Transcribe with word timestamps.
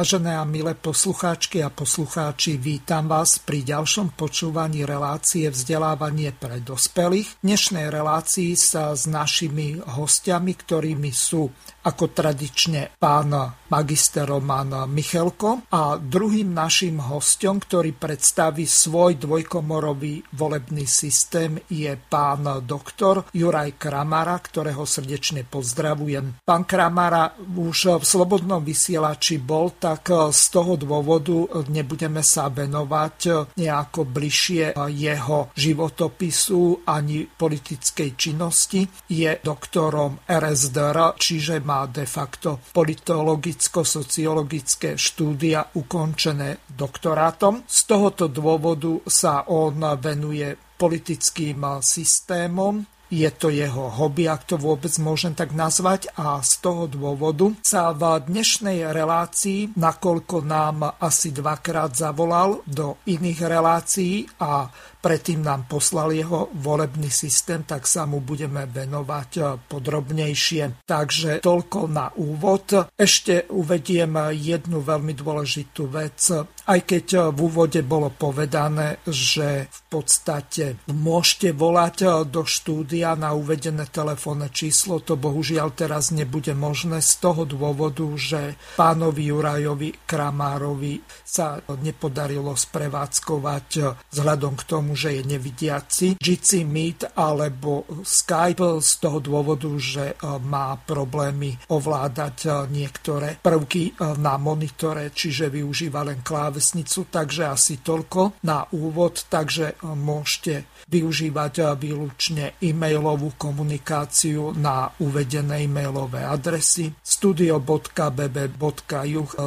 Vážené 0.00 0.32
a 0.32 0.48
milé 0.48 0.72
poslucháčky 0.72 1.60
a 1.60 1.68
poslucháči, 1.68 2.56
vítam 2.56 3.04
vás 3.04 3.36
pri 3.36 3.60
ďalšom 3.60 4.16
počúvaní 4.16 4.88
relácie 4.88 5.44
vzdelávanie 5.44 6.32
pre 6.32 6.64
dospelých. 6.64 7.36
V 7.36 7.44
dnešnej 7.44 7.92
relácii 7.92 8.56
sa 8.56 8.96
s 8.96 9.04
našimi 9.04 9.76
hostiami, 9.76 10.56
ktorými 10.56 11.12
sú 11.12 11.52
ako 11.84 12.16
tradične 12.16 12.96
pán 12.96 13.28
magister 13.68 14.24
Roman 14.24 14.88
Michelko 14.88 15.68
a 15.68 16.00
druhým 16.00 16.48
našim 16.48 16.96
hostom, 16.96 17.60
ktorý 17.60 17.92
predstaví 17.92 18.64
svoj 18.64 19.20
dvojkomorový 19.20 20.32
volebný 20.32 20.88
systém 20.88 21.60
je 21.68 21.92
pán 22.08 22.64
doktor 22.64 23.28
Juraj 23.36 23.76
Kramara, 23.76 24.40
ktorého 24.40 24.88
srdečne 24.88 25.44
pozdravujem. 25.44 26.40
Pán 26.40 26.64
Kramara 26.64 27.36
už 27.36 28.00
v 28.00 28.04
Slobodnom 28.04 28.64
vysielači 28.64 29.36
bol, 29.36 29.76
tak 29.76 29.89
z 30.30 30.50
toho 30.52 30.76
dôvodu 30.76 31.64
nebudeme 31.72 32.22
sa 32.22 32.48
venovať 32.52 33.16
nejako 33.56 34.04
bližšie 34.06 34.72
jeho 34.90 35.48
životopisu 35.56 36.80
ani 36.86 37.26
politickej 37.26 38.14
činnosti. 38.14 38.86
Je 39.10 39.38
doktorom 39.40 40.18
RSDR, 40.28 41.16
čiže 41.18 41.60
má 41.64 41.86
de 41.90 42.06
facto 42.06 42.60
politologicko-sociologické 42.70 44.98
štúdia 44.98 45.64
ukončené 45.74 46.56
doktorátom. 46.68 47.62
Z 47.66 47.84
tohoto 47.86 48.28
dôvodu 48.28 49.00
sa 49.08 49.44
on 49.48 49.80
venuje 49.98 50.56
politickým 50.80 51.64
systémom, 51.84 52.80
je 53.10 53.26
to 53.34 53.50
jeho 53.50 53.90
hobby, 53.90 54.30
ak 54.30 54.46
to 54.46 54.54
vôbec 54.54 54.94
môžem 55.02 55.34
tak 55.34 55.50
nazvať 55.50 56.14
a 56.14 56.38
z 56.46 56.62
toho 56.62 56.86
dôvodu 56.86 57.50
sa 57.60 57.90
v 57.90 58.22
dnešnej 58.22 58.86
relácii, 58.94 59.74
nakoľko 59.74 60.46
nám 60.46 60.94
asi 61.02 61.34
dvakrát 61.34 61.92
zavolal 61.98 62.62
do 62.70 63.02
iných 63.10 63.40
relácií 63.42 64.30
a 64.38 64.70
predtým 65.00 65.40
nám 65.40 65.64
poslal 65.66 66.12
jeho 66.12 66.52
volebný 66.52 67.08
systém, 67.08 67.64
tak 67.64 67.88
sa 67.88 68.04
mu 68.04 68.20
budeme 68.20 68.68
venovať 68.68 69.30
eh, 69.40 69.44
podrobnejšie. 69.66 70.86
Takže 70.86 71.40
toľko 71.40 71.78
na 71.88 72.12
úvod. 72.20 72.92
Ešte 72.94 73.48
uvediem 73.50 74.12
jednu 74.36 74.84
veľmi 74.84 75.16
dôležitú 75.16 75.88
vec. 75.88 76.20
Aj 76.44 76.80
keď 76.84 77.06
eh, 77.16 77.20
v 77.32 77.38
úvode 77.40 77.80
bolo 77.82 78.12
povedané, 78.12 79.00
že 79.08 79.66
v 79.72 79.80
podstate 79.88 80.84
môžete 80.92 81.56
volať 81.56 81.96
eh, 82.04 82.08
do 82.28 82.44
štúdia 82.44 83.16
na 83.16 83.32
uvedené 83.32 83.88
telefónne 83.88 84.52
číslo, 84.52 85.00
to 85.00 85.16
bohužiaľ 85.16 85.72
teraz 85.72 86.12
nebude 86.12 86.52
možné 86.52 87.00
z 87.00 87.12
toho 87.18 87.48
dôvodu, 87.48 88.04
že 88.14 88.54
pánovi 88.76 89.32
Jurajovi 89.32 90.04
Kramárovi 90.04 91.00
sa 91.24 91.56
nepodarilo 91.80 92.52
sprevádzkovať 92.52 93.68
vzhľadom 94.12 94.54
k 94.58 94.62
tomu, 94.66 94.89
tomu, 94.90 94.98
že 94.98 95.14
je 95.14 95.22
nevidiaci. 95.22 96.06
Jitsi 96.18 96.66
Meet 96.66 97.14
alebo 97.14 97.86
Skype 98.02 98.82
z 98.82 98.90
toho 98.98 99.22
dôvodu, 99.22 99.70
že 99.78 100.04
e, 100.10 100.14
má 100.42 100.74
problémy 100.82 101.54
ovládať 101.70 102.36
e, 102.42 102.48
niektoré 102.74 103.38
prvky 103.38 103.94
e, 103.94 104.18
na 104.18 104.34
monitore, 104.34 105.14
čiže 105.14 105.46
využíva 105.46 106.02
len 106.02 106.26
klávesnicu, 106.26 107.06
takže 107.06 107.46
asi 107.46 107.78
toľko 107.78 108.42
na 108.42 108.66
úvod, 108.74 109.30
takže 109.30 109.78
môžete 109.86 110.66
využívať 110.90 111.78
výlučne 111.78 112.58
e-mailovú 112.58 113.38
komunikáciu 113.38 114.50
na 114.58 114.90
uvedené 114.98 115.70
e-mailové 115.70 116.26
adresy 116.26 116.90
studio.bb.juh 117.00 117.70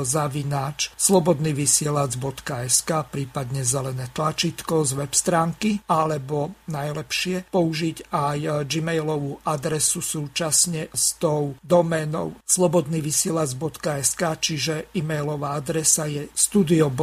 zavináč 0.07 0.95
slobodnyvysielac.sk 0.95 2.89
prípadne 3.11 3.67
zelené 3.67 4.07
tlačítko 4.15 4.87
z 4.87 4.91
web 5.03 5.11
stránky, 5.11 5.83
alebo 5.91 6.55
najlepšie 6.71 7.51
použiť 7.51 8.07
aj 8.15 8.63
gmailovú 8.71 9.43
adresu 9.43 9.99
súčasne 9.99 10.87
s 10.95 11.19
tou 11.19 11.59
doménou 11.59 12.39
slobodnyvysielac.sk, 12.47 14.21
čiže 14.39 14.87
e-mailová 14.95 15.59
adresa 15.59 16.07
je 16.07 16.31
studio.bb.juh 16.31 16.95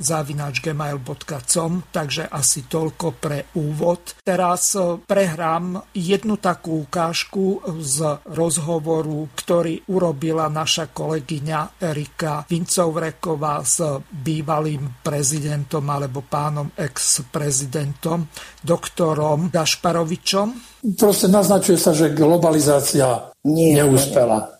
zavináč 0.00 0.58
gmail.com, 0.58 1.72
takže 1.94 2.26
asi 2.26 2.63
toľko 2.64 3.06
pre 3.20 3.52
úvod. 3.60 4.16
Teraz 4.24 4.72
e, 4.72 4.98
prehrám 5.04 5.92
jednu 5.92 6.40
takú 6.40 6.88
ukážku 6.88 7.60
z 7.84 8.24
rozhovoru, 8.32 9.28
ktorý 9.36 9.84
urobila 9.92 10.48
naša 10.48 10.88
kolegyňa 10.90 11.82
Erika 11.82 12.46
Vincovreková 12.48 13.60
s 13.60 13.84
bývalým 14.08 15.04
prezidentom 15.04 15.84
alebo 15.92 16.24
pánom 16.24 16.54
pánom 16.54 16.70
ex-prezidentom, 16.78 18.30
doktorom 18.62 19.50
Gašparovičom? 19.50 20.48
Proste 20.94 21.26
naznačuje 21.26 21.78
sa, 21.80 21.90
že 21.90 22.14
globalizácia 22.14 23.34
Nie, 23.42 23.82
neúspela. 23.82 24.54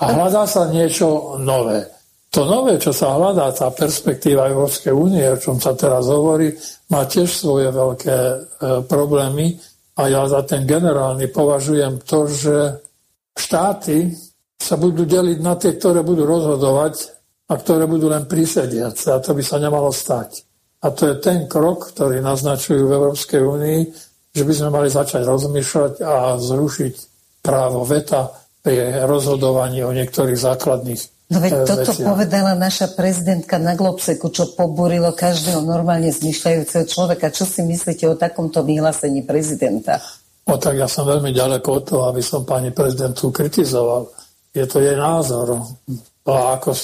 A 0.00 0.04
hľadá 0.16 0.46
sa 0.46 0.70
niečo 0.70 1.36
nové. 1.42 1.84
To 2.30 2.46
nové, 2.46 2.78
čo 2.78 2.94
sa 2.94 3.18
hľadá, 3.18 3.50
tá 3.50 3.68
perspektíva 3.74 4.46
Európskej 4.46 4.94
únie, 4.94 5.26
o 5.26 5.36
čom 5.36 5.58
sa 5.58 5.74
teraz 5.74 6.06
hovorí, 6.06 6.54
má 6.90 7.06
tiež 7.06 7.30
svoje 7.30 7.70
veľké 7.70 8.16
e, 8.18 8.38
problémy 8.84 9.54
a 9.96 10.02
ja 10.10 10.26
za 10.26 10.42
ten 10.42 10.66
generálny 10.66 11.30
považujem 11.30 12.02
to, 12.02 12.26
že 12.26 12.56
štáty 13.38 14.10
sa 14.60 14.76
budú 14.76 15.06
deliť 15.06 15.38
na 15.40 15.56
tie, 15.56 15.78
ktoré 15.78 16.04
budú 16.04 16.26
rozhodovať 16.28 16.94
a 17.50 17.56
ktoré 17.56 17.88
budú 17.88 18.12
len 18.12 18.28
prísediace. 18.28 19.10
A 19.10 19.22
to 19.22 19.32
by 19.32 19.42
sa 19.42 19.56
nemalo 19.56 19.88
stať. 19.90 20.44
A 20.80 20.92
to 20.92 21.12
je 21.12 21.16
ten 21.20 21.48
krok, 21.48 21.92
ktorý 21.92 22.20
naznačujú 22.20 22.88
v 22.88 22.96
Európskej 22.96 23.40
únii, 23.40 23.80
že 24.30 24.42
by 24.46 24.52
sme 24.54 24.70
mali 24.70 24.88
začať 24.88 25.26
rozmýšľať 25.26 25.92
a 26.00 26.38
zrušiť 26.38 26.94
právo 27.42 27.82
veta 27.84 28.30
pri 28.60 29.04
rozhodovaní 29.08 29.80
o 29.84 29.92
niektorých 29.92 30.36
základných 30.36 31.19
No 31.30 31.38
veď 31.38 31.62
toto 31.62 31.94
veciach. 31.94 32.10
povedala 32.10 32.58
naša 32.58 32.90
prezidentka 32.98 33.54
na 33.62 33.78
Globseku, 33.78 34.34
čo 34.34 34.50
poburilo 34.50 35.14
každého 35.14 35.62
normálne 35.62 36.10
zmyšľajúceho 36.10 36.84
človeka. 36.90 37.30
Čo 37.30 37.46
si 37.46 37.62
myslíte 37.62 38.10
o 38.10 38.18
takomto 38.18 38.66
vyhlásení 38.66 39.22
prezidenta? 39.22 40.02
No 40.50 40.58
tak 40.58 40.82
ja 40.82 40.90
som 40.90 41.06
veľmi 41.06 41.30
ďaleko 41.30 41.68
od 41.70 41.82
toho, 41.86 42.02
aby 42.10 42.18
som 42.18 42.42
pani 42.42 42.74
prezidentu 42.74 43.30
kritizoval. 43.30 44.10
Je 44.50 44.66
to 44.66 44.82
jej 44.82 44.98
názor. 44.98 45.54
A 46.26 46.58
ako 46.58 46.74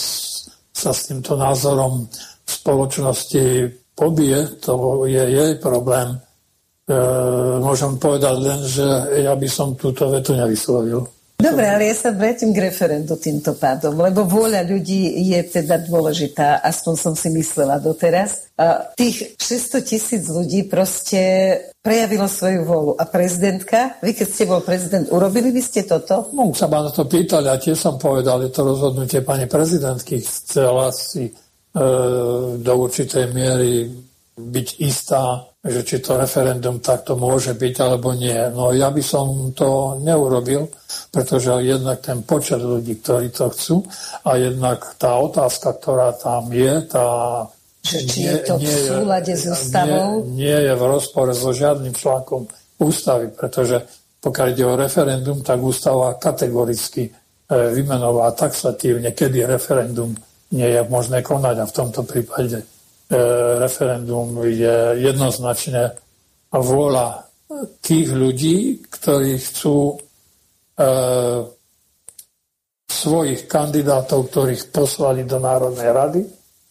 sa 0.71 0.95
s 0.95 1.11
týmto 1.11 1.35
názorom 1.35 2.07
v 2.47 2.51
spoločnosti 2.51 3.43
pobije, 3.99 4.63
to 4.63 5.03
je 5.11 5.25
jej 5.27 5.53
problém. 5.59 6.15
E, 6.87 6.97
môžem 7.59 7.99
povedať 7.99 8.37
len, 8.39 8.61
že 8.63 8.87
ja 9.27 9.35
by 9.35 9.49
som 9.51 9.75
túto 9.75 10.07
vetu 10.07 10.39
nevyslovil. 10.39 11.16
Dobre, 11.37 11.69
ale 11.69 11.93
ja 11.93 11.97
sa 11.97 12.11
vrátim 12.17 12.51
k 12.51 12.73
referendu 12.73 13.15
týmto 13.21 13.53
pádom, 13.55 13.93
lebo 13.93 14.25
vôľa 14.25 14.65
ľudí 14.65 15.31
je 15.31 15.41
teda 15.45 15.85
dôležitá, 15.85 16.65
aspoň 16.65 16.95
som 16.97 17.15
si 17.15 17.29
myslela 17.29 17.77
doteraz. 17.77 18.49
Tých 18.97 19.37
600 19.37 19.85
tisíc 19.85 20.23
ľudí 20.27 20.65
proste 20.65 21.21
prejavilo 21.85 22.25
svoju 22.27 22.61
vôľu. 22.65 22.93
A 22.97 23.05
prezidentka, 23.05 24.01
vy 24.01 24.17
keď 24.17 24.29
ste 24.33 24.49
bol 24.49 24.65
prezident, 24.65 25.07
urobili 25.13 25.53
by 25.53 25.63
ste 25.63 25.85
toto? 25.85 26.33
No, 26.33 26.51
sa 26.57 26.67
ma 26.67 26.83
na 26.83 26.91
to 26.91 27.05
pýtali 27.05 27.53
a 27.53 27.61
tiež 27.61 27.77
som 27.77 28.01
povedal, 28.01 28.41
je 28.43 28.51
to 28.51 28.65
rozhodnutie 28.65 29.21
pani 29.21 29.45
prezidentky. 29.45 30.25
Chcela 30.25 30.89
si 30.91 31.31
E, 31.77 31.85
do 32.57 32.73
určitej 32.89 33.37
miery 33.37 33.93
byť 34.33 34.69
istá, 34.81 35.45
že 35.67 35.83
či 35.83 35.97
to 35.99 36.17
referendum 36.17 36.79
takto 36.79 37.19
môže 37.19 37.55
byť 37.59 37.75
alebo 37.83 38.15
nie. 38.15 38.37
No 38.55 38.71
ja 38.71 38.91
by 38.91 39.03
som 39.03 39.51
to 39.53 39.99
neurobil, 40.01 40.71
pretože 41.11 41.51
jednak 41.63 42.01
ten 42.03 42.23
počet 42.23 42.63
ľudí, 42.63 42.99
ktorí 43.03 43.35
to 43.35 43.51
chcú 43.51 43.83
a 44.25 44.39
jednak 44.39 44.97
tá 44.97 45.19
otázka, 45.19 45.77
ktorá 45.77 46.15
tam 46.15 46.49
je, 46.55 46.75
tá 46.87 47.07
že 47.87 48.03
či 48.03 48.27
nie, 48.27 48.35
je 48.35 48.37
to 48.43 48.55
v 48.59 48.67
súlade 48.67 49.33
s 49.39 49.45
ústavou? 49.47 50.27
Nie, 50.27 50.43
nie 50.43 50.59
je 50.67 50.73
v 50.75 50.83
rozpore 50.91 51.31
so 51.31 51.55
žiadnym 51.55 51.95
článkom 51.95 52.51
ústavy, 52.83 53.31
pretože 53.31 53.87
pokiaľ 54.19 54.47
ide 54.51 54.65
o 54.67 54.75
referendum, 54.75 55.39
tak 55.47 55.63
ústava 55.63 56.19
kategoricky 56.19 57.07
vymenovať 57.47 58.33
taxatívne, 58.35 59.15
kedy 59.15 59.47
referendum 59.47 60.11
nie 60.51 60.67
je 60.67 60.83
možné 60.91 61.23
konať 61.23 61.63
a 61.63 61.69
v 61.71 61.77
tomto 61.79 62.03
prípade 62.03 62.76
referendum 63.63 64.43
je 64.43 64.99
jednoznačne 64.99 65.95
vôľa 66.51 67.27
tých 67.79 68.11
ľudí, 68.11 68.83
ktorí 68.91 69.39
chcú 69.39 69.95
svojich 72.87 73.47
kandidátov, 73.47 74.29
ktorých 74.31 74.75
poslali 74.75 75.23
do 75.23 75.39
Národnej 75.39 75.91
rady 75.95 76.23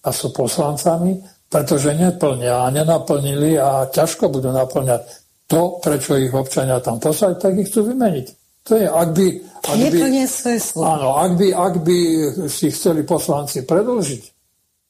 a 0.04 0.10
sú 0.12 0.36
poslancami, 0.36 1.18
pretože 1.48 1.96
neplnia 1.96 2.68
a 2.68 2.74
nenaplnili 2.74 3.56
a 3.56 3.88
ťažko 3.88 4.28
budú 4.30 4.52
naplňať 4.52 5.02
to, 5.46 5.78
prečo 5.80 6.18
ich 6.18 6.34
občania 6.34 6.82
tam 6.82 6.98
poslali, 7.00 7.38
tak 7.38 7.56
ich 7.56 7.70
chcú 7.70 7.94
vymeniť. 7.94 8.28
To 8.66 8.74
je, 8.82 8.88
ak 8.90 9.10
by... 9.14 9.26
Ak 9.66 9.78
by 9.78 9.90
áno, 10.82 11.08
ak 11.22 11.32
by, 11.38 11.48
ak 11.54 11.76
by 11.86 12.00
si 12.50 12.74
chceli 12.74 13.06
poslanci 13.06 13.62
predlžiť 13.62 14.24
e, 14.26 14.32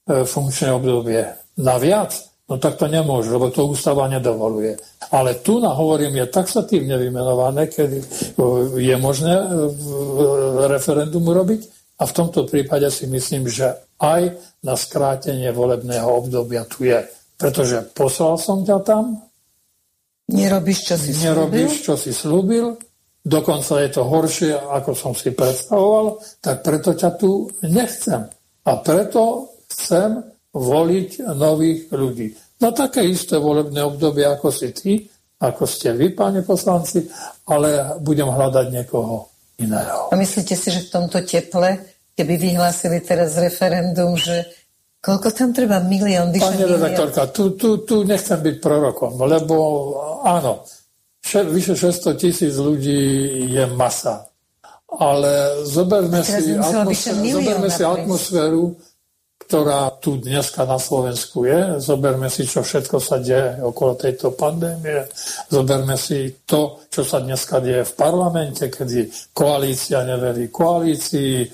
funkčné 0.05 0.69
obdobie. 0.71 1.25
Na 1.57 1.81
viac, 1.81 2.13
no 2.45 2.61
tak 2.61 2.77
to 2.77 2.85
nemôžu, 2.85 3.35
lebo 3.35 3.49
to 3.49 3.65
ústava 3.65 4.05
nedovoluje. 4.05 4.77
Ale 5.09 5.41
tu 5.41 5.57
na 5.57 5.73
hovorím 5.73 6.21
je 6.21 6.33
taxatívne 6.33 6.97
vymenované, 7.01 7.67
kedy 7.71 7.97
e, 7.97 8.05
je 8.81 8.95
možné 9.01 9.33
e, 9.33 9.45
referendum 10.69 11.25
urobiť. 11.25 11.61
A 11.95 12.03
v 12.03 12.15
tomto 12.15 12.43
prípade 12.43 12.91
si 12.91 13.07
myslím, 13.07 13.47
že 13.47 13.71
aj 14.03 14.35
na 14.67 14.75
skrátenie 14.75 15.47
volebného 15.55 16.11
obdobia 16.11 16.67
tu 16.67 16.83
je. 16.83 17.07
Pretože 17.39 17.87
poslal 17.95 18.35
som 18.35 18.67
ťa 18.67 18.77
tam, 18.83 19.25
Nerobíš, 20.25 20.89
čo 20.89 20.95
si 20.97 21.13
Nerobíš, 21.21 21.85
čo 21.85 21.93
si 21.93 22.09
slúbil, 22.09 22.73
dokonca 23.21 23.77
je 23.81 23.89
to 23.93 24.01
horšie, 24.01 24.57
ako 24.57 24.91
som 24.97 25.13
si 25.13 25.29
predstavoval, 25.29 26.17
tak 26.41 26.65
preto 26.65 26.97
ťa 26.97 27.09
tu 27.13 27.45
nechcem. 27.61 28.25
A 28.65 28.71
preto 28.81 29.54
chcem 29.75 30.23
voliť 30.55 31.35
nových 31.35 31.91
ľudí. 31.91 32.31
Na 32.63 32.71
také 32.71 33.03
isté 33.03 33.35
volebné 33.35 33.83
obdobie, 33.83 34.23
ako 34.23 34.47
si 34.47 34.71
ty, 34.71 35.03
ako 35.43 35.67
ste 35.67 35.91
vy, 35.91 36.15
páni 36.15 36.47
poslanci, 36.47 37.03
ale 37.51 37.99
budem 37.99 38.31
hľadať 38.31 38.65
niekoho 38.71 39.27
iného. 39.59 40.07
A 40.09 40.15
myslíte 40.15 40.55
si, 40.55 40.71
že 40.71 40.87
v 40.87 40.91
tomto 40.95 41.19
teple, 41.27 41.83
keby 42.15 42.39
vyhlásili 42.39 43.03
teraz 43.03 43.35
referendum, 43.35 44.15
že 44.15 44.47
Koľko 45.05 45.29
tam 45.37 45.53
treba? 45.53 45.77
Milión? 45.85 46.33
Pani 46.33 46.65
redaktorka, 46.65 47.29
tu, 47.29 47.53
tu, 47.53 47.85
tu 47.85 48.01
nechcem 48.01 48.41
byť 48.41 48.55
prorokom, 48.57 49.13
lebo 49.21 49.55
áno, 50.25 50.65
še, 51.21 51.45
vyše 51.45 51.77
600 51.77 52.17
tisíc 52.17 52.57
ľudí 52.57 53.05
je 53.53 53.69
masa. 53.77 54.25
Ale 54.89 55.61
zoberme 55.69 56.25
si, 56.25 56.57
atmosféru, 56.57 57.21
zoberme 57.21 57.69
si 57.69 57.83
atmosféru, 57.85 58.73
ktorá 59.45 59.93
tu 60.01 60.17
dneska 60.17 60.65
na 60.65 60.81
Slovensku 60.81 61.45
je. 61.45 61.77
Zoberme 61.77 62.33
si, 62.33 62.49
čo 62.49 62.65
všetko 62.65 62.97
sa 62.97 63.21
deje 63.21 63.61
okolo 63.61 63.93
tejto 63.93 64.33
pandémie. 64.33 65.05
Zoberme 65.53 65.93
si 66.01 66.41
to, 66.49 66.81
čo 66.89 67.05
sa 67.05 67.21
dneska 67.21 67.61
deje 67.61 67.85
v 67.85 67.93
parlamente, 67.93 68.73
kedy 68.73 69.05
koalícia 69.37 70.01
neverí 70.01 70.49
koalícii, 70.49 71.45
e, 71.45 71.47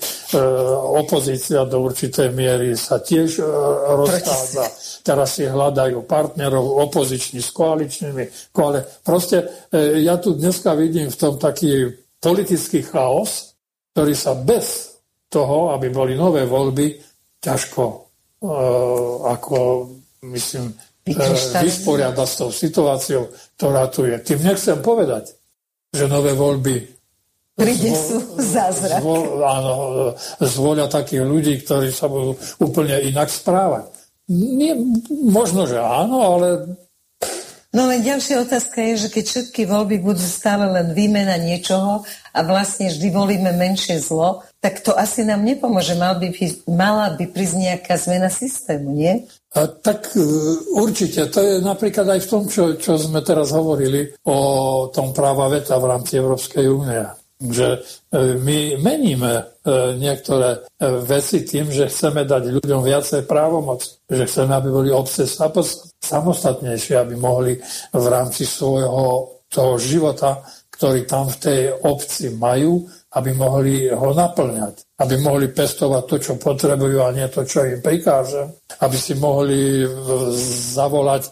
opozícia 1.04 1.68
do 1.68 1.84
určitej 1.84 2.32
miery 2.32 2.72
sa 2.80 3.04
tiež 3.04 3.38
e, 3.38 3.44
rozchádza. 3.92 4.64
Teraz 5.04 5.36
si 5.36 5.44
hľadajú 5.44 6.08
partnerov 6.08 6.88
opoziční 6.88 7.44
s 7.44 7.52
koaličnými. 7.52 8.56
Koali... 8.56 8.80
Proste 9.04 9.68
e, 9.68 10.00
ja 10.00 10.16
tu 10.16 10.32
dneska 10.32 10.72
vidím 10.72 11.12
v 11.12 11.20
tom 11.20 11.36
taký 11.36 11.92
politický 12.16 12.88
chaos, 12.88 13.52
ktorý 13.92 14.16
sa 14.16 14.32
bez 14.32 14.96
toho, 15.28 15.76
aby 15.76 15.88
boli 15.88 16.12
nové 16.16 16.44
voľby, 16.44 17.11
ťažko 17.42 17.82
uh, 17.82 19.14
ako, 19.28 19.90
myslím, 20.30 20.70
uh, 20.70 21.34
vysporiadať 21.58 22.28
s 22.30 22.36
tou 22.38 22.50
situáciou, 22.54 23.22
ktorá 23.58 23.90
tu 23.90 24.06
je. 24.06 24.16
Tým 24.22 24.40
nechcem 24.46 24.78
povedať, 24.78 25.34
že 25.90 26.06
nové 26.06 26.32
voľby 26.32 26.86
prinesú 27.52 28.16
zázrak. 28.40 29.04
Zvo, 29.04 29.44
áno, 29.44 29.72
zvolia 30.40 30.88
takých 30.88 31.22
ľudí, 31.26 31.54
ktorí 31.60 31.92
sa 31.92 32.08
budú 32.08 32.38
úplne 32.62 32.96
inak 33.04 33.28
správať. 33.28 33.92
Nie, 34.32 34.72
možno, 35.10 35.68
že 35.68 35.76
áno, 35.76 36.38
ale 36.38 36.78
No 37.72 37.88
len 37.88 38.04
ďalšia 38.04 38.44
otázka 38.44 38.84
je, 38.84 39.08
že 39.08 39.08
keď 39.08 39.24
všetky 39.24 39.64
voľby 39.64 39.96
budú 40.04 40.20
stále 40.20 40.68
len 40.68 40.92
výmena 40.92 41.40
niečoho 41.40 42.04
a 42.36 42.38
vlastne 42.44 42.92
vždy 42.92 43.08
volíme 43.08 43.48
menšie 43.56 43.96
zlo, 43.96 44.44
tak 44.60 44.84
to 44.84 44.92
asi 44.92 45.24
nám 45.24 45.40
nepomôže. 45.40 45.96
Mal 45.96 46.20
by, 46.20 46.36
mala 46.68 47.16
by 47.16 47.24
prísť 47.32 47.56
nejaká 47.56 47.96
zmena 47.96 48.28
systému, 48.28 48.92
nie? 48.92 49.24
A, 49.56 49.72
tak 49.72 50.12
e, 50.12 50.20
určite. 50.76 51.32
To 51.32 51.40
je 51.40 51.64
napríklad 51.64 52.12
aj 52.12 52.20
v 52.20 52.28
tom, 52.28 52.42
čo, 52.44 52.76
čo 52.76 53.00
sme 53.00 53.24
teraz 53.24 53.56
hovorili 53.56 54.20
o 54.28 54.38
tom 54.92 55.16
práva 55.16 55.48
veta 55.48 55.80
v 55.80 55.96
rámci 55.96 56.20
Európskej 56.20 56.68
únie 56.68 57.21
že 57.50 57.82
e, 58.12 58.38
my 58.38 58.78
meníme 58.78 59.32
e, 59.34 59.44
niektoré 59.98 60.62
veci 61.02 61.42
tým, 61.42 61.70
že 61.74 61.90
chceme 61.90 62.22
dať 62.22 62.62
ľuďom 62.62 62.80
viacej 62.86 63.26
právomoc, 63.26 63.82
že 64.06 64.28
chceme, 64.28 64.54
aby 64.54 64.68
boli 64.70 64.90
obce 64.94 65.26
samostatnejšie, 65.26 66.94
aby 66.98 67.14
mohli 67.18 67.58
v 67.90 68.06
rámci 68.06 68.46
svojho 68.46 69.42
toho 69.52 69.76
života, 69.76 70.40
ktorý 70.72 71.06
tam 71.06 71.28
v 71.28 71.36
tej 71.38 71.60
obci 71.84 72.34
majú, 72.34 72.82
aby 73.12 73.30
mohli 73.36 73.86
ho 73.92 74.10
naplňať, 74.16 74.98
aby 75.04 75.14
mohli 75.20 75.52
pestovať 75.52 76.02
to, 76.08 76.16
čo 76.18 76.32
potrebujú 76.40 77.04
a 77.04 77.12
nie 77.12 77.28
to, 77.28 77.44
čo 77.44 77.68
im 77.68 77.84
prikáže, 77.84 78.64
aby 78.80 78.96
si 78.96 79.14
mohli 79.14 79.84
zavolať 80.74 81.22
e, 81.22 81.30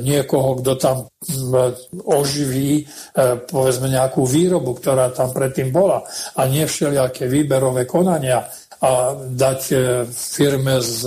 niekoho, 0.00 0.64
kto 0.64 0.72
tam 0.80 0.96
oživí, 2.08 2.80
e, 2.80 2.84
povedzme, 3.44 3.92
nejakú 3.92 4.24
výrobu, 4.24 4.80
ktorá 4.80 5.12
tam 5.12 5.28
predtým 5.36 5.68
bola. 5.68 6.00
A 6.40 6.48
nie 6.48 6.64
všelijaké 6.64 7.28
výberové 7.28 7.84
konania 7.84 8.48
a 8.80 9.12
dať 9.12 9.60
e, 9.68 9.76
firme 10.08 10.80
z 10.80 11.00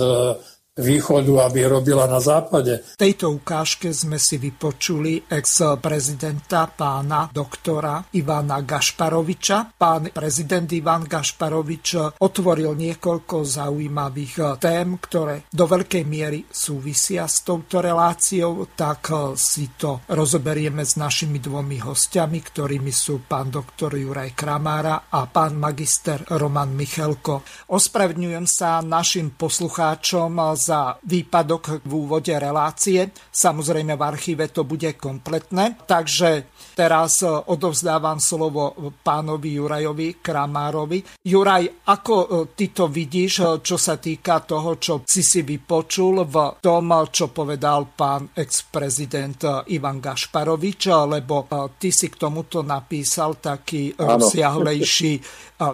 východu, 0.72 1.36
aby 1.44 1.68
robila 1.68 2.08
na 2.08 2.16
západe. 2.16 2.80
V 2.80 2.96
tejto 2.96 3.36
ukážke 3.36 3.92
sme 3.92 4.16
si 4.16 4.40
vypočuli 4.40 5.20
ex-prezidenta 5.28 6.64
pána 6.72 7.28
doktora 7.28 8.00
Ivana 8.16 8.64
Gašparoviča. 8.64 9.76
Pán 9.76 10.08
prezident 10.16 10.64
Ivan 10.72 11.04
Gašparovič 11.04 12.16
otvoril 12.16 12.72
niekoľko 12.72 13.44
zaujímavých 13.44 14.56
tém, 14.56 14.96
ktoré 14.96 15.44
do 15.52 15.68
veľkej 15.68 16.04
miery 16.08 16.48
súvisia 16.48 17.28
s 17.28 17.44
touto 17.44 17.84
reláciou, 17.84 18.64
tak 18.72 19.12
si 19.36 19.76
to 19.76 20.00
rozoberieme 20.08 20.88
s 20.88 20.96
našimi 20.96 21.36
dvomi 21.36 21.84
hostiami, 21.84 22.40
ktorými 22.40 22.92
sú 22.94 23.28
pán 23.28 23.52
doktor 23.52 23.92
Juraj 23.92 24.32
Kramára 24.32 25.12
a 25.12 25.28
pán 25.28 25.52
magister 25.60 26.24
Roman 26.32 26.72
Michelko. 26.72 27.44
Ospravňujem 27.68 28.48
sa 28.48 28.80
našim 28.80 29.36
poslucháčom 29.36 30.40
za 30.62 30.94
výpadok 31.02 31.82
v 31.82 31.92
úvode 31.92 32.30
relácie. 32.38 33.10
Samozrejme 33.34 33.98
v 33.98 34.02
archíve 34.02 34.44
to 34.54 34.62
bude 34.62 34.94
kompletné. 34.94 35.82
Takže 35.82 36.30
teraz 36.74 37.22
e, 37.22 37.28
odovzdávam 37.28 38.18
slovo 38.18 38.74
pánovi 39.04 39.60
Jurajovi 39.60 40.18
Kramárovi. 40.20 40.98
Juraj, 41.24 41.88
ako 41.88 42.14
e, 42.16 42.26
ty 42.56 42.72
to 42.72 42.88
vidíš, 42.88 43.32
e, 43.40 43.44
čo 43.60 43.76
sa 43.76 43.96
týka 43.96 44.42
toho, 44.42 44.80
čo 44.80 45.06
si 45.06 45.22
si 45.22 45.40
vypočul 45.44 46.24
v 46.26 46.36
tom, 46.60 46.86
čo 47.12 47.30
povedal 47.30 47.92
pán 47.94 48.32
ex-prezident 48.34 49.68
Ivan 49.70 50.00
Gašparovič, 50.00 50.82
lebo 51.08 51.46
ty 51.78 51.94
si 51.94 52.08
k 52.10 52.16
tomuto 52.16 52.60
napísal 52.64 53.38
taký 53.38 53.94
rozsiahlejší 53.96 55.12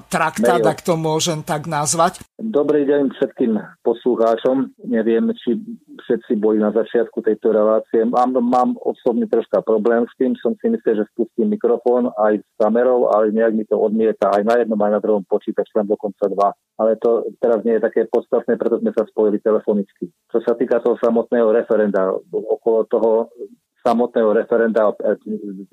traktát, 0.09 0.61
ak 0.61 0.85
to 0.85 1.01
môžem 1.01 1.41
tak 1.41 1.65
nazvať. 1.65 2.21
Dobrý 2.37 2.85
deň 2.85 3.17
všetkým 3.17 3.57
poslucháčom. 3.83 4.77
Neviem, 4.85 5.33
či 5.41 5.57
všetci 5.99 6.39
boli 6.39 6.63
na 6.63 6.71
začiatku 6.71 7.21
tejto 7.21 7.51
relácie. 7.51 8.07
Mám, 8.07 8.39
mám 8.39 8.79
osobne 8.83 9.27
troška 9.27 9.61
problém 9.67 10.07
s 10.07 10.15
tým. 10.17 10.33
Som 10.39 10.55
si 10.63 10.71
myslel, 10.71 11.03
že 11.03 11.11
spustím 11.13 11.53
mikrofón 11.53 12.09
aj 12.17 12.41
s 12.41 12.49
kamerou, 12.57 13.11
ale 13.11 13.35
nejak 13.35 13.55
mi 13.55 13.65
to 13.67 13.75
odmieta 13.75 14.31
aj 14.31 14.43
na 14.47 14.55
jednom, 14.63 14.81
aj 14.81 14.93
na 14.97 15.03
druhom 15.03 15.25
počítač, 15.27 15.69
len 15.75 15.91
dokonca 15.91 16.31
dva. 16.31 16.55
Ale 16.79 16.95
to 17.03 17.27
teraz 17.43 17.61
nie 17.67 17.77
je 17.77 17.85
také 17.85 18.07
podstatné, 18.07 18.55
preto 18.55 18.79
sme 18.79 18.95
sa 18.95 19.03
spojili 19.11 19.43
telefonicky. 19.43 20.09
Čo 20.31 20.39
sa 20.47 20.55
týka 20.55 20.79
toho 20.81 20.95
samotného 21.03 21.51
referenda, 21.51 22.15
okolo 22.31 22.87
toho 22.87 23.11
samotného 23.83 24.35
referenda, 24.35 24.95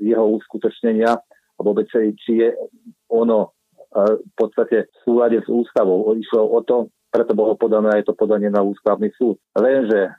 jeho 0.01 0.25
uskutočnenia, 0.35 1.13
a 1.55 1.59
vôbec 1.63 1.87
či 1.93 2.43
je 2.43 2.49
ono 3.07 3.55
v 3.95 4.33
podstate 4.35 4.91
v 4.91 4.97
súlade 5.07 5.39
s 5.39 5.47
ústavou. 5.47 6.11
Išlo 6.19 6.51
o 6.51 6.59
to, 6.67 6.91
preto 7.15 7.31
bolo 7.31 7.55
podané 7.55 8.03
aj 8.03 8.11
to 8.11 8.13
podanie 8.19 8.51
na 8.51 8.59
ústavný 8.59 9.07
súd. 9.15 9.39
Lenže 9.55 10.11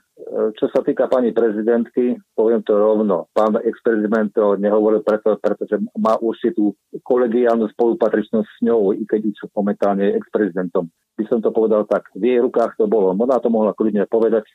čo 0.57 0.65
sa 0.73 0.81
týka 0.81 1.05
pani 1.05 1.29
prezidentky, 1.29 2.17
poviem 2.33 2.65
to 2.65 2.73
rovno. 2.73 3.29
Pán 3.37 3.53
experiment 3.61 4.33
to 4.33 4.57
nehovoril 4.57 5.05
preto, 5.05 5.37
pretože 5.37 5.77
má 5.93 6.17
určitú 6.17 6.73
kolegiálnu 7.05 7.69
spolupatričnosť 7.77 8.49
s 8.49 8.59
ňou, 8.65 8.97
i 8.97 9.05
keď 9.05 9.29
už 9.29 9.53
momentálne 9.53 10.09
je 10.09 10.17
ex-prezidentom. 10.17 10.89
By 11.17 11.23
som 11.29 11.39
to 11.41 11.53
povedal 11.53 11.85
tak, 11.85 12.09
v 12.17 12.33
jej 12.33 12.39
rukách 12.41 12.77
to 12.81 12.89
bolo. 12.89 13.13
Ona 13.13 13.37
to 13.37 13.49
mohla 13.53 13.77
kľudne 13.77 14.09
povedať, 14.09 14.49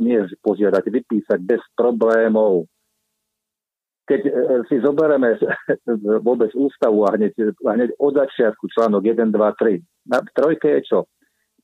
nie 0.00 0.24
požiadať, 0.40 0.84
vypísať 0.88 1.40
bez 1.44 1.60
problémov. 1.76 2.64
Keď 4.06 4.20
e, 4.22 4.32
si 4.70 4.78
zoberieme 4.78 5.34
vôbec 6.26 6.48
ústavu 6.54 7.04
a 7.08 7.16
hneď, 7.18 7.56
a 7.66 7.70
hneď 7.74 7.90
od 7.98 8.12
začiatku 8.14 8.70
článok 8.70 9.02
1, 9.02 9.34
2, 9.34 9.34
3, 9.34 10.12
na 10.12 10.22
trojke 10.32 10.78
je 10.78 10.80
čo? 10.86 11.00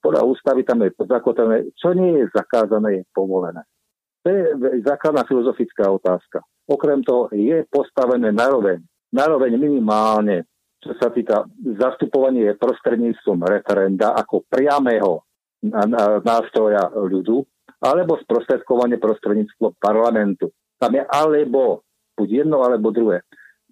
Podľa 0.02 0.26
ústavy 0.26 0.66
tam 0.66 0.82
je 0.82 0.90
zakotvené, 0.98 1.70
čo 1.78 1.94
nie 1.94 2.18
je 2.18 2.26
zakázané, 2.34 3.00
je 3.00 3.02
povolené. 3.14 3.62
To 4.22 4.30
je 4.30 4.42
základná 4.82 5.22
filozofická 5.22 5.86
otázka. 5.90 6.42
Okrem 6.66 7.02
toho 7.06 7.30
je 7.30 7.62
postavené 7.70 8.34
naroveň, 8.34 8.82
naroveň 9.14 9.54
minimálne, 9.58 10.46
čo 10.82 10.94
sa 10.98 11.14
týka 11.14 11.46
zastupovanie 11.78 12.58
prostredníctvom 12.58 13.46
referenda 13.46 14.14
ako 14.18 14.42
priamého 14.50 15.22
nástroja 16.26 16.90
ľudu, 16.90 17.46
alebo 17.82 18.18
sprostredkovanie 18.18 18.98
prostredníctvom 18.98 19.78
parlamentu. 19.78 20.50
Tam 20.78 20.94
je 20.94 21.02
alebo, 21.06 21.86
buď 22.18 22.46
jedno, 22.46 22.62
alebo 22.62 22.90
druhé. 22.90 23.22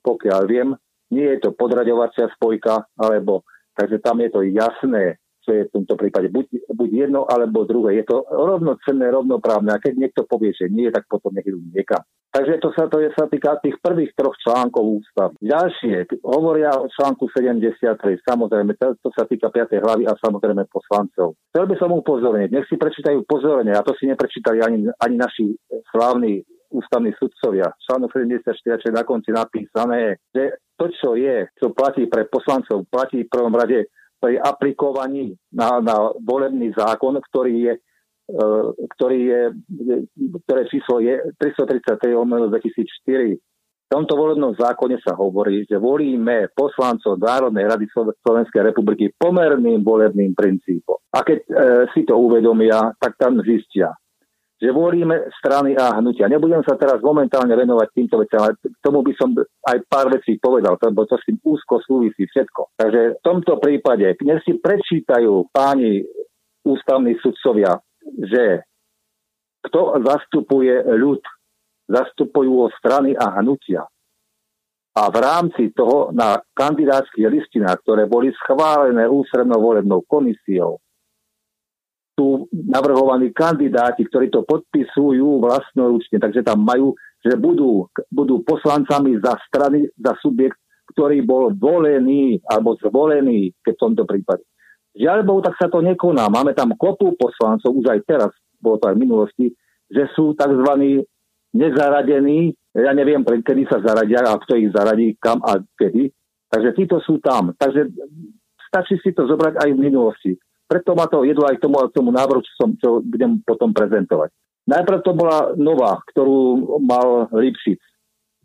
Pokiaľ 0.02 0.40
viem, 0.46 0.74
nie 1.10 1.26
je 1.26 1.46
to 1.46 1.50
podraďovacia 1.54 2.30
spojka, 2.38 2.86
alebo, 2.98 3.42
takže 3.74 3.98
tam 4.02 4.22
je 4.22 4.30
to 4.30 4.40
jasné, 4.46 5.18
čo 5.44 5.50
je 5.56 5.62
v 5.68 5.72
tomto 5.72 5.94
prípade 5.96 6.28
buď, 6.28 6.70
buď 6.70 6.90
jedno 7.08 7.24
alebo 7.24 7.64
druhé. 7.64 8.00
Je 8.00 8.04
to 8.08 8.24
rovnocenné, 8.28 9.08
rovnoprávne. 9.08 9.72
A 9.72 9.82
keď 9.82 9.96
niekto 9.96 10.22
povie, 10.28 10.52
že 10.52 10.68
nie, 10.68 10.92
tak 10.92 11.08
potom 11.08 11.32
nech 11.32 11.46
idú 11.48 11.60
niekam. 11.72 12.04
Takže 12.30 12.62
to 12.62 12.70
sa, 12.78 12.86
to 12.86 13.02
je, 13.02 13.10
sa 13.18 13.26
týka 13.26 13.58
tých 13.58 13.74
prvých 13.82 14.14
troch 14.14 14.38
článkov 14.38 15.02
ústavy. 15.02 15.34
Ďalšie 15.42 16.22
hovoria 16.22 16.70
o 16.78 16.86
článku 16.86 17.26
73, 17.26 18.22
samozrejme, 18.22 18.78
to, 18.78 18.94
to 19.02 19.10
sa 19.10 19.26
týka 19.26 19.50
5. 19.50 19.82
hlavy 19.82 20.06
a 20.06 20.14
samozrejme 20.14 20.62
poslancov. 20.70 21.34
Chcel 21.50 21.64
by 21.66 21.74
som 21.74 21.90
upozorniť, 21.90 22.54
nech 22.54 22.70
si 22.70 22.78
prečítajú 22.78 23.26
pozorne, 23.26 23.74
a 23.74 23.82
to 23.82 23.98
si 23.98 24.06
neprečítali 24.06 24.62
ani, 24.62 24.86
ani 25.02 25.16
naši 25.18 25.58
slávni 25.90 26.46
ústavní 26.70 27.10
sudcovia. 27.18 27.66
Článok 27.82 28.14
74, 28.14 28.78
čo 28.78 28.86
je 28.86 28.94
na 28.94 29.02
konci 29.02 29.34
napísané, 29.34 30.22
že 30.30 30.54
to, 30.78 30.86
čo 30.94 31.18
je, 31.18 31.50
čo 31.58 31.74
platí 31.74 32.06
pre 32.06 32.30
poslancov, 32.30 32.86
platí 32.86 33.26
v 33.26 33.32
prvom 33.32 33.52
rade 33.52 33.90
pri 34.20 34.36
aplikovaní 34.36 35.32
na, 35.50 35.80
na 35.80 36.12
volebný 36.20 36.76
zákon, 36.76 37.16
ktorý 37.18 37.54
je 37.66 37.74
e, 37.74 38.40
ktorý 38.94 39.18
je, 39.24 39.40
ktoré 40.44 40.62
číslo 40.68 41.00
je 41.00 41.32
333 41.40 42.14
2004. 42.14 43.40
V 43.90 43.98
tomto 43.98 44.14
volebnom 44.14 44.54
zákone 44.54 45.02
sa 45.02 45.18
hovorí, 45.18 45.66
že 45.66 45.74
volíme 45.74 46.54
poslancov 46.54 47.18
Národnej 47.18 47.66
rady 47.66 47.90
Slovenskej 48.22 48.70
republiky 48.70 49.10
pomerným 49.18 49.82
volebným 49.82 50.30
princípom. 50.38 50.94
A 51.10 51.26
keď 51.26 51.38
e, 51.42 51.50
si 51.90 52.06
to 52.06 52.14
uvedomia, 52.14 52.94
tak 53.02 53.18
tam 53.18 53.42
zistia, 53.42 53.90
že 54.60 54.68
volíme 54.76 55.32
strany 55.40 55.72
a 55.72 55.96
hnutia. 55.96 56.28
Nebudem 56.28 56.60
sa 56.60 56.76
teraz 56.76 57.00
momentálne 57.00 57.56
venovať 57.56 57.88
týmto 57.96 58.20
veciam, 58.20 58.44
ale 58.44 58.60
tomu 58.84 59.00
by 59.00 59.12
som 59.16 59.32
aj 59.40 59.78
pár 59.88 60.12
vecí 60.12 60.36
povedal, 60.36 60.76
lebo 60.76 61.08
to 61.08 61.16
s 61.16 61.24
tým 61.24 61.40
úzko 61.40 61.80
súvisí 61.80 62.28
všetko. 62.28 62.76
Takže 62.76 63.00
v 63.16 63.22
tomto 63.24 63.56
prípade, 63.56 64.04
keď 64.20 64.44
si 64.44 64.60
prečítajú 64.60 65.48
páni 65.48 66.04
ústavní 66.60 67.16
sudcovia, 67.24 67.80
že 68.20 68.68
kto 69.64 70.04
zastupuje 70.04 70.92
ľud, 70.92 71.24
zastupujú 71.88 72.52
o 72.60 72.72
strany 72.76 73.16
a 73.16 73.40
hnutia. 73.40 73.88
A 74.90 75.02
v 75.08 75.16
rámci 75.22 75.72
toho 75.72 76.12
na 76.12 76.36
kandidátskych 76.52 77.24
listinách, 77.32 77.80
ktoré 77.80 78.04
boli 78.04 78.28
schválené 78.44 79.08
ústrednou 79.08 79.56
volebnou 79.56 80.04
komisiou, 80.04 80.82
sú 82.20 82.52
navrhovaní 82.52 83.32
kandidáti, 83.32 84.04
ktorí 84.04 84.28
to 84.28 84.44
podpisujú 84.44 85.40
vlastnoručne, 85.40 86.20
takže 86.20 86.44
tam 86.44 86.60
majú, 86.68 86.92
že 87.24 87.32
budú, 87.40 87.88
budú 88.12 88.44
poslancami 88.44 89.16
za 89.24 89.40
strany, 89.48 89.88
za 89.96 90.12
subjekt, 90.20 90.60
ktorý 90.92 91.24
bol 91.24 91.48
volený 91.56 92.44
alebo 92.44 92.76
zvolený, 92.76 93.56
v 93.56 93.80
tomto 93.80 94.04
prípade. 94.04 94.44
Žiaľ 94.92 95.24
Bohu, 95.24 95.40
tak 95.40 95.56
sa 95.56 95.72
to 95.72 95.80
nekoná. 95.80 96.28
Máme 96.28 96.52
tam 96.52 96.76
kopu 96.76 97.16
poslancov, 97.16 97.72
už 97.72 97.88
aj 97.88 98.00
teraz, 98.04 98.30
bolo 98.60 98.76
to 98.76 98.92
aj 98.92 99.00
v 99.00 99.02
minulosti, 99.08 99.46
že 99.88 100.04
sú 100.12 100.36
tzv. 100.36 101.00
nezaradení, 101.56 102.52
ja 102.76 102.92
neviem, 102.92 103.24
kedy 103.24 103.64
sa 103.64 103.80
zaradia 103.80 104.28
a 104.28 104.36
kto 104.36 104.60
ich 104.60 104.68
zaradí, 104.76 105.16
kam 105.16 105.40
a 105.40 105.56
kedy. 105.78 106.12
Takže 106.50 106.70
títo 106.76 107.00
sú 107.00 107.22
tam. 107.22 107.54
Takže 107.56 107.86
stačí 108.68 108.98
si 109.00 109.14
to 109.14 109.24
zobrať 109.24 109.62
aj 109.62 109.70
v 109.72 109.78
minulosti. 109.78 110.32
Preto 110.70 110.94
ma 110.94 111.10
to 111.10 111.26
jedlo 111.26 111.50
aj 111.50 111.58
k 111.58 111.66
tomu, 111.66 111.82
tomu 111.90 112.14
návrhu, 112.14 112.46
čo, 112.46 112.52
som, 112.54 112.70
čo 112.78 113.02
budem 113.02 113.42
potom 113.42 113.74
prezentovať. 113.74 114.30
Najprv 114.70 114.98
to 115.02 115.12
bola 115.18 115.50
nová, 115.58 115.98
ktorú 116.14 116.78
mal 116.78 117.26
Lipšic. 117.34 117.82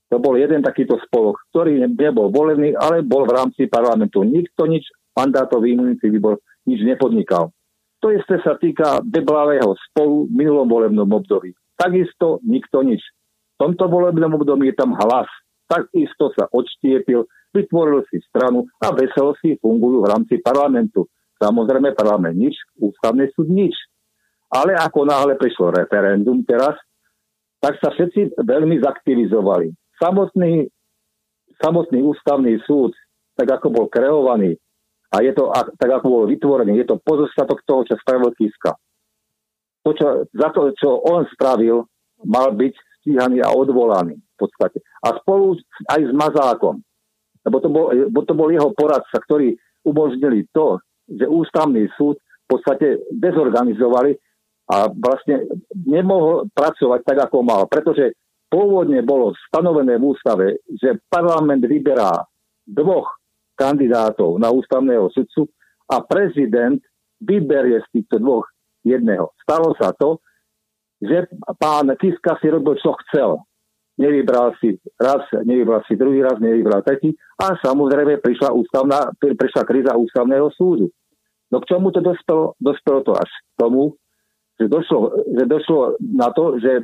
To 0.10 0.18
bol 0.18 0.34
jeden 0.34 0.66
takýto 0.66 0.98
spolok, 1.06 1.38
ktorý 1.54 1.86
nebol 1.86 2.34
volený, 2.34 2.74
ale 2.74 3.06
bol 3.06 3.30
v 3.30 3.36
rámci 3.38 3.70
parlamentu. 3.70 4.26
Nikto 4.26 4.66
nič, 4.66 4.90
mandátový 5.14 5.78
imunitný 5.78 6.08
výbor, 6.10 6.42
nič 6.66 6.82
nepodnikal. 6.82 7.54
To 8.02 8.10
isté 8.10 8.42
sa 8.42 8.58
týka 8.58 9.06
deblavého 9.06 9.78
spolu 9.90 10.26
v 10.26 10.34
minulom 10.34 10.66
volebnom 10.66 11.10
období. 11.10 11.54
Takisto 11.78 12.42
nikto 12.42 12.82
nič. 12.82 13.02
V 13.58 13.70
tomto 13.70 13.86
volebnom 13.86 14.34
období 14.38 14.74
je 14.74 14.78
tam 14.78 14.98
hlas. 14.98 15.30
Takisto 15.66 16.30
sa 16.38 16.46
odštiepil, 16.50 17.26
vytvoril 17.54 18.06
si 18.10 18.22
stranu 18.30 18.70
a 18.82 18.94
veselo 18.94 19.34
si 19.42 19.58
fungujú 19.58 20.06
v 20.06 20.10
rámci 20.10 20.38
parlamentu. 20.42 21.10
Samozrejme 21.42 21.98
parlament 21.98 22.36
nič, 22.36 22.56
ústavný 22.80 23.28
súd 23.36 23.52
nič. 23.52 23.76
Ale 24.52 24.78
ako 24.78 25.04
náhle 25.04 25.36
prišlo 25.36 25.76
referendum 25.76 26.46
teraz, 26.48 26.80
tak 27.60 27.76
sa 27.82 27.92
všetci 27.92 28.40
veľmi 28.40 28.80
zaktivizovali. 28.80 29.74
Samotný, 30.00 30.70
samotný 31.60 32.00
ústavný 32.06 32.56
súd, 32.64 32.96
tak 33.36 33.52
ako 33.52 33.68
bol 33.74 33.86
kreovaný, 33.92 34.56
a 35.16 35.24
je 35.24 35.32
to 35.32 35.48
tak, 35.80 35.92
ako 35.92 36.08
bol 36.12 36.24
vytvorený, 36.28 36.82
je 36.84 36.88
to 36.92 37.00
pozostatok 37.00 37.64
toho, 37.64 37.88
čo 37.88 37.96
spravil 38.04 38.36
Kiska. 38.36 38.76
To, 39.88 39.96
čo, 39.96 40.28
za 40.34 40.50
to, 40.52 40.76
čo 40.76 41.00
on 41.08 41.24
spravil, 41.32 41.88
mal 42.26 42.52
byť 42.52 42.74
stíhaný 43.00 43.40
a 43.46 43.54
odvolaný 43.54 44.18
v 44.18 44.36
podstate. 44.36 44.84
A 45.06 45.16
spolu 45.22 45.56
aj 45.88 46.02
s 46.04 46.12
Mazákom, 46.12 46.82
lebo 47.48 47.58
to 47.62 47.70
bol, 47.70 47.94
lebo 47.94 48.20
to 48.26 48.34
bol 48.34 48.50
jeho 48.52 48.74
poradca, 48.76 49.14
ktorí 49.14 49.56
umožnili 49.86 50.50
to, 50.52 50.82
že 51.10 51.26
ústavný 51.30 51.86
súd 51.96 52.18
v 52.20 52.48
podstate 52.48 53.02
dezorganizovali 53.14 54.18
a 54.70 54.90
vlastne 54.90 55.46
nemohol 55.86 56.50
pracovať 56.54 57.00
tak, 57.06 57.18
ako 57.30 57.38
mal. 57.46 57.70
Pretože 57.70 58.18
pôvodne 58.50 59.02
bolo 59.06 59.34
stanovené 59.50 59.98
v 59.98 60.08
ústave, 60.14 60.46
že 60.70 60.98
parlament 61.10 61.62
vyberá 61.66 62.26
dvoch 62.66 63.10
kandidátov 63.54 64.42
na 64.42 64.50
ústavného 64.50 65.10
sudcu 65.14 65.50
a 65.90 66.02
prezident 66.02 66.82
vyberie 67.22 67.82
z 67.86 67.88
týchto 67.94 68.18
dvoch 68.18 68.46
jedného. 68.82 69.34
Stalo 69.42 69.74
sa 69.78 69.94
to, 69.94 70.22
že 71.02 71.30
pán 71.62 71.94
Kiska 71.98 72.38
si 72.42 72.50
robil, 72.50 72.78
čo 72.82 72.98
chcel. 73.06 73.42
Nevybral 73.96 74.52
si 74.60 74.76
raz, 75.00 75.24
nevybral 75.48 75.80
si 75.88 75.96
druhý 75.96 76.20
raz, 76.20 76.36
nevybral 76.44 76.84
tretí 76.84 77.16
a 77.40 77.56
samozrejme 77.56 78.20
prišla, 78.20 78.52
ústavná, 78.52 79.16
prišla 79.16 79.64
kríza 79.64 79.96
ústavného 79.96 80.52
súdu. 80.52 80.92
No 81.48 81.64
k 81.64 81.72
čomu 81.72 81.96
to 81.96 82.04
dospelo? 82.04 82.60
Dospelo 82.60 83.08
to 83.08 83.16
až 83.16 83.32
k 83.32 83.54
tomu, 83.56 83.96
že 84.60 84.68
došlo, 84.68 85.16
že 85.32 85.44
došlo 85.48 85.80
na 86.02 86.28
to, 86.36 86.60
že 86.60 86.72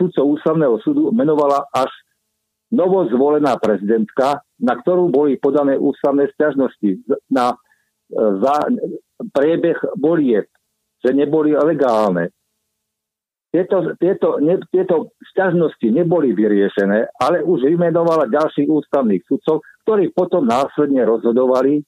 súdcov 0.00 0.24
ústavného 0.40 0.80
súdu 0.80 1.12
menovala 1.12 1.68
až 1.76 1.92
novozvolená 2.72 3.60
prezidentka, 3.60 4.42
na 4.58 4.74
ktorú 4.80 5.12
boli 5.12 5.36
podané 5.36 5.76
ústavné 5.76 6.32
stiažnosti 6.32 7.04
na 7.28 7.52
e, 7.52 7.56
za 8.16 8.56
priebeh 9.36 9.78
bolieb, 10.00 10.48
že 11.04 11.12
neboli 11.12 11.52
legálne. 11.52 12.32
Tieto, 13.54 13.94
tieto, 14.02 14.42
ne, 14.42 14.58
tieto 14.66 15.14
sťažnosti 15.30 15.86
neboli 15.86 16.34
vyriešené, 16.34 17.14
ale 17.22 17.46
už 17.46 17.70
vymenovala 17.70 18.26
ďalších 18.26 18.66
ústavných 18.66 19.22
sudcov, 19.30 19.62
ktorí 19.86 20.10
potom 20.10 20.42
následne 20.42 21.06
rozhodovali 21.06 21.78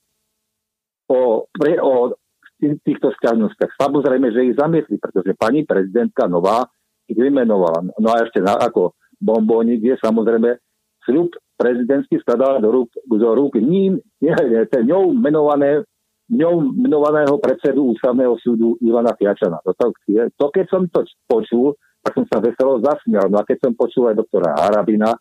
o, 1.10 1.50
pre, 1.50 1.82
o 1.82 2.14
týchto 2.62 3.10
sťažnostiach. 3.18 3.82
Samozrejme, 3.82 4.30
že 4.30 4.46
ich 4.46 4.54
zamietli, 4.54 4.94
pretože 5.02 5.34
pani 5.34 5.66
prezidentka 5.66 6.30
Nová 6.30 6.70
ich 7.10 7.18
vymenovala. 7.18 7.98
No 7.98 8.14
a 8.14 8.22
ešte 8.22 8.38
na, 8.38 8.62
ako 8.62 8.94
bombónik 9.18 9.82
je 9.82 9.98
samozrejme 9.98 10.62
sľub 11.02 11.34
prezidentský 11.58 12.22
skladal 12.22 12.62
do 12.62 12.70
rúk, 12.70 12.94
do 13.10 13.30
rúk 13.34 13.58
ním, 13.58 13.98
ňou 14.22 15.18
menované 15.18 15.82
ňou 16.26 16.74
menovaného 16.74 17.38
predsedu 17.38 17.94
ústavného 17.94 18.34
súdu 18.42 18.74
Ivana 18.82 19.14
Piačana. 19.14 19.62
To, 19.62 19.70
to, 19.78 19.94
to, 20.34 20.46
keď 20.50 20.66
som 20.66 20.82
to 20.90 21.06
počul, 21.30 21.78
tak 22.02 22.18
som 22.18 22.26
sa 22.26 22.38
veselo 22.42 22.82
zasmial. 22.82 23.30
No 23.30 23.42
a 23.42 23.46
keď 23.46 23.66
som 23.66 23.72
počul 23.78 24.10
aj 24.10 24.18
doktora 24.18 24.58
Harabina, 24.58 25.14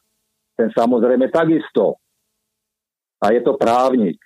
ten 0.57 0.73
samozrejme 0.73 1.29
takisto. 1.29 2.01
A 3.21 3.33
je 3.33 3.41
to 3.45 3.53
právnik. 3.57 4.17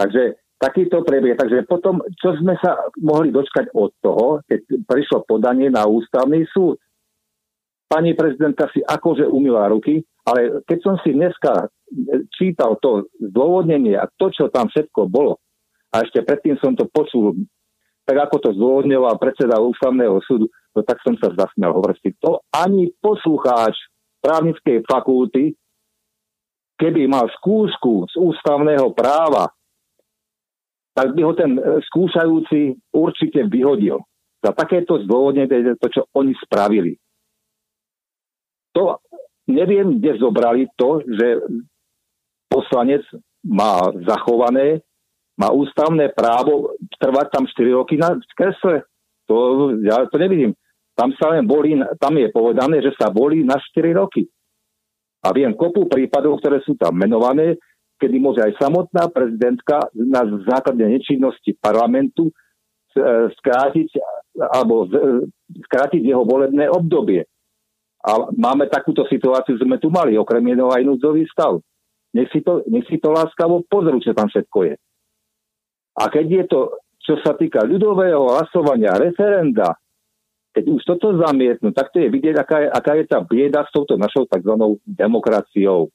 Takže 0.00 0.40
takýto 0.62 1.02
prebieh. 1.02 1.34
Takže 1.34 1.66
potom, 1.66 1.98
čo 2.16 2.38
sme 2.38 2.54
sa 2.62 2.78
mohli 3.02 3.34
dočkať 3.34 3.74
od 3.74 3.90
toho, 3.98 4.26
keď 4.46 4.60
prišlo 4.86 5.26
podanie 5.26 5.68
na 5.68 5.84
ústavný 5.90 6.46
súd? 6.48 6.78
Pani 7.90 8.16
prezidentka 8.16 8.72
si 8.72 8.80
akože 8.80 9.28
umila 9.28 9.68
ruky, 9.68 10.00
ale 10.24 10.64
keď 10.64 10.78
som 10.80 10.94
si 11.04 11.12
dneska 11.12 11.68
čítal 12.32 12.78
to 12.80 13.10
zdôvodnenie 13.20 13.98
a 13.98 14.08
to, 14.16 14.32
čo 14.32 14.48
tam 14.48 14.70
všetko 14.70 15.10
bolo, 15.10 15.41
a 15.92 16.00
ešte 16.00 16.24
predtým 16.24 16.56
som 16.56 16.72
to 16.72 16.88
počul, 16.88 17.36
tak 18.08 18.16
ako 18.16 18.36
to 18.40 18.50
zdôvodňoval 18.56 19.20
predseda 19.20 19.60
ústavného 19.60 20.18
súdu, 20.24 20.48
no 20.72 20.80
tak 20.82 20.98
som 21.04 21.14
sa 21.20 21.30
zasmial. 21.36 21.76
Hovorím 21.76 22.16
to 22.18 22.40
ani 22.50 22.90
poslucháč 22.98 23.76
právnickej 24.24 24.82
fakulty, 24.88 25.52
keby 26.80 27.06
mal 27.06 27.28
skúšku 27.38 28.10
z 28.10 28.14
ústavného 28.18 28.90
práva, 28.96 29.52
tak 30.92 31.14
by 31.14 31.20
ho 31.24 31.32
ten 31.32 31.56
e, 31.56 31.62
skúšajúci 31.88 32.76
určite 32.92 33.46
vyhodil. 33.48 34.02
Za 34.42 34.50
takéto 34.52 34.98
zdôvodnenie 35.06 35.78
to, 35.78 35.88
čo 35.88 36.02
oni 36.18 36.34
spravili. 36.42 36.98
To 38.74 38.98
neviem, 39.46 40.02
kde 40.02 40.18
zobrali 40.18 40.66
to, 40.74 41.00
že 41.06 41.38
poslanec 42.50 43.06
má 43.46 43.78
zachované, 44.02 44.82
má 45.38 45.48
ústavné 45.50 46.12
právo 46.12 46.76
trvať 47.00 47.26
tam 47.32 47.44
4 47.48 47.78
roky 47.78 47.96
na 47.96 48.16
kresle. 48.36 48.84
To, 49.30 49.70
ja 49.80 50.04
to 50.08 50.16
nevidím. 50.20 50.52
Tam 50.92 51.08
sa 51.16 51.32
len 51.32 51.48
volí, 51.48 51.72
tam 51.96 52.20
je 52.20 52.28
povedané, 52.28 52.84
že 52.84 52.92
sa 53.00 53.08
volí 53.08 53.40
na 53.40 53.56
4 53.56 53.96
roky. 53.96 54.28
A 55.22 55.32
viem 55.32 55.54
kopu 55.54 55.88
prípadov, 55.88 56.42
ktoré 56.42 56.60
sú 56.66 56.76
tam 56.76 56.98
menované, 56.98 57.56
kedy 58.02 58.16
môže 58.18 58.42
aj 58.42 58.58
samotná 58.58 59.06
prezidentka 59.08 59.86
na 59.94 60.26
základe 60.42 60.82
nečinnosti 60.82 61.54
parlamentu 61.62 62.28
e, 62.28 62.32
skrátiť 63.30 63.94
alebo 64.34 64.90
skrátiť 65.70 66.02
jeho 66.02 66.26
volebné 66.26 66.66
obdobie. 66.66 67.22
A 68.02 68.26
máme 68.34 68.66
takúto 68.66 69.06
situáciu, 69.06 69.54
sme 69.62 69.78
tu 69.78 69.86
mali, 69.86 70.18
okrem 70.18 70.42
jedného 70.42 70.74
aj 70.74 70.82
núdzový 70.82 71.22
stav. 71.30 71.62
Nech 72.10 72.26
si, 72.34 72.42
to, 72.42 72.66
nech 72.66 72.82
si 72.90 72.98
to 72.98 73.14
láskavo 73.14 73.62
pozrú, 73.70 74.02
čo 74.02 74.10
tam 74.12 74.26
všetko 74.26 74.58
je. 74.66 74.74
A 75.98 76.08
keď 76.08 76.26
je 76.28 76.44
to, 76.48 76.60
čo 77.02 77.14
sa 77.20 77.36
týka 77.36 77.66
ľudového 77.66 78.30
hlasovania, 78.30 78.96
referenda, 78.96 79.76
keď 80.52 80.64
už 80.68 80.80
toto 80.84 81.16
zamietnú, 81.16 81.72
tak 81.72 81.92
to 81.92 82.04
je 82.04 82.08
vidieť, 82.12 82.36
aká 82.36 82.56
je, 82.60 82.68
aká 82.68 82.92
je 83.00 83.04
tá 83.08 83.18
bieda 83.24 83.64
s 83.64 83.72
touto 83.72 83.96
našou 83.96 84.28
tzv. 84.28 84.52
demokraciou. 84.84 85.88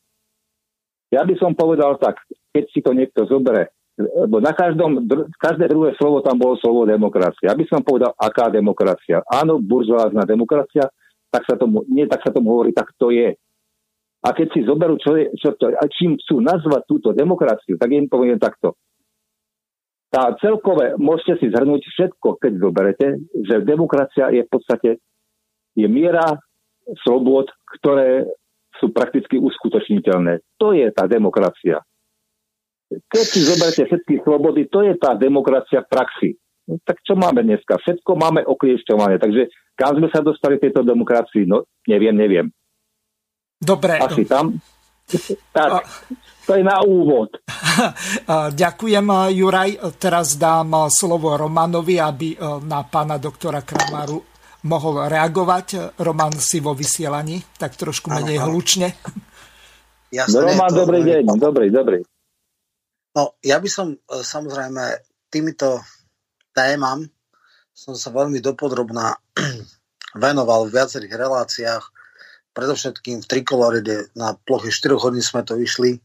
Ja 1.14 1.24
by 1.24 1.36
som 1.40 1.54
povedal 1.54 1.96
tak, 2.02 2.20
keď 2.52 2.64
si 2.74 2.82
to 2.82 2.92
niekto 2.92 3.30
zobere, 3.30 3.72
lebo 3.98 4.38
na 4.38 4.54
každom, 4.54 5.10
každé 5.42 5.74
druhé 5.74 5.98
slovo 5.98 6.22
tam 6.22 6.38
bolo 6.38 6.54
slovo 6.62 6.86
demokracia. 6.86 7.50
Ja 7.50 7.58
by 7.58 7.66
som 7.66 7.82
povedal, 7.82 8.14
aká 8.14 8.50
demokracia. 8.54 9.26
Áno, 9.26 9.58
buržoázna 9.58 10.22
demokracia, 10.26 10.86
tak 11.34 11.46
sa 11.50 11.58
tomu, 11.58 11.82
nie 11.90 12.06
tak 12.06 12.22
sa 12.22 12.30
tomu 12.30 12.54
hovorí, 12.54 12.74
tak 12.74 12.94
to 12.98 13.10
je. 13.10 13.34
A 14.22 14.28
keď 14.34 14.48
si 14.54 14.62
zoberú, 14.66 14.98
čo 15.02 15.18
je, 15.18 15.34
čo 15.38 15.54
to, 15.58 15.70
a 15.70 15.86
čím 15.90 16.18
chcú 16.18 16.42
nazvať 16.42 16.82
túto 16.90 17.10
demokraciu, 17.14 17.78
tak 17.78 17.90
im 17.94 18.10
poviem 18.10 18.42
takto. 18.42 18.78
Tá 20.08 20.32
celkové, 20.40 20.96
môžete 20.96 21.44
si 21.44 21.48
zhrnúť 21.52 21.84
všetko, 21.84 22.40
keď 22.40 22.54
zoberete, 22.64 23.08
že 23.44 23.66
demokracia 23.68 24.32
je 24.32 24.48
v 24.48 24.50
podstate 24.50 24.90
je 25.76 25.88
miera 25.92 26.40
slobod, 27.04 27.52
ktoré 27.78 28.24
sú 28.80 28.96
prakticky 28.96 29.36
uskutočniteľné. 29.38 30.42
To 30.58 30.72
je 30.72 30.88
tá 30.96 31.06
demokracia. 31.06 31.84
Keď 32.88 33.26
si 33.28 33.44
zoberete 33.44 33.84
všetky 33.84 34.24
slobody, 34.24 34.72
to 34.72 34.80
je 34.88 34.96
tá 34.96 35.12
demokracia 35.20 35.84
v 35.84 35.92
praxi. 35.92 36.30
No, 36.68 36.80
tak 36.84 37.04
čo 37.04 37.20
máme 37.20 37.44
dneska? 37.44 37.80
Všetko 37.80 38.16
máme 38.16 38.48
okliešťované. 38.48 39.20
Takže 39.20 39.52
kam 39.76 40.00
sme 40.00 40.08
sa 40.08 40.24
dostali 40.24 40.56
tejto 40.60 40.88
demokracii? 40.88 41.44
No, 41.48 41.68
neviem, 41.88 42.16
neviem. 42.16 42.48
Dobre. 43.60 44.00
Asi 44.00 44.24
tam. 44.24 44.56
Tak, 45.56 45.88
to 46.44 46.52
je 46.56 46.64
na 46.64 46.84
úvod. 46.84 47.32
Ďakujem, 48.64 49.08
Juraj. 49.32 49.72
Teraz 49.96 50.36
dám 50.36 50.92
slovo 50.92 51.40
Romanovi, 51.40 51.96
aby 51.96 52.36
e, 52.36 52.38
na 52.68 52.84
pána 52.84 53.16
doktora 53.16 53.64
Kramaru 53.64 54.20
mohol 54.68 55.08
reagovať. 55.08 55.96
Roman 56.04 56.36
si 56.36 56.60
vo 56.60 56.76
vysielaní, 56.76 57.40
tak 57.56 57.80
trošku 57.80 58.12
menej 58.12 58.44
hlučne. 58.44 58.92
Jasne, 60.12 60.44
Roman, 60.44 60.72
to... 60.72 60.84
dobrý 60.84 61.00
deň. 61.04 61.24
Dobrý, 61.40 61.68
dobrý. 61.72 62.00
No, 63.16 63.40
ja 63.40 63.64
by 63.64 63.70
som 63.72 63.96
e, 63.96 63.98
samozrejme 64.12 65.08
týmito 65.32 65.80
témam 66.52 67.08
som 67.78 67.94
sa 67.94 68.10
veľmi 68.10 68.42
dopodrobná 68.42 69.14
venoval 70.26 70.66
v 70.66 70.74
viacerých 70.82 71.14
reláciách, 71.14 71.84
predovšetkým 72.58 73.22
v 73.22 73.30
Trikoloride 73.30 74.10
na 74.18 74.34
ploche 74.34 74.74
4 74.74 74.98
hodín 74.98 75.22
sme 75.22 75.46
to 75.46 75.54
vyšli, 75.54 76.02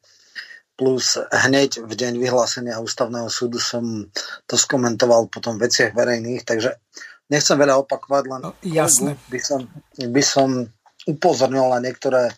plus 0.76 1.16
hneď 1.32 1.80
v 1.80 1.92
deň 1.96 2.20
vyhlásenia 2.20 2.76
ústavného 2.76 3.32
súdu 3.32 3.56
som 3.56 4.12
to 4.44 4.60
skomentoval 4.60 5.32
potom 5.32 5.56
v 5.56 5.64
veciach 5.64 5.96
verejných, 5.96 6.44
takže 6.44 6.76
nechcem 7.32 7.56
veľa 7.56 7.80
opakovať, 7.80 8.24
len 8.28 8.40
no, 8.44 8.52
jasne. 8.60 9.16
By, 9.32 9.40
som, 9.40 9.64
by 9.96 10.20
som 10.20 10.68
upozornil 11.08 11.72
na 11.72 11.80
niektoré 11.80 12.28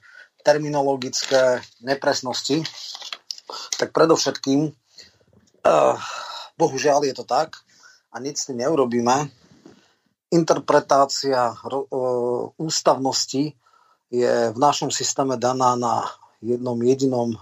terminologické 0.47 1.59
nepresnosti. 1.83 2.63
Tak 3.81 3.91
predovšetkým, 3.91 4.71
uh, 4.71 5.97
bohužiaľ 6.55 7.11
je 7.11 7.15
to 7.17 7.27
tak, 7.27 7.59
a 8.15 8.23
nič 8.23 8.39
s 8.39 8.47
tým 8.47 8.63
neurobíme. 8.63 9.27
Interpretácia 10.31 11.51
ústavnosti 12.61 13.64
je 14.13 14.53
v 14.53 14.59
našom 14.59 14.93
systéme 14.93 15.37
daná 15.41 15.77
na 15.77 16.09
jednom 16.45 16.77
jedinom 16.81 17.35
e, 17.35 17.39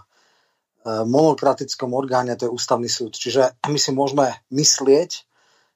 monokratickom 0.87 1.90
orgáne, 1.94 2.38
to 2.38 2.46
je 2.46 2.55
ústavný 2.55 2.87
súd. 2.87 3.18
Čiže 3.18 3.59
my 3.66 3.79
si 3.79 3.90
môžeme 3.90 4.31
myslieť, 4.55 5.11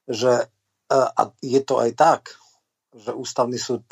že 0.06 0.32
e, 0.42 0.46
a 0.94 1.22
je 1.42 1.60
to 1.62 1.82
aj 1.82 1.90
tak, 1.98 2.22
že 2.94 3.12
ústavný 3.12 3.58
súd 3.58 3.82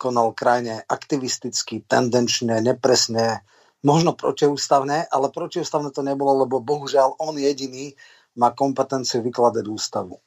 konal 0.00 0.34
krajine 0.34 0.82
aktivisticky, 0.88 1.86
tendenčne, 1.86 2.58
nepresne, 2.58 3.46
možno 3.86 4.18
protiústavné, 4.18 5.06
ale 5.06 5.30
protiústavné 5.30 5.94
to 5.94 6.02
nebolo, 6.02 6.42
lebo 6.42 6.58
bohužiaľ 6.58 7.22
on 7.22 7.38
jediný 7.38 7.94
má 8.34 8.50
kompetenciu 8.50 9.20
vykladať 9.22 9.64
ústavu. 9.68 10.18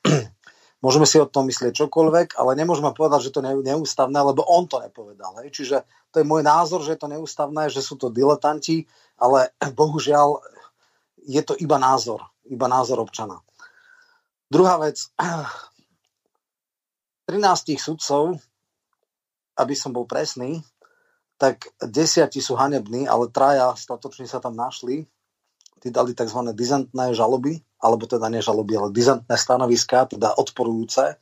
Môžeme 0.84 1.08
si 1.08 1.18
o 1.18 1.30
tom 1.30 1.48
myslieť 1.48 1.72
čokoľvek, 1.72 2.36
ale 2.36 2.60
nemôžeme 2.60 2.92
povedať, 2.92 3.30
že 3.30 3.34
to 3.34 3.40
je 3.40 3.64
neústavné, 3.64 4.20
lebo 4.20 4.44
on 4.44 4.68
to 4.68 4.84
nepovedal. 4.84 5.40
Hej. 5.42 5.56
Čiže 5.56 5.78
to 6.12 6.22
je 6.22 6.26
môj 6.28 6.44
názor, 6.44 6.84
že 6.84 6.96
je 6.96 7.02
to 7.02 7.12
neústavné, 7.12 7.72
že 7.72 7.82
sú 7.82 7.96
to 7.96 8.12
diletanti, 8.12 8.86
ale 9.16 9.56
bohužiaľ 9.80 10.44
je 11.26 11.42
to 11.42 11.58
iba 11.58 11.82
názor, 11.82 12.22
iba 12.46 12.68
názor 12.68 13.02
občana. 13.02 13.42
Druhá 14.52 14.78
vec, 14.78 15.10
13 17.32 17.82
sudcov, 17.82 18.38
aby 19.58 19.74
som 19.74 19.96
bol 19.96 20.06
presný, 20.06 20.62
tak 21.36 21.68
desiatí 21.82 22.40
sú 22.40 22.56
hanební, 22.56 23.10
ale 23.10 23.32
traja 23.32 23.76
statočne 23.76 24.30
sa 24.30 24.40
tam 24.40 24.56
našli 24.56 25.08
tí 25.84 25.92
dali 25.92 26.16
tzv. 26.16 26.40
dizentné 26.56 27.14
žaloby, 27.14 27.60
alebo 27.86 28.10
teda 28.10 28.26
nežaloby, 28.34 28.74
ale 28.74 28.90
dizentné 28.90 29.38
stanoviská, 29.38 30.10
teda 30.10 30.34
odporujúce. 30.34 31.22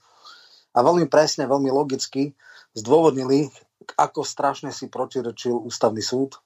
A 0.73 0.79
veľmi 0.79 1.11
presne, 1.11 1.43
veľmi 1.43 1.67
logicky 1.67 2.31
zdôvodnili, 2.71 3.51
ako 3.99 4.23
strašne 4.23 4.71
si 4.71 4.87
protirečil 4.87 5.59
ústavný 5.59 5.99
súd. 5.99 6.39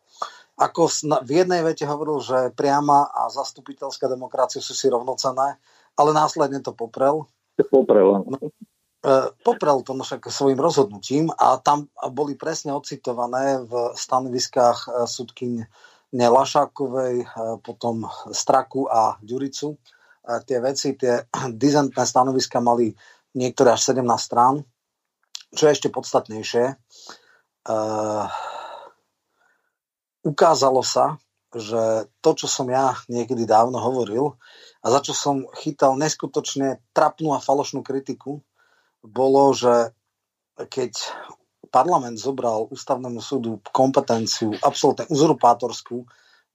Ako 0.57 0.89
v 1.21 1.31
jednej 1.31 1.61
vete 1.61 1.85
hovoril, 1.85 2.17
že 2.17 2.49
priama 2.57 3.13
a 3.13 3.29
zastupiteľská 3.29 4.09
demokracia 4.09 4.57
sú 4.57 4.73
si 4.73 4.89
rovnocené, 4.89 5.61
ale 5.93 6.09
následne 6.17 6.65
to 6.65 6.73
poprel. 6.73 7.29
Poprel, 7.69 8.25
e, 9.05 9.13
Poprel 9.45 9.77
to 9.85 9.93
však 9.93 10.33
svojim 10.33 10.57
rozhodnutím 10.57 11.29
a 11.29 11.61
tam 11.61 11.93
boli 12.09 12.33
presne 12.33 12.73
ocitované 12.73 13.61
v 13.65 13.93
stanoviskách 13.93 14.79
e, 14.85 14.89
súdkyň 15.05 15.53
Lašákovej, 16.13 17.15
e, 17.21 17.25
potom 17.61 18.09
Straku 18.33 18.89
a 18.89 19.21
Ďuricu. 19.21 19.77
Tie 20.27 20.59
veci, 20.59 20.99
tie 20.99 21.23
dizentné 21.63 22.03
stanoviska 22.03 22.59
mali 22.59 22.91
niektoré 23.35 23.75
až 23.75 23.95
17 23.95 24.03
strán. 24.19 24.63
Čo 25.55 25.71
je 25.71 25.75
ešte 25.79 25.87
podstatnejšie, 25.87 26.75
uh, 27.71 28.27
ukázalo 30.27 30.83
sa, 30.83 31.15
že 31.55 32.11
to, 32.19 32.35
čo 32.35 32.47
som 32.51 32.67
ja 32.67 32.99
niekedy 33.07 33.47
dávno 33.47 33.79
hovoril, 33.79 34.35
a 34.83 34.85
za 34.91 34.99
čo 34.99 35.15
som 35.15 35.47
chytal 35.55 35.95
neskutočne 35.95 36.83
trapnú 36.91 37.31
a 37.31 37.39
falošnú 37.39 37.79
kritiku, 37.79 38.43
bolo, 38.99 39.55
že 39.55 39.95
keď 40.59 40.99
parlament 41.71 42.19
zobral 42.19 42.67
ústavnému 42.67 43.23
súdu 43.23 43.63
kompetenciu 43.71 44.51
absolútne 44.59 45.07
uzurpátorskú, 45.07 46.03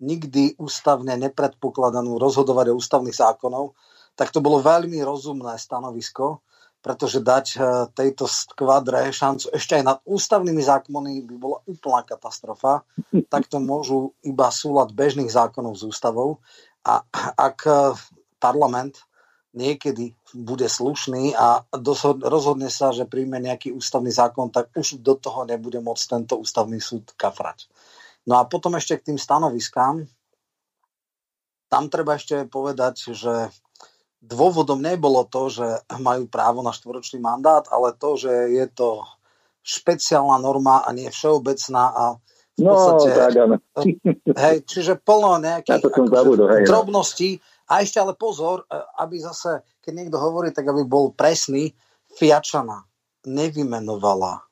nikdy 0.03 0.59
ústavne 0.59 1.15
nepredpokladanú 1.15 2.19
rozhodovať 2.19 2.75
o 2.75 2.79
ústavných 2.83 3.15
zákonov, 3.15 3.79
tak 4.19 4.35
to 4.35 4.43
bolo 4.45 4.61
veľmi 4.61 4.99
rozumné 5.01 5.57
stanovisko, 5.57 6.43
pretože 6.83 7.23
dať 7.23 7.47
e, 7.55 7.59
tejto 7.95 8.27
skvadre 8.27 9.15
šancu 9.15 9.55
ešte 9.55 9.79
aj 9.79 9.85
nad 9.87 9.99
ústavnými 10.03 10.59
zákonmi 10.59 11.23
by 11.31 11.37
bola 11.39 11.59
úplná 11.71 12.03
katastrofa. 12.03 12.83
Tak 13.31 13.47
to 13.47 13.63
môžu 13.63 14.13
iba 14.27 14.51
súlad 14.51 14.91
bežných 14.91 15.31
zákonov 15.31 15.79
s 15.79 15.87
ústavou. 15.87 16.43
A 16.83 17.07
ak 17.39 17.59
e, 17.71 17.95
parlament 18.43 19.07
niekedy 19.55 20.17
bude 20.35 20.67
slušný 20.67 21.37
a 21.39 21.63
rozhodne 22.25 22.73
sa, 22.73 22.91
že 22.91 23.07
príjme 23.07 23.39
nejaký 23.39 23.71
ústavný 23.71 24.11
zákon, 24.11 24.49
tak 24.51 24.75
už 24.75 24.99
do 25.05 25.15
toho 25.15 25.45
nebude 25.47 25.79
môcť 25.79 26.05
tento 26.19 26.35
ústavný 26.41 26.81
súd 26.83 27.15
kafrať. 27.15 27.69
No 28.27 28.39
a 28.39 28.47
potom 28.47 28.79
ešte 28.79 28.99
k 28.99 29.07
tým 29.13 29.19
stanoviskám. 29.19 30.07
Tam 31.67 31.85
treba 31.89 32.15
ešte 32.15 32.47
povedať, 32.47 33.17
že 33.17 33.51
dôvodom 34.23 34.79
nebolo 34.79 35.27
to, 35.27 35.51
že 35.51 35.67
majú 35.99 36.31
právo 36.31 36.63
na 36.63 36.71
štvoročný 36.71 37.19
mandát, 37.19 37.67
ale 37.73 37.97
to, 37.99 38.15
že 38.15 38.31
je 38.55 38.67
to 38.71 39.03
špeciálna 39.63 40.39
norma 40.39 40.87
a 40.87 40.95
nie 40.95 41.11
všeobecná 41.11 41.85
a 41.91 42.05
v 42.53 42.69
no, 42.69 42.77
podstate, 42.77 43.09
tak, 43.17 43.33
áno. 43.41 43.57
hej, 44.45 44.57
čiže 44.69 45.01
plno 45.01 45.41
nejakých 45.41 45.83
ja 45.83 45.89
akože, 45.89 46.13
zabudol, 46.13 46.49
hej, 46.53 46.63
no. 46.63 46.69
drobností. 46.69 47.31
A 47.73 47.81
ešte 47.81 47.97
ale 47.97 48.13
pozor, 48.13 48.69
e, 48.69 48.77
aby 49.01 49.17
zase, 49.17 49.65
keď 49.81 49.93
niekto 49.97 50.21
hovorí, 50.21 50.53
tak 50.53 50.69
aby 50.69 50.85
bol 50.85 51.17
presný, 51.17 51.73
Fiačana 52.13 52.85
nevymenovala 53.25 54.52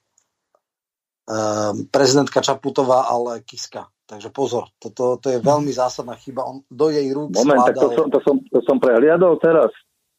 prezidentka 1.94 2.42
Čaputová, 2.42 3.06
ale 3.06 3.42
Kiska. 3.46 3.86
Takže 4.10 4.34
pozor, 4.34 4.74
toto 4.82 5.22
to 5.22 5.30
je 5.30 5.38
veľmi 5.38 5.70
zásadná 5.70 6.18
chyba. 6.18 6.42
On 6.42 6.66
do 6.66 6.90
jej 6.90 7.06
rúk 7.14 7.30
Moment, 7.30 7.62
tak 7.62 7.78
to 7.78 7.94
som, 7.94 8.06
to, 8.10 8.18
som, 8.26 8.42
to 8.42 8.58
som 8.66 8.82
prehliadol 8.82 9.38
teraz. 9.38 9.70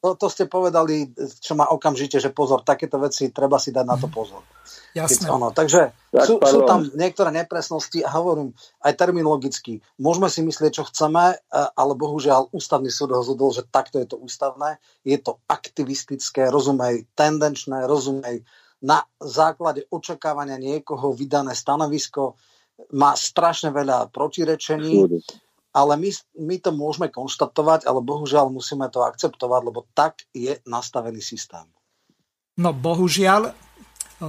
To, 0.02 0.18
to 0.18 0.26
ste 0.32 0.50
povedali, 0.50 1.14
čo 1.38 1.54
má 1.54 1.68
okamžite, 1.70 2.18
že 2.18 2.34
pozor, 2.34 2.66
takéto 2.66 2.98
veci, 2.98 3.30
treba 3.30 3.60
si 3.60 3.70
dať 3.70 3.86
na 3.86 3.94
to 3.94 4.10
pozor. 4.10 4.42
Jasné. 4.96 5.30
Ono. 5.30 5.54
Takže 5.54 5.94
tak, 6.10 6.26
sú, 6.26 6.42
sú 6.42 6.66
tam 6.66 6.88
niektoré 6.96 7.30
nepresnosti 7.30 8.02
a 8.02 8.10
hovorím 8.18 8.50
aj 8.82 8.92
terminologicky. 8.98 9.78
Môžeme 10.02 10.26
si 10.26 10.42
myslieť, 10.42 10.82
čo 10.82 10.88
chceme, 10.90 11.38
ale 11.52 11.92
bohužiaľ 11.94 12.50
ústavný 12.50 12.90
súd 12.90 13.14
rozhodol, 13.14 13.54
že 13.54 13.62
takto 13.68 14.02
je 14.02 14.10
to 14.10 14.18
ústavné. 14.18 14.82
Je 15.06 15.20
to 15.22 15.38
aktivistické, 15.46 16.50
rozumej, 16.50 17.06
tendenčné, 17.14 17.86
rozumej 17.86 18.42
na 18.82 19.06
základe 19.22 19.86
očakávania 19.88 20.58
niekoho 20.58 21.14
vydané 21.14 21.54
stanovisko 21.54 22.34
má 22.98 23.14
strašne 23.14 23.70
veľa 23.70 24.10
protirečení, 24.10 25.06
ale 25.72 25.92
my, 25.96 26.10
my 26.42 26.56
to 26.58 26.70
môžeme 26.74 27.08
konštatovať, 27.08 27.86
ale 27.86 28.02
bohužiaľ 28.02 28.50
musíme 28.50 28.90
to 28.90 29.06
akceptovať, 29.06 29.60
lebo 29.62 29.86
tak 29.94 30.26
je 30.34 30.58
nastavený 30.66 31.22
systém. 31.22 31.64
No 32.58 32.74
bohužiaľ, 32.76 33.54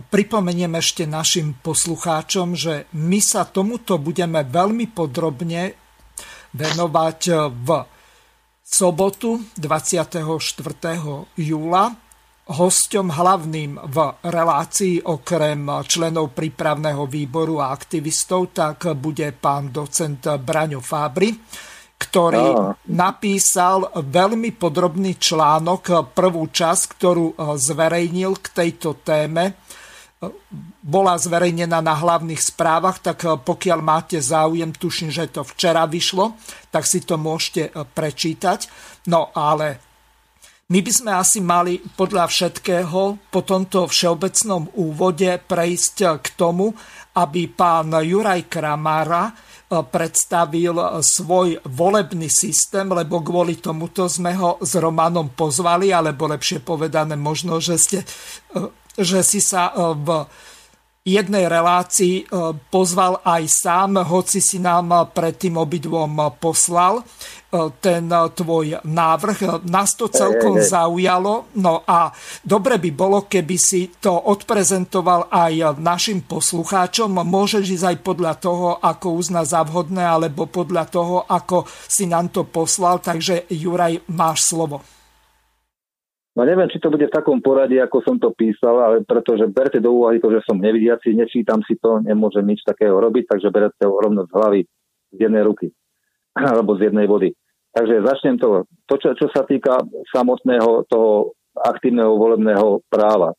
pripomeniem 0.07 0.79
ešte 0.79 1.03
našim 1.03 1.59
poslucháčom, 1.59 2.55
že 2.55 2.87
my 2.95 3.19
sa 3.19 3.43
tomuto 3.49 3.99
budeme 3.99 4.45
veľmi 4.45 4.93
podrobne 4.95 5.75
venovať 6.53 7.19
v 7.51 7.69
sobotu 8.63 9.43
24. 9.59 10.23
júla 11.35 11.83
Hosťom 12.43 13.07
hlavným 13.07 13.79
v 13.87 13.97
relácii 14.19 15.07
okrem 15.07 15.63
členov 15.87 16.35
prípravného 16.35 17.07
výboru 17.07 17.63
a 17.63 17.71
aktivistov 17.71 18.51
tak 18.51 18.91
bude 18.99 19.31
pán 19.31 19.71
docent 19.71 20.27
Braňo 20.43 20.83
Fábry, 20.83 21.31
ktorý 22.03 22.47
oh. 22.51 22.75
napísal 22.91 23.87
veľmi 23.95 24.59
podrobný 24.59 25.15
článok, 25.15 26.11
prvú 26.11 26.51
časť, 26.51 26.83
ktorú 26.99 27.25
e, 27.31 27.35
zverejnil 27.55 28.35
k 28.43 28.47
tejto 28.51 28.99
téme. 28.99 29.43
E, 29.47 29.53
bola 30.83 31.15
zverejnená 31.15 31.79
na 31.79 31.95
hlavných 31.95 32.43
správach, 32.43 32.99
tak 32.99 33.23
e, 33.23 33.39
pokiaľ 33.39 33.79
máte 33.79 34.19
záujem, 34.19 34.75
tuším, 34.75 35.15
že 35.15 35.31
to 35.31 35.47
včera 35.47 35.87
vyšlo, 35.87 36.35
tak 36.75 36.83
si 36.83 36.99
to 37.07 37.15
môžete 37.15 37.71
prečítať. 37.95 38.67
No 39.07 39.31
ale 39.31 39.92
my 40.63 40.79
by 40.79 40.91
sme 40.95 41.11
asi 41.11 41.43
mali 41.43 41.83
podľa 41.99 42.31
všetkého 42.31 43.19
po 43.27 43.41
tomto 43.43 43.83
všeobecnom 43.83 44.71
úvode 44.79 45.27
prejsť 45.43 46.23
k 46.23 46.27
tomu, 46.39 46.71
aby 47.19 47.51
pán 47.51 47.91
Juraj 47.91 48.47
Kramara 48.47 49.27
e, 49.27 49.33
predstavil 49.83 51.03
svoj 51.03 51.59
volebný 51.67 52.31
systém, 52.31 52.87
lebo 52.87 53.19
kvôli 53.19 53.59
tomuto 53.59 54.07
sme 54.07 54.33
ho 54.39 54.55
s 54.63 54.79
Romanom 54.79 55.35
pozvali, 55.35 55.91
alebo 55.91 56.31
lepšie 56.31 56.63
povedané 56.63 57.19
možno, 57.19 57.59
že, 57.59 57.75
ste, 57.75 57.99
e, 58.55 58.71
že 58.95 59.19
si 59.19 59.43
sa 59.43 59.67
e, 59.67 59.99
v 59.99 60.07
jednej 61.03 61.51
relácii 61.51 62.31
pozval 62.71 63.19
aj 63.27 63.43
sám, 63.47 64.07
hoci 64.07 64.39
si 64.39 64.57
nám 64.59 65.11
predtým 65.11 65.59
obidvom 65.59 66.31
poslal. 66.39 67.03
E, 67.53 67.69
ten 67.77 68.09
e, 68.09 68.17
tvoj 68.33 68.81
návrh. 68.81 69.61
Nás 69.69 69.93
to 69.93 70.09
celkom 70.09 70.57
zaujalo. 70.57 71.53
No 71.61 71.85
a 71.85 72.09
dobre 72.41 72.81
by 72.81 72.89
bolo, 72.89 73.17
keby 73.29 73.57
si 73.61 73.93
to 74.01 74.09
odprezentoval 74.09 75.29
aj 75.29 75.77
našim 75.77 76.25
poslucháčom. 76.25 77.13
Môžeš 77.21 77.63
ísť 77.77 77.85
aj 77.93 77.97
podľa 78.01 78.33
toho, 78.41 78.67
ako 78.81 79.07
uzná 79.13 79.45
za 79.45 79.61
vhodné, 79.61 80.01
alebo 80.01 80.49
podľa 80.49 80.89
toho, 80.89 81.15
ako 81.29 81.69
si 81.85 82.09
nám 82.09 82.33
to 82.33 82.41
poslal. 82.49 82.97
Takže 82.97 83.45
Juraj, 83.53 84.01
máš 84.09 84.49
slovo. 84.49 84.81
No 86.33 86.41
neviem, 86.49 86.65
či 86.65 86.81
to 86.81 86.89
bude 86.89 87.05
v 87.05 87.13
takom 87.13 87.45
poradí, 87.45 87.77
ako 87.77 88.01
som 88.01 88.17
to 88.17 88.33
písal, 88.33 88.81
ale 88.81 89.05
pretože 89.05 89.45
berte 89.53 89.77
do 89.77 89.93
úvahy 89.93 90.17
to, 90.17 90.33
že 90.33 90.41
som 90.49 90.57
nevidiaci, 90.57 91.13
nečítam 91.13 91.61
si 91.61 91.77
to, 91.77 92.01
nemôžem 92.01 92.41
nič 92.41 92.65
takého 92.65 92.97
robiť, 92.97 93.29
takže 93.29 93.53
berte 93.53 93.85
ho 93.85 93.93
rovno 93.93 94.25
z 94.25 94.33
hlavy 94.33 94.61
z 95.13 95.17
jednej 95.29 95.45
ruky 95.45 95.69
alebo 96.49 96.73
z 96.73 96.89
jednej 96.89 97.05
vody. 97.05 97.37
Takže 97.73 98.05
začnem 98.05 98.37
to. 98.41 98.65
To, 98.65 98.95
čo, 98.97 99.13
čo 99.17 99.29
sa 99.33 99.45
týka 99.45 99.77
samotného 100.13 100.85
toho 100.89 101.33
aktívneho 101.57 102.17
volebného 102.17 102.81
práva. 102.89 103.33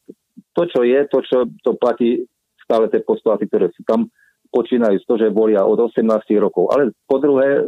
To, 0.55 0.63
čo 0.67 0.87
je, 0.87 0.99
to, 1.11 1.19
čo 1.23 1.51
to 1.63 1.75
platí 1.79 2.23
stále 2.63 2.87
tie 2.91 3.03
postulaty, 3.03 3.47
ktoré 3.51 3.71
sú 3.75 3.83
tam, 3.87 4.07
počínajú 4.55 5.03
z 5.03 5.07
toho, 5.11 5.19
že 5.19 5.35
volia 5.35 5.67
od 5.67 5.91
18 5.91 6.07
rokov. 6.39 6.71
Ale 6.71 6.95
po 7.11 7.19
druhé, 7.19 7.59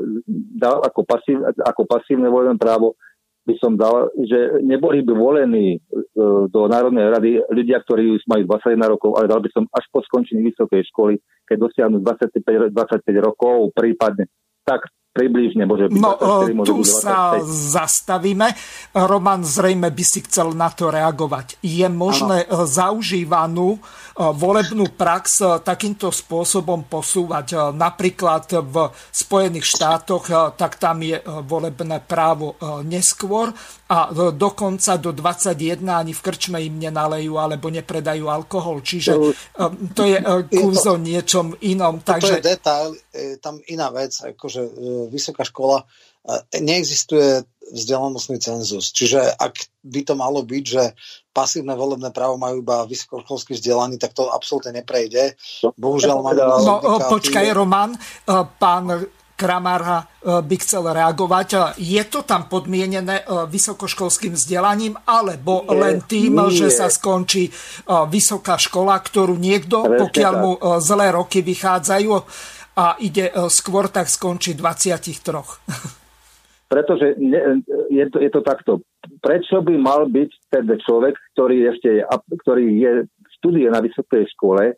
ako, 0.63 1.03
pasív, 1.03 1.43
ako 1.43 1.83
pasívne 1.83 2.31
voľné 2.31 2.55
právo 2.63 2.95
by 3.47 3.55
som 3.63 3.79
dal, 3.79 4.11
že 4.19 4.59
neboli 4.67 5.07
by 5.07 5.15
volení 5.15 5.79
e, 5.79 5.79
do 6.51 6.67
Národnej 6.67 7.07
rady 7.15 7.31
ľudia, 7.47 7.79
ktorí 7.87 8.19
už 8.19 8.27
majú 8.27 8.43
21 8.43 8.91
rokov, 8.91 9.15
ale 9.15 9.31
dal 9.31 9.39
by 9.39 9.51
som 9.55 9.65
až 9.71 9.87
po 9.95 10.03
skončení 10.03 10.43
vysokej 10.51 10.83
školy, 10.91 11.15
keď 11.47 11.57
dosiahnu 11.63 12.03
25, 12.03 12.75
25 12.75 13.07
rokov, 13.23 13.71
prípadne. 13.71 14.27
Tak 14.67 14.91
približne 15.17 15.65
môže 15.65 15.89
byť. 15.89 15.97
No, 15.97 16.21
24, 16.53 16.69
tu 16.69 16.77
sa 16.85 17.41
zastavíme. 17.41 18.53
Roman, 18.93 19.41
zrejme 19.41 19.89
by 19.89 20.05
si 20.05 20.21
chcel 20.29 20.53
na 20.53 20.69
to 20.69 20.93
reagovať. 20.93 21.57
Je 21.65 21.89
možné 21.89 22.45
ano. 22.45 22.69
zaužívanú 22.69 23.81
volebnú 24.17 24.89
prax 24.97 25.45
e, 25.45 25.47
takýmto 25.61 26.09
spôsobom 26.09 26.89
posúvať. 26.89 27.47
E, 27.53 27.57
napríklad 27.77 28.49
v 28.65 28.89
Spojených 29.13 29.67
štátoch, 29.77 30.25
e, 30.33 30.35
tak 30.57 30.81
tam 30.81 31.05
je 31.05 31.21
volebné 31.45 32.01
právo 32.01 32.57
neskôr 32.85 33.53
a 33.87 34.11
dokonca 34.35 34.99
do 34.99 35.15
21 35.15 35.79
ani 35.87 36.11
v 36.11 36.21
krčme 36.21 36.59
im 36.59 36.83
nenalejú 36.83 37.39
alebo 37.39 37.71
nepredajú 37.71 38.27
alkohol. 38.27 38.83
Čiže 38.83 39.15
to 39.95 40.03
je 40.03 40.19
kurz 40.51 40.91
o 40.91 40.99
niečom 40.99 41.55
inom. 41.63 42.03
Takže... 42.03 42.27
To 42.27 42.39
je 42.43 42.51
detail, 42.51 42.89
tam 43.39 43.63
iná 43.71 43.95
vec, 43.95 44.11
akože 44.19 44.61
vysoká 45.07 45.47
škola 45.47 45.87
neexistuje 46.59 47.47
vzdelanostný 47.71 48.43
cenzus. 48.43 48.91
Čiže 48.91 49.39
ak 49.39 49.55
by 49.87 50.01
to 50.03 50.15
malo 50.19 50.43
byť, 50.43 50.65
že 50.67 50.95
pasívne 51.31 51.75
volebné 51.79 52.11
právo 52.11 52.35
majú 52.35 52.67
iba 52.67 52.83
vysokoškolský 52.87 53.55
vzdelaní, 53.55 54.03
tak 54.03 54.15
to 54.15 54.27
absolútne 54.35 54.75
neprejde. 54.75 55.39
Bohužiaľ 55.79 56.27
máme... 56.27 56.43
No, 56.43 56.83
počkaj, 57.07 57.55
Roman, 57.55 57.95
pán 58.59 59.07
Kramara 59.37 60.01
e, 60.01 60.05
by 60.41 60.57
chcel 60.59 60.89
reagovať. 60.91 61.79
Je 61.79 62.01
to 62.09 62.25
tam 62.25 62.49
podmienené 62.49 63.23
e, 63.23 63.25
vysokoškolským 63.47 64.33
vzdelaním, 64.33 64.97
alebo 65.05 65.69
len 65.71 66.03
tým, 66.03 66.41
nie. 66.41 66.57
že 66.57 66.73
sa 66.73 66.89
skončí 66.89 67.53
vysoká 68.11 68.57
škola, 68.57 68.97
ktorú 68.99 69.37
niekto, 69.37 69.85
pokiaľ 69.85 70.33
mu 70.41 70.53
zlé 70.81 71.13
roky 71.13 71.45
vychádzajú 71.45 72.11
a 72.77 72.97
ide 73.05 73.31
skôr, 73.53 73.93
tak 73.93 74.09
skončí 74.09 74.57
23. 74.57 75.13
pretože 76.67 77.15
je, 77.91 78.07
to, 78.11 78.19
je 78.19 78.31
to 78.31 78.41
takto. 78.43 78.73
Prečo 79.23 79.63
by 79.63 79.75
mal 79.79 80.11
byť 80.11 80.31
ten 80.51 80.67
človek, 80.67 81.15
ktorý 81.35 81.71
ešte 81.71 81.89
je, 81.89 82.03
ktorý 82.43 82.67
je 82.67 82.93
študie 83.39 83.71
na 83.71 83.79
vysokej 83.79 84.27
škole, 84.35 84.75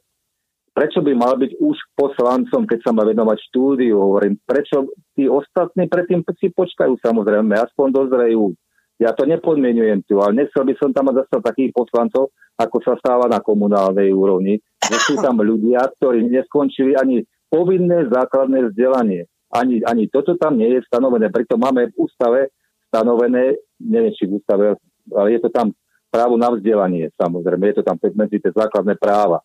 prečo 0.79 1.03
by 1.03 1.11
mal 1.11 1.35
byť 1.35 1.59
už 1.59 1.77
poslancom, 1.99 2.62
keď 2.62 2.79
sa 2.87 2.95
má 2.95 3.03
venovať 3.03 3.35
štúdiu, 3.51 3.99
hovorím, 3.99 4.38
prečo 4.47 4.87
tí 5.19 5.27
ostatní 5.27 5.91
predtým 5.91 6.23
si 6.38 6.55
počkajú 6.55 7.03
samozrejme, 7.03 7.51
aspoň 7.59 7.87
dozrejú. 7.91 8.55
Ja 9.03 9.11
to 9.11 9.27
nepodmienujem 9.27 10.07
tu, 10.07 10.23
ale 10.23 10.47
nechcel 10.47 10.62
by 10.62 10.75
som 10.79 10.95
tam 10.95 11.11
mať 11.11 11.27
zase 11.27 11.43
takých 11.43 11.75
poslancov, 11.75 12.31
ako 12.55 12.77
sa 12.87 12.95
stáva 13.03 13.27
na 13.27 13.43
komunálnej 13.43 14.14
úrovni, 14.14 14.62
že 14.79 14.97
sú 15.03 15.19
tam 15.19 15.43
ľudia, 15.43 15.83
ktorí 15.99 16.31
neskončili 16.31 16.95
ani 16.95 17.27
povinné 17.51 18.07
základné 18.14 18.71
vzdelanie. 18.71 19.27
Ani, 19.51 19.83
ani 19.83 20.07
toto 20.07 20.38
tam 20.38 20.62
nie 20.62 20.79
je 20.79 20.87
stanovené. 20.87 21.27
Preto 21.35 21.59
máme 21.59 21.91
v 21.91 22.07
ústave 22.07 22.55
stanovené, 22.87 23.59
neviem 23.83 24.14
či 24.14 24.31
v 24.31 24.38
ústave, 24.38 24.79
ale 25.11 25.27
je 25.35 25.41
to 25.43 25.51
tam 25.51 25.75
právo 26.07 26.38
na 26.38 26.55
vzdelanie, 26.55 27.11
samozrejme. 27.19 27.67
Je 27.67 27.77
to 27.83 27.85
tam 27.87 27.99
medzi 28.14 28.38
tie 28.38 28.55
základné 28.55 28.95
práva. 28.95 29.43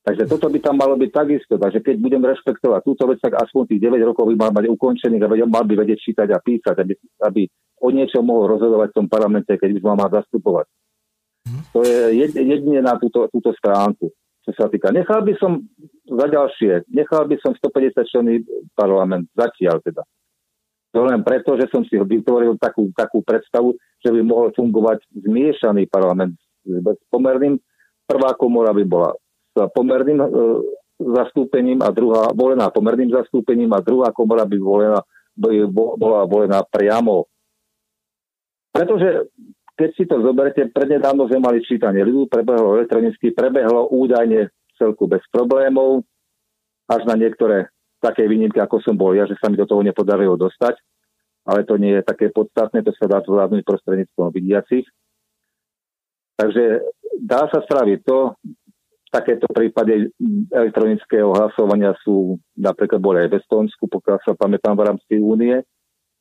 Takže 0.00 0.24
toto 0.32 0.48
by 0.48 0.58
tam 0.64 0.80
malo 0.80 0.96
byť 0.96 1.10
takisto. 1.12 1.60
Takže 1.60 1.84
keď 1.84 1.96
budem 2.00 2.24
rešpektovať 2.24 2.80
túto 2.80 3.04
vec, 3.04 3.20
tak 3.20 3.36
aspoň 3.36 3.68
tých 3.68 3.84
9 3.84 4.00
rokov 4.08 4.32
by 4.32 4.36
mal 4.36 4.50
mať 4.56 4.72
ukončených 4.72 5.22
a 5.28 5.28
mal 5.44 5.64
by 5.68 5.74
vedieť 5.76 5.98
čítať 6.00 6.28
a 6.32 6.40
písať, 6.40 6.76
aby, 6.80 6.94
aby 7.20 7.42
o 7.84 7.88
niečo 7.92 8.24
mohol 8.24 8.56
rozhodovať 8.56 8.92
v 8.92 8.96
tom 8.96 9.06
parlamente, 9.12 9.52
keď 9.52 9.76
by 9.76 9.80
mal 9.92 10.08
zastupovať. 10.08 10.66
Mm. 11.44 11.62
To 11.76 11.78
je 11.84 12.00
jedine 12.32 12.80
na 12.80 12.96
túto, 12.96 13.28
túto 13.28 13.52
stránku, 13.52 14.08
čo 14.44 14.50
sa 14.56 14.72
týka. 14.72 14.88
Nechal 14.88 15.20
by 15.20 15.36
som 15.36 15.68
za 16.08 16.26
ďalšie, 16.32 16.88
nechal 16.88 17.28
by 17.28 17.36
som 17.44 17.52
150 17.52 18.00
členný 18.08 18.36
parlament, 18.72 19.28
zatiaľ 19.36 19.84
teda. 19.84 20.00
To 20.90 21.06
len 21.06 21.22
preto, 21.22 21.54
že 21.54 21.70
som 21.70 21.86
si 21.86 21.94
vytvoril 21.94 22.58
takú, 22.58 22.90
takú 22.96 23.22
predstavu, 23.22 23.78
že 24.02 24.10
by 24.10 24.20
mohol 24.26 24.50
fungovať 24.50 25.06
zmiešaný 25.12 25.86
parlament 25.86 26.34
s 26.66 27.04
pomerným. 27.12 27.60
Prvá 28.10 28.34
komora 28.34 28.74
by 28.74 28.84
bola 28.88 29.14
s 29.50 29.56
pomerným 29.74 30.18
e, 30.22 30.26
zastúpením 31.00 31.82
a 31.82 31.90
druhá 31.90 32.30
volená 32.30 32.70
pomerným 32.70 33.10
zastúpením 33.10 33.72
a 33.72 33.82
druhá 33.82 34.12
komora 34.14 34.46
by, 34.46 34.56
volená, 34.60 35.00
by 35.34 35.66
bola 35.72 36.28
volená 36.28 36.60
priamo. 36.62 37.26
Pretože 38.70 39.32
keď 39.74 39.90
si 39.96 40.04
to 40.04 40.20
zoberete, 40.20 40.68
prednedávno 40.70 41.24
sme 41.26 41.40
mali 41.40 41.64
čítanie 41.64 42.04
ľudu, 42.04 42.28
prebehlo 42.28 42.76
elektronicky, 42.76 43.32
prebehlo 43.32 43.88
údajne 43.88 44.52
celku 44.76 45.08
bez 45.08 45.24
problémov, 45.32 46.04
až 46.84 47.08
na 47.08 47.16
niektoré 47.16 47.72
také 47.96 48.28
výnimky, 48.28 48.60
ako 48.60 48.80
som 48.84 48.96
bol 48.96 49.16
ja, 49.16 49.24
že 49.24 49.40
sa 49.40 49.48
mi 49.48 49.56
do 49.56 49.64
toho 49.64 49.80
nepodarilo 49.80 50.36
dostať, 50.36 50.76
ale 51.48 51.64
to 51.64 51.80
nie 51.80 51.96
je 51.96 52.04
také 52.04 52.28
podstatné, 52.28 52.84
to 52.84 52.92
sa 52.96 53.08
dá 53.08 53.24
zvládnuť 53.24 53.64
prostredníctvom 53.64 54.28
vidiacich. 54.32 54.84
Takže 56.36 56.64
dá 57.20 57.48
sa 57.52 57.60
spraviť 57.60 57.98
to, 58.04 58.36
takéto 59.10 59.50
prípady 59.50 60.08
elektronického 60.54 61.34
hlasovania 61.34 61.92
sú 62.06 62.38
napríklad 62.54 63.02
boli 63.02 63.26
aj 63.26 63.28
v 63.34 63.38
Estonsku, 63.42 63.90
pokiaľ 63.90 64.16
sa 64.22 64.38
pamätám 64.38 64.78
v 64.78 64.86
rámci 64.86 65.14
únie. 65.18 65.58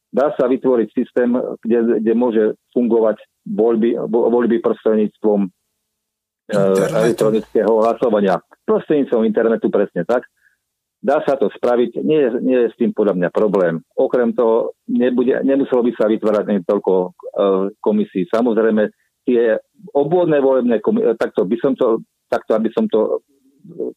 Dá 0.09 0.33
sa 0.33 0.49
vytvoriť 0.49 0.89
systém, 0.97 1.29
kde, 1.61 2.01
kde 2.01 2.13
môže 2.17 2.43
fungovať 2.73 3.21
voľby, 3.45 3.93
voľby 4.09 4.57
prostredníctvom 4.57 5.39
e, 5.45 5.49
internetu. 6.49 6.97
elektronického 6.97 7.73
hlasovania. 7.85 8.41
Prostredníctvom 8.65 9.21
internetu 9.21 9.69
presne 9.69 10.01
tak. 10.09 10.25
Dá 10.99 11.21
sa 11.23 11.39
to 11.39 11.47
spraviť, 11.47 12.01
nie, 12.03 12.19
nie 12.43 12.59
je 12.67 12.69
s 12.73 12.75
tým 12.75 12.91
podľa 12.91 13.15
mňa 13.15 13.29
problém. 13.31 13.79
Okrem 13.95 14.35
toho, 14.35 14.75
nebude, 14.89 15.31
nemuselo 15.47 15.85
by 15.85 15.95
sa 15.95 16.11
vytvárať 16.11 16.67
toľko 16.67 16.91
uh, 16.91 17.11
komisí. 17.79 18.27
Samozrejme, 18.27 18.91
tie 19.23 19.55
obvodné 19.95 20.43
volebné 20.43 20.83
komisie, 20.83 21.15
takto 21.15 21.47
by 21.47 21.55
som 21.63 21.71
to 21.79 22.03
takto, 22.29 22.55
aby 22.55 22.69
som 22.71 22.85
to 22.87 23.25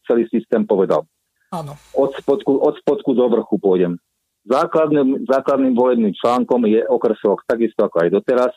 celý 0.09 0.27
systém 0.27 0.65
povedal. 0.67 1.05
Áno. 1.53 1.77
Od 1.93 2.11
spodku, 2.17 2.57
od 2.57 2.75
spodku 2.81 3.13
do 3.13 3.29
vrchu 3.29 3.61
pôjdem. 3.61 4.01
Základným, 4.43 5.23
základným 5.23 5.71
volebným 5.77 6.13
článkom 6.17 6.67
je 6.67 6.83
okresok, 6.83 7.45
takisto 7.47 7.85
ako 7.85 8.03
aj 8.03 8.09
doteraz, 8.11 8.51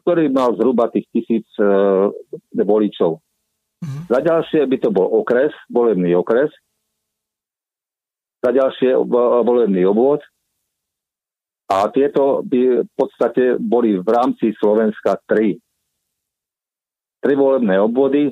ktorý 0.00 0.30
mal 0.30 0.54
zhruba 0.56 0.88
tých 0.88 1.10
tisíc 1.12 1.44
e, 1.58 1.66
voličov. 2.54 3.20
Mm-hmm. 3.82 4.02
Za 4.08 4.18
ďalšie 4.22 4.60
by 4.64 4.76
to 4.80 4.88
bol 4.94 5.10
okres, 5.20 5.52
volebný 5.68 6.16
okres. 6.16 6.48
Za 8.40 8.54
ďalšie 8.54 8.96
volebný 9.42 9.82
obvod. 9.84 10.22
A 11.66 11.90
tieto 11.90 12.46
by 12.46 12.86
v 12.86 12.92
podstate 12.94 13.58
boli 13.58 13.98
v 13.98 14.06
rámci 14.06 14.54
Slovenska 14.54 15.18
tri. 15.26 15.58
Tri 17.18 17.34
volebné 17.34 17.74
obvody, 17.82 18.30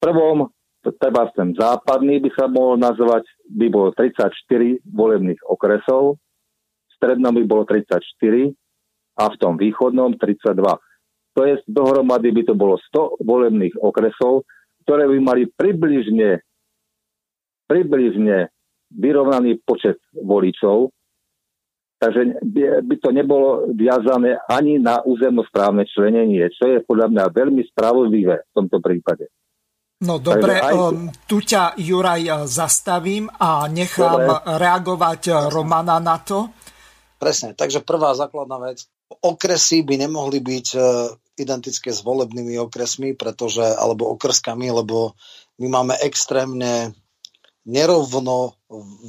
prvom, 0.00 0.50
treba 0.94 1.26
ten 1.34 1.50
západný 1.56 2.22
by 2.22 2.30
sa 2.34 2.46
mohol 2.46 2.78
nazvať, 2.78 3.26
by 3.50 3.66
bolo 3.70 3.90
34 3.94 4.30
volebných 4.86 5.42
okresov, 5.46 6.18
v 6.86 6.92
strednom 6.94 7.34
by 7.34 7.44
bolo 7.44 7.62
34 7.66 8.00
a 9.16 9.24
v 9.32 9.36
tom 9.40 9.58
východnom 9.58 10.14
32. 10.20 10.62
To 11.36 11.40
je 11.44 11.60
dohromady 11.68 12.32
by 12.32 12.42
to 12.48 12.54
bolo 12.56 12.80
100 12.94 13.20
volebných 13.20 13.76
okresov, 13.82 14.48
ktoré 14.86 15.04
by 15.04 15.18
mali 15.20 15.42
približne, 15.50 16.40
približne 17.68 18.48
vyrovnaný 18.94 19.60
počet 19.66 19.98
voličov, 20.14 20.94
takže 21.98 22.40
by 22.86 22.96
to 23.02 23.10
nebolo 23.10 23.68
viazané 23.74 24.38
ani 24.48 24.78
na 24.78 25.02
územnosprávne 25.02 25.84
členenie, 25.90 26.48
čo 26.54 26.70
je 26.70 26.78
podľa 26.86 27.12
mňa 27.12 27.24
veľmi 27.34 27.62
spravodlivé 27.72 28.46
v 28.46 28.52
tomto 28.54 28.78
prípade. 28.80 29.28
No 30.04 30.20
dobre, 30.20 30.60
aj... 30.60 30.72
Um, 30.76 31.08
tu 31.24 31.40
ťa 31.40 31.80
Juraj 31.80 32.22
uh, 32.28 32.36
zastavím 32.44 33.32
a 33.32 33.64
nechám 33.64 34.20
dobre. 34.20 34.60
reagovať 34.60 35.22
uh, 35.32 35.36
Romana 35.48 35.96
na 35.96 36.20
to. 36.20 36.52
Presne, 37.16 37.56
takže 37.56 37.80
prvá 37.80 38.12
základná 38.12 38.60
vec. 38.60 38.84
Okresy 39.08 39.80
by 39.88 40.04
nemohli 40.04 40.44
byť 40.44 40.66
uh, 40.76 41.16
identické 41.40 41.96
s 41.96 42.04
volebnými 42.04 42.60
okresmi, 42.60 43.16
pretože, 43.16 43.64
alebo 43.64 44.12
okrskami, 44.12 44.68
lebo 44.68 45.16
my 45.64 45.68
máme 45.72 45.94
extrémne 46.04 46.92
nerovno 47.66 48.54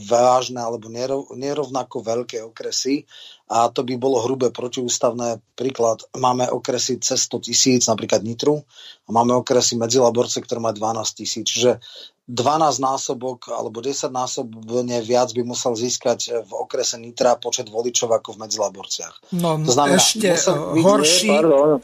vážne 0.10 0.62
alebo 0.62 0.90
nerov, 0.90 1.30
nerovnako 1.38 2.02
veľké 2.02 2.42
okresy 2.42 3.06
a 3.48 3.70
to 3.70 3.86
by 3.86 3.96
bolo 3.96 4.26
hrubé 4.26 4.50
protiústavné. 4.50 5.40
Príklad, 5.54 6.04
máme 6.18 6.50
okresy 6.50 6.98
cez 7.00 7.30
100 7.30 7.48
tisíc, 7.48 7.82
napríklad 7.86 8.26
Nitru 8.26 8.66
a 9.06 9.10
máme 9.14 9.38
okresy 9.38 9.78
Medzilaborce, 9.78 10.42
ktoré 10.42 10.60
má 10.60 10.74
12 10.74 11.20
tisíc. 11.22 11.46
Čiže 11.48 11.80
12 12.28 12.84
násobok 12.84 13.48
alebo 13.56 13.80
10 13.80 14.12
násobne 14.12 15.00
viac 15.00 15.32
by 15.32 15.48
musel 15.48 15.80
získať 15.80 16.44
v 16.44 16.52
okrese 16.60 17.00
Nitra 17.00 17.40
počet 17.40 17.72
voličov 17.72 18.12
ako 18.12 18.36
v 18.36 18.42
Medzilaborciach. 18.44 19.32
No, 19.40 19.56
to 19.64 19.72
znamená, 19.72 19.96
ešte 19.96 20.36
horší... 20.76 21.30
Pardon, 21.32 21.80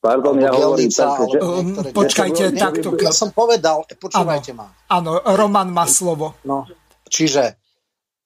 Pardon, 0.00 0.32
ja 0.40 0.48
hovorím 0.56 0.88
tak, 0.88 1.28
že... 1.28 1.38
Um, 1.44 1.76
počkajte, 1.92 2.56
takto. 2.56 2.96
Ja 2.96 3.12
som 3.12 3.36
povedal, 3.36 3.84
počúvajte 4.00 4.56
ma. 4.56 4.72
Áno, 4.88 5.20
Roman 5.20 5.68
má 5.68 5.84
slovo. 5.84 6.40
No, 6.48 6.64
čiže 7.04 7.60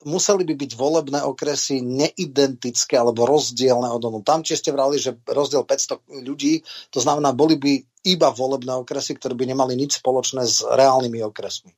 museli 0.07 0.47
by 0.47 0.55
byť 0.55 0.73
volebné 0.79 1.21
okresy 1.27 1.83
neidentické 1.83 2.95
alebo 2.95 3.27
rozdielne 3.27 3.91
od 3.91 4.03
onu. 4.07 4.23
Tam, 4.23 4.47
či 4.47 4.55
ste 4.55 4.71
vrali, 4.71 5.03
že 5.03 5.19
rozdiel 5.27 5.67
500 5.67 6.23
ľudí, 6.23 6.63
to 6.95 7.03
znamená, 7.03 7.35
boli 7.35 7.59
by 7.59 7.73
iba 8.07 8.29
volebné 8.31 8.71
okresy, 8.79 9.19
ktoré 9.19 9.35
by 9.35 9.51
nemali 9.51 9.75
nič 9.75 9.99
spoločné 9.99 10.47
s 10.47 10.63
reálnymi 10.63 11.25
okresmi. 11.27 11.73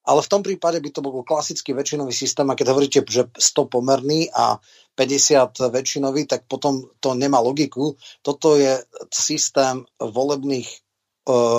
Ale 0.00 0.24
v 0.24 0.30
tom 0.32 0.40
prípade 0.40 0.80
by 0.80 0.90
to 0.90 1.04
bol 1.04 1.20
klasický 1.20 1.76
väčšinový 1.76 2.12
systém 2.16 2.48
a 2.48 2.56
keď 2.56 2.66
hovoríte, 2.72 3.00
že 3.04 3.28
100 3.36 3.68
pomerný 3.68 4.32
a 4.32 4.56
50 4.96 5.72
väčšinový, 5.72 6.24
tak 6.24 6.48
potom 6.48 6.88
to 7.00 7.12
nemá 7.12 7.40
logiku. 7.40 7.96
Toto 8.24 8.56
je 8.56 8.80
systém 9.12 9.84
volebných 10.00 10.68
e, 10.68 10.78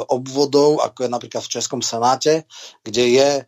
obvodov, 0.10 0.82
ako 0.82 1.06
je 1.06 1.10
napríklad 1.10 1.41
v 1.45 1.54
Českom 1.54 1.82
senáte, 1.86 2.49
kde 2.82 3.04
je 3.13 3.30
e, 3.41 3.43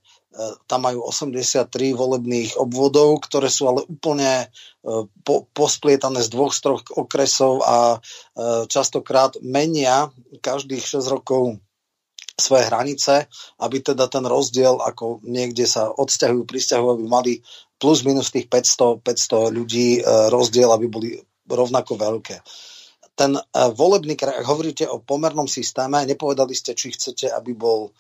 tam 0.70 0.86
majú 0.86 1.10
83 1.10 1.74
volebných 1.94 2.62
obvodov, 2.62 3.22
ktoré 3.26 3.50
sú 3.50 3.74
ale 3.74 3.82
úplne 3.90 4.46
e, 4.46 5.10
po, 5.26 5.50
posplietané 5.58 6.22
z 6.22 6.30
dvoch, 6.30 6.54
z 6.54 6.70
troch 6.70 6.82
okresov 6.94 7.66
a 7.66 7.98
častokrát 8.70 9.42
menia 9.42 10.14
každých 10.42 11.02
6 11.02 11.14
rokov 11.14 11.58
svoje 12.34 12.66
hranice, 12.66 13.30
aby 13.62 13.78
teda 13.86 14.10
ten 14.10 14.26
rozdiel, 14.26 14.82
ako 14.82 15.22
niekde 15.22 15.70
sa 15.70 15.94
odsťahujú, 15.94 16.44
pristahujú, 16.50 16.90
aby 16.98 17.06
mali 17.06 17.34
plus 17.78 18.02
minus 18.02 18.34
tých 18.34 18.50
500, 18.50 19.06
500 19.06 19.54
ľudí 19.54 20.00
e, 20.00 20.02
rozdiel, 20.34 20.70
aby 20.74 20.88
boli 20.90 21.10
rovnako 21.46 21.94
veľké. 21.94 22.36
Ten 23.14 23.38
e, 23.38 23.42
volebný 23.78 24.18
kraj, 24.18 24.42
ak 24.42 24.50
hovoríte 24.50 24.86
o 24.90 25.04
pomernom 25.04 25.46
systéme, 25.46 26.02
nepovedali 26.10 26.58
ste, 26.58 26.74
či 26.74 26.90
chcete, 26.96 27.30
aby 27.30 27.54
bol 27.54 27.94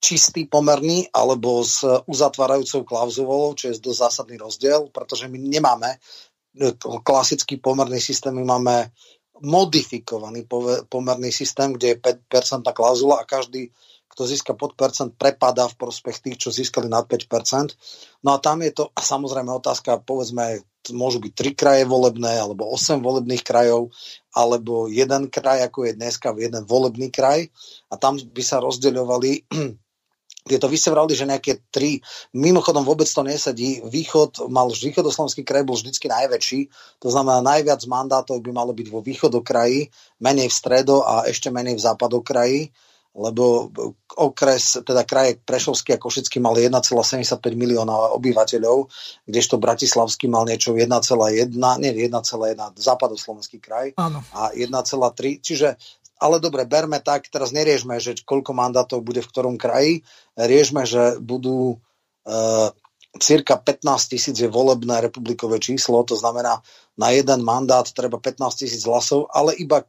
čistý 0.00 0.48
pomerný 0.48 1.12
alebo 1.12 1.60
s 1.60 1.84
uzatvárajúcou 1.84 2.88
klauzulou, 2.88 3.52
čo 3.52 3.68
je 3.68 3.84
dosť 3.84 4.00
zásadný 4.00 4.40
rozdiel, 4.40 4.88
pretože 4.88 5.28
my 5.28 5.36
nemáme 5.36 6.00
klasický 7.04 7.60
pomerný 7.60 8.00
systém, 8.00 8.34
my 8.34 8.42
máme 8.42 8.90
modifikovaný 9.40 10.46
pomerný 10.88 11.32
systém, 11.32 11.72
kde 11.72 11.96
je 11.96 12.02
5% 12.28 12.64
klauzula 12.72 13.20
a 13.20 13.28
každý, 13.28 13.72
kto 14.10 14.26
získa 14.26 14.52
pod 14.58 14.74
percent, 14.74 15.14
prepadá 15.14 15.70
v 15.70 15.78
prospech 15.78 16.18
tých, 16.18 16.36
čo 16.36 16.48
získali 16.50 16.90
nad 16.90 17.06
5%. 17.06 18.26
No 18.26 18.34
a 18.34 18.38
tam 18.42 18.60
je 18.60 18.74
to 18.74 18.84
samozrejme 18.98 19.48
otázka, 19.48 20.02
povedzme, 20.02 20.60
môžu 20.90 21.20
byť 21.20 21.32
tri 21.36 21.50
kraje 21.54 21.84
volebné, 21.86 22.40
alebo 22.40 22.66
8 22.72 23.04
volebných 23.04 23.44
krajov, 23.44 23.92
alebo 24.34 24.88
jeden 24.88 25.28
kraj, 25.28 25.62
ako 25.68 25.86
je 25.86 25.92
dneska, 25.94 26.34
jeden 26.36 26.64
volebný 26.66 27.12
kraj. 27.12 27.46
A 27.92 27.94
tam 28.00 28.18
by 28.18 28.42
sa 28.42 28.58
rozdeľovali 28.64 29.46
tieto 30.40 30.72
vy 30.72 30.76
ste 30.80 30.88
vrali, 30.88 31.12
že 31.12 31.28
nejaké 31.28 31.68
tri, 31.68 32.00
mimochodom 32.32 32.80
vôbec 32.80 33.04
to 33.04 33.20
nesedí, 33.20 33.84
východ, 33.84 34.48
mal 34.48 34.72
východoslovenský 34.72 35.44
kraj 35.44 35.68
bol 35.68 35.76
vždycky 35.76 36.08
najväčší, 36.08 36.60
to 36.96 37.08
znamená 37.12 37.44
najviac 37.44 37.84
mandátov 37.84 38.40
by 38.40 38.50
malo 38.50 38.72
byť 38.72 38.88
vo 38.88 39.04
východokraji, 39.04 39.92
menej 40.24 40.48
v 40.48 40.56
stredo 40.56 41.04
a 41.04 41.28
ešte 41.28 41.52
menej 41.52 41.76
v 41.76 41.84
západokraji, 41.84 42.60
lebo 43.10 43.74
okres, 44.14 44.78
teda 44.86 45.02
kraje 45.02 45.42
Prešovský 45.42 45.98
a 45.98 45.98
Košický 45.98 46.38
mali 46.38 46.70
1,75 46.70 47.42
milióna 47.58 48.14
obyvateľov, 48.14 48.86
kdežto 49.26 49.58
Bratislavský 49.58 50.30
mal 50.30 50.46
niečo 50.46 50.78
1,1, 50.78 51.50
nie 51.82 51.90
1,1, 52.06 52.14
západoslovenský 52.78 53.58
kraj 53.58 53.98
Áno. 53.98 54.22
a 54.30 54.54
1,3, 54.54 55.42
čiže 55.42 55.74
ale 56.20 56.36
dobre, 56.38 56.68
berme 56.68 57.00
tak, 57.00 57.32
teraz 57.32 57.50
neriežme, 57.50 57.96
že 57.96 58.20
koľko 58.22 58.52
mandátov 58.52 59.00
bude 59.00 59.24
v 59.24 59.30
ktorom 59.32 59.56
kraji, 59.56 60.04
riežme, 60.36 60.84
že 60.84 61.16
budú 61.18 61.80
e, 62.28 62.36
cirka 63.18 63.56
15 63.56 64.12
tisíc 64.12 64.36
je 64.36 64.46
volebné 64.46 65.00
republikové 65.00 65.58
číslo, 65.58 66.04
to 66.04 66.14
znamená, 66.14 66.60
na 67.00 67.08
jeden 67.10 67.40
mandát 67.40 67.88
treba 67.90 68.20
15 68.20 68.60
tisíc 68.60 68.84
hlasov, 68.84 69.32
ale 69.32 69.56
iba 69.56 69.88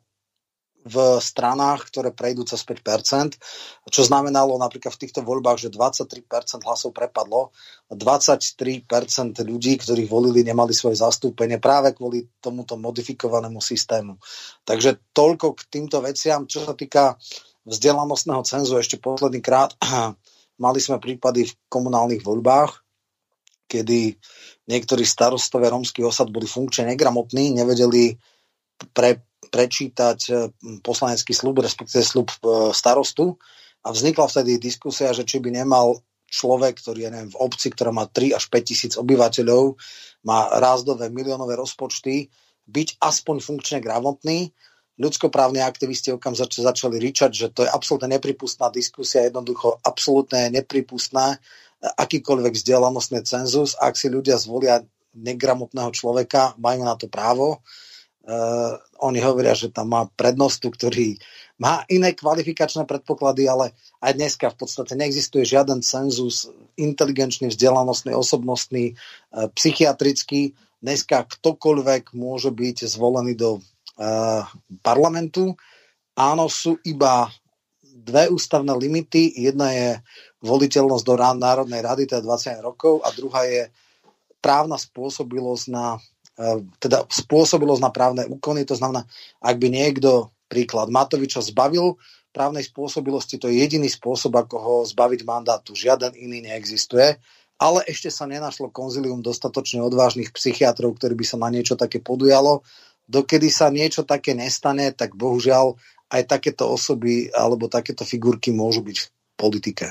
v 0.81 1.21
stranách, 1.21 1.93
ktoré 1.93 2.09
prejdú 2.09 2.41
cez 2.41 2.65
5%, 2.65 3.37
čo 3.89 4.01
znamenalo 4.01 4.57
napríklad 4.57 4.97
v 4.97 5.01
týchto 5.05 5.21
voľbách, 5.21 5.61
že 5.61 5.69
23% 5.69 6.65
hlasov 6.65 6.89
prepadlo, 6.93 7.53
23% 7.93 8.85
ľudí, 9.45 9.77
ktorých 9.77 10.09
volili, 10.09 10.41
nemali 10.41 10.73
svoje 10.73 10.97
zastúpenie 10.97 11.61
práve 11.61 11.93
kvôli 11.93 12.25
tomuto 12.41 12.81
modifikovanému 12.81 13.61
systému. 13.61 14.17
Takže 14.65 15.13
toľko 15.13 15.53
k 15.53 15.61
týmto 15.69 16.01
veciam. 16.01 16.49
Čo 16.49 16.65
sa 16.65 16.73
týka 16.73 17.13
vzdelanostného 17.65 18.41
cenzu, 18.41 18.81
ešte 18.81 18.97
posledný 18.97 19.41
krát, 19.43 19.77
mali 20.65 20.79
sme 20.81 20.97
prípady 20.97 21.45
v 21.45 21.53
komunálnych 21.69 22.25
voľbách, 22.25 22.81
kedy 23.69 24.17
niektorí 24.67 25.05
starostové 25.07 25.71
rómskych 25.71 26.03
osad 26.03 26.27
boli 26.27 26.49
funkčne 26.49 26.91
negramotní, 26.91 27.55
nevedeli 27.55 28.19
pre 28.91 29.30
prečítať 29.51 30.19
e, 30.27 30.31
poslanecký 30.81 31.35
slub, 31.35 31.59
respektíve 31.59 32.01
slub 32.01 32.31
e, 32.41 32.71
starostu 32.71 33.35
a 33.83 33.91
vznikla 33.91 34.31
vtedy 34.31 34.57
diskusia, 34.57 35.11
že 35.11 35.27
či 35.27 35.43
by 35.43 35.51
nemal 35.51 35.99
človek, 36.31 36.79
ktorý 36.79 36.99
je 37.05 37.09
neviem, 37.11 37.31
v 37.35 37.41
obci, 37.43 37.67
ktorá 37.75 37.91
má 37.91 38.07
3 38.07 38.39
až 38.39 38.47
5 38.47 38.63
tisíc 38.63 38.93
obyvateľov, 38.95 39.75
má 40.23 40.47
rázdové 40.55 41.11
miliónové 41.11 41.59
rozpočty, 41.59 42.31
byť 42.71 43.03
aspoň 43.03 43.43
funkčne 43.43 43.83
gramotný. 43.83 44.55
Ľudskoprávni 44.95 45.59
aktivisti 45.59 46.15
okam 46.15 46.31
zač- 46.31 46.63
začali 46.63 46.95
ričať, 47.01 47.31
že 47.35 47.47
to 47.51 47.67
je 47.67 47.69
absolútne 47.69 48.15
nepripustná 48.15 48.71
diskusia, 48.71 49.27
jednoducho 49.27 49.75
absolútne 49.83 50.47
nepripustná 50.55 51.35
akýkoľvek 51.81 52.53
vzdelanostný 52.55 53.25
cenzus. 53.27 53.75
Ak 53.75 53.97
si 53.99 54.07
ľudia 54.07 54.37
zvolia 54.37 54.85
negramotného 55.17 55.91
človeka, 55.91 56.55
majú 56.61 56.87
na 56.87 56.95
to 56.95 57.11
právo. 57.11 57.59
Uh, 58.21 58.77
oni 59.01 59.17
hovoria, 59.17 59.57
že 59.57 59.73
tam 59.73 59.97
má 59.97 60.05
prednostu, 60.13 60.69
ktorý 60.69 61.17
má 61.57 61.81
iné 61.89 62.13
kvalifikačné 62.13 62.85
predpoklady, 62.85 63.49
ale 63.49 63.73
aj 63.97 64.13
dneska 64.13 64.53
v 64.53 64.61
podstate 64.61 64.93
neexistuje 64.93 65.41
žiaden 65.41 65.81
cenzus 65.81 66.45
inteligenčný, 66.77 67.49
vzdelanostný, 67.49 68.13
osobnostný, 68.13 68.93
uh, 68.93 69.49
psychiatrický. 69.57 70.53
Dneska 70.81 71.25
ktokoľvek 71.25 72.13
môže 72.13 72.53
byť 72.53 72.85
zvolený 72.85 73.33
do 73.33 73.57
uh, 73.57 74.45
parlamentu. 74.85 75.57
Áno, 76.13 76.45
sú 76.45 76.77
iba 76.85 77.25
dve 77.81 78.29
ústavné 78.29 78.73
limity. 78.73 79.33
Jedna 79.33 79.73
je 79.73 79.89
voliteľnosť 80.41 81.03
do 81.05 81.15
Národnej 81.17 81.81
rady, 81.85 82.09
je 82.09 82.21
20 82.21 82.65
rokov, 82.65 83.05
a 83.05 83.13
druhá 83.13 83.45
je 83.45 83.69
právna 84.41 84.77
spôsobilosť 84.77 85.65
na 85.69 86.01
teda 86.81 87.05
spôsobilosť 87.07 87.81
na 87.81 87.91
právne 87.93 88.23
úkony, 88.25 88.65
to 88.65 88.73
znamená, 88.73 89.05
ak 89.41 89.55
by 89.61 89.67
niekto, 89.69 90.33
príklad 90.51 90.91
Matoviča, 90.91 91.39
zbavil 91.39 91.95
právnej 92.31 92.63
spôsobilosti, 92.63 93.39
to 93.39 93.51
je 93.51 93.59
jediný 93.59 93.87
spôsob, 93.91 94.35
ako 94.35 94.55
ho 94.57 94.75
zbaviť 94.87 95.21
mandátu. 95.27 95.75
Žiaden 95.75 96.15
iný 96.15 96.43
neexistuje. 96.47 97.19
Ale 97.61 97.85
ešte 97.85 98.09
sa 98.09 98.25
nenašlo 98.25 98.73
konzilium 98.73 99.21
dostatočne 99.21 99.85
odvážnych 99.85 100.33
psychiatrov, 100.33 100.97
ktorí 100.97 101.13
by 101.13 101.25
sa 101.27 101.37
na 101.37 101.53
niečo 101.53 101.77
také 101.77 102.01
podujalo. 102.01 102.65
Dokedy 103.05 103.53
sa 103.53 103.69
niečo 103.69 104.01
také 104.01 104.33
nestane, 104.33 104.89
tak 104.97 105.13
bohužiaľ 105.13 105.77
aj 106.09 106.21
takéto 106.25 106.65
osoby 106.67 107.29
alebo 107.29 107.69
takéto 107.69 108.01
figurky 108.01 108.49
môžu 108.49 108.81
byť 108.81 108.97
v 108.97 109.07
politike. 109.37 109.85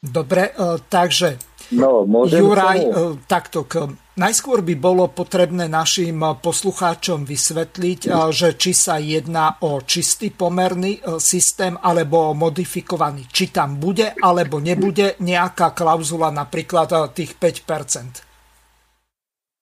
Dobre, 0.00 0.54
e, 0.54 0.78
takže 0.88 1.47
no, 1.74 2.04
Juraj, 2.24 2.78
tomu? 2.80 3.16
E, 3.16 3.26
takto 3.28 3.64
k 3.68 3.88
Najskôr 4.18 4.66
by 4.66 4.74
bolo 4.74 5.06
potrebné 5.14 5.70
našim 5.70 6.18
poslucháčom 6.42 7.22
vysvetliť, 7.22 8.00
eh, 8.10 8.12
že 8.34 8.58
či 8.58 8.74
sa 8.74 8.98
jedná 8.98 9.54
o 9.62 9.78
čistý 9.86 10.34
pomerný 10.34 10.98
systém 11.22 11.78
alebo 11.78 12.34
modifikovaný. 12.34 13.30
Či 13.30 13.54
tam 13.54 13.78
bude 13.78 14.18
alebo 14.18 14.58
nebude 14.58 15.14
nejaká 15.22 15.70
klauzula 15.70 16.34
napríklad 16.34 17.14
tých 17.14 17.38
5%. 17.38 18.26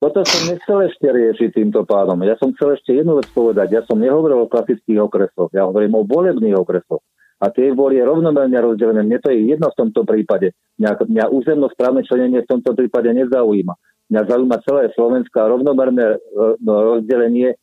Toto 0.01 0.25
som 0.25 0.49
nechcel 0.49 0.88
ešte 0.88 1.09
riešiť 1.09 1.57
týmto 1.57 1.85
pádom. 1.85 2.21
Ja 2.25 2.37
som 2.40 2.53
chcel 2.57 2.77
ešte 2.77 2.97
jednu 2.97 3.21
vec 3.21 3.29
povedať. 3.33 3.77
Ja 3.77 3.83
som 3.85 4.01
nehovoril 4.01 4.45
o 4.45 4.49
klasických 4.49 5.05
okresoch. 5.05 5.53
Ja 5.53 5.69
hovorím 5.69 6.01
o 6.01 6.05
volebných 6.05 6.57
okresoch. 6.57 7.01
A 7.37 7.53
tie 7.53 7.77
boli 7.77 8.01
rovnomerne 8.01 8.57
rozdelené. 8.57 9.05
Mne 9.05 9.20
to 9.20 9.29
je 9.29 9.53
jedno 9.53 9.68
v 9.68 9.79
tomto 9.79 10.09
prípade. 10.09 10.57
Mňa, 10.81 11.05
mňa 11.05 11.25
územno 11.29 11.68
správne 11.68 12.01
členenie 12.01 12.44
v 12.44 12.49
tomto 12.49 12.72
prípade 12.72 13.12
nezaujíma 13.12 13.77
Mňa 14.07 14.22
zaujíma 14.22 14.57
celé 14.62 14.83
Slovensko 14.94 15.51
rovnomerné 15.51 16.07
e, 16.14 16.18
no, 16.62 16.96
rozdelenie 16.96 17.59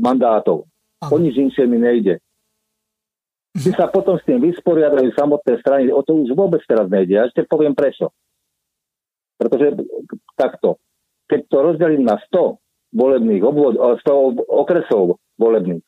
mandátov. 0.00 0.64
O 1.02 1.16
nič 1.18 1.36
inšie 1.36 1.68
mi 1.68 1.76
nejde. 1.76 2.22
Či 3.52 3.76
sa 3.76 3.92
potom 3.92 4.16
s 4.16 4.24
tým 4.24 4.40
vysporiadajú 4.40 5.12
samotné 5.12 5.60
strany, 5.60 5.92
o 5.92 6.00
to 6.00 6.24
už 6.24 6.32
vôbec 6.32 6.64
teraz 6.64 6.88
nejde. 6.88 7.20
Ja 7.20 7.28
ešte 7.28 7.44
poviem 7.44 7.76
prečo. 7.76 8.16
Pretože 9.36 9.76
takto, 10.40 10.80
keď 11.28 11.40
to 11.52 11.58
rozdelím 11.60 12.08
na 12.08 12.16
100 12.16 12.96
volebných 12.96 13.42
obvod, 13.44 13.76
100 13.76 14.48
okresov 14.48 15.20
volebných, 15.36 15.84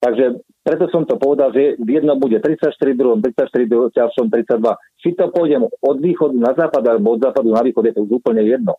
takže 0.00 0.40
preto 0.60 0.88
som 0.92 1.08
to 1.08 1.16
povedal, 1.16 1.52
že 1.52 1.80
v 1.80 1.88
jednom 2.00 2.16
bude 2.20 2.36
34, 2.40 2.76
druhom 2.92 3.20
34, 3.24 3.92
ďalšom 3.96 4.26
32. 4.28 4.60
Či 5.00 5.08
to 5.16 5.32
pôjdem 5.32 5.64
od 5.64 5.96
východu 6.00 6.36
na 6.36 6.52
západ 6.52 6.82
alebo 6.84 7.16
od 7.16 7.20
západu 7.24 7.52
na 7.52 7.64
východ, 7.64 7.84
je 7.88 7.94
to 7.96 8.04
už 8.04 8.20
úplne 8.20 8.44
jedno. 8.44 8.76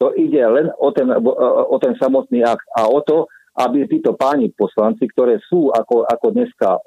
To 0.00 0.16
ide 0.16 0.40
len 0.40 0.72
o 0.80 0.88
ten, 0.96 1.08
o 1.12 1.76
ten 1.76 1.92
samotný 2.00 2.40
akt 2.44 2.64
a 2.72 2.88
o 2.88 3.04
to, 3.04 3.28
aby 3.60 3.84
títo 3.84 4.16
páni 4.16 4.48
poslanci, 4.52 5.04
ktoré 5.12 5.36
sú, 5.44 5.68
ako, 5.68 6.08
ako 6.08 6.26
dneska 6.32 6.80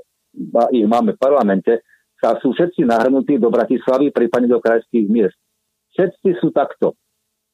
ich 0.74 0.88
máme 0.90 1.14
v 1.14 1.22
parlamente, 1.22 1.86
sa 2.18 2.40
sú 2.42 2.56
všetci 2.56 2.88
nahrnutí 2.88 3.38
do 3.38 3.54
Bratislavy, 3.54 4.10
prípadne 4.10 4.50
do 4.50 4.58
krajských 4.58 5.06
miest. 5.12 5.38
Všetci 5.94 6.42
sú 6.42 6.50
takto. 6.50 6.98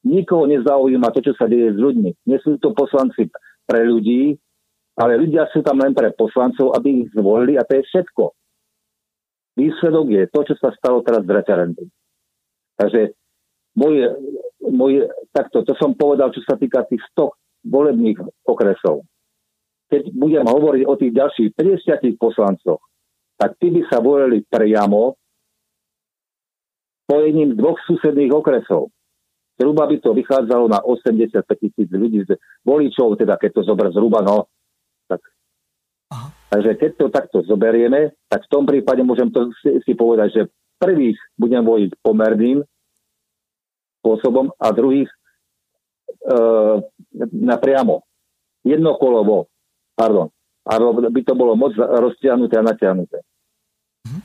Nikoho 0.06 0.48
nezaujíma 0.48 1.12
to, 1.12 1.20
čo 1.20 1.36
sa 1.36 1.44
deje 1.44 1.76
s 1.76 1.78
ľuďmi. 1.80 2.24
Nie 2.24 2.40
sú 2.40 2.56
to 2.56 2.72
poslanci 2.72 3.28
pre 3.68 3.84
ľudí, 3.84 4.40
ale 5.00 5.16
ľudia 5.16 5.48
sú 5.48 5.64
tam 5.64 5.80
len 5.80 5.96
pre 5.96 6.12
poslancov, 6.12 6.76
aby 6.76 7.08
ich 7.08 7.08
zvolili 7.16 7.56
a 7.56 7.64
to 7.64 7.80
je 7.80 7.88
všetko. 7.88 8.36
Výsledok 9.56 10.06
je 10.12 10.22
to, 10.28 10.40
čo 10.44 10.54
sa 10.60 10.68
stalo 10.76 11.00
teraz 11.00 11.24
v 11.24 11.40
referendum. 11.40 11.88
Takže 12.76 13.16
môj, 13.80 14.12
môj, 14.60 15.08
takto, 15.32 15.64
to 15.64 15.72
som 15.80 15.96
povedal, 15.96 16.28
čo 16.36 16.44
sa 16.44 16.60
týka 16.60 16.84
tých 16.84 17.00
100 17.16 17.32
volebných 17.64 18.20
okresov. 18.44 19.08
Keď 19.88 20.12
budem 20.14 20.46
hovoriť 20.46 20.82
o 20.86 20.94
tých 20.94 21.12
ďalších 21.16 21.48
50 21.56 22.20
poslancoch, 22.20 22.80
tak 23.40 23.56
tí 23.56 23.72
by 23.72 23.82
sa 23.88 24.04
volili 24.04 24.44
priamo 24.44 25.16
spojením 27.08 27.58
dvoch 27.58 27.80
susedných 27.88 28.30
okresov. 28.30 28.92
Zhruba 29.58 29.84
by 29.90 29.96
to 30.00 30.16
vychádzalo 30.16 30.72
na 30.72 30.80
85 30.80 31.44
tisíc 31.58 31.88
ľudí, 31.90 32.24
voličov, 32.64 33.18
teda 33.18 33.36
keď 33.36 33.60
to 33.60 33.62
zober 33.66 33.92
zhruba, 33.92 34.24
no. 34.24 34.48
Aha. 36.10 36.28
Takže 36.50 36.74
keď 36.74 36.90
to 36.98 37.06
takto 37.14 37.38
zoberieme, 37.46 38.10
tak 38.26 38.42
v 38.46 38.50
tom 38.50 38.66
prípade 38.66 39.06
môžem 39.06 39.30
to 39.30 39.54
si, 39.62 39.78
si 39.86 39.92
povedať, 39.94 40.28
že 40.34 40.42
prvých 40.82 41.18
budem 41.38 41.62
voliť 41.62 41.90
pomerným 42.02 42.66
spôsobom 44.02 44.50
a 44.58 44.66
druhých 44.74 45.10
napriamo. 47.30 48.02
Jednokolovo, 48.66 49.48
pardon. 49.96 50.28
Alebo 50.66 51.00
by 51.08 51.20
to 51.24 51.32
bolo 51.32 51.56
moc 51.56 51.72
roztiahnuté 51.78 52.60
a 52.60 52.66
natiahnuté. 52.66 53.18
Mhm. 54.04 54.20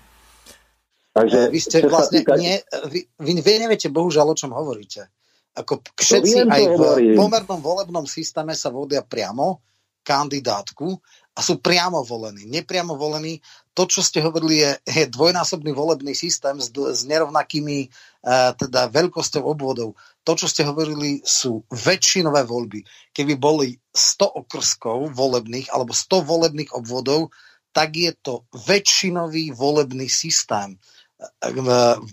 Takže, 1.15 1.39
vy 1.47 1.59
ste 1.63 1.79
vlastne, 1.87 2.25
týka... 2.25 2.35
nie, 2.35 2.59
vy, 2.91 3.07
vy, 3.23 3.31
neviete 3.39 3.87
bohužiaľ, 3.87 4.35
o 4.35 4.39
čom 4.39 4.51
hovoríte. 4.51 5.07
Ako 5.55 5.79
všetci 5.95 6.43
aj 6.43 6.63
v 6.67 6.75
hovorím. 6.75 7.15
pomernom 7.15 7.63
volebnom 7.63 8.03
systéme 8.03 8.51
sa 8.51 8.67
vodia 8.67 8.99
priamo 8.99 9.63
kandidátku 10.03 10.91
a 11.35 11.39
sú 11.43 11.59
priamo 11.59 11.99
volení. 11.99 12.47
Nepriamo 12.47 12.95
volení. 12.95 13.43
To, 13.75 13.83
čo 13.83 13.99
ste 13.99 14.23
hovorili, 14.23 14.63
je, 14.63 14.71
je 14.87 15.03
dvojnásobný 15.11 15.75
volebný 15.75 16.15
systém 16.15 16.55
s, 16.63 16.71
s 16.71 17.03
nerovnakými 17.03 17.91
uh, 17.91 18.55
teda 18.55 18.87
veľkosťou 18.87 19.43
obvodov. 19.43 19.99
To, 20.23 20.31
čo 20.39 20.47
ste 20.47 20.63
hovorili, 20.63 21.19
sú 21.27 21.67
väčšinové 21.67 22.47
voľby. 22.47 23.11
Keby 23.11 23.35
boli 23.35 23.75
100 23.91 24.47
okrskov 24.47 25.11
volebných 25.11 25.75
alebo 25.75 25.91
100 25.91 26.23
volebných 26.23 26.71
obvodov, 26.71 27.35
tak 27.75 27.99
je 27.99 28.15
to 28.15 28.47
väčšinový 28.55 29.51
volebný 29.51 30.07
systém 30.07 30.79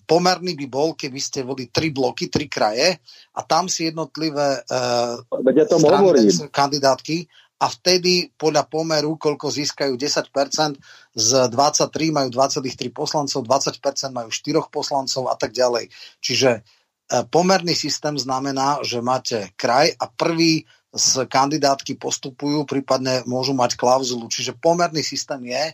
pomerný 0.06 0.54
by 0.54 0.66
bol, 0.70 0.94
keby 0.94 1.18
ste 1.18 1.42
boli 1.42 1.68
tri 1.68 1.90
bloky, 1.90 2.30
tri 2.30 2.46
kraje 2.46 3.02
a 3.34 3.40
tam 3.42 3.66
si 3.66 3.90
jednotlivé 3.90 4.62
uh, 4.62 5.18
ja 5.52 5.66
strany, 5.66 6.30
kandidátky 6.48 7.16
a 7.62 7.70
vtedy 7.70 8.34
podľa 8.34 8.66
pomeru, 8.66 9.14
koľko 9.14 9.46
získajú 9.46 9.94
10%, 9.94 10.82
z 11.14 11.30
23 11.46 12.10
majú 12.10 12.28
23 12.34 12.90
poslancov, 12.90 13.46
20% 13.46 14.10
majú 14.10 14.28
4 14.34 14.66
poslancov 14.66 15.30
a 15.30 15.38
tak 15.38 15.54
ďalej. 15.54 15.86
Čiže 16.18 16.50
uh, 16.58 17.22
pomerný 17.30 17.78
systém 17.78 18.18
znamená, 18.18 18.82
že 18.82 18.98
máte 18.98 19.54
kraj 19.54 19.94
a 19.94 20.10
prvý 20.10 20.66
z 20.92 21.24
kandidátky 21.24 21.96
postupujú, 21.96 22.68
prípadne 22.68 23.24
môžu 23.24 23.56
mať 23.56 23.78
klauzulu. 23.80 24.28
Čiže 24.28 24.58
pomerný 24.58 25.00
systém 25.00 25.40
je, 25.48 25.64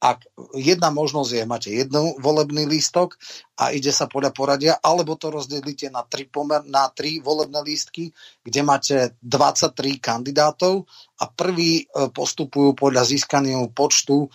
ak 0.00 0.24
jedna 0.56 0.88
možnosť 0.88 1.30
je, 1.36 1.44
máte 1.44 1.70
jednu 1.76 2.16
volebný 2.24 2.64
lístok 2.64 3.20
a 3.60 3.68
ide 3.76 3.92
sa 3.92 4.08
podľa 4.08 4.32
poradia, 4.32 4.72
alebo 4.80 5.20
to 5.20 5.28
rozdelíte 5.28 5.92
na 5.92 6.00
tri, 6.08 6.24
pomer, 6.24 6.64
na 6.64 6.88
tri 6.88 7.20
volebné 7.20 7.60
lístky, 7.60 8.08
kde 8.40 8.60
máte 8.64 8.96
23 9.20 9.76
kandidátov 10.00 10.88
a 11.20 11.28
prvý 11.28 11.84
e, 11.84 12.08
postupujú 12.08 12.72
podľa 12.72 13.04
získaného 13.12 13.68
počtu. 13.76 14.24
E, 14.24 14.28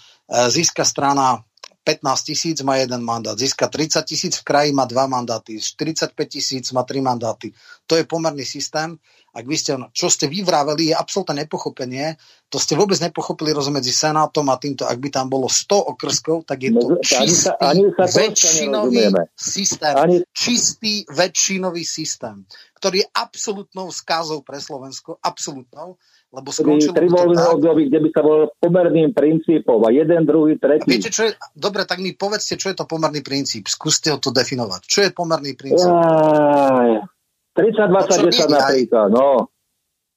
získa 0.53 0.86
strana 0.86 1.41
15 1.82 2.30
tisíc 2.30 2.57
má 2.61 2.78
jeden 2.78 3.01
mandát, 3.01 3.38
získa 3.38 3.66
30 3.70 4.05
tisíc 4.05 4.34
v 4.41 4.45
kraji 4.45 4.70
má 4.74 4.86
dva 4.86 5.09
mandáty, 5.09 5.61
45 5.61 6.13
tisíc 6.30 6.66
má 6.74 6.82
tri 6.86 7.01
mandáty. 7.01 7.53
To 7.86 7.97
je 7.97 8.05
pomerný 8.05 8.45
systém 8.45 8.97
ak 9.36 9.43
vy 9.43 9.55
ste, 9.59 9.75
čo 9.91 10.07
ste 10.07 10.31
vyvrávali, 10.31 10.89
je 10.89 10.95
absolútne 10.95 11.43
nepochopenie. 11.43 12.15
To 12.47 12.55
ste 12.55 12.79
vôbec 12.79 12.95
nepochopili 13.03 13.51
rozmedzi 13.51 13.91
Senátom 13.91 14.47
a 14.47 14.55
týmto. 14.55 14.88
Ak 14.88 14.95
by 14.95 15.11
tam 15.11 15.27
bolo 15.27 15.51
100 15.51 15.91
okrskov, 15.91 16.47
tak 16.47 16.63
je 16.63 16.71
to 16.71 16.95
no, 16.95 17.03
čistý 17.03 17.19
ani 17.19 17.36
sa, 17.36 17.51
ani 17.59 17.86
sa 17.91 18.05
väčšinový 18.07 19.11
systém. 19.36 19.95
Ani... 19.99 20.17
Čistý 20.31 21.03
väčšinový 21.11 21.83
systém, 21.83 22.47
ktorý 22.79 23.03
je 23.03 23.07
absolútnou 23.11 23.91
skázou 23.91 24.39
pre 24.39 24.63
Slovensko. 24.63 25.19
Absolútnou 25.19 25.99
lebo 26.36 26.51
skončilo 26.51 26.91
tri 26.91 27.07
voľné 27.07 27.43
období, 27.47 27.88
kde 27.88 27.99
by 28.03 28.09
sa 28.11 28.19
bol 28.19 28.51
pomerným 28.59 29.15
princípom 29.15 29.79
a 29.88 29.89
jeden, 29.95 30.27
druhý, 30.27 30.59
tretí. 30.59 30.83
A 30.83 30.91
viete, 30.91 31.07
čo 31.07 31.31
je, 31.31 31.39
dobre, 31.55 31.88
tak 31.88 32.03
mi 32.03 32.11
povedzte, 32.11 32.59
čo 32.59 32.75
je 32.75 32.75
to 32.75 32.83
pomerný 32.83 33.23
princíp. 33.23 33.71
Skúste 33.71 34.11
ho 34.11 34.19
to 34.19 34.36
definovať. 34.36 34.83
Čo 34.83 34.99
je 35.07 35.11
pomerný 35.15 35.55
princíp? 35.55 35.88
Aj, 35.88 37.07
30, 37.56 37.88
20, 37.88 38.51
10 38.51 38.51
napríklad, 38.51 39.08
no. 39.10 39.47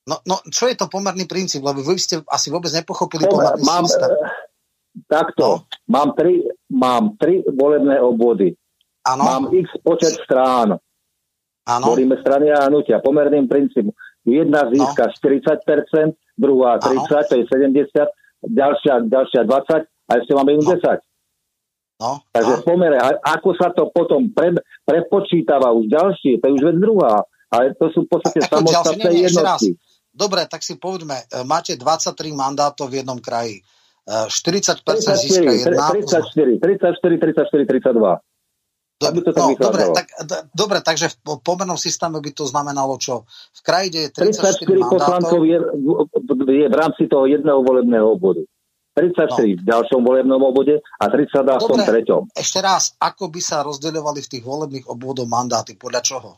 No, 0.08 0.16
no, 0.24 0.40
čo 0.48 0.66
je 0.66 0.74
to 0.74 0.88
pomerný 0.88 1.28
princíp? 1.28 1.60
Lebo 1.60 1.84
vy 1.84 2.00
ste 2.00 2.24
asi 2.32 2.48
vôbec 2.48 2.72
nepochopili 2.72 3.28
Pomer, 3.28 3.54
pomerný 3.54 3.62
mám, 3.62 3.84
systém. 3.84 4.08
Eh, 4.08 4.18
takto, 5.04 5.46
no. 5.46 5.68
mám, 5.86 6.16
tri, 6.16 6.48
mám 6.72 7.14
tri 7.20 7.44
volebné 7.44 8.00
obvody. 8.00 8.56
Ano. 9.04 9.22
Mám 9.22 9.42
x 9.52 9.68
počet 9.84 10.16
strán. 10.24 10.80
Ano. 11.68 11.84
Volíme 11.92 12.16
strany 12.24 12.48
a 12.48 12.72
hnutia. 12.72 13.04
Pomerným 13.04 13.44
princípom. 13.44 13.92
Jedna 14.24 14.64
získa 14.72 15.12
no. 15.12 15.12
40%, 15.12 16.16
druhá 16.40 16.80
30, 16.80 16.96
ano. 16.96 17.28
to 17.28 17.34
je 17.36 17.44
70, 17.44 18.48
ďalšia, 18.48 18.94
ďalšia 19.08 19.40
20 19.44 19.84
a 19.84 20.12
ešte 20.16 20.32
máme 20.32 20.56
im 20.56 20.64
no. 20.64 20.72
10. 20.72 21.04
No, 21.98 22.22
Takže 22.30 22.52
no. 22.54 22.58
v 22.62 22.64
pomere, 22.64 22.96
ako 23.26 23.50
sa 23.58 23.74
to 23.74 23.90
potom 23.90 24.30
pre, 24.30 24.54
prepočítava 24.86 25.74
už 25.74 25.90
ďalšie, 25.90 26.38
to 26.38 26.44
je 26.46 26.52
už 26.54 26.62
vec 26.62 26.78
druhá. 26.78 27.26
Ale 27.50 27.74
to 27.74 27.90
sú 27.90 28.06
v 28.06 28.08
podstate 28.12 28.44
samostatné 28.44 29.10
jednotky. 29.24 29.74
Dobre, 30.14 30.46
tak 30.46 30.62
si 30.62 30.78
povedme, 30.78 31.26
e, 31.26 31.42
máte 31.42 31.74
23 31.74 32.14
mandátov 32.34 32.86
v 32.92 33.02
jednom 33.02 33.18
kraji. 33.18 33.62
40% 34.08 34.80
34, 34.88 35.20
získa 35.20 35.50
jedna... 35.52 35.92
34, 35.92 36.58
34, 36.64 37.18
34, 37.18 37.66
32. 37.66 38.16
Dobre, 38.98 39.22
to 39.22 39.30
tak 39.30 39.46
no, 39.46 39.54
dobre, 39.54 39.82
tak, 39.94 40.06
dobre, 40.50 40.78
takže 40.82 41.06
v 41.22 41.38
pomernom 41.38 41.78
systéme 41.78 42.18
by 42.18 42.30
to 42.34 42.50
znamenalo 42.50 42.98
čo? 42.98 43.22
V 43.54 43.60
kraji, 43.62 43.86
kde 43.94 44.00
je 44.00 44.10
34, 44.34 44.66
34 44.66 44.94
poslancov 44.98 45.40
je, 45.46 45.58
je 46.50 46.66
v 46.66 46.74
rámci 46.74 47.06
toho 47.06 47.30
jedného 47.30 47.62
volebného 47.62 48.18
obvodu. 48.18 48.42
34 48.98 49.30
no. 49.30 49.62
v 49.62 49.62
ďalšom 49.62 50.00
volebnom 50.02 50.42
obvode 50.42 50.82
a 50.82 51.04
32 51.06 51.46
v 51.54 51.70
tom 51.70 51.80
treťom. 51.86 52.22
Ešte 52.34 52.58
raz, 52.58 52.98
ako 52.98 53.30
by 53.30 53.40
sa 53.40 53.62
rozdeľovali 53.62 54.20
v 54.26 54.28
tých 54.34 54.44
volebných 54.44 54.86
obvodoch 54.90 55.30
mandáty? 55.30 55.78
Podľa 55.78 56.02
čoho? 56.02 56.30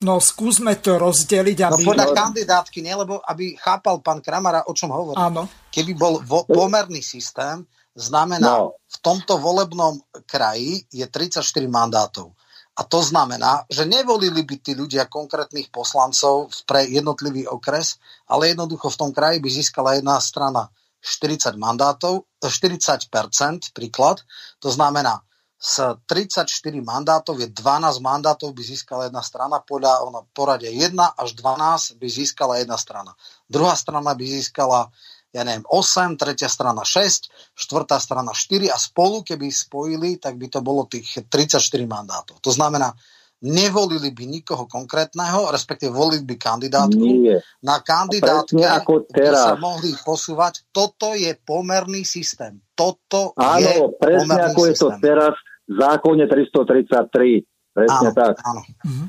No 0.00 0.16
skúsme 0.16 0.80
to 0.80 0.96
rozdeliť, 0.96 1.58
no, 1.60 1.66
aby... 1.76 1.82
No 1.84 1.90
podľa 1.92 2.08
kandidátky, 2.10 2.78
nie? 2.80 2.94
Lebo 2.96 3.20
aby 3.22 3.54
chápal 3.54 4.00
pán 4.00 4.24
Kramara, 4.24 4.64
o 4.66 4.72
čom 4.72 4.90
hovorí. 4.90 5.20
Áno. 5.20 5.46
Keby 5.70 5.92
bol 5.94 6.24
vo, 6.24 6.48
pomerný 6.48 7.04
systém, 7.04 7.62
znamená, 7.92 8.64
no. 8.64 8.80
v 8.88 8.96
tomto 9.04 9.36
volebnom 9.36 10.00
kraji 10.24 10.88
je 10.88 11.04
34 11.04 11.44
mandátov. 11.68 12.32
A 12.80 12.86
to 12.88 13.04
znamená, 13.04 13.68
že 13.68 13.84
nevolili 13.84 14.40
by 14.40 14.56
tí 14.64 14.72
ľudia 14.72 15.04
konkrétnych 15.04 15.68
poslancov 15.68 16.48
pre 16.64 16.88
jednotlivý 16.88 17.44
okres, 17.44 18.00
ale 18.24 18.56
jednoducho 18.56 18.88
v 18.88 18.98
tom 19.04 19.10
kraji 19.12 19.36
by 19.36 19.48
získala 19.52 20.00
jedna 20.00 20.16
strana 20.16 20.72
40 21.00 21.56
mandátov, 21.56 22.28
40%, 22.44 23.72
príklad, 23.72 24.20
to 24.60 24.68
znamená, 24.68 25.24
z 25.60 26.00
34 26.08 26.48
mandátov 26.80 27.36
je 27.36 27.52
12 27.52 28.00
mandátov 28.00 28.56
by 28.56 28.62
získala 28.64 29.12
jedna 29.12 29.20
strana, 29.20 29.60
podľa 29.60 30.08
ono, 30.08 30.24
porade 30.32 30.64
1 30.64 30.96
až 30.96 31.36
12 31.36 32.00
by 32.00 32.08
získala 32.08 32.56
jedna 32.64 32.80
strana. 32.80 33.12
Druhá 33.44 33.76
strana 33.76 34.16
by 34.16 34.24
získala, 34.24 34.88
ja 35.36 35.44
neviem, 35.44 35.68
8, 35.68 36.16
tretia 36.16 36.48
strana 36.48 36.80
6, 36.80 37.28
štvrtá 37.52 38.00
strana 38.00 38.32
4 38.32 38.72
a 38.72 38.78
spolu, 38.80 39.20
keby 39.20 39.52
spojili, 39.52 40.16
tak 40.16 40.40
by 40.40 40.48
to 40.48 40.64
bolo 40.64 40.88
tých 40.88 41.28
34 41.28 41.60
mandátov. 41.84 42.40
To 42.40 42.50
znamená, 42.56 42.96
nevolili 43.40 44.12
by 44.12 44.24
nikoho 44.28 44.68
konkrétneho, 44.68 45.48
respektíve 45.48 45.88
volili 45.92 46.24
by 46.28 46.36
kandidátku. 46.36 47.00
Nie. 47.00 47.40
Na 47.64 47.80
kandidátke 47.80 48.60
ako 48.60 49.08
teraz. 49.08 49.48
sa 49.48 49.54
mohli 49.56 49.96
posúvať. 50.04 50.68
Toto 50.68 51.16
je 51.16 51.32
pomerný 51.40 52.04
systém. 52.04 52.60
Toto 52.76 53.32
áno, 53.36 53.64
je 53.64 53.74
presne 53.96 54.36
ako 54.52 54.60
systém. 54.68 54.72
je 54.72 54.76
to 54.76 54.88
teraz 55.00 55.34
v 55.64 55.74
zákone 55.80 56.24
333. 56.28 57.72
Presne 57.72 58.08
áno, 58.12 58.12
tak. 58.12 58.34
Áno. 58.44 58.62
Mhm. 58.84 59.04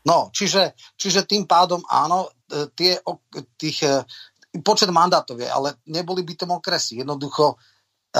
No, 0.00 0.32
čiže, 0.32 0.72
čiže 0.96 1.28
tým 1.28 1.44
pádom 1.44 1.84
áno, 1.84 2.32
e, 2.48 2.72
tie, 2.72 2.96
tých, 3.60 3.84
e, 3.84 4.00
počet 4.64 4.88
mandátov 4.88 5.36
je, 5.36 5.44
ale 5.44 5.76
neboli 5.92 6.24
by 6.24 6.32
tom 6.40 6.56
okresy. 6.56 7.04
Jednoducho 7.04 7.60
e, 8.08 8.16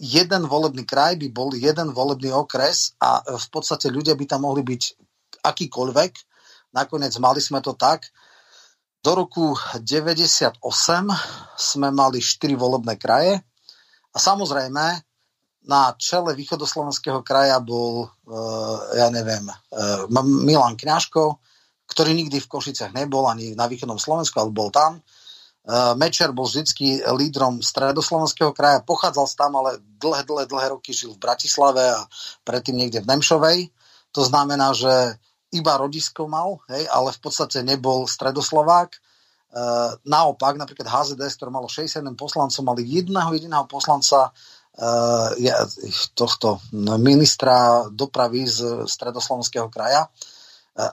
jeden 0.00 0.48
volebný 0.48 0.88
kraj 0.88 1.20
by 1.20 1.28
bol 1.28 1.52
jeden 1.52 1.92
volebný 1.92 2.32
okres 2.32 2.96
a 2.96 3.20
v 3.20 3.48
podstate 3.52 3.92
ľudia 3.92 4.16
by 4.16 4.24
tam 4.24 4.48
mohli 4.48 4.64
byť 4.64 4.82
akýkoľvek. 5.44 6.12
Nakoniec 6.72 7.12
mali 7.20 7.44
sme 7.44 7.60
to 7.60 7.76
tak. 7.76 8.08
Do 9.04 9.12
roku 9.12 9.52
98 9.76 10.60
sme 11.56 11.88
mali 11.92 12.20
4 12.20 12.56
volebné 12.56 12.96
kraje 12.96 13.44
a 14.12 14.16
samozrejme 14.16 14.84
na 15.68 15.92
čele 16.00 16.32
východoslovenského 16.32 17.20
kraja 17.20 17.60
bol, 17.60 18.08
uh, 18.08 18.76
ja 18.96 19.12
neviem, 19.12 19.44
uh, 19.48 20.08
Milan 20.24 20.80
Kňažko, 20.80 21.36
ktorý 21.84 22.16
nikdy 22.16 22.40
v 22.40 22.48
Košiciach 22.48 22.96
nebol, 22.96 23.28
ani 23.28 23.52
na 23.52 23.68
východnom 23.68 24.00
Slovensku, 24.00 24.40
ale 24.40 24.52
bol 24.52 24.72
tam. 24.72 25.04
Eh, 25.60 25.92
Mečer 25.92 26.32
bol 26.32 26.48
vždy 26.48 27.04
lídrom 27.12 27.60
stredoslovenského 27.60 28.56
kraja, 28.56 28.80
pochádzal 28.80 29.26
z 29.28 29.34
tam, 29.36 29.52
ale 29.60 29.76
dlhé, 30.00 30.24
dlhé, 30.24 30.44
dlhé 30.48 30.66
roky 30.72 30.96
žil 30.96 31.12
v 31.12 31.20
Bratislave 31.20 31.84
a 31.84 32.08
predtým 32.48 32.80
niekde 32.80 33.04
v 33.04 33.10
Nemšovej. 33.12 33.58
To 34.16 34.24
znamená, 34.24 34.72
že 34.72 35.20
iba 35.52 35.76
rodisko 35.76 36.24
mal, 36.24 36.64
hej, 36.72 36.88
ale 36.88 37.12
v 37.12 37.20
podstate 37.20 37.60
nebol 37.60 38.08
stredoslovák. 38.08 38.90
E, 38.94 38.98
naopak, 40.06 40.56
napríklad 40.56 40.86
HZDS, 40.86 41.36
ktoré 41.38 41.50
malo 41.50 41.66
61 41.68 42.14
poslancov, 42.14 42.62
mali 42.62 42.86
jedného 42.86 43.30
jediného 43.34 43.66
poslanca 43.66 44.30
e, 44.74 45.50
tohto 46.14 46.62
ministra 47.02 47.86
dopravy 47.90 48.46
z 48.46 48.86
stredoslovenského 48.86 49.66
kraja, 49.66 50.06
e, 50.06 50.10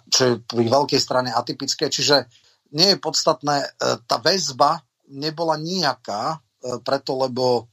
čo 0.09 0.21
je 0.25 0.33
pri 0.41 0.65
veľkej 0.67 0.99
strane 1.01 1.29
atypické. 1.29 1.89
Čiže 1.89 2.46
nie 2.71 2.95
je 2.95 2.97
podstatné, 2.97 3.63
e, 3.63 3.67
tá 4.07 4.17
väzba 4.19 4.83
nebola 5.07 5.55
nejaká, 5.55 6.37
e, 6.37 6.79
preto 6.83 7.15
lebo, 7.15 7.71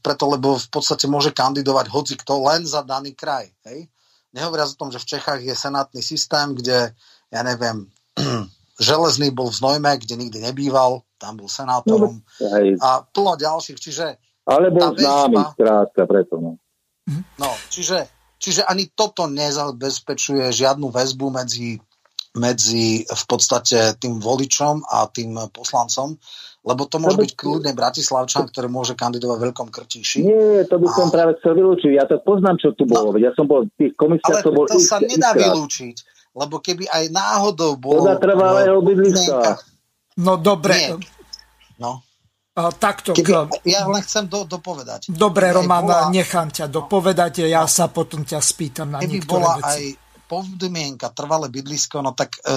preto 0.00 0.24
lebo 0.30 0.56
v 0.56 0.68
podstate 0.72 1.04
môže 1.04 1.36
kandidovať 1.36 1.86
hoci 1.92 2.14
kto 2.16 2.40
len 2.48 2.64
za 2.64 2.80
daný 2.80 3.12
kraj. 3.12 3.48
Hej? 3.68 3.88
Nehovoriac 4.32 4.72
o 4.72 4.80
tom, 4.80 4.90
že 4.94 5.02
v 5.02 5.08
Čechách 5.16 5.40
je 5.42 5.54
senátny 5.54 6.00
systém, 6.00 6.54
kde, 6.54 6.96
ja 7.28 7.40
neviem, 7.44 7.88
Železný 8.80 9.28
bol 9.36 9.52
v 9.52 9.60
Znojme, 9.60 9.92
kde 10.00 10.16
nikdy 10.16 10.40
nebýval, 10.40 11.04
tam 11.20 11.36
bol 11.36 11.52
senátorom 11.52 12.24
no, 12.24 12.48
a 12.80 13.04
plno 13.04 13.36
ďalších, 13.36 13.76
čiže 13.76 14.16
ale 14.48 14.72
bol 14.72 14.96
známy, 14.96 15.36
skrátka, 15.52 16.08
preto. 16.08 16.40
No. 16.40 16.56
no, 17.36 17.50
čiže, 17.68 18.08
čiže 18.40 18.64
ani 18.64 18.88
toto 18.90 19.28
nezabezpečuje 19.28 20.48
žiadnu 20.48 20.88
väzbu 20.88 21.26
medzi 21.28 21.76
medzi 22.38 23.02
v 23.02 23.24
podstate 23.26 23.98
tým 23.98 24.22
voličom 24.22 24.86
a 24.86 25.10
tým 25.10 25.34
poslancom, 25.50 26.14
lebo 26.62 26.86
to 26.86 27.02
môže 27.02 27.16
to 27.16 27.20
by... 27.20 27.24
byť 27.26 27.32
kľudne 27.34 27.72
Bratislavčan, 27.74 28.44
ktorý 28.52 28.68
môže 28.70 28.94
kandidovať 28.94 29.36
v 29.40 29.44
Veľkom 29.50 29.68
Krtíši. 29.72 30.18
Nie, 30.22 30.68
to 30.68 30.78
by 30.78 30.86
a... 30.86 30.94
som 30.94 31.08
práve 31.10 31.34
chcel 31.40 31.58
vylúčiť. 31.58 31.90
Ja 31.96 32.04
to 32.06 32.22
poznám, 32.22 32.60
čo 32.60 32.70
tu 32.76 32.86
bolo. 32.86 33.16
No, 33.16 33.18
ja 33.18 33.34
som 33.34 33.50
bol 33.50 33.66
v 33.66 33.72
tých 33.74 33.92
komisiách, 33.98 34.46
to 34.46 34.52
bol 34.54 34.68
to 34.68 34.78
sa 34.78 35.02
nedá 35.02 35.34
vylúčiť, 35.34 35.96
lebo 36.36 36.62
keby 36.62 36.86
aj 36.86 37.04
náhodou 37.10 37.74
bol... 37.80 38.04
Podľa 38.04 38.16
trvalého 38.22 38.78
bydliska. 38.78 39.58
No 40.20 40.38
dobre. 40.38 41.00
No. 41.80 42.04
A, 42.54 42.68
takto. 42.76 43.16
Keby, 43.16 43.64
ja 43.64 43.88
len 43.88 44.02
chcem 44.04 44.28
do, 44.28 44.44
dopovedať. 44.44 45.08
Dobre, 45.08 45.48
Roman, 45.50 45.82
bola... 45.86 46.12
nechám 46.12 46.52
ťa 46.52 46.68
dopovedať, 46.68 47.48
ja 47.48 47.64
sa 47.64 47.88
potom 47.88 48.20
ťa 48.22 48.38
spýtam 48.38 48.94
na 48.94 48.98
keby 49.00 49.18
niektoré 49.18 49.32
bola 49.32 49.56
veci. 49.58 49.66
aj 49.66 49.82
podmienka 50.30 51.10
trvalé 51.10 51.50
bydlisko, 51.50 52.06
no 52.06 52.14
tak 52.14 52.38
e, 52.38 52.54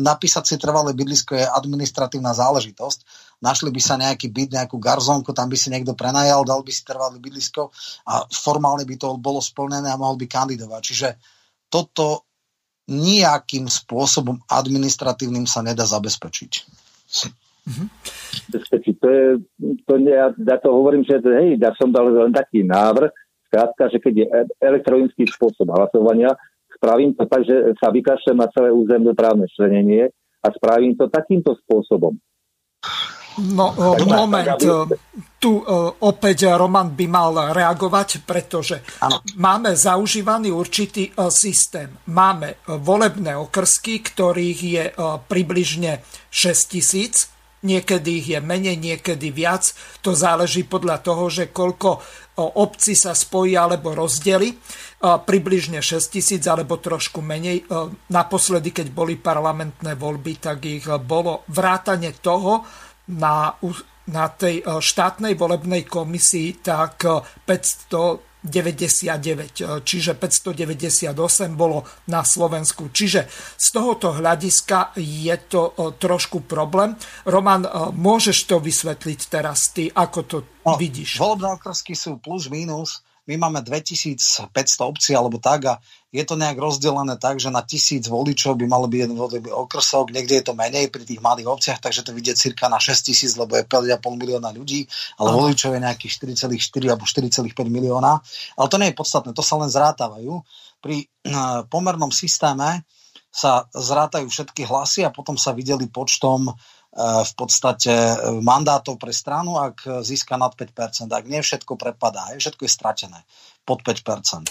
napísať 0.00 0.44
si 0.48 0.56
trvalé 0.56 0.96
bydlisko 0.96 1.36
je 1.36 1.44
administratívna 1.44 2.32
záležitosť. 2.32 3.04
Našli 3.44 3.68
by 3.68 3.80
sa 3.84 4.00
nejaký 4.00 4.32
byt, 4.32 4.56
nejakú 4.56 4.80
garzónku, 4.80 5.36
tam 5.36 5.52
by 5.52 5.56
si 5.60 5.68
niekto 5.68 5.92
prenajal, 5.92 6.48
dal 6.48 6.64
by 6.64 6.72
si 6.72 6.80
trvalé 6.80 7.20
bydlisko 7.20 7.68
a 8.08 8.24
formálne 8.32 8.88
by 8.88 8.96
to 8.96 9.20
bolo 9.20 9.44
splnené 9.44 9.92
a 9.92 10.00
mohol 10.00 10.16
by 10.16 10.24
kandidovať. 10.24 10.80
Čiže 10.80 11.08
toto 11.68 12.24
nejakým 12.88 13.68
spôsobom 13.68 14.40
administratívnym 14.48 15.44
sa 15.44 15.60
nedá 15.60 15.84
zabezpečiť. 15.84 16.52
Mm-hmm. 17.68 17.88
To 18.50 19.06
je, 19.12 19.26
to 19.84 19.92
ja, 20.08 20.32
ja 20.32 20.56
to 20.58 20.68
hovorím, 20.72 21.04
že 21.04 21.20
hej, 21.20 21.60
ja 21.60 21.70
som 21.76 21.92
dal 21.92 22.08
len 22.08 22.32
taký 22.32 22.64
návrh, 22.64 23.12
skrátka, 23.50 23.90
že 23.90 23.98
keď 23.98 24.14
je 24.14 24.26
elektronický 24.62 25.26
spôsob 25.26 25.74
hlasovania, 25.74 26.34
spravím 26.80 27.12
to 27.12 27.28
tak, 27.28 27.44
že 27.44 27.76
sa 27.76 27.92
vykašľam 27.92 28.40
na 28.40 28.48
celé 28.48 28.72
územné 28.72 29.12
právne 29.12 29.44
členenie 29.52 30.08
a 30.40 30.48
spravím 30.48 30.96
to 30.96 31.12
takýmto 31.12 31.52
spôsobom. 31.60 32.16
No, 33.52 33.76
tak, 33.76 34.08
moment. 34.08 34.48
Tak, 34.56 34.64
aby... 34.64 34.96
Tu 35.40 35.52
opäť 36.04 36.52
Roman 36.56 36.92
by 36.92 37.06
mal 37.08 37.32
reagovať, 37.52 38.24
pretože 38.24 38.80
ano. 39.00 39.20
máme 39.36 39.72
zaužívaný 39.76 40.52
určitý 40.52 41.12
systém. 41.28 41.92
Máme 42.08 42.60
volebné 42.64 43.36
okrsky, 43.36 44.00
ktorých 44.00 44.60
je 44.60 44.84
približne 45.28 46.00
6 46.32 46.72
tisíc 46.72 47.28
Niekedy 47.60 48.24
ich 48.24 48.28
je 48.32 48.40
menej, 48.40 48.80
niekedy 48.80 49.28
viac. 49.28 49.76
To 50.00 50.16
záleží 50.16 50.64
podľa 50.64 51.04
toho, 51.04 51.28
že 51.28 51.52
koľko 51.52 52.00
obci 52.56 52.96
sa 52.96 53.12
spojí 53.12 53.52
alebo 53.52 53.92
rozdeli. 53.92 54.56
Približne 55.00 55.80
6 55.80 56.12
tisíc 56.12 56.44
alebo 56.44 56.76
trošku 56.76 57.24
menej. 57.24 57.64
Naposledy, 58.12 58.68
keď 58.68 58.92
boli 58.92 59.16
parlamentné 59.16 59.96
voľby, 59.96 60.36
tak 60.36 60.68
ich 60.68 60.84
bolo 60.84 61.48
vrátane 61.48 62.12
toho 62.20 62.68
na, 63.16 63.48
na 64.12 64.26
tej 64.28 64.60
štátnej 64.60 65.40
volebnej 65.40 65.88
komisii 65.88 66.60
tak 66.60 67.00
500 67.48 68.30
99, 68.40 69.84
čiže 69.84 70.16
598 70.16 71.12
bolo 71.52 71.84
na 72.08 72.24
Slovensku. 72.24 72.88
Čiže 72.88 73.28
z 73.60 73.66
tohoto 73.68 74.16
hľadiska 74.16 74.96
je 74.96 75.36
to 75.44 75.76
e, 75.76 75.92
trošku 76.00 76.48
problém. 76.48 76.96
Roman, 77.28 77.68
e, 77.68 77.70
môžeš 77.92 78.48
to 78.48 78.56
vysvetliť 78.56 79.20
teraz 79.28 79.68
ty, 79.76 79.92
ako 79.92 80.20
to 80.24 80.36
no, 80.64 80.80
vidíš? 80.80 81.20
Volebné 81.20 81.60
okresky 81.60 81.92
sú 81.92 82.16
plus 82.16 82.48
minus 82.48 83.04
my 83.30 83.36
máme 83.46 83.62
2500 83.62 84.50
obcí 84.82 85.14
alebo 85.14 85.38
tak 85.38 85.60
a 85.70 85.74
je 86.10 86.26
to 86.26 86.34
nejak 86.34 86.58
rozdelené 86.58 87.14
tak, 87.22 87.38
že 87.38 87.54
na 87.54 87.62
tisíc 87.62 88.10
voličov 88.10 88.58
by 88.58 88.66
malo 88.66 88.90
byť 88.90 88.98
jeden 88.98 89.14
volebný 89.14 89.54
okrsok, 89.54 90.10
niekde 90.10 90.42
je 90.42 90.44
to 90.50 90.58
menej 90.58 90.90
pri 90.90 91.06
tých 91.06 91.22
malých 91.22 91.46
obciach, 91.46 91.78
takže 91.78 92.02
to 92.02 92.10
vidie 92.10 92.34
cirka 92.34 92.66
na 92.66 92.82
6 92.82 93.06
tisíc, 93.06 93.38
lebo 93.38 93.54
je 93.54 93.62
5,5 93.62 94.02
milióna 94.18 94.50
ľudí, 94.50 94.90
ale 95.22 95.30
Aha. 95.30 95.36
voličov 95.38 95.70
je 95.70 95.80
nejakých 95.86 96.12
4,4 96.42 96.90
alebo 96.90 97.06
4,5 97.06 97.46
milióna. 97.70 98.12
Ale 98.58 98.66
to 98.66 98.76
nie 98.82 98.90
je 98.90 98.98
podstatné, 98.98 99.30
to 99.30 99.46
sa 99.46 99.54
len 99.62 99.70
zrátávajú. 99.70 100.42
Pri 100.82 101.06
uh, 101.06 101.62
pomernom 101.70 102.10
systéme 102.10 102.82
sa 103.30 103.70
zrátajú 103.70 104.26
všetky 104.26 104.66
hlasy 104.66 105.06
a 105.06 105.14
potom 105.14 105.38
sa 105.38 105.54
videli 105.54 105.86
počtom 105.86 106.50
E, 106.50 106.79
v 107.00 107.32
podstate 107.32 107.92
e, 107.92 108.14
mandátov 108.44 109.00
pre 109.00 109.14
stranu, 109.14 109.56
ak 109.56 110.04
získa 110.04 110.36
nad 110.36 110.52
5%. 110.52 111.08
Ak 111.08 111.24
nie 111.24 111.40
všetko 111.40 111.78
prepadá, 111.80 112.28
všetko 112.36 112.62
je 112.66 112.70
stratené 112.70 113.18
pod 113.64 113.80
5%. 113.80 114.44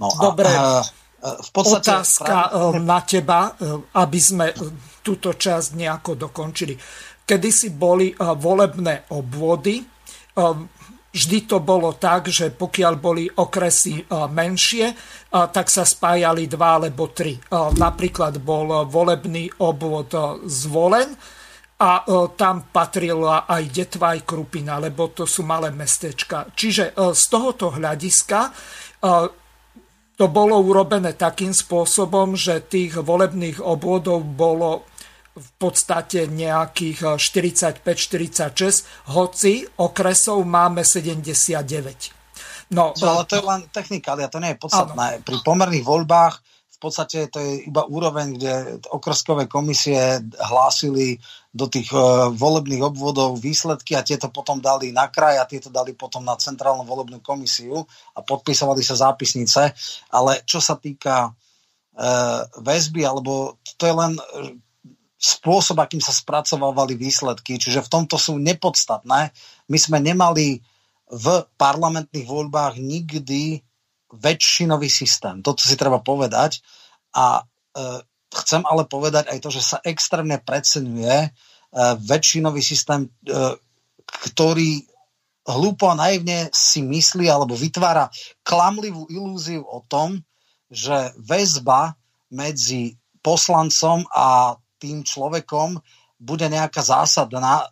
No 0.00 0.12
Dobre. 0.12 0.50
A, 0.52 0.84
e, 0.84 1.28
v 1.40 1.50
podstate 1.56 1.88
Otázka 1.88 2.34
práve... 2.52 2.84
na 2.84 3.00
teba, 3.00 3.56
aby 3.96 4.20
sme 4.20 4.52
túto 5.00 5.32
časť 5.32 5.72
nejako 5.72 6.20
dokončili. 6.28 6.76
Kedy 7.24 7.48
si 7.48 7.72
boli 7.72 8.12
volebné 8.12 9.08
obvody, 9.16 9.80
vždy 11.08 11.38
to 11.48 11.64
bolo 11.64 11.96
tak, 11.96 12.28
že 12.28 12.52
pokiaľ 12.52 12.94
boli 13.00 13.24
okresy 13.24 14.04
menšie, 14.12 14.92
tak 15.32 15.72
sa 15.72 15.88
spájali 15.88 16.44
dva 16.44 16.76
alebo 16.76 17.08
tri. 17.16 17.40
Napríklad 17.80 18.44
bol 18.44 18.84
volebný 18.84 19.48
obvod 19.64 20.12
zvolen, 20.44 21.16
a 21.78 22.06
e, 22.06 22.30
tam 22.38 22.70
patrila 22.70 23.50
aj 23.50 23.62
Detva, 23.74 24.14
aj 24.14 24.22
Krupina, 24.22 24.78
lebo 24.78 25.10
to 25.10 25.26
sú 25.26 25.42
malé 25.42 25.74
mestečka. 25.74 26.46
Čiže 26.54 26.94
e, 26.94 27.12
z 27.14 27.24
tohoto 27.26 27.74
hľadiska 27.74 28.40
e, 28.46 28.50
to 30.14 30.26
bolo 30.30 30.62
urobené 30.62 31.18
takým 31.18 31.50
spôsobom, 31.50 32.38
že 32.38 32.62
tých 32.70 32.94
volebných 32.94 33.58
obvodov 33.58 34.22
bolo 34.22 34.86
v 35.34 35.50
podstate 35.58 36.30
nejakých 36.30 37.18
45-46, 37.18 39.10
hoci 39.10 39.66
okresov 39.82 40.46
máme 40.46 40.86
79. 40.86 42.70
No, 42.70 42.94
ale 42.94 43.26
to 43.26 43.42
je 43.42 43.44
len 43.44 43.66
technikália, 43.74 44.30
to 44.30 44.38
nie 44.38 44.54
je 44.54 44.58
podstatné. 44.62 45.18
Áno. 45.18 45.26
Pri 45.26 45.42
pomerných 45.42 45.82
voľbách 45.82 46.53
podstate 46.84 47.32
to 47.32 47.40
je 47.40 47.64
iba 47.64 47.88
úroveň, 47.88 48.36
kde 48.36 48.52
okrskové 48.92 49.48
komisie 49.48 50.20
hlásili 50.36 51.16
do 51.48 51.64
tých 51.64 51.88
uh, 51.96 52.28
volebných 52.28 52.84
obvodov 52.84 53.40
výsledky 53.40 53.96
a 53.96 54.04
tieto 54.04 54.28
potom 54.28 54.60
dali 54.60 54.92
na 54.92 55.08
kraj 55.08 55.40
a 55.40 55.48
tieto 55.48 55.72
dali 55.72 55.96
potom 55.96 56.20
na 56.20 56.36
centrálnu 56.36 56.84
volebnú 56.84 57.24
komisiu 57.24 57.88
a 58.12 58.20
podpisovali 58.20 58.84
sa 58.84 59.00
zápisnice. 59.00 59.72
Ale 60.12 60.44
čo 60.44 60.60
sa 60.60 60.76
týka 60.76 61.32
uh, 61.32 62.40
väzby, 62.60 63.08
alebo 63.08 63.56
to 63.80 63.88
je 63.88 63.94
len 63.96 64.12
spôsob, 65.24 65.80
akým 65.80 66.04
sa 66.04 66.12
spracovávali 66.12 67.00
výsledky, 67.00 67.56
čiže 67.56 67.80
v 67.80 67.92
tomto 67.92 68.20
sú 68.20 68.36
nepodstatné. 68.36 69.32
My 69.72 69.78
sme 69.80 69.96
nemali 70.04 70.60
v 71.08 71.26
parlamentných 71.56 72.28
voľbách 72.28 72.76
nikdy 72.76 73.64
väčšinový 74.14 74.86
systém. 74.86 75.42
Toto 75.42 75.62
si 75.66 75.74
treba 75.74 75.98
povedať. 75.98 76.62
A 77.14 77.42
e, 77.42 77.42
chcem 78.42 78.62
ale 78.66 78.86
povedať 78.86 79.30
aj 79.30 79.38
to, 79.42 79.50
že 79.50 79.62
sa 79.62 79.78
extrémne 79.82 80.38
preceňuje 80.42 81.16
e, 81.26 81.28
väčšinový 82.02 82.62
systém, 82.62 83.06
e, 83.06 83.08
ktorý 84.30 84.86
hlúpo 85.44 85.92
a 85.92 85.98
naivne 85.98 86.48
si 86.54 86.80
myslí 86.80 87.28
alebo 87.28 87.52
vytvára 87.52 88.08
klamlivú 88.46 89.04
ilúziu 89.12 89.60
o 89.66 89.84
tom, 89.84 90.22
že 90.72 91.12
väzba 91.20 91.94
medzi 92.32 92.96
poslancom 93.20 94.08
a 94.08 94.56
tým 94.80 95.04
človekom 95.04 95.76
bude 96.24 96.48
nejaká 96.48 96.80
zásadná, 96.80 97.68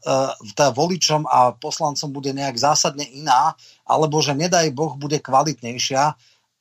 teda 0.52 0.76
voličom 0.76 1.24
a 1.24 1.56
poslancom 1.56 2.12
bude 2.12 2.36
nejak 2.36 2.60
zásadne 2.60 3.08
iná, 3.08 3.56
alebo 3.88 4.20
že 4.20 4.36
nedaj 4.36 4.68
Boh 4.76 4.92
bude 5.00 5.16
kvalitnejšia 5.24 6.12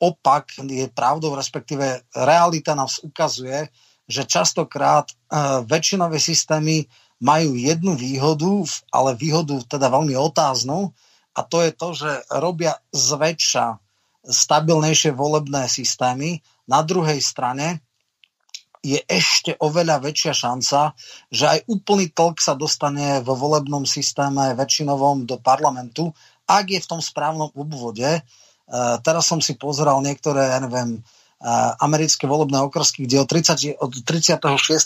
opak 0.02 0.58
je 0.58 0.90
pravdou, 0.90 1.38
respektíve 1.38 2.02
realita 2.10 2.74
nás 2.74 2.98
ukazuje, 3.06 3.70
že 4.10 4.26
častokrát 4.26 5.06
uh, 5.06 5.62
väčšinové 5.62 6.18
systémy 6.18 6.90
majú 7.22 7.54
jednu 7.54 7.94
výhodu, 7.94 8.66
ale 8.90 9.14
výhodu 9.14 9.62
teda 9.62 9.86
veľmi 9.86 10.18
otáznu, 10.18 10.90
a 11.32 11.40
to 11.46 11.64
je 11.64 11.72
to, 11.72 11.88
že 11.96 12.10
robia 12.28 12.76
zväčša 12.92 13.80
stabilnejšie 14.26 15.16
volebné 15.16 15.64
systémy. 15.66 16.44
Na 16.68 16.84
druhej 16.84 17.18
strane 17.24 17.80
je 18.82 18.98
ešte 19.06 19.54
oveľa 19.62 20.02
väčšia 20.02 20.34
šanca, 20.34 20.92
že 21.30 21.44
aj 21.46 21.58
úplný 21.70 22.10
tlk 22.10 22.42
sa 22.42 22.58
dostane 22.58 23.22
vo 23.22 23.38
volebnom 23.38 23.86
systéme 23.86 24.52
väčšinovom 24.58 25.24
do 25.24 25.38
parlamentu, 25.38 26.10
ak 26.44 26.66
je 26.68 26.80
v 26.82 26.90
tom 26.90 27.00
správnom 27.00 27.54
obvode. 27.54 28.20
Uh, 28.68 28.98
teraz 29.02 29.26
som 29.28 29.42
si 29.42 29.58
pozeral 29.58 29.98
niektoré, 30.00 30.54
ja 30.54 30.58
neviem, 30.62 31.02
uh, 31.02 31.72
americké 31.82 32.24
volebné 32.30 32.62
okrsky, 32.62 33.04
kde 33.04 33.22
od, 33.22 33.28
30, 33.28 33.78
od 33.82 33.92
36. 34.06 34.42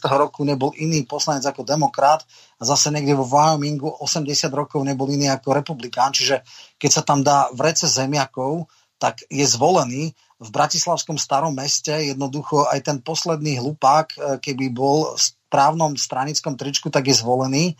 roku 0.08 0.44
nebol 0.44 0.72
iný 0.76 1.04
poslanec 1.04 1.44
ako 1.44 1.62
demokrat 1.64 2.24
a 2.56 2.62
zase 2.64 2.88
niekde 2.88 3.16
vo 3.16 3.28
Wyomingu 3.28 4.00
80 4.00 4.48
rokov 4.52 4.80
nebol 4.84 5.06
iný 5.12 5.28
ako 5.28 5.52
republikán. 5.52 6.12
Čiže 6.16 6.42
keď 6.80 6.90
sa 6.90 7.02
tam 7.04 7.20
dá 7.20 7.52
vrece 7.52 7.84
zemiakov, 7.88 8.68
tak 8.96 9.20
je 9.28 9.44
zvolený 9.44 10.16
v 10.36 10.48
Bratislavskom 10.52 11.16
starom 11.16 11.56
meste 11.56 11.92
jednoducho 11.92 12.68
aj 12.68 12.84
ten 12.84 12.98
posledný 13.00 13.56
hlupák, 13.60 14.06
e, 14.12 14.16
keby 14.40 14.68
bol 14.68 15.16
v 15.16 15.20
správnom 15.20 15.96
stranickom 15.96 16.60
tričku, 16.60 16.92
tak 16.92 17.08
je 17.08 17.16
zvolený 17.16 17.72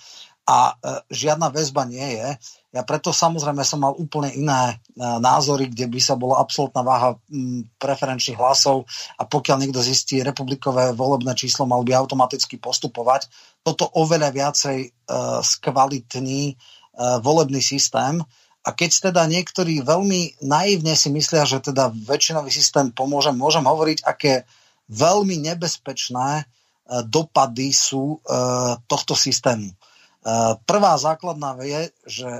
a 0.49 0.73
e, 0.73 1.05
žiadna 1.13 1.53
väzba 1.53 1.85
nie 1.85 2.17
je. 2.17 2.29
Ja 2.77 2.85
preto 2.85 3.09
samozrejme 3.09 3.65
som 3.65 3.81
mal 3.81 3.97
úplne 3.97 4.37
iné 4.37 4.77
e, 4.77 5.01
názory, 5.01 5.73
kde 5.73 5.89
by 5.89 6.01
sa 6.01 6.13
bola 6.13 6.45
absolútna 6.45 6.85
váha 6.85 7.17
preferenčných 7.81 8.37
hlasov 8.37 8.85
a 9.17 9.25
pokiaľ 9.25 9.65
niekto 9.65 9.81
zistí 9.81 10.21
republikové 10.21 10.93
volebné 10.93 11.33
číslo, 11.33 11.65
mal 11.65 11.81
by 11.81 11.97
automaticky 11.97 12.61
postupovať. 12.61 13.33
Toto 13.65 13.89
oveľa 13.97 14.31
viacej 14.31 14.95
skvalitní 15.43 16.55
volebný 16.97 17.59
systém, 17.59 18.23
a 18.67 18.75
keď 18.75 19.11
teda 19.11 19.23
niektorí 19.31 19.79
veľmi 19.87 20.43
naivne 20.43 20.99
si 20.99 21.07
myslia, 21.15 21.47
že 21.47 21.63
teda 21.63 21.95
väčšinový 21.95 22.51
systém 22.51 22.91
pomôže, 22.91 23.31
môžem 23.31 23.63
hovoriť, 23.63 24.03
aké 24.03 24.43
veľmi 24.91 25.39
nebezpečné 25.39 26.43
e, 26.43 26.45
dopady 27.07 27.71
sú 27.71 28.19
e, 28.19 28.35
tohto 28.91 29.15
systému. 29.15 29.71
E, 29.71 29.75
prvá 30.67 30.99
základná 30.99 31.55
je, 31.63 31.95
že 32.11 32.31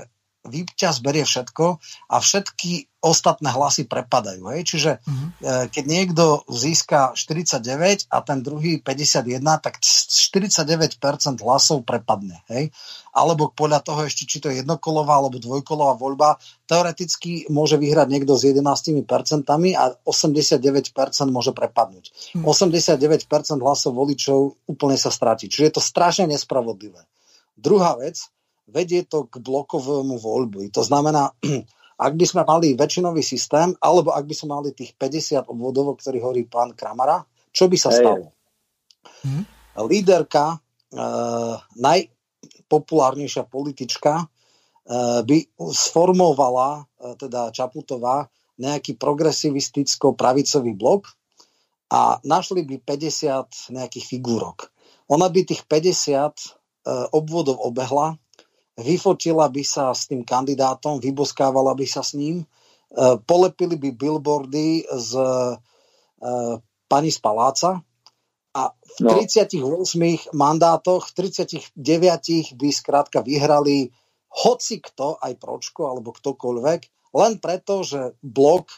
víťaz 0.47 1.03
berie 1.03 1.27
všetko 1.27 1.65
a 2.11 2.15
všetky 2.17 2.87
ostatné 2.97 3.53
hlasy 3.53 3.85
prepadajú. 3.85 4.49
Hej? 4.51 4.61
Čiže 4.73 4.91
mm-hmm. 4.99 5.29
keď 5.69 5.83
niekto 5.85 6.43
získa 6.49 7.13
49 7.13 8.09
a 8.09 8.17
ten 8.25 8.41
druhý 8.41 8.81
51, 8.81 9.37
tak 9.61 9.79
49% 9.79 10.97
hlasov 11.45 11.85
prepadne. 11.85 12.41
Hej? 12.49 12.73
Alebo 13.13 13.53
podľa 13.53 13.85
toho 13.85 14.05
ešte, 14.09 14.25
či 14.25 14.41
to 14.41 14.49
je 14.49 14.65
jednokolová 14.65 15.21
alebo 15.21 15.37
dvojkolová 15.37 15.93
voľba, 15.97 16.41
teoreticky 16.65 17.45
môže 17.53 17.77
vyhrať 17.77 18.07
niekto 18.09 18.33
s 18.33 18.49
11% 18.49 19.45
a 19.77 19.83
89% 20.03 21.29
môže 21.29 21.51
prepadnúť. 21.53 22.05
Mm-hmm. 22.33 22.43
89% 22.43 23.61
hlasov 23.61 23.91
voličov 23.93 24.67
úplne 24.67 24.97
sa 24.97 25.13
stratí. 25.13 25.47
Čiže 25.47 25.63
je 25.69 25.73
to 25.77 25.81
strašne 25.81 26.25
nespravodlivé. 26.33 27.05
Druhá 27.57 27.97
vec, 27.97 28.21
vedie 28.67 29.07
to 29.07 29.25
k 29.31 29.39
blokovému 29.39 30.19
voľbu. 30.19 30.67
To 30.75 30.83
znamená, 30.83 31.31
ak 32.05 32.13
by 32.13 32.25
sme 32.27 32.41
mali 32.43 32.75
väčšinový 32.75 33.23
systém, 33.23 33.73
alebo 33.79 34.13
ak 34.13 34.27
by 34.27 34.35
sme 34.35 34.53
mali 34.53 34.69
tých 34.75 34.93
50 34.99 35.47
obvodov, 35.49 35.95
o 35.95 35.97
ktorých 35.97 36.23
hovorí 36.23 36.43
pán 36.45 36.75
Kramara, 36.75 37.23
čo 37.49 37.65
by 37.65 37.77
sa 37.79 37.89
stalo? 37.89 38.35
Hmm. 39.25 39.43
Líderka, 39.87 40.61
e, 40.93 41.03
najpopulárnejšia 41.73 43.49
politička, 43.49 44.21
e, 44.21 44.25
by 45.25 45.37
sformovala, 45.73 46.85
e, 46.85 47.17
teda 47.17 47.49
Čaputová, 47.49 48.29
nejaký 48.57 48.97
progresivisticko-pravicový 48.97 50.73
blok 50.73 51.13
a 51.93 52.19
našli 52.25 52.65
by 52.65 52.81
50 52.83 53.73
nejakých 53.73 54.05
figúrok. 54.05 54.69
Ona 55.07 55.31
by 55.31 55.39
tých 55.45 55.63
50 55.65 55.95
e, 55.95 56.47
obvodov 57.15 57.57
obehla 57.63 58.19
vyfotila 58.77 59.49
by 59.49 59.63
sa 59.65 59.91
s 59.91 60.05
tým 60.05 60.21
kandidátom, 60.21 61.01
vyboskávala 61.01 61.73
by 61.73 61.85
sa 61.89 62.05
s 62.05 62.13
ním, 62.13 62.41
e, 62.41 62.45
polepili 63.25 63.75
by 63.75 63.89
billboardy 63.97 64.85
z 64.85 65.11
e, 65.17 65.57
pani 66.87 67.11
z 67.11 67.19
paláca 67.19 67.81
a 68.57 68.73
v 68.73 68.97
38 69.05 69.61
no. 69.61 70.17
mandátoch, 70.33 71.13
v 71.13 71.29
39 71.29 72.57
by 72.57 72.69
skrátka 72.73 73.21
vyhrali 73.21 73.93
hoci 74.45 74.81
kto, 74.81 75.17
aj 75.21 75.33
Pročko 75.37 75.89
alebo 75.89 76.13
ktokoľvek, 76.13 76.81
len 77.17 77.33
preto, 77.41 77.81
že 77.81 78.17
blok 78.21 78.69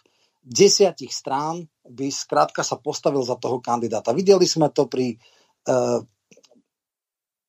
desiatich 0.43 1.11
strán 1.11 1.67
by 1.83 2.07
skrátka 2.11 2.63
sa 2.63 2.79
postavil 2.79 3.23
za 3.23 3.35
toho 3.35 3.59
kandidáta. 3.59 4.15
Videli 4.15 4.47
sme 4.47 4.71
to 4.71 4.87
pri 4.87 5.15
uh, 5.15 5.99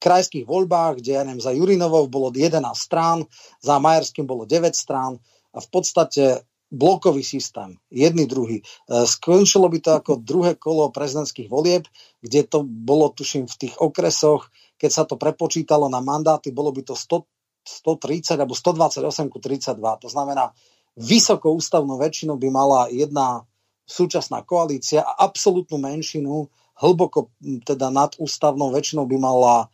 krajských 0.01 0.49
voľbách, 0.49 1.05
kde 1.05 1.11
ja 1.15 1.23
neviem, 1.23 1.45
za 1.45 1.53
Jurinovou 1.53 2.09
bolo 2.09 2.33
11 2.33 2.57
strán, 2.75 3.29
za 3.61 3.77
Majerským 3.77 4.25
bolo 4.25 4.49
9 4.49 4.73
strán 4.73 5.21
a 5.53 5.59
v 5.61 5.69
podstate 5.69 6.43
blokový 6.71 7.27
systém, 7.27 7.77
jedný, 7.91 8.31
druhý. 8.31 8.63
E, 8.63 8.65
skončilo 9.05 9.67
by 9.67 9.79
to 9.83 9.91
ako 9.99 10.13
druhé 10.23 10.55
kolo 10.55 10.95
prezidentských 10.95 11.51
volieb, 11.51 11.85
kde 12.23 12.47
to 12.47 12.63
bolo, 12.63 13.11
tuším, 13.11 13.51
v 13.51 13.69
tých 13.69 13.75
okresoch, 13.83 14.49
keď 14.79 14.91
sa 14.91 15.03
to 15.03 15.19
prepočítalo 15.19 15.91
na 15.91 15.99
mandáty, 15.99 16.55
bolo 16.55 16.71
by 16.71 16.87
to 16.87 16.95
100, 16.95 17.27
130 17.67 18.39
alebo 18.39 18.55
128 18.55 19.29
ku 19.29 19.39
32. 19.43 19.77
To 19.77 20.09
znamená, 20.09 20.55
vysokou 20.95 21.59
ústavnú 21.59 21.99
väčšinu 21.99 22.39
by 22.39 22.49
mala 22.49 22.87
jedna 22.89 23.45
súčasná 23.85 24.47
koalícia 24.47 25.03
a 25.03 25.27
absolútnu 25.27 25.83
menšinu, 25.83 26.47
hlboko 26.79 27.35
teda 27.67 27.91
nad 27.91 28.15
ústavnou 28.17 28.71
väčšinou 28.71 29.05
by 29.11 29.19
mala 29.19 29.69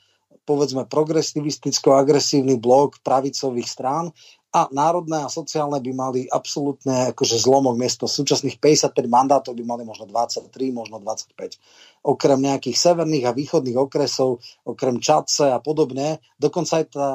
povedzme 0.47 0.87
progresivisticko-agresívny 0.87 2.57
blok 2.57 3.03
pravicových 3.03 3.67
strán 3.67 4.15
a 4.55 4.71
národné 4.73 5.27
a 5.27 5.29
sociálne 5.29 5.83
by 5.83 5.93
mali 5.93 6.21
absolútne 6.31 7.13
akože 7.13 7.37
zlomok 7.37 7.77
miesto 7.77 8.09
súčasných 8.09 8.57
55 8.63 8.95
mandátov 9.05 9.53
by 9.53 9.65
mali 9.67 9.83
možno 9.85 10.09
23, 10.09 10.49
možno 10.73 11.03
25. 11.03 11.61
Okrem 12.07 12.39
nejakých 12.41 12.79
severných 12.79 13.29
a 13.29 13.37
východných 13.37 13.77
okresov, 13.77 14.41
okrem 14.65 15.03
Čadce 15.03 15.53
a 15.53 15.61
podobne, 15.61 16.25
dokonca 16.41 16.81
aj 16.81 16.87
tá 16.89 17.09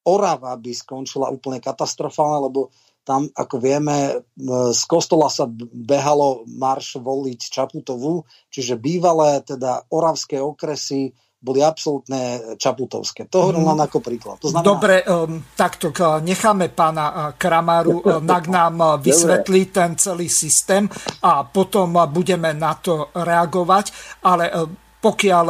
Orava 0.00 0.56
by 0.56 0.72
skončila 0.72 1.28
úplne 1.28 1.60
katastrofálne, 1.60 2.48
lebo 2.48 2.72
tam, 3.04 3.28
ako 3.32 3.56
vieme, 3.60 4.24
z 4.72 4.82
kostola 4.88 5.28
sa 5.28 5.44
behalo 5.72 6.48
marš 6.48 7.00
voliť 7.00 7.40
Čaputovú, 7.52 8.24
čiže 8.48 8.80
bývalé 8.80 9.44
teda 9.44 9.86
oravské 9.92 10.40
okresy 10.40 11.12
boli 11.40 11.64
absolútne 11.64 12.52
čaputovské. 12.60 13.24
To 13.32 13.48
hovorím 13.48 13.72
len 13.72 13.80
ako 13.80 14.04
príklad. 14.04 14.36
To 14.44 14.52
znamená... 14.52 14.68
Dobre, 14.68 15.00
um, 15.08 15.40
takto 15.56 15.88
necháme 16.20 16.68
pána 16.68 17.32
Kramaru 17.40 18.20
nak 18.20 18.44
nám 18.44 19.00
vysvetlí 19.00 19.72
ten 19.72 19.96
celý 19.96 20.28
systém 20.28 20.84
a 21.24 21.48
potom 21.48 21.96
budeme 22.12 22.52
na 22.52 22.76
to 22.76 23.08
reagovať, 23.16 23.86
ale 24.28 24.52
pokiaľ 25.00 25.46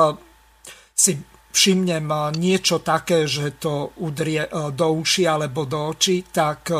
si 0.95 1.19
všimnem 1.51 2.07
niečo 2.39 2.79
také, 2.87 3.27
že 3.27 3.59
to 3.59 3.99
udrie 3.99 4.47
do 4.71 4.87
uši 4.95 5.27
alebo 5.27 5.67
do 5.67 5.91
očí, 5.91 6.23
tak 6.31 6.71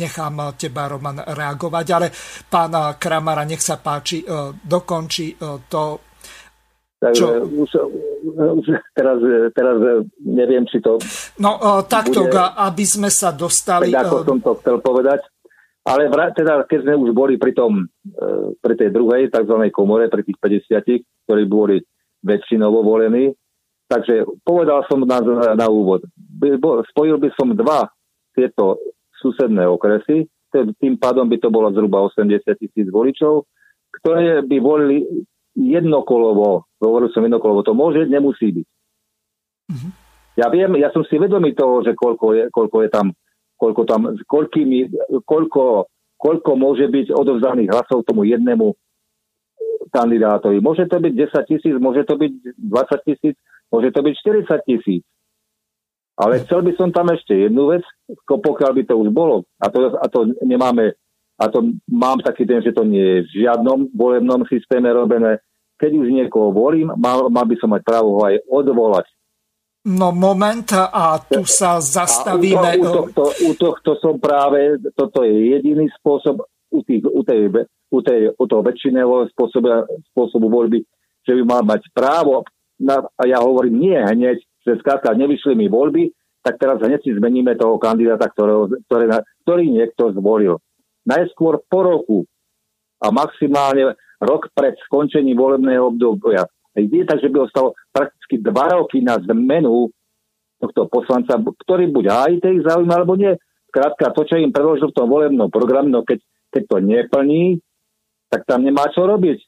nechám 0.00 0.56
teba, 0.56 0.88
Roman, 0.88 1.20
reagovať. 1.28 1.86
Ale 1.92 2.08
pán 2.48 2.96
Kramara, 2.96 3.44
nech 3.44 3.60
sa 3.60 3.76
páči, 3.76 4.24
dokončí 4.64 5.36
to 5.68 6.08
Takže 7.00 7.48
už, 7.48 7.70
už 8.34 8.66
teraz, 8.94 9.18
teraz 9.52 9.76
neviem, 10.22 10.64
či 10.70 10.78
to... 10.78 10.96
No 11.42 11.82
takto, 11.86 12.26
bude, 12.26 12.38
aby 12.38 12.84
sme 12.86 13.10
sa 13.10 13.34
dostali... 13.34 13.90
Tak 13.90 14.06
ako 14.06 14.16
som 14.26 14.38
to 14.38 14.52
chcel 14.62 14.76
povedať. 14.78 15.20
Ale 15.80 16.12
teda, 16.12 16.68
keď 16.68 16.78
sme 16.84 16.94
už 17.08 17.10
boli 17.16 17.34
pri, 17.40 17.56
tom, 17.56 17.88
e, 18.04 18.54
pri 18.60 18.74
tej 18.76 18.92
druhej 18.92 19.32
tzv. 19.32 19.56
komore, 19.72 20.12
pri 20.12 20.22
tých 20.22 20.38
50, 20.38 21.02
ktorí 21.24 21.42
boli 21.48 21.80
väčšinovo 22.20 22.84
volení, 22.84 23.32
takže 23.88 24.28
povedal 24.44 24.84
som 24.86 25.00
na, 25.08 25.18
na 25.56 25.66
úvod, 25.72 26.04
spojil 26.92 27.16
by 27.16 27.32
som 27.32 27.56
dva 27.56 27.88
tieto 28.36 28.76
susedné 29.24 29.64
okresy, 29.64 30.28
tým 30.52 30.94
pádom 31.00 31.30
by 31.30 31.40
to 31.40 31.48
bolo 31.48 31.72
zhruba 31.72 32.04
80 32.06 32.44
tisíc 32.60 32.86
voličov, 32.92 33.48
ktoré 34.02 34.42
by 34.44 34.56
volili 34.60 35.26
jednokolovo, 35.60 36.64
hovoril 36.80 37.12
som 37.12 37.20
jednokolovo, 37.20 37.60
to 37.60 37.76
môže, 37.76 38.08
nemusí 38.08 38.48
byť. 38.48 38.66
Mm-hmm. 39.70 39.92
Ja 40.40 40.48
viem, 40.48 40.72
ja 40.80 40.88
som 40.88 41.04
si 41.04 41.20
vedomý 41.20 41.52
toho, 41.52 41.84
že 41.84 41.92
koľko 41.92 42.26
je, 42.32 42.44
koľko 42.48 42.76
je 42.86 42.88
tam, 42.88 43.06
koľko 43.60 43.82
tam, 43.84 44.00
koľkými, 44.24 44.78
koľko, 45.28 45.84
koľko 46.16 46.50
môže 46.56 46.88
byť 46.88 47.12
odovzdaných 47.12 47.68
hlasov 47.76 48.08
tomu 48.08 48.24
jednému 48.24 48.72
kandidátovi. 49.92 50.64
Môže 50.64 50.88
to 50.88 50.96
byť 50.96 51.12
10 51.12 51.50
tisíc, 51.50 51.74
môže 51.76 52.08
to 52.08 52.16
byť 52.16 52.32
20 52.56 53.06
tisíc, 53.06 53.36
môže 53.68 53.92
to 53.92 54.00
byť 54.00 54.14
40 54.48 54.68
tisíc. 54.70 55.02
Ale 56.20 56.40
chcel 56.44 56.60
by 56.64 56.72
som 56.76 56.88
tam 56.92 57.12
ešte 57.12 57.32
jednu 57.32 57.72
vec, 57.72 57.84
pokiaľ 58.28 58.70
by 58.76 58.82
to 58.88 58.94
už 58.96 59.08
bolo, 59.12 59.44
a 59.60 59.66
to, 59.72 59.92
a 59.96 60.06
to 60.08 60.36
nemáme 60.44 60.92
a 61.40 61.48
to 61.48 61.72
mám 61.88 62.20
taký 62.20 62.44
ten, 62.44 62.60
že 62.60 62.76
to 62.76 62.84
nie 62.84 63.00
je 63.00 63.18
v 63.24 63.48
žiadnom 63.48 63.88
volebnom 63.96 64.44
systéme 64.44 64.92
robené, 64.92 65.40
keď 65.80 65.96
už 65.96 66.08
niekoho 66.12 66.52
volím, 66.52 66.92
mal, 67.00 67.32
mal 67.32 67.48
by 67.48 67.56
som 67.56 67.72
mať 67.72 67.82
právo 67.88 68.20
ho 68.20 68.22
aj 68.28 68.36
odvolať. 68.44 69.08
No 69.88 70.12
moment 70.12 70.68
a 70.76 71.16
tu 71.24 71.48
sa 71.48 71.80
zastavíme. 71.80 72.68
A 72.68 72.76
u, 72.76 72.84
tohto, 72.84 73.32
u 73.48 73.50
tohto 73.56 73.96
som 73.96 74.20
práve, 74.20 74.76
toto 74.92 75.24
je 75.24 75.56
jediný 75.56 75.88
spôsob 75.96 76.44
u, 76.68 76.84
tých, 76.84 77.00
u, 77.08 77.24
tej, 77.24 77.48
u, 77.88 77.98
tej, 78.04 78.20
u 78.36 78.44
toho 78.44 78.60
väčšiného 78.60 79.32
spôsobu, 79.32 79.88
spôsobu 80.12 80.52
voľby, 80.52 80.84
že 81.24 81.32
by 81.32 81.42
mal 81.48 81.62
mať 81.64 81.88
právo, 81.96 82.44
na, 82.76 83.00
a 83.16 83.22
ja 83.24 83.40
hovorím 83.40 83.80
nie 83.80 83.96
hneď, 83.96 84.44
že 84.60 84.80
skrátka 84.84 85.16
nevyšli 85.16 85.56
mi 85.56 85.72
voľby, 85.72 86.12
tak 86.44 86.60
teraz 86.60 86.80
hneď 86.80 87.00
si 87.00 87.16
zmeníme 87.16 87.56
toho 87.56 87.80
kandidáta, 87.80 88.28
ktorého, 88.28 88.68
ktoré, 88.84 89.08
ktorý 89.44 89.64
niekto 89.68 90.12
zvolil. 90.12 90.60
Najskôr 91.08 91.64
po 91.68 91.80
roku 91.84 92.18
a 93.00 93.08
maximálne 93.08 93.96
rok 94.20 94.52
pred 94.52 94.76
skončením 94.86 95.36
volebného 95.36 95.90
obdobia 95.90 96.44
je 96.76 97.02
tak, 97.02 97.18
že 97.18 97.28
by 97.28 97.50
ostalo 97.50 97.74
prakticky 97.90 98.38
dva 98.38 98.78
roky 98.78 99.02
na 99.02 99.18
zmenu 99.18 99.90
tohto 100.60 100.86
poslanca, 100.86 101.40
ktorý 101.40 101.90
buď 101.90 102.04
aj 102.06 102.32
ich 102.44 102.62
záujmy, 102.62 102.92
alebo 102.92 103.16
nie. 103.16 103.32
Krátka, 103.72 104.12
to, 104.12 104.28
čo 104.28 104.36
im 104.36 104.52
predložil 104.52 104.92
v 104.92 104.96
tom 104.96 105.08
volebnom 105.08 105.48
programe, 105.48 105.88
no 105.88 106.04
keď, 106.04 106.20
keď 106.52 106.62
to 106.68 106.76
neplní, 106.84 107.44
tak 108.28 108.44
tam 108.44 108.62
nemá 108.62 108.86
čo 108.92 109.08
robiť. 109.08 109.38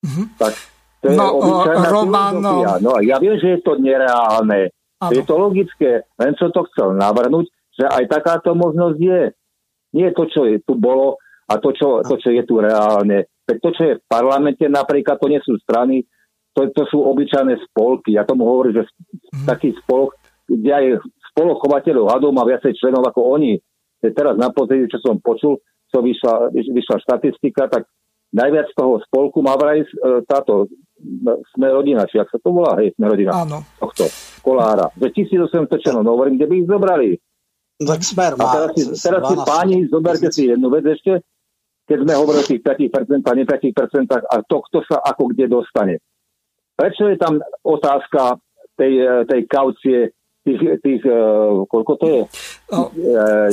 Mm-hmm. 0.00 0.26
Tak 0.38 0.52
to 1.00 1.04
je 1.10 1.16
no, 1.16 1.26
Roman, 1.90 2.34
no. 2.40 2.60
no 2.80 2.92
ja 3.00 3.16
viem, 3.20 3.36
že 3.40 3.56
je 3.56 3.60
to 3.64 3.76
nereálne. 3.80 4.72
Ano. 5.00 5.12
Je 5.16 5.24
to 5.24 5.34
logické, 5.40 6.04
len 6.20 6.36
som 6.36 6.52
to 6.52 6.60
chcel 6.72 6.92
navrhnúť, 6.92 7.48
že 7.72 7.88
aj 7.88 8.04
takáto 8.08 8.52
možnosť 8.52 8.98
je. 9.00 9.22
Nie 9.96 10.12
to, 10.12 10.28
čo 10.28 10.44
je 10.44 10.60
tu 10.60 10.76
bolo 10.76 11.16
a 11.48 11.56
to, 11.56 11.72
čo, 11.72 12.04
to, 12.04 12.20
čo 12.20 12.30
je 12.30 12.44
tu 12.44 12.60
reálne. 12.60 13.26
Tak 13.50 13.58
to, 13.58 13.68
čo 13.74 13.82
je 13.82 13.94
v 13.98 14.04
parlamente 14.06 14.62
napríklad, 14.70 15.18
to 15.18 15.26
nie 15.26 15.42
sú 15.42 15.58
strany, 15.58 16.06
to, 16.54 16.70
to 16.70 16.86
sú 16.86 17.02
obyčajné 17.02 17.58
spolky. 17.66 18.14
Ja 18.14 18.22
tomu 18.22 18.46
hovorím, 18.46 18.78
že 18.78 18.84
mm. 18.86 19.46
taký 19.50 19.74
spolok, 19.82 20.14
kde 20.46 20.70
aj 20.70 20.84
spolok 21.34 21.58
chovateľov 21.66 22.14
hadov 22.14 22.30
má 22.30 22.46
viacej 22.46 22.78
členov 22.78 23.02
ako 23.10 23.34
oni. 23.34 23.58
Teraz 23.98 24.38
na 24.38 24.54
pozadí, 24.54 24.86
čo 24.86 25.02
som 25.02 25.18
počul, 25.18 25.58
čo 25.90 25.98
vyšla, 25.98 26.54
vyšla 26.54 26.96
štatistika, 27.02 27.66
tak 27.66 27.90
najviac 28.30 28.70
toho 28.78 29.02
spolku 29.02 29.42
má 29.42 29.58
vraj 29.58 29.82
e, 29.82 29.86
táto 30.30 30.70
sme 31.56 31.66
rodina, 31.72 32.04
či 32.04 32.20
ak 32.20 32.28
sa 32.28 32.38
to 32.38 32.52
volá, 32.52 32.76
hej, 32.80 32.92
sme 32.94 33.08
rodina. 33.08 33.32
Áno. 33.32 33.64
Tohto, 33.80 34.04
kolára. 34.44 34.92
Že 35.00 35.08
1800 35.48 35.80
členov, 35.80 36.04
no 36.04 36.12
hovorím, 36.14 36.36
kde 36.36 36.46
by 36.46 36.54
ich 36.60 36.68
zobrali. 36.68 37.08
Tak 37.80 38.00
smer 38.04 38.32
má. 38.36 38.44
A 38.44 38.52
teraz 38.52 38.70
si, 38.76 38.82
teraz 39.00 39.22
si 39.24 39.36
páni, 39.40 39.78
zoberte 39.88 40.28
si 40.28 40.52
jednu 40.52 40.68
vec 40.68 40.84
ešte, 40.84 41.24
keď 41.90 42.06
sme 42.06 42.14
hovorili 42.14 42.46
o 42.46 42.50
tých 42.54 42.62
5% 42.62 43.26
a 43.26 43.32
ne 43.34 43.42
5% 43.42 44.14
a 44.14 44.34
to, 44.46 44.56
kto 44.70 44.78
sa 44.86 45.02
ako 45.02 45.34
kde 45.34 45.50
dostane. 45.50 45.98
Prečo 46.78 47.10
je 47.10 47.18
tam 47.18 47.42
otázka 47.66 48.38
tej, 48.78 49.26
tej 49.26 49.40
kaucie 49.50 50.14
tých, 50.40 50.80
tých 50.80 51.02
uh, 51.04 51.68
koľko 51.68 51.92
to 52.00 52.06
je? 52.08 52.22
O, 52.72 52.88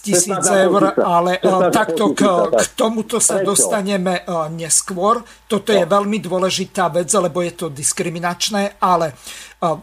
tisíc 0.00 0.44
eur, 0.48 0.96
ale 1.04 1.36
takto 1.68 2.16
k, 2.16 2.22
k 2.54 2.62
tomuto 2.72 3.20
sa 3.20 3.42
Prečo? 3.42 3.52
dostaneme 3.52 4.24
neskôr. 4.54 5.20
Toto 5.44 5.74
je 5.74 5.84
no. 5.84 5.90
veľmi 5.90 6.22
dôležitá 6.22 6.88
vec, 6.88 7.10
lebo 7.12 7.44
je 7.44 7.52
to 7.52 7.66
diskriminačné, 7.68 8.80
ale 8.80 9.12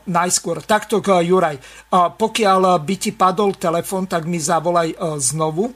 najskôr. 0.08 0.64
Takto 0.64 1.04
k 1.04 1.20
Juraj. 1.20 1.60
Pokiaľ 2.16 2.80
by 2.80 2.96
ti 2.96 3.12
padol 3.12 3.60
telefon, 3.60 4.08
tak 4.08 4.24
mi 4.24 4.40
zavolaj 4.40 5.20
znovu, 5.20 5.76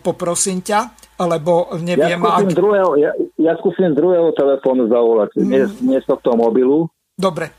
poprosím 0.00 0.64
ťa 0.64 1.03
lebo 1.18 1.70
neviem... 1.78 2.16
Ja 2.16 2.18
skúsim, 2.18 2.50
ak... 2.50 2.58
druhého, 2.58 2.90
ja, 2.98 3.10
ja 3.38 3.52
skúsim 3.60 3.90
druhého 3.94 4.30
telefónu 4.34 4.90
zavolať, 4.90 5.30
mm. 5.38 5.46
nie, 5.46 5.62
nie 5.94 5.98
z 6.02 6.06
tohto 6.06 6.34
mobilu. 6.34 6.90
Dobre. 7.14 7.50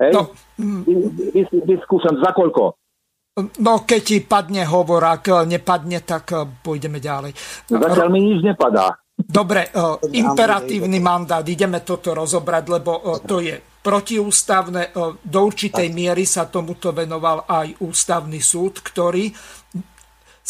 Hej? 0.00 0.12
No. 0.12 0.32
Vyskúšam 1.64 2.20
za 2.20 2.32
koľko? 2.32 2.76
No, 3.62 3.86
keď 3.86 4.00
ti 4.02 4.16
padne 4.20 4.66
hovor, 4.66 5.00
ak 5.06 5.46
nepadne, 5.46 6.02
tak 6.04 6.34
eh, 6.34 6.44
pôjdeme 6.44 7.00
ďalej. 7.00 7.32
Zatiaľ 7.70 8.08
mi 8.12 8.20
nič 8.26 8.44
nepadá. 8.44 8.96
Dobre, 9.20 9.68
uh, 9.76 10.00
imperatívny 10.00 10.96
mandát, 10.96 11.44
ideme 11.44 11.84
toto 11.84 12.16
rozobrať, 12.16 12.64
lebo 12.72 12.92
uh, 12.96 13.20
to 13.20 13.44
je 13.44 13.52
protiústavné. 13.84 14.96
Uh, 14.96 15.12
do 15.20 15.44
určitej 15.44 15.92
miery 15.92 16.24
sa 16.24 16.48
tomuto 16.48 16.96
venoval 16.96 17.44
aj 17.44 17.84
ústavný 17.84 18.40
súd, 18.40 18.80
ktorý 18.80 19.28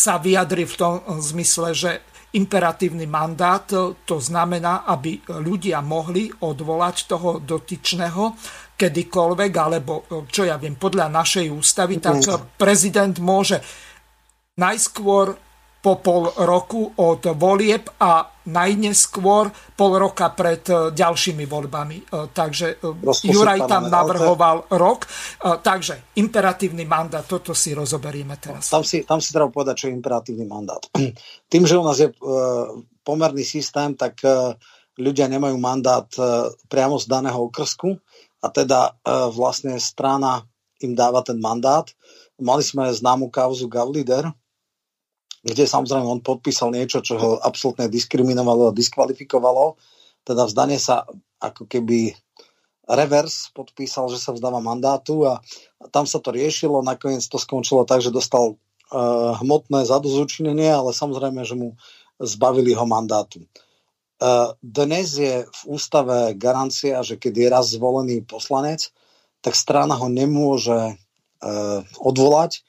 sa 0.00 0.16
vyjadri 0.16 0.64
v 0.64 0.74
tom 0.80 0.94
zmysle, 1.20 1.76
že 1.76 1.90
imperatívny 2.32 3.04
mandát 3.04 3.66
to 4.06 4.16
znamená, 4.16 4.88
aby 4.88 5.20
ľudia 5.42 5.82
mohli 5.84 6.30
odvolať 6.30 6.96
toho 7.10 7.42
dotyčného 7.42 8.38
kedykoľvek, 8.78 9.52
alebo 9.58 10.06
čo 10.30 10.48
ja 10.48 10.56
viem, 10.56 10.78
podľa 10.78 11.12
našej 11.12 11.52
ústavy, 11.52 12.00
tak 12.00 12.24
prezident 12.56 13.12
môže 13.20 13.60
najskôr 14.56 15.49
po 15.80 15.96
pol 15.96 16.28
roku 16.44 16.92
od 17.00 17.24
volieb 17.40 17.88
a 17.96 18.28
najneskôr 18.52 19.48
pol 19.72 19.92
roka 19.96 20.28
pred 20.36 20.60
e, 20.68 20.92
ďalšími 20.92 21.44
voľbami. 21.48 21.96
E, 21.96 22.04
takže 22.36 22.76
e, 22.76 23.00
Rozpočet 23.00 23.32
Juraj 23.32 23.60
tam 23.64 23.88
navrhoval 23.88 24.68
ale... 24.68 24.76
rok. 24.76 25.08
Takže 25.40 26.16
imperatívny 26.20 26.84
mandát, 26.84 27.24
toto 27.24 27.56
si 27.56 27.72
rozoberieme 27.72 28.36
teraz. 28.36 28.68
Tam 28.68 28.84
si, 28.84 29.08
tam 29.08 29.24
si 29.24 29.32
treba 29.32 29.48
povedať, 29.48 29.74
čo 29.80 29.86
je 29.88 29.96
imperatívny 29.96 30.44
mandát. 30.44 30.84
Tým, 31.52 31.64
že 31.64 31.80
u 31.80 31.84
nás 31.84 31.96
je 31.96 32.12
pomerný 33.00 33.42
systém, 33.42 33.96
tak 33.96 34.20
ľudia 35.00 35.26
nemajú 35.32 35.56
mandát 35.56 36.04
priamo 36.68 37.00
z 37.00 37.08
daného 37.08 37.40
okrsku 37.48 37.96
a 38.44 38.46
teda 38.52 39.00
vlastne 39.32 39.80
strana 39.80 40.44
im 40.84 40.92
dáva 40.92 41.24
ten 41.24 41.40
mandát. 41.40 41.88
Mali 42.36 42.64
sme 42.64 42.88
známu 42.88 43.32
kauzu 43.32 43.68
Gavlider, 43.68 44.28
kde 45.40 45.64
samozrejme 45.64 46.04
on 46.04 46.20
podpísal 46.20 46.72
niečo, 46.72 47.00
čo 47.00 47.16
ho 47.16 47.30
absolútne 47.40 47.88
diskriminovalo 47.88 48.70
a 48.70 48.76
diskvalifikovalo. 48.76 49.80
Teda 50.20 50.44
vzdanie 50.44 50.76
sa 50.76 51.08
ako 51.40 51.64
keby 51.64 52.12
revers 52.90 53.48
podpísal, 53.56 54.12
že 54.12 54.20
sa 54.20 54.36
vzdáva 54.36 54.60
mandátu 54.60 55.24
a 55.24 55.40
tam 55.94 56.04
sa 56.04 56.20
to 56.20 56.34
riešilo. 56.34 56.84
Nakoniec 56.84 57.24
to 57.24 57.40
skončilo 57.40 57.88
tak, 57.88 58.04
že 58.04 58.12
dostal 58.12 58.56
uh, 58.56 59.38
hmotné 59.40 59.88
zadozučinenie, 59.88 60.68
ale 60.68 60.90
samozrejme, 60.92 61.40
že 61.46 61.56
mu 61.56 61.78
zbavili 62.20 62.76
ho 62.76 62.84
mandátu. 62.84 63.46
Uh, 64.20 64.52
dnes 64.60 65.16
je 65.16 65.48
v 65.48 65.60
ústave 65.64 66.36
garancia, 66.36 67.00
že 67.00 67.16
keď 67.16 67.32
je 67.32 67.48
raz 67.48 67.66
zvolený 67.72 68.20
poslanec, 68.28 68.92
tak 69.40 69.56
strana 69.56 69.96
ho 69.96 70.12
nemôže 70.12 70.76
uh, 70.76 71.80
odvolať 71.96 72.60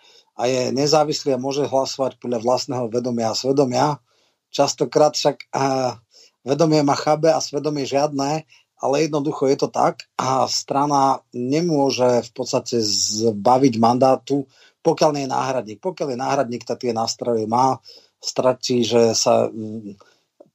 a 0.42 0.50
je 0.50 0.74
nezávislý 0.74 1.38
a 1.38 1.44
môže 1.44 1.70
hlasovať 1.70 2.18
podľa 2.18 2.42
vlastného 2.42 2.90
vedomia 2.90 3.30
a 3.30 3.38
svedomia. 3.38 4.02
Častokrát 4.50 5.14
však 5.14 5.54
a, 5.54 6.02
vedomie 6.42 6.82
má 6.82 6.98
chabe 6.98 7.30
a 7.30 7.38
svedomie 7.38 7.86
žiadne, 7.86 8.50
ale 8.82 8.96
jednoducho 9.06 9.46
je 9.46 9.58
to 9.62 9.70
tak 9.70 10.10
a 10.18 10.50
strana 10.50 11.22
nemôže 11.30 12.26
v 12.26 12.32
podstate 12.34 12.82
zbaviť 12.82 13.78
mandátu, 13.78 14.50
pokiaľ 14.82 15.10
nie 15.14 15.30
je 15.30 15.34
náhradník. 15.38 15.78
Pokiaľ 15.78 16.08
je 16.10 16.18
náhradník, 16.18 16.66
tak 16.66 16.82
tie 16.82 16.90
nástroje 16.90 17.46
má, 17.46 17.78
stratí, 18.18 18.82
že 18.82 19.14
sa 19.14 19.46
mm, 19.46 19.94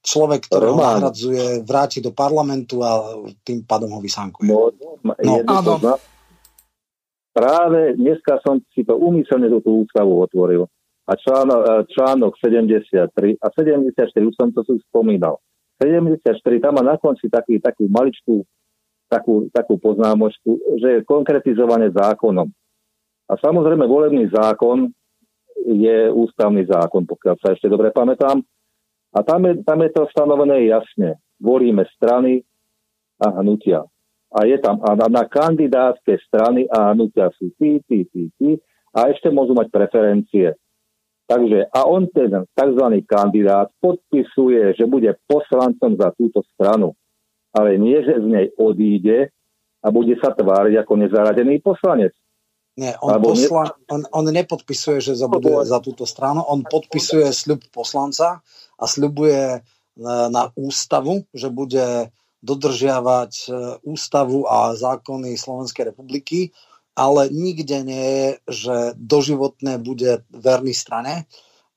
človek, 0.03 0.51
ktorý 0.51 0.75
ho 0.75 0.79
nahradzuje, 0.83 1.63
vráti 1.63 2.03
do 2.03 2.11
parlamentu 2.11 2.83
a 2.83 3.23
tým 3.47 3.63
pádom 3.63 3.95
ho 3.95 4.03
vysánkuje. 4.03 4.51
No, 4.51 4.71
no 5.47 5.95
práve 7.37 7.93
dneska 7.93 8.41
som 8.41 8.57
si 8.73 8.81
to 8.81 8.97
umyselne 8.97 9.45
do 9.45 9.61
tú 9.61 9.85
ústavu 9.85 10.17
otvoril. 10.25 10.65
A 11.05 11.13
článok, 11.13 11.61
e, 11.61 11.71
článok 11.93 12.33
73 12.41 13.37
a 13.37 13.47
74, 13.53 14.25
už 14.25 14.33
som 14.33 14.49
to 14.49 14.65
tu 14.65 14.81
spomínal. 14.89 15.37
74, 15.77 16.57
tam 16.57 16.81
má 16.81 16.83
na 16.83 16.97
konci 16.97 17.29
taký, 17.29 17.61
takú 17.61 17.85
maličkú 17.85 18.41
takú, 19.07 19.47
takú 19.55 19.79
poznámočku, 19.79 20.79
že 20.83 20.87
je 20.99 21.07
konkretizované 21.07 21.93
zákonom. 21.95 22.51
A 23.27 23.33
samozrejme 23.39 23.87
volebný 23.87 24.27
zákon 24.27 24.91
je 25.67 26.11
ústavný 26.11 26.67
zákon, 26.67 27.07
pokiaľ 27.07 27.35
sa 27.39 27.55
ešte 27.55 27.71
dobre 27.71 27.91
pamätám. 27.95 28.39
A 29.15 29.19
tam 29.23 29.47
je, 29.47 29.63
tam 29.63 29.79
je 29.79 29.89
to 29.95 30.03
stanovené 30.11 30.67
jasne. 30.67 31.19
Volíme 31.39 31.87
strany 31.95 32.43
a 33.23 33.31
hnutia 33.39 33.87
a 34.31 34.43
je 34.43 34.57
tam 34.59 34.83
a 34.83 34.95
na, 34.95 35.07
na 35.07 35.23
kandidátske 35.23 36.19
strany 36.27 36.67
a 36.67 36.91
hnutia 36.91 37.31
sú 37.39 37.51
tí, 37.55 37.79
tí, 37.87 38.03
tí, 38.11 38.27
tí 38.35 38.59
a 38.91 39.07
ešte 39.11 39.31
môžu 39.31 39.55
mať 39.55 39.71
preferencie. 39.71 40.57
Takže 41.27 41.67
a 41.75 41.79
on 41.83 42.07
ten 42.07 42.47
tzv. 42.55 42.85
kandidát 43.03 43.67
podpisuje, 43.83 44.75
že 44.79 44.87
bude 44.87 45.11
poslancom 45.27 45.99
za 45.99 46.15
túto 46.15 46.39
stranu, 46.55 46.95
ale 47.51 47.75
nie, 47.75 47.99
že 47.99 48.15
z 48.15 48.27
nej 48.27 48.47
odíde 48.55 49.31
a 49.83 49.87
bude 49.91 50.15
sa 50.23 50.31
tváriť 50.31 50.79
ako 50.79 50.93
nezaradený 50.95 51.59
poslanec. 51.59 52.15
Nie, 52.77 52.93
on, 53.01 53.17
posla, 53.17 53.73
on, 53.89 54.05
on 54.13 54.25
nepodpisuje, 54.29 55.01
že 55.01 55.17
bude 55.25 55.65
za 55.65 55.81
túto 55.81 56.05
stranu, 56.05 56.45
on 56.45 56.61
podpisuje 56.61 57.25
sľub 57.33 57.65
poslanca 57.73 58.45
a 58.77 58.83
sľubuje 58.85 59.65
na, 59.97 60.29
na 60.29 60.43
ústavu, 60.53 61.25
že 61.33 61.49
bude 61.49 62.13
dodržiavať 62.47 63.33
e, 63.35 63.47
ústavu 63.83 64.47
a 64.47 64.71
zákony 64.71 65.35
Slovenskej 65.35 65.91
republiky, 65.91 66.55
ale 66.95 67.27
nikde 67.27 67.83
nie 67.83 68.07
je, 68.07 68.27
že 68.47 68.75
doživotné 68.95 69.83
bude 69.83 70.23
verný 70.31 70.71
strane 70.71 71.27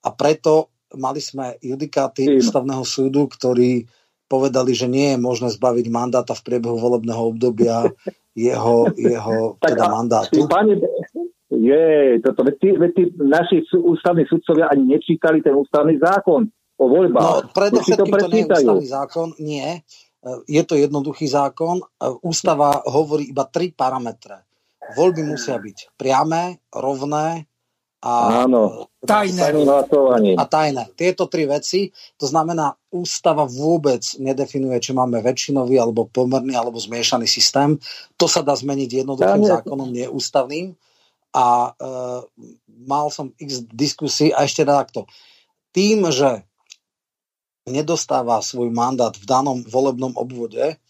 a 0.00 0.08
preto 0.14 0.70
mali 0.94 1.18
sme 1.18 1.58
judikáty 1.60 2.26
Tým. 2.26 2.38
ústavného 2.38 2.86
súdu, 2.86 3.26
ktorí 3.26 3.86
povedali, 4.30 4.72
že 4.78 4.86
nie 4.86 5.14
je 5.14 5.18
možné 5.18 5.50
zbaviť 5.50 5.86
mandáta 5.90 6.38
v 6.38 6.44
priebehu 6.46 6.78
volebného 6.78 7.34
obdobia 7.34 7.90
jeho, 8.38 8.94
jeho 8.94 9.58
teda 9.58 9.90
mandátu. 9.90 10.46
Je, 11.50 12.22
toto, 12.22 12.46
veď 12.46 12.56
tí, 12.62 12.68
veď 12.78 12.90
tí 12.94 13.02
naši 13.18 13.66
ústavní 13.74 14.22
sudcovia 14.30 14.70
ani 14.70 14.96
nečítali 14.96 15.42
ten 15.42 15.50
ústavný 15.50 15.98
zákon 15.98 16.46
o 16.78 16.84
voľbách. 16.86 17.26
No, 17.26 17.50
predovšetkým 17.50 18.06
to, 18.06 18.22
to 18.22 18.28
nie 18.30 18.42
je 18.46 18.54
ústavný 18.54 18.86
zákon, 18.86 19.28
nie. 19.42 19.68
E, 20.20 20.44
je 20.48 20.62
to 20.64 20.76
jednoduchý 20.76 21.26
zákon. 21.26 21.80
E, 21.80 21.84
ústava 22.24 22.84
hovorí 22.84 23.32
iba 23.32 23.48
tri 23.48 23.72
parametre. 23.72 24.44
Voľby 24.96 25.22
musia 25.22 25.56
byť 25.56 25.94
priame, 25.94 26.60
rovné 26.74 27.46
a 28.00 28.12
Áno, 28.48 28.88
tajné. 29.04 29.52
A 30.40 30.44
tajné. 30.48 30.96
Tieto 30.96 31.28
tri 31.28 31.44
veci, 31.44 31.92
to 32.16 32.24
znamená, 32.24 32.72
ústava 32.96 33.44
vôbec 33.44 34.00
nedefinuje, 34.16 34.80
či 34.80 34.96
máme 34.96 35.20
väčšinový, 35.20 35.76
alebo 35.76 36.08
pomerný, 36.08 36.56
alebo 36.56 36.80
zmiešaný 36.80 37.28
systém. 37.28 37.76
To 38.16 38.24
sa 38.24 38.40
dá 38.40 38.56
zmeniť 38.56 39.04
jednoduchým 39.04 39.44
zákonom, 39.44 39.92
nie 39.92 40.08
ústavným. 40.08 40.72
A 41.36 41.70
e, 41.70 41.94
mal 42.88 43.12
som 43.12 43.36
x 43.36 43.68
diskusí 43.68 44.32
a 44.32 44.48
ešte 44.48 44.64
takto. 44.64 45.04
Tým, 45.70 46.08
že 46.08 46.49
nedostáva 47.68 48.40
svoj 48.40 48.72
mandát 48.72 49.12
v 49.12 49.24
danom 49.28 49.58
volebnom 49.64 50.16
obvode, 50.16 50.80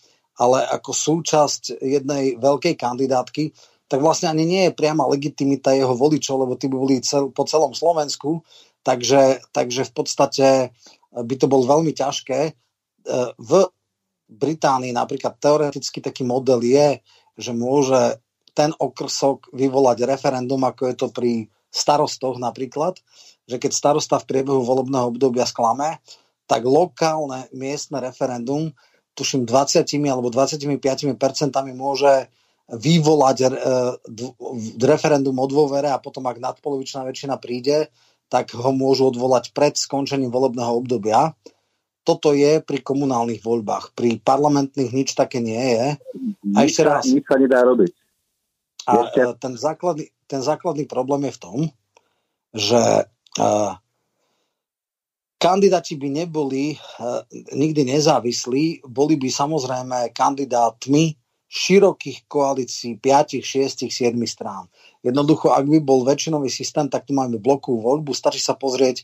ale 0.41 0.59
ako 0.71 0.91
súčasť 0.95 1.83
jednej 1.83 2.39
veľkej 2.39 2.75
kandidátky, 2.79 3.53
tak 3.91 3.99
vlastne 3.99 4.31
ani 4.31 4.47
nie 4.47 4.63
je 4.71 4.77
priama 4.79 5.05
legitimita 5.11 5.75
jeho 5.75 5.99
voličov, 5.99 6.47
lebo 6.47 6.55
tí 6.55 6.71
by 6.71 6.77
boli 6.79 7.03
cel, 7.03 7.35
po 7.35 7.43
celom 7.43 7.75
Slovensku, 7.75 8.47
takže, 8.87 9.43
takže 9.51 9.83
v 9.91 9.93
podstate 9.93 10.49
by 11.11 11.35
to 11.35 11.51
bolo 11.51 11.67
veľmi 11.67 11.91
ťažké. 11.91 12.41
E, 12.47 12.53
v 13.35 13.53
Británii 14.31 14.95
napríklad 14.95 15.43
teoreticky 15.43 15.99
taký 15.99 16.23
model 16.23 16.63
je, 16.63 17.03
že 17.35 17.51
môže 17.51 18.23
ten 18.55 18.71
okrsok 18.79 19.51
vyvolať 19.51 20.07
referendum, 20.07 20.63
ako 20.63 20.83
je 20.87 20.95
to 20.95 21.09
pri 21.11 21.33
starostoch 21.71 22.39
napríklad, 22.39 22.99
že 23.47 23.59
keď 23.59 23.71
starosta 23.75 24.23
v 24.23 24.29
priebehu 24.31 24.63
volebného 24.63 25.11
obdobia 25.11 25.47
sklame, 25.47 25.99
tak 26.51 26.67
lokálne 26.67 27.47
miestne 27.55 28.03
referendum, 28.03 28.75
tuším 29.15 29.47
20 29.47 29.87
alebo 30.11 30.35
25 30.35 30.67
percentami 31.15 31.71
môže 31.71 32.27
vyvolať 32.71 33.37
e, 33.43 33.47
referendum 34.83 35.39
o 35.39 35.47
dôvere 35.47 35.95
a 35.95 36.03
potom, 36.03 36.27
ak 36.27 36.43
nadpolovičná 36.43 37.07
väčšina 37.07 37.39
príde, 37.39 37.91
tak 38.31 38.55
ho 38.55 38.71
môžu 38.75 39.11
odvolať 39.11 39.55
pred 39.55 39.75
skončením 39.75 40.31
volebného 40.31 40.71
obdobia. 40.75 41.35
Toto 42.07 42.35
je 42.35 42.63
pri 42.63 42.79
komunálnych 42.83 43.43
voľbách. 43.43 43.95
Pri 43.95 44.19
parlamentných 44.23 44.91
nič 44.91 45.15
také 45.15 45.43
nie 45.43 45.59
je. 45.59 45.87
A 46.55 46.59
ešte 46.67 46.83
raz. 46.87 47.07
Nič 47.07 47.27
sa 47.27 47.39
nedá 47.39 47.63
robiť. 47.67 47.91
A 48.87 49.07
ešte... 49.07 49.21
ten, 49.39 49.53
základný, 49.59 50.07
ten 50.31 50.41
základný 50.41 50.87
problém 50.87 51.27
je 51.29 51.37
v 51.37 51.43
tom, 51.43 51.59
že 52.55 52.83
uh, 53.39 53.75
kandidáti 55.41 55.97
by 55.97 56.09
neboli 56.13 56.77
uh, 56.77 57.25
nikdy 57.57 57.89
nezávislí, 57.89 58.85
boli 58.85 59.17
by 59.17 59.33
samozrejme 59.33 60.13
kandidátmi 60.13 61.17
širokých 61.51 62.31
koalícií 62.31 63.01
5, 63.03 63.43
6, 63.43 63.91
7 63.91 64.15
strán. 64.29 64.71
Jednoducho, 65.03 65.51
ak 65.51 65.67
by 65.67 65.83
bol 65.83 66.07
väčšinový 66.07 66.47
systém, 66.47 66.87
tak 66.87 67.11
tu 67.11 67.17
máme 67.17 67.43
blokovú 67.43 67.83
voľbu. 67.83 68.15
Stačí 68.15 68.39
sa 68.39 68.55
pozrieť, 68.55 69.03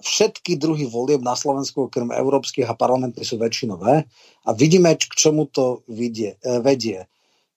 všetky 0.00 0.56
druhy 0.56 0.88
volieb 0.88 1.20
na 1.20 1.36
Slovensku, 1.36 1.92
okrem 1.92 2.08
európskych 2.08 2.64
a 2.64 2.72
parlamentných, 2.72 3.28
sú 3.28 3.36
väčšinové. 3.36 4.08
A 4.48 4.50
vidíme, 4.56 4.96
k 4.96 5.04
čomu 5.12 5.44
to 5.52 5.84
vidie, 5.84 6.40
e, 6.40 6.64
vedie. 6.64 7.04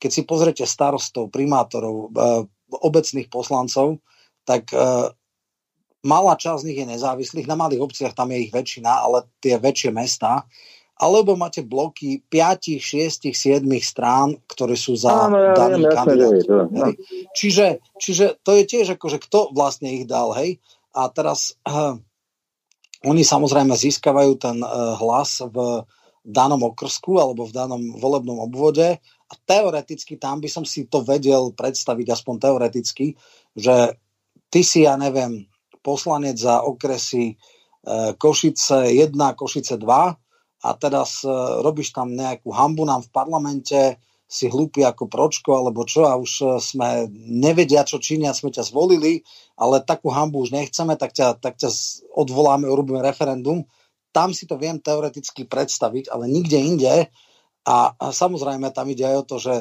Keď 0.04 0.10
si 0.12 0.22
pozriete 0.28 0.66
starostov, 0.68 1.32
primátorov, 1.32 1.96
e, 1.96 2.44
obecných 2.76 3.32
poslancov, 3.32 4.04
tak 4.44 4.70
malá 6.06 6.38
časť 6.38 6.62
z 6.62 6.68
nich 6.70 6.80
je 6.80 6.88
nezávislých. 6.88 7.50
Na 7.50 7.58
malých 7.58 7.82
obciach 7.82 8.14
tam 8.14 8.30
je 8.30 8.46
ich 8.46 8.54
väčšina, 8.54 9.02
ale 9.02 9.26
tie 9.42 9.58
väčšie 9.58 9.90
mesta 9.90 10.46
alebo 10.96 11.36
máte 11.36 11.60
bloky 11.60 12.24
5, 12.32 12.80
6, 12.80 13.28
7 13.36 13.68
strán, 13.84 14.40
ktoré 14.48 14.80
sú 14.80 14.96
za 14.96 15.28
Áno, 15.28 15.36
ja 15.36 15.52
daný 15.52 15.84
viem, 15.84 15.92
kandidát. 15.92 16.72
no. 16.72 16.96
čiže, 17.36 17.84
čiže 18.00 18.40
to 18.40 18.56
je 18.56 18.64
tiež 18.64 18.96
že 18.96 19.20
kto 19.20 19.52
vlastne 19.52 19.92
ich 19.92 20.08
dal, 20.08 20.32
hej. 20.40 20.64
A 20.96 21.12
teraz 21.12 21.60
uh, 21.68 22.00
oni 23.12 23.28
samozrejme 23.28 23.76
získavajú 23.76 24.40
ten 24.40 24.64
uh, 24.64 24.96
hlas 24.96 25.44
v 25.44 25.84
danom 26.26 26.64
okrsku 26.64 27.20
alebo 27.20 27.44
v 27.44 27.54
danom 27.54 27.82
volebnom 28.00 28.40
obvode 28.40 28.98
a 29.04 29.34
teoreticky 29.46 30.16
tam 30.16 30.40
by 30.40 30.48
som 30.48 30.64
si 30.64 30.88
to 30.88 31.04
vedel 31.04 31.52
predstaviť, 31.52 32.08
aspoň 32.08 32.36
teoreticky, 32.40 33.20
že 33.52 34.00
ty 34.48 34.64
si, 34.64 34.88
ja 34.88 34.96
neviem, 34.96 35.44
poslanec 35.86 36.42
za 36.42 36.66
okresy 36.66 37.38
uh, 37.38 38.18
Košice 38.18 38.90
1, 38.90 39.14
Košice 39.38 39.78
2 39.78 39.86
a 40.66 40.70
teraz 40.82 41.22
uh, 41.22 41.62
robíš 41.62 41.94
tam 41.94 42.18
nejakú 42.18 42.50
hambu 42.50 42.90
nám 42.90 43.06
v 43.06 43.14
parlamente, 43.14 44.02
si 44.26 44.50
hlúpi 44.50 44.82
ako 44.82 45.06
pročko 45.06 45.62
alebo 45.62 45.86
čo 45.86 46.10
a 46.10 46.18
už 46.18 46.32
e, 46.42 46.46
sme 46.58 47.06
nevedia, 47.14 47.86
čo 47.86 48.02
činia, 48.02 48.34
sme 48.34 48.50
ťa 48.50 48.66
zvolili, 48.66 49.22
ale 49.54 49.86
takú 49.86 50.10
hambu 50.10 50.42
už 50.42 50.52
nechceme, 50.52 50.98
tak 50.98 51.14
ťa, 51.14 51.38
tak 51.38 51.62
ťa 51.62 51.70
odvoláme, 52.18 52.66
urobíme 52.66 53.06
referendum. 53.06 53.70
Tam 54.10 54.34
si 54.34 54.50
to 54.50 54.58
viem 54.58 54.82
teoreticky 54.82 55.46
predstaviť, 55.46 56.10
ale 56.10 56.26
nikde 56.26 56.58
inde. 56.58 56.94
A, 57.66 57.94
a 57.98 58.06
samozrejme 58.14 58.70
tam 58.74 58.90
ide 58.90 59.06
aj 59.06 59.16
o 59.22 59.28
to, 59.30 59.36
že 59.42 59.54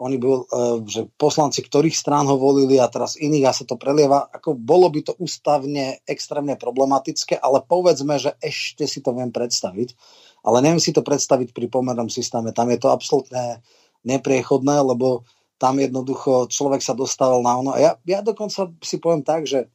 oni 0.00 0.16
bol, 0.16 0.48
e, 0.48 0.80
že 0.88 1.04
poslanci 1.20 1.60
ktorých 1.60 1.92
strán 1.92 2.24
ho 2.24 2.40
volili 2.40 2.80
a 2.80 2.88
teraz 2.88 3.20
iných 3.20 3.44
a 3.44 3.52
sa 3.52 3.68
to 3.68 3.76
prelieva. 3.76 4.32
Ako 4.32 4.56
bolo 4.56 4.88
by 4.88 5.00
to 5.04 5.12
ústavne 5.20 6.00
extrémne 6.08 6.56
problematické, 6.56 7.36
ale 7.36 7.60
povedzme, 7.60 8.16
že 8.16 8.32
ešte 8.40 8.88
si 8.88 9.04
to 9.04 9.12
viem 9.12 9.28
predstaviť 9.28 9.92
ale 10.40 10.64
neviem 10.64 10.80
si 10.80 10.92
to 10.92 11.04
predstaviť 11.04 11.52
pri 11.52 11.66
pomernom 11.68 12.08
systéme. 12.08 12.56
Tam 12.56 12.68
je 12.72 12.80
to 12.80 12.88
absolútne 12.88 13.60
nepriechodné, 14.04 14.80
lebo 14.80 15.28
tam 15.60 15.76
jednoducho 15.76 16.48
človek 16.48 16.80
sa 16.80 16.96
dostal 16.96 17.44
na 17.44 17.52
ono. 17.60 17.70
A 17.76 17.78
ja, 17.78 17.92
ja 18.08 18.24
dokonca 18.24 18.72
si 18.80 18.96
poviem 18.96 19.20
tak, 19.20 19.44
že 19.44 19.68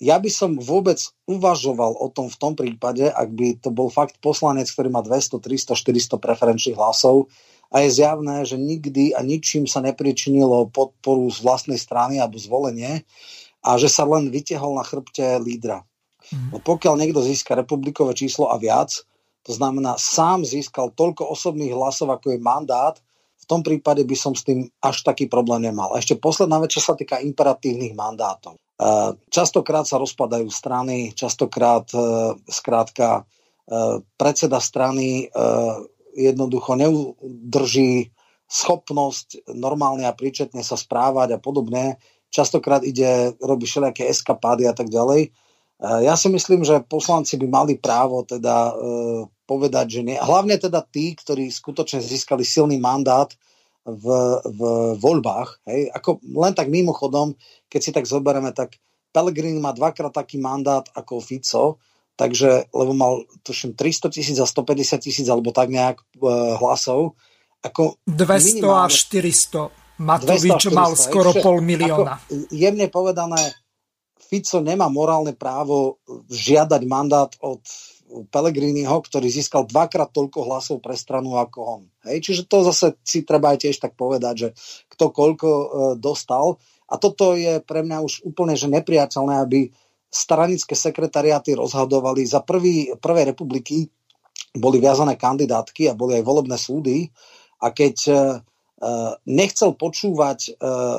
ja 0.00 0.16
by 0.16 0.32
som 0.32 0.56
vôbec 0.56 0.96
uvažoval 1.28 1.92
o 2.00 2.08
tom 2.08 2.32
v 2.32 2.40
tom 2.40 2.56
prípade, 2.56 3.04
ak 3.04 3.28
by 3.28 3.60
to 3.60 3.68
bol 3.68 3.92
fakt 3.92 4.16
poslanec, 4.24 4.64
ktorý 4.72 4.88
má 4.88 5.04
200, 5.04 5.36
300, 5.36 5.76
400 5.76 6.16
preferenčných 6.16 6.78
hlasov 6.80 7.28
a 7.70 7.86
je 7.86 7.88
zjavné, 8.02 8.42
že 8.42 8.58
nikdy 8.58 9.14
a 9.14 9.22
ničím 9.22 9.70
sa 9.70 9.78
nepričinilo 9.78 10.74
podporu 10.74 11.30
z 11.30 11.38
vlastnej 11.40 11.78
strany 11.78 12.18
alebo 12.18 12.36
zvolenie 12.36 13.06
a 13.62 13.78
že 13.78 13.86
sa 13.86 14.02
len 14.04 14.28
vytiahol 14.28 14.74
na 14.74 14.82
chrbte 14.82 15.38
lídra. 15.38 15.86
Mm. 16.34 16.50
No 16.54 16.58
pokiaľ 16.58 16.98
niekto 16.98 17.22
získa 17.22 17.54
republikové 17.54 18.12
číslo 18.18 18.50
a 18.50 18.58
viac, 18.58 19.06
to 19.46 19.56
znamená, 19.56 19.96
sám 19.96 20.44
získal 20.44 20.92
toľko 20.92 21.30
osobných 21.32 21.72
hlasov, 21.72 22.12
ako 22.12 22.36
je 22.36 22.38
mandát, 22.42 22.98
v 23.40 23.44
tom 23.48 23.64
prípade 23.64 24.04
by 24.04 24.16
som 24.18 24.36
s 24.36 24.44
tým 24.44 24.68
až 24.84 25.00
taký 25.00 25.26
problém 25.26 25.64
nemal. 25.64 25.90
A 25.96 25.98
ešte 25.98 26.20
posledná 26.20 26.60
vec, 26.60 26.76
čo 26.76 26.84
sa 26.84 26.92
týka 26.92 27.18
imperatívnych 27.24 27.96
mandátov. 27.96 28.54
E, 28.54 28.58
častokrát 29.32 29.88
sa 29.88 29.96
rozpadajú 29.96 30.46
strany, 30.52 31.16
častokrát 31.16 31.88
e, 31.90 31.98
skrátka 32.46 33.24
e, 33.64 34.02
predseda 34.20 34.60
strany 34.60 35.32
jednoducho 36.16 36.74
neudrží 36.74 38.10
schopnosť 38.50 39.50
normálne 39.54 40.06
a 40.06 40.16
príčetne 40.16 40.62
sa 40.66 40.74
správať 40.74 41.36
a 41.36 41.38
podobne. 41.38 42.02
Častokrát 42.30 42.82
ide, 42.82 43.34
robí 43.38 43.66
všelijaké 43.66 44.06
eskapády 44.10 44.66
a 44.66 44.74
tak 44.74 44.90
ďalej 44.90 45.30
Eh, 45.80 46.00
ja 46.04 46.12
si 46.12 46.28
myslím, 46.28 46.60
že 46.60 46.84
poslanci 46.84 47.40
by 47.40 47.46
mali 47.48 47.74
právo 47.80 48.20
teda 48.28 48.68
e, 48.68 48.72
povedať, 49.48 49.86
že 49.88 50.00
nie. 50.04 50.18
Hlavne 50.20 50.60
teda 50.60 50.84
tí, 50.84 51.16
ktorí 51.16 51.48
skutočne 51.48 52.04
získali 52.04 52.44
silný 52.44 52.76
mandát 52.76 53.32
v, 53.88 54.04
v 54.44 54.60
voľbách. 55.00 55.64
Hej. 55.64 55.88
Ako, 55.96 56.20
len 56.36 56.52
tak 56.52 56.68
mimochodom, 56.68 57.32
keď 57.72 57.80
si 57.80 57.90
tak 57.96 58.04
zoberieme, 58.04 58.52
tak 58.52 58.76
Pellegrini 59.10 59.56
má 59.56 59.72
dvakrát 59.72 60.12
taký 60.12 60.36
mandát 60.36 60.84
ako 60.92 61.24
Fico, 61.24 61.80
takže, 62.20 62.68
lebo 62.76 62.92
mal 62.92 63.24
tuším 63.40 63.72
300 63.72 64.12
tisíc 64.12 64.36
a 64.36 64.44
150 64.44 65.00
tisíc 65.00 65.24
alebo 65.32 65.56
tak 65.56 65.72
nejak 65.72 66.04
e, 66.04 66.04
hlasov. 66.60 67.16
Ako 67.64 67.96
200 68.04 68.60
až 68.68 68.92
400. 69.08 69.72
Matovič 70.00 70.68
200 70.68 70.68
400, 70.68 70.76
mal 70.76 70.92
skoro 70.96 71.32
pol 71.32 71.64
milióna. 71.64 72.20
Ako, 72.20 72.52
jemne 72.52 72.92
povedané, 72.92 73.40
Fico 74.20 74.60
nemá 74.60 74.92
morálne 74.92 75.32
právo 75.32 75.98
žiadať 76.28 76.82
mandát 76.84 77.32
od 77.40 77.64
Pelegriniho, 78.30 78.94
ktorý 79.06 79.30
získal 79.30 79.70
dvakrát 79.70 80.10
toľko 80.10 80.38
hlasov 80.46 80.76
pre 80.82 80.98
stranu 80.98 81.38
ako 81.38 81.58
on. 81.62 81.82
Hej? 82.10 82.26
Čiže 82.26 82.42
to 82.50 82.66
zase 82.66 82.98
si 83.06 83.22
treba 83.22 83.54
aj 83.54 83.66
tiež 83.66 83.78
tak 83.78 83.94
povedať, 83.94 84.34
že 84.34 84.48
kto 84.90 85.14
koľko 85.14 85.48
e, 85.48 85.66
dostal. 85.98 86.58
A 86.90 86.98
toto 86.98 87.38
je 87.38 87.62
pre 87.62 87.86
mňa 87.86 88.02
už 88.02 88.26
úplne 88.26 88.58
že 88.58 88.66
nepriateľné, 88.66 89.34
aby 89.46 89.70
stranické 90.10 90.74
sekretariáty 90.74 91.54
rozhodovali. 91.54 92.26
Za 92.26 92.42
prvý, 92.42 92.90
prvej 92.98 93.30
republiky 93.30 93.86
boli 94.58 94.82
viazané 94.82 95.14
kandidátky 95.14 95.86
a 95.86 95.94
boli 95.94 96.18
aj 96.18 96.26
volebné 96.26 96.58
súdy. 96.58 97.06
A 97.62 97.70
keď 97.70 97.96
e, 98.10 98.14
nechcel 99.30 99.78
počúvať 99.78 100.56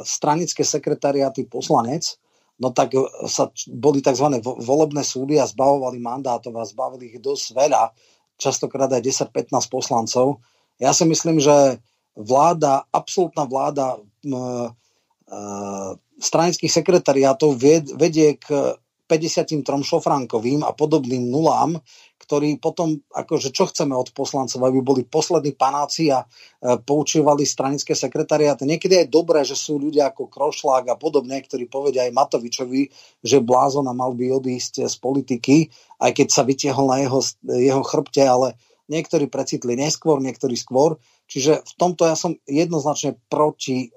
stranické 0.08 0.64
sekretariáty 0.64 1.50
poslanec, 1.50 2.16
no 2.62 2.70
tak 2.72 2.94
sa 3.26 3.50
boli 3.68 4.00
tzv. 4.06 4.40
volebné 4.40 5.02
súdy 5.02 5.42
a 5.42 5.50
zbavovali 5.50 5.98
mandátov 5.98 6.54
a 6.56 6.64
zbavili 6.64 7.12
ich 7.12 7.18
dosť 7.18 7.58
veľa, 7.58 7.90
častokrát 8.38 8.90
aj 8.94 9.28
10-15 9.34 9.66
poslancov. 9.68 10.46
Ja 10.78 10.94
si 10.94 11.04
myslím, 11.10 11.42
že 11.42 11.82
vláda, 12.14 12.86
absolútna 12.94 13.50
vláda 13.50 13.98
m, 14.24 14.34
e, 14.38 15.38
stranických 16.22 16.70
sekretariátov 16.70 17.58
vedie 17.98 18.38
k 18.38 18.78
53 19.12 19.68
šofránkovým 19.68 20.64
a 20.64 20.72
podobným 20.72 21.28
nulám, 21.28 21.76
ktorí 22.24 22.64
potom, 22.64 22.96
akože 23.12 23.52
čo 23.52 23.68
chceme 23.68 23.92
od 23.92 24.16
poslancov, 24.16 24.64
aby 24.64 24.80
boli 24.80 25.04
poslední 25.04 25.52
panáci 25.52 26.16
a 26.16 26.24
e, 26.24 26.26
poučívali 26.80 27.44
stranické 27.44 27.92
sekretariáty. 27.92 28.64
Niekedy 28.64 29.04
je 29.04 29.12
dobré, 29.12 29.44
že 29.44 29.60
sú 29.60 29.76
ľudia 29.76 30.16
ako 30.16 30.32
Krošlák 30.32 30.88
a 30.88 30.96
podobne, 30.96 31.44
ktorí 31.44 31.68
povedia 31.68 32.08
aj 32.08 32.16
Matovičovi, 32.16 32.88
že 33.20 33.44
blázon 33.44 33.84
a 33.92 33.98
mal 33.98 34.16
by 34.16 34.32
odísť 34.32 34.88
z 34.88 34.96
politiky, 34.96 35.68
aj 36.00 36.12
keď 36.16 36.28
sa 36.32 36.48
vytiahol 36.48 36.88
na 36.88 37.04
jeho, 37.04 37.20
jeho 37.52 37.84
chrbte, 37.84 38.24
ale 38.24 38.56
niektorí 38.92 39.32
precitli 39.32 39.80
neskôr, 39.80 40.20
niektorí 40.20 40.60
skôr. 40.60 41.00
Čiže 41.32 41.64
v 41.64 41.74
tomto 41.80 42.04
ja 42.04 42.20
som 42.20 42.36
jednoznačne 42.44 43.16
proti 43.32 43.88
e, 43.88 43.90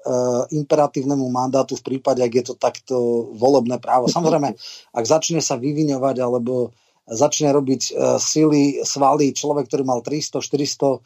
imperatívnemu 0.54 1.26
mandátu 1.34 1.74
v 1.74 1.82
prípade, 1.82 2.22
ak 2.22 2.30
je 2.30 2.44
to 2.46 2.54
takto 2.54 2.94
volebné 3.34 3.82
právo. 3.82 4.06
Samozrejme, 4.06 4.54
ak 4.98 5.04
začne 5.04 5.42
sa 5.42 5.58
vyviňovať 5.58 6.16
alebo 6.22 6.70
začne 7.04 7.52
robiť 7.52 7.82
uh, 7.92 8.16
sily, 8.16 8.80
svaly 8.80 9.36
človek, 9.36 9.68
ktorý 9.68 9.84
mal 9.84 10.00
300-400 10.00 10.40
uh, 10.40 10.96
e, 10.96 10.98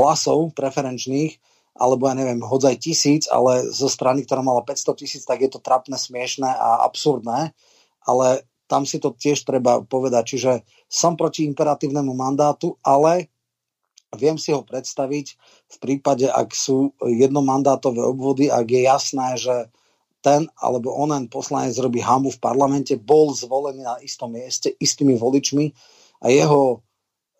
hlasov 0.00 0.56
preferenčných, 0.56 1.36
alebo 1.76 2.08
ja 2.08 2.16
neviem, 2.16 2.40
hodzaj 2.40 2.80
tisíc, 2.80 3.28
ale 3.28 3.68
zo 3.68 3.88
strany, 3.88 4.24
ktorá 4.24 4.44
mala 4.44 4.64
500 4.64 4.96
tisíc, 4.96 5.22
tak 5.28 5.44
je 5.44 5.52
to 5.52 5.60
trapné, 5.60 6.00
smiešné 6.00 6.48
a 6.48 6.84
absurdné. 6.88 7.52
Ale 8.08 8.44
tam 8.72 8.88
si 8.88 8.96
to 8.96 9.12
tiež 9.12 9.44
treba 9.44 9.84
povedať. 9.84 10.24
Čiže 10.32 10.52
som 10.88 11.12
proti 11.20 11.44
imperatívnemu 11.44 12.16
mandátu, 12.16 12.80
ale 12.80 13.28
viem 14.16 14.40
si 14.40 14.56
ho 14.56 14.64
predstaviť 14.64 15.26
v 15.68 15.76
prípade, 15.76 16.24
ak 16.24 16.56
sú 16.56 16.96
jednomandátové 17.04 18.00
obvody, 18.00 18.48
ak 18.48 18.64
je 18.64 18.82
jasné, 18.88 19.28
že 19.36 19.68
ten 20.24 20.48
alebo 20.56 20.96
onen 20.96 21.28
poslanec 21.28 21.76
robí 21.76 22.00
hamu 22.00 22.32
v 22.32 22.40
parlamente, 22.40 22.96
bol 22.96 23.36
zvolený 23.36 23.84
na 23.84 24.00
istom 24.00 24.32
mieste 24.32 24.72
istými 24.80 25.20
voličmi 25.20 25.68
a 26.24 26.32
jeho 26.32 26.80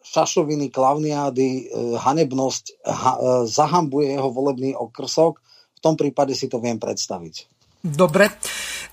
šašoviny, 0.02 0.68
klavniády, 0.74 1.48
e, 1.48 1.64
hanebnosť 1.94 2.64
ha, 2.82 3.12
e, 3.14 3.20
zahambuje 3.46 4.18
jeho 4.18 4.28
volebný 4.34 4.74
okrsok. 4.74 5.38
V 5.78 5.80
tom 5.80 5.94
prípade 5.94 6.34
si 6.34 6.50
to 6.50 6.58
viem 6.58 6.82
predstaviť. 6.82 7.46
Dobre, 7.86 8.30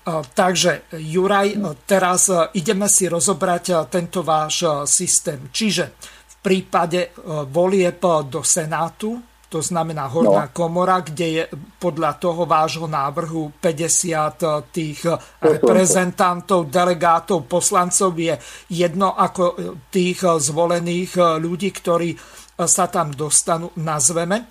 takže 0.06 0.90
Juraj, 0.96 1.60
teraz 1.84 2.32
ideme 2.56 2.88
si 2.88 3.06
rozobrať 3.06 3.86
tento 3.92 4.24
váš 4.24 4.64
systém. 4.88 5.52
Čiže 5.52 5.84
v 6.04 6.36
prípade 6.40 7.12
volieb 7.52 8.00
do 8.28 8.40
Senátu 8.40 9.30
to 9.50 9.58
znamená 9.58 10.06
horná 10.06 10.46
no. 10.46 10.54
komora, 10.54 11.02
kde 11.02 11.26
je 11.26 11.44
podľa 11.82 12.22
toho 12.22 12.46
vášho 12.46 12.86
návrhu 12.86 13.58
50 13.58 14.70
tých 14.70 15.02
reprezentantov, 15.42 16.70
delegátov, 16.70 17.50
poslancov 17.50 18.14
je 18.14 18.38
jedno 18.70 19.10
ako 19.10 19.74
tých 19.90 20.22
zvolených 20.22 21.42
ľudí, 21.42 21.74
ktorí 21.74 22.14
sa 22.62 22.86
tam 22.86 23.10
dostanú, 23.10 23.74
nazveme. 23.82 24.46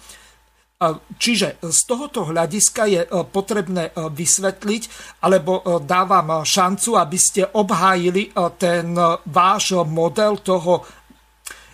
Čiže 1.19 1.59
z 1.59 1.79
tohoto 1.83 2.23
hľadiska 2.31 2.83
je 2.87 3.01
potrebné 3.27 3.91
vysvetliť, 3.91 4.83
alebo 5.27 5.59
dávam 5.83 6.47
šancu, 6.47 6.95
aby 6.95 7.17
ste 7.19 7.43
obhájili 7.43 8.31
ten 8.55 8.95
váš 9.27 9.75
model 9.83 10.39
toho 10.39 10.87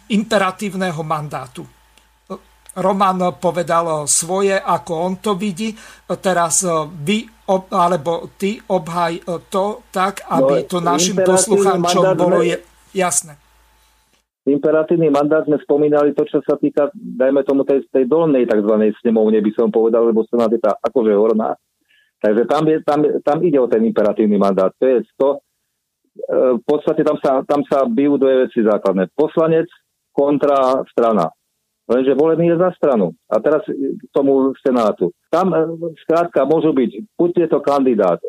imperatívneho 0.09 1.05
mandátu. 1.05 1.69
Roman 2.75 3.39
povedal 3.39 4.03
svoje, 4.09 4.59
ako 4.59 4.91
on 4.91 5.13
to 5.23 5.39
vidí. 5.39 5.71
Teraz 6.19 6.59
e, 6.67 6.69
vy 6.91 7.23
alebo 7.71 8.35
ty 8.35 8.59
obhaj 8.59 9.13
e, 9.15 9.21
to 9.47 9.87
tak, 9.95 10.27
aby 10.27 10.55
no, 10.59 10.67
to 10.67 10.77
našim 10.83 11.15
poslucháčom 11.23 12.19
bolo 12.19 12.43
je, 12.43 12.59
jasné. 12.91 13.39
Imperatívny 14.45 15.09
mandát 15.09 15.41
sme 15.49 15.57
spomínali 15.57 16.13
to, 16.13 16.21
čo 16.29 16.37
sa 16.45 16.53
týka, 16.61 16.93
dajme 16.93 17.41
tomu, 17.41 17.65
tej, 17.65 17.81
tej 17.89 18.05
dolnej 18.05 18.45
tzv. 18.45 18.93
snemovne, 19.01 19.41
by 19.41 19.51
som 19.57 19.73
povedal, 19.73 20.05
lebo 20.05 20.21
sa 20.29 20.45
je 20.45 20.61
tá 20.61 20.77
akože 20.85 21.13
horná. 21.17 21.57
Takže 22.21 22.45
tam, 22.45 22.63
je, 22.69 22.77
tam, 22.85 22.99
tam 23.25 23.37
ide 23.41 23.57
o 23.57 23.65
ten 23.65 23.81
imperatívny 23.81 24.37
mandát. 24.37 24.69
To 24.77 24.85
je 24.85 25.01
to, 25.17 25.29
e, 25.33 25.39
v 26.57 26.63
podstate 26.63 27.01
tam 27.01 27.17
sa, 27.17 27.41
tam 27.41 27.65
sa 27.65 27.89
bijú 27.89 28.21
dve 28.21 28.45
veci 28.45 28.61
základné. 28.61 29.09
Poslanec 29.17 29.65
kontra 30.13 30.85
strana 30.93 31.25
lenže 31.89 32.17
volený 32.17 32.53
je 32.53 32.57
za 32.57 32.69
stranu. 32.73 33.13
A 33.29 33.39
teraz 33.39 33.61
k 33.69 34.03
tomu 34.09 34.53
Senátu. 34.61 35.13
Tam 35.29 35.53
e, 35.53 35.57
skrátka 36.05 36.45
môžu 36.45 36.73
byť 36.73 36.91
buď 37.17 37.31
je 37.45 37.47
to 37.49 37.59
kandidát 37.61 38.19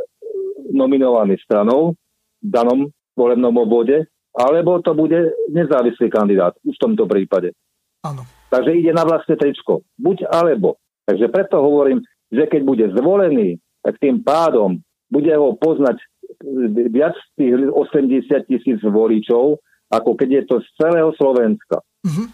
nominovaný 0.72 1.40
stranou 1.40 1.96
v 2.42 2.48
danom 2.48 2.90
volebnom 3.16 3.54
obvode, 3.56 4.04
alebo 4.37 4.84
to 4.84 4.93
bude 4.93 5.32
nezávislý 5.49 6.12
kandidát 6.12 6.53
už 6.62 6.76
v 6.76 6.82
tomto 6.84 7.09
prípade. 7.09 7.57
Áno. 8.05 8.28
Takže 8.53 8.76
ide 8.76 8.93
na 8.93 9.03
vlastné 9.03 9.34
tričko. 9.41 9.82
Buď 9.97 10.28
alebo. 10.28 10.76
Takže 11.09 11.32
preto 11.32 11.59
hovorím, 11.59 12.05
že 12.30 12.47
keď 12.47 12.61
bude 12.62 12.87
zvolený, 12.95 13.59
tak 13.82 13.99
tým 13.99 14.20
pádom 14.20 14.78
bude 15.11 15.30
ho 15.32 15.55
poznať 15.57 15.99
viac 16.91 17.14
tých 17.39 17.55
80 17.70 18.51
tisíc 18.51 18.78
voličov, 18.82 19.62
ako 19.89 20.11
keď 20.18 20.28
je 20.28 20.43
to 20.51 20.57
z 20.61 20.68
celého 20.78 21.11
Slovenska. 21.14 21.80
Uh-huh. 22.03 22.26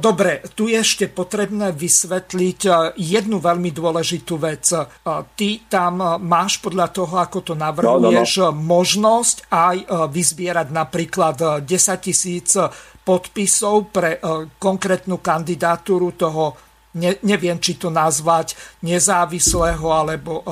Dobre, 0.00 0.40
tu 0.56 0.70
je 0.70 0.80
ešte 0.80 1.10
potrebné 1.10 1.74
vysvetliť 1.74 2.60
jednu 2.96 3.36
veľmi 3.42 3.70
dôležitú 3.74 4.40
vec. 4.40 4.64
Ty 5.04 5.48
tam 5.68 5.94
máš 6.22 6.62
podľa 6.62 6.88
toho, 6.94 7.14
ako 7.20 7.38
to 7.52 7.54
navrhuješ, 7.58 8.30
no, 8.40 8.48
no, 8.48 8.50
no. 8.54 8.60
možnosť 8.64 9.36
aj 9.50 9.76
vyzbierať 10.08 10.68
napríklad 10.72 11.66
10 11.66 11.66
tisíc 12.00 12.56
podpisov 13.04 13.90
pre 13.90 14.22
konkrétnu 14.60 15.18
kandidatúru 15.18 16.14
toho, 16.14 16.54
ne, 16.96 17.18
neviem, 17.26 17.58
či 17.58 17.76
to 17.76 17.90
nazvať 17.90 18.54
nezávislého 18.86 19.86
alebo 19.90 20.44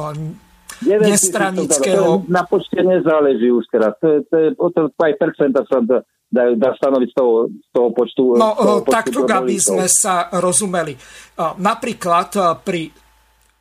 nestranického. 0.83 2.27
Na 2.31 2.47
počte 2.47 2.83
nezáleží 2.83 3.51
už 3.51 3.67
teraz. 3.71 3.95
To 4.01 4.07
je, 4.07 4.19
to 4.27 4.37
je, 4.37 4.49
to 4.55 5.03
aj 5.03 5.15
percenta 5.19 5.63
sa 5.67 5.83
dá, 6.29 6.53
dá 6.55 6.71
stanoviť 6.77 7.09
z 7.11 7.17
toho, 7.17 7.33
z 7.49 7.69
toho 7.73 7.89
počtu. 7.97 8.23
No 8.37 8.55
toho 8.55 8.85
počtu 8.85 8.93
takto, 8.93 9.21
aby 9.29 9.57
sme 9.59 9.89
sa 9.89 10.29
rozumeli. 10.39 10.95
Napríklad 11.41 12.61
pri 12.63 12.89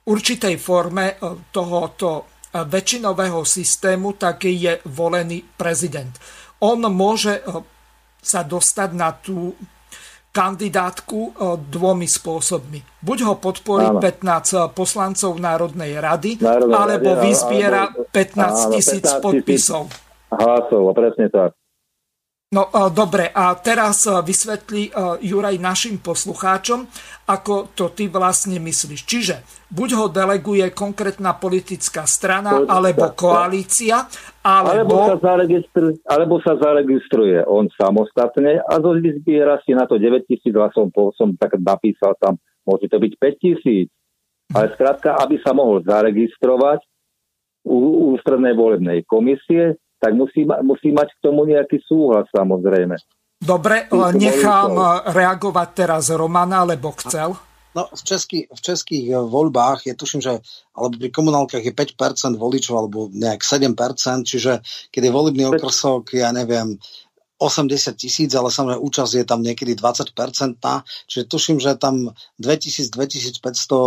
určitej 0.07 0.55
forme 0.59 1.19
tohoto 1.51 2.39
väčšinového 2.53 3.43
systému, 3.43 4.15
tak 4.15 4.47
je 4.47 4.79
volený 4.87 5.43
prezident. 5.43 6.11
On 6.63 6.79
môže 6.79 7.43
sa 8.17 8.41
dostať 8.41 8.89
na 8.97 9.13
tú 9.13 9.53
kandidátku 10.33 11.33
dvomi 11.65 12.05
spôsobmi. 12.05 13.01
Buď 13.01 13.17
ho 13.25 13.35
podporí 13.41 13.89
áno. 13.89 13.97
15 13.97 14.69
poslancov 14.73 15.33
Národnej 15.41 15.97
rady, 15.97 16.37
Národnej 16.37 16.77
alebo 16.77 17.09
rady, 17.17 17.25
vyzbiera 17.25 17.89
15 18.13 18.73
tisíc 18.77 19.05
podpisov. 19.17 19.89
Hlasov, 20.29 20.93
presne 20.93 21.27
tak. 21.33 21.57
No 22.57 22.73
dobre, 22.89 23.29
a 23.29 23.53
teraz 23.53 24.09
vysvetlí 24.09 24.89
Juraj 25.21 25.61
našim 25.61 26.01
poslucháčom, 26.01 26.89
ako 27.29 27.69
to 27.77 27.93
ty 27.93 28.09
vlastne 28.09 28.57
myslíš. 28.57 29.05
Čiže 29.05 29.35
buď 29.69 29.89
ho 29.93 30.05
deleguje 30.09 30.65
konkrétna 30.73 31.37
politická 31.37 32.09
strana, 32.09 32.65
alebo 32.65 33.13
koalícia, 33.13 34.09
alebo... 34.41 35.05
Alebo 35.05 35.13
sa, 35.13 35.17
zaregistruje, 35.21 36.01
alebo 36.09 36.35
sa 36.41 36.57
zaregistruje 36.57 37.45
on 37.45 37.69
samostatne 37.77 38.57
a 38.57 38.73
zozbiera 38.81 39.61
si 39.61 39.77
na 39.77 39.85
to 39.85 40.01
9 40.01 40.25
tisíc 40.25 40.49
hlasov, 40.49 40.89
som 41.13 41.37
tak 41.37 41.61
napísal 41.61 42.17
tam, 42.17 42.41
môže 42.65 42.89
to 42.89 42.97
byť 42.97 43.13
5 43.21 43.37
tisíc. 43.37 43.93
Ale 44.49 44.73
skrátka, 44.73 45.13
aby 45.21 45.37
sa 45.45 45.53
mohol 45.53 45.85
zaregistrovať 45.85 46.81
u 47.69 48.17
ústrednej 48.17 48.57
volebnej 48.57 49.05
komisie, 49.05 49.77
tak 49.97 50.13
musí, 50.13 50.45
musí 50.63 50.89
mať 50.93 51.09
k 51.13 51.19
tomu 51.25 51.45
nejaký 51.49 51.81
súhlas 51.85 52.29
samozrejme. 52.33 52.97
Dobre, 53.37 53.85
nechám 54.17 55.05
reagovať 55.13 55.69
teraz 55.77 56.09
Romana, 56.09 56.65
lebo 56.65 56.89
chcel. 56.97 57.37
No, 57.77 57.85
v, 57.93 58.01
český, 58.01 58.39
v 58.49 58.61
českých 58.61 59.05
eh, 59.13 59.21
voľbách 59.21 59.85
je, 59.85 59.93
tuším, 59.93 60.21
že 60.25 60.41
alebo 60.73 60.97
pri 60.97 61.09
komunálkach 61.13 61.61
je 61.61 61.73
5% 61.73 62.33
voličov, 62.33 62.73
alebo 62.73 63.13
nejak 63.13 63.45
7%, 63.45 63.77
čiže 64.25 64.65
keď 64.89 65.01
je 65.05 65.11
volebný 65.13 65.43
okrsok, 65.53 66.17
ja 66.17 66.33
neviem, 66.33 66.81
80 67.37 67.93
tisíc, 67.93 68.33
ale 68.33 68.49
samozrejme 68.49 68.81
účasť 68.81 69.13
je 69.21 69.25
tam 69.25 69.45
niekedy 69.45 69.77
20% 69.77 70.57
čiže 71.05 71.23
tuším, 71.29 71.57
že 71.61 71.77
tam 71.77 72.09
2000-2500 72.41 73.37
e, 73.37 73.81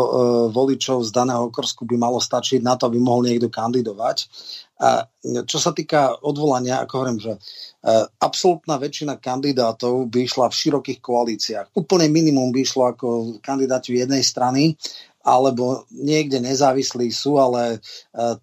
voličov 0.54 1.02
z 1.02 1.10
daného 1.10 1.50
okrsku 1.50 1.82
by 1.82 1.96
malo 1.98 2.22
stačiť 2.22 2.62
na 2.62 2.78
to, 2.78 2.86
aby 2.86 3.02
mohol 3.02 3.26
niekto 3.26 3.50
kandidovať. 3.50 4.30
A 4.80 5.04
čo 5.44 5.60
sa 5.60 5.76
týka 5.76 6.24
odvolania, 6.24 6.80
ako 6.80 6.92
hovorím, 6.96 7.20
že 7.20 7.36
e, 7.36 7.38
absolútna 8.22 8.80
väčšina 8.80 9.20
kandidátov 9.20 10.08
by 10.08 10.24
išla 10.24 10.48
v 10.48 10.56
širokých 10.56 11.00
koalíciách. 11.04 11.66
Úplne 11.76 12.08
minimum 12.08 12.48
by 12.48 12.64
išlo 12.64 12.88
ako 12.88 13.06
kandidáti 13.44 14.00
jednej 14.00 14.24
strany 14.24 14.78
alebo 15.20 15.84
niekde 15.92 16.40
nezávislí 16.40 17.12
sú, 17.12 17.36
ale 17.36 17.76
e, 17.76 17.78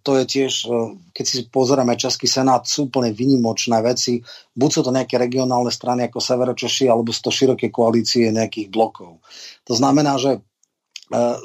to 0.05 0.21
je 0.21 0.25
tiež, 0.29 0.53
e, 0.69 0.71
keď 1.09 1.25
si 1.25 1.37
pozeráme 1.49 1.97
Český 1.97 2.29
senát, 2.29 2.69
sú 2.69 2.85
úplne 2.85 3.09
vynimočné 3.09 3.81
veci. 3.81 4.21
Buď 4.53 4.69
sú 4.69 4.81
to 4.85 4.93
nejaké 4.93 5.17
regionálne 5.17 5.73
strany 5.73 6.05
ako 6.05 6.21
Severočeši, 6.21 6.85
alebo 6.85 7.09
sú 7.09 7.29
to 7.29 7.33
široké 7.33 7.73
koalície 7.73 8.29
nejakých 8.29 8.69
blokov. 8.69 9.25
To 9.65 9.73
znamená, 9.73 10.21
že 10.21 10.37
e, 10.37 10.39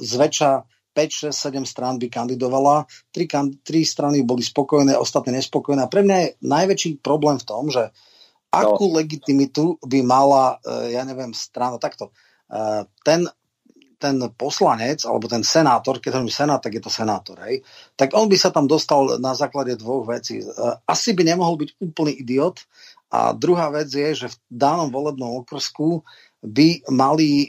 zväčša 0.04 0.50
5, 0.92 1.32
6, 1.32 1.32
7 1.32 1.64
strán 1.64 1.96
by 1.96 2.12
kandidovala, 2.12 2.84
3, 3.16 3.64
3 3.64 3.64
strany 3.88 4.28
boli 4.28 4.44
spokojné, 4.44 4.92
ostatné 5.00 5.40
nespokojné. 5.40 5.80
A 5.80 5.88
pre 5.88 6.04
mňa 6.04 6.16
je 6.20 6.28
najväčší 6.44 7.00
problém 7.00 7.40
v 7.40 7.48
tom, 7.48 7.72
že 7.72 7.88
akú 8.52 8.92
no. 8.92 9.00
legitimitu 9.00 9.80
by 9.80 10.04
mala, 10.04 10.60
ja 10.92 11.00
neviem, 11.08 11.32
strana, 11.32 11.80
takto. 11.80 12.12
Ten 13.00 13.24
ten 14.02 14.18
poslanec, 14.34 15.06
alebo 15.06 15.30
ten 15.30 15.46
senátor, 15.46 16.02
keď 16.02 16.18
hovorím 16.18 16.34
senát, 16.34 16.58
tak 16.58 16.74
je 16.74 16.82
to 16.82 16.90
senátor, 16.90 17.38
hej, 17.46 17.62
tak 17.94 18.18
on 18.18 18.26
by 18.26 18.34
sa 18.34 18.50
tam 18.50 18.66
dostal 18.66 19.22
na 19.22 19.38
základe 19.38 19.78
dvoch 19.78 20.10
vecí. 20.10 20.42
E, 20.42 20.46
asi 20.90 21.14
by 21.14 21.22
nemohol 21.22 21.54
byť 21.62 21.70
úplný 21.78 22.18
idiot 22.18 22.66
a 23.14 23.30
druhá 23.30 23.70
vec 23.70 23.86
je, 23.94 24.26
že 24.26 24.32
v 24.34 24.36
danom 24.50 24.90
volebnom 24.90 25.46
okrsku 25.46 26.02
by 26.42 26.82
mali 26.90 27.46
e, 27.46 27.48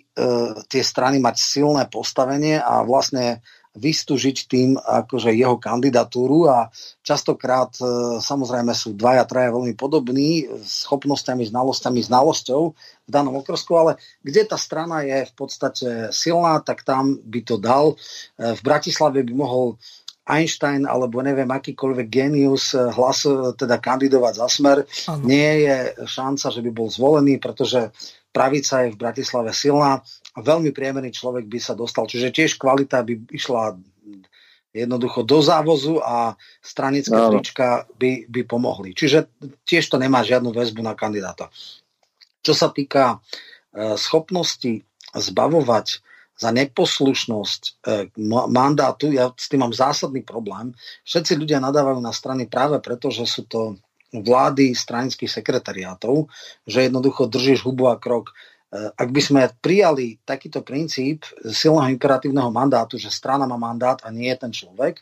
tie 0.69 0.83
strany 0.85 1.17
mať 1.17 1.35
silné 1.41 1.89
postavenie 1.89 2.61
a 2.61 2.85
vlastne 2.85 3.41
vystúžiť 3.73 4.37
tým 4.45 4.69
akože 4.77 5.33
jeho 5.33 5.57
kandidatúru 5.57 6.45
a 6.45 6.69
častokrát 7.01 7.73
e, 7.81 7.83
samozrejme 8.21 8.69
sú 8.69 8.93
dvaja, 8.93 9.25
traja 9.25 9.49
veľmi 9.49 9.73
podobní 9.73 10.45
schopnosťami, 10.61 11.49
znalosťami, 11.49 11.99
znalosťou 12.05 12.61
v 12.77 13.09
danom 13.09 13.41
okresku, 13.41 13.73
ale 13.73 13.91
kde 14.21 14.45
tá 14.45 14.61
strana 14.61 15.01
je 15.01 15.25
v 15.25 15.33
podstate 15.33 15.87
silná, 16.13 16.61
tak 16.61 16.85
tam 16.85 17.17
by 17.17 17.41
to 17.41 17.57
dal. 17.57 17.97
E, 18.37 18.53
v 18.53 18.61
Bratislave 18.61 19.25
by 19.25 19.33
mohol 19.33 19.81
Einstein 20.23 20.87
alebo 20.87 21.19
neviem 21.19 21.49
akýkoľvek 21.49 22.07
genius 22.13 22.77
e, 22.77 22.93
hlas 22.93 23.25
teda 23.57 23.81
kandidovať 23.81 24.33
za 24.37 24.47
smer. 24.53 24.77
Ano. 25.09 25.25
Nie 25.25 25.51
je 25.65 25.77
šanca, 26.05 26.53
že 26.53 26.61
by 26.61 26.69
bol 26.69 26.93
zvolený, 26.93 27.41
pretože 27.41 27.89
pravica 28.29 28.85
je 28.85 28.93
v 28.93 29.01
Bratislave 29.01 29.49
silná 29.49 30.05
a 30.33 30.39
veľmi 30.41 30.73
priemerný 30.73 31.13
človek 31.13 31.45
by 31.45 31.59
sa 31.61 31.77
dostal. 31.77 32.09
Čiže 32.09 32.33
tiež 32.33 32.57
kvalita 32.57 33.05
by 33.05 33.29
išla 33.29 33.77
jednoducho 34.73 35.21
do 35.21 35.37
závozu 35.39 36.01
a 36.01 36.33
stranické 36.57 37.13
no. 37.13 37.29
trička 37.29 37.85
by, 37.93 38.25
by 38.25 38.41
pomohli. 38.49 38.97
Čiže 38.97 39.29
tiež 39.69 39.85
to 39.85 40.01
nemá 40.01 40.25
žiadnu 40.25 40.49
väzbu 40.49 40.81
na 40.81 40.97
kandidáta. 40.97 41.53
Čo 42.41 42.57
sa 42.57 42.73
týka 42.73 43.21
e, 43.21 43.95
schopnosti 43.95 44.81
zbavovať 45.13 46.01
za 46.33 46.49
neposlušnosť 46.49 47.61
e, 47.61 47.71
mandátu, 48.49 49.13
ja 49.13 49.29
s 49.29 49.45
tým 49.45 49.61
mám 49.61 49.73
zásadný 49.77 50.25
problém. 50.25 50.73
Všetci 51.05 51.37
ľudia 51.37 51.61
nadávajú 51.61 52.01
na 52.01 52.11
strany 52.11 52.49
práve 52.49 52.81
preto, 52.81 53.13
že 53.13 53.29
sú 53.29 53.45
to 53.45 53.77
vlády 54.13 54.73
stranických 54.73 55.29
sekretariátov, 55.29 56.29
že 56.65 56.85
jednoducho 56.85 57.29
držíš 57.29 57.65
hubu 57.65 57.89
a 57.89 57.97
krok 57.97 58.33
ak 58.73 59.09
by 59.13 59.21
sme 59.21 59.41
prijali 59.61 60.17
takýto 60.25 60.65
princíp 60.65 61.29
silného 61.45 61.93
imperatívneho 61.93 62.49
mandátu, 62.49 62.97
že 62.97 63.13
strana 63.13 63.45
má 63.45 63.57
mandát 63.57 64.01
a 64.01 64.09
nie 64.09 64.33
je 64.33 64.37
ten 64.41 64.51
človek, 64.51 64.97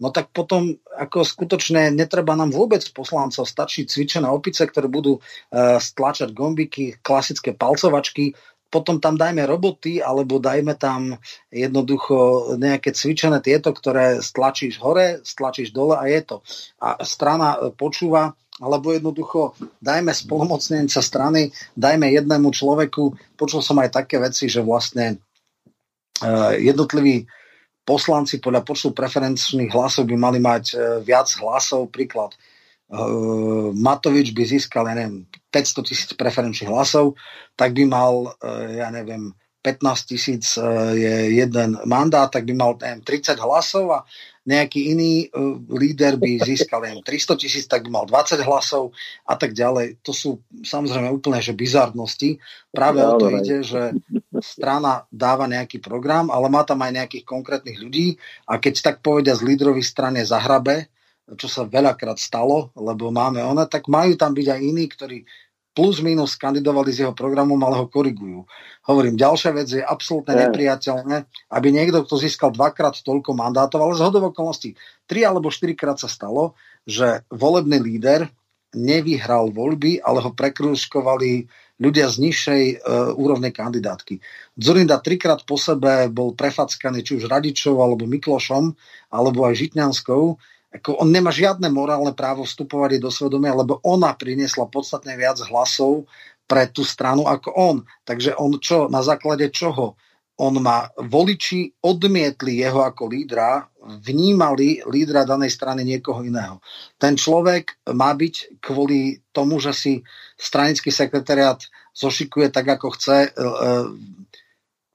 no 0.00 0.08
tak 0.08 0.32
potom 0.32 0.74
ako 0.96 1.22
skutočne 1.22 1.92
netreba 1.92 2.32
nám 2.34 2.50
vôbec 2.50 2.82
poslancov, 2.96 3.44
stačí 3.44 3.84
cvičené 3.84 4.26
opice, 4.26 4.64
ktoré 4.64 4.88
budú 4.88 5.20
uh, 5.20 5.76
stlačať 5.78 6.32
gombiky, 6.32 6.98
klasické 7.04 7.52
palcovačky, 7.54 8.34
potom 8.74 8.98
tam 8.98 9.14
dajme 9.14 9.46
roboty, 9.46 10.02
alebo 10.02 10.42
dajme 10.42 10.74
tam 10.74 11.14
jednoducho 11.46 12.50
nejaké 12.58 12.90
cvičené 12.90 13.38
tieto, 13.38 13.70
ktoré 13.70 14.18
stlačíš 14.18 14.82
hore, 14.82 15.22
stlačíš 15.22 15.70
dole 15.70 15.94
a 15.94 16.10
je 16.10 16.20
to. 16.26 16.36
A 16.82 16.98
strana 17.06 17.54
eh, 17.54 17.70
počúva 17.70 18.34
alebo 18.62 18.94
jednoducho 18.94 19.58
dajme 19.82 20.14
spolomocnenca 20.14 21.02
strany, 21.02 21.50
dajme 21.74 22.06
jednému 22.06 22.54
človeku. 22.54 23.34
Počul 23.34 23.58
som 23.58 23.82
aj 23.82 23.98
také 23.98 24.22
veci, 24.22 24.46
že 24.46 24.62
vlastne 24.62 25.18
uh, 26.22 26.54
jednotliví 26.54 27.26
poslanci 27.82 28.38
podľa 28.38 28.62
počtu 28.62 28.94
preferenčných 28.94 29.74
hlasov 29.74 30.06
by 30.06 30.14
mali 30.14 30.38
mať 30.38 30.64
uh, 30.70 30.78
viac 31.02 31.26
hlasov. 31.42 31.90
Príklad, 31.90 32.38
Matovič 33.74 34.36
by 34.36 34.44
získal, 34.44 34.86
ja 34.90 34.94
neviem, 34.94 35.24
500 35.50 35.88
tisíc 35.88 36.10
preferenčných 36.14 36.70
hlasov, 36.70 37.16
tak 37.56 37.72
by 37.72 37.84
mal, 37.88 38.36
ja 38.70 38.92
neviem, 38.92 39.32
15 39.64 40.10
tisíc 40.12 40.60
je 40.92 41.14
jeden 41.40 41.80
mandát, 41.88 42.28
tak 42.28 42.44
by 42.44 42.52
mal 42.52 42.76
neviem, 42.76 43.00
30 43.00 43.40
hlasov 43.40 43.96
a 43.96 44.04
nejaký 44.44 44.92
iný 44.92 45.32
líder 45.72 46.20
by 46.20 46.36
získal 46.44 46.84
len 46.84 47.00
300 47.00 47.40
tisíc, 47.40 47.64
tak 47.64 47.88
by 47.88 47.96
mal 47.96 48.04
20 48.04 48.44
hlasov 48.44 48.92
a 49.24 49.40
tak 49.40 49.56
ďalej. 49.56 50.04
To 50.04 50.12
sú 50.12 50.44
samozrejme 50.60 51.08
úplne 51.08 51.40
že 51.40 51.56
bizarnosti. 51.56 52.36
Práve 52.68 53.00
no, 53.00 53.16
o 53.16 53.16
to 53.16 53.32
ide, 53.40 53.64
že 53.64 53.96
strana 54.44 55.08
dáva 55.08 55.48
nejaký 55.48 55.80
program, 55.80 56.28
ale 56.28 56.52
má 56.52 56.60
tam 56.68 56.84
aj 56.84 56.92
nejakých 57.00 57.24
konkrétnych 57.24 57.80
ľudí 57.80 58.20
a 58.44 58.60
keď 58.60 58.84
tak 58.84 58.96
povedia 59.00 59.32
z 59.32 59.48
lídrovej 59.48 59.80
strane 59.80 60.20
zahrabe, 60.28 60.92
čo 61.24 61.48
sa 61.48 61.64
veľakrát 61.64 62.20
stalo, 62.20 62.68
lebo 62.76 63.08
máme 63.08 63.40
ona, 63.40 63.64
tak 63.64 63.88
majú 63.88 64.12
tam 64.20 64.36
byť 64.36 64.46
aj 64.52 64.60
iní, 64.60 64.84
ktorí 64.84 65.18
plus 65.74 65.98
minus 65.98 66.38
kandidovali 66.38 66.94
z 66.94 67.02
jeho 67.04 67.14
programom, 67.16 67.58
ale 67.66 67.82
ho 67.82 67.90
korigujú. 67.90 68.46
Hovorím, 68.86 69.18
ďalšia 69.18 69.50
vec 69.50 69.68
je 69.74 69.82
absolútne 69.82 70.38
yeah. 70.38 70.46
nepriateľné, 70.46 71.16
aby 71.50 71.68
niekto, 71.74 72.06
kto 72.06 72.14
získal 72.14 72.54
dvakrát 72.54 72.94
toľko 73.02 73.34
mandátov, 73.34 73.82
ale 73.82 73.98
z 73.98 74.06
hodov 74.06 74.30
okolností, 74.30 74.78
tri 75.10 75.26
alebo 75.26 75.50
štyrikrát 75.50 75.98
sa 75.98 76.06
stalo, 76.06 76.54
že 76.86 77.26
volebný 77.26 77.82
líder 77.82 78.30
nevyhral 78.74 79.50
voľby, 79.50 79.98
ale 80.02 80.22
ho 80.22 80.30
prekrúžkovali 80.30 81.50
ľudia 81.78 82.06
z 82.06 82.16
nižšej 82.22 82.64
uh, 82.70 82.78
úrovnej 83.18 83.50
kandidátky. 83.50 84.22
Zurinda 84.54 85.02
trikrát 85.02 85.42
po 85.42 85.58
sebe 85.58 86.06
bol 86.06 86.38
prefackaný 86.38 87.02
či 87.02 87.18
už 87.18 87.26
Radičov, 87.26 87.82
alebo 87.82 88.06
Miklošom, 88.06 88.74
alebo 89.10 89.46
aj 89.46 89.58
Žitňanskou 89.58 90.38
ako 90.74 90.98
on 90.98 91.14
nemá 91.14 91.30
žiadne 91.30 91.70
morálne 91.70 92.10
právo 92.10 92.42
vstupovať 92.42 92.98
do 92.98 93.06
svedomia, 93.06 93.54
lebo 93.54 93.78
ona 93.86 94.10
priniesla 94.10 94.66
podstatne 94.66 95.14
viac 95.14 95.38
hlasov 95.46 96.10
pre 96.50 96.66
tú 96.66 96.82
stranu 96.82 97.30
ako 97.30 97.48
on. 97.54 97.76
Takže 98.02 98.34
on 98.34 98.58
čo, 98.58 98.90
na 98.90 99.00
základe 99.00 99.48
čoho? 99.54 99.94
On 100.34 100.50
má, 100.58 100.90
voliči 100.98 101.78
odmietli 101.78 102.58
jeho 102.58 102.82
ako 102.82 103.06
lídra, 103.06 103.70
vnímali 104.02 104.82
lídra 104.82 105.22
danej 105.22 105.54
strany 105.54 105.86
niekoho 105.86 106.26
iného. 106.26 106.58
Ten 106.98 107.14
človek 107.14 107.86
má 107.94 108.10
byť 108.10 108.58
kvôli 108.58 109.22
tomu, 109.30 109.62
že 109.62 109.70
si 109.70 109.92
stranický 110.34 110.90
sekretariat 110.90 111.62
zošikuje 111.94 112.50
tak, 112.50 112.66
ako 112.66 112.98
chce, 112.98 113.18
e, 113.22 113.30
e, 113.30 113.70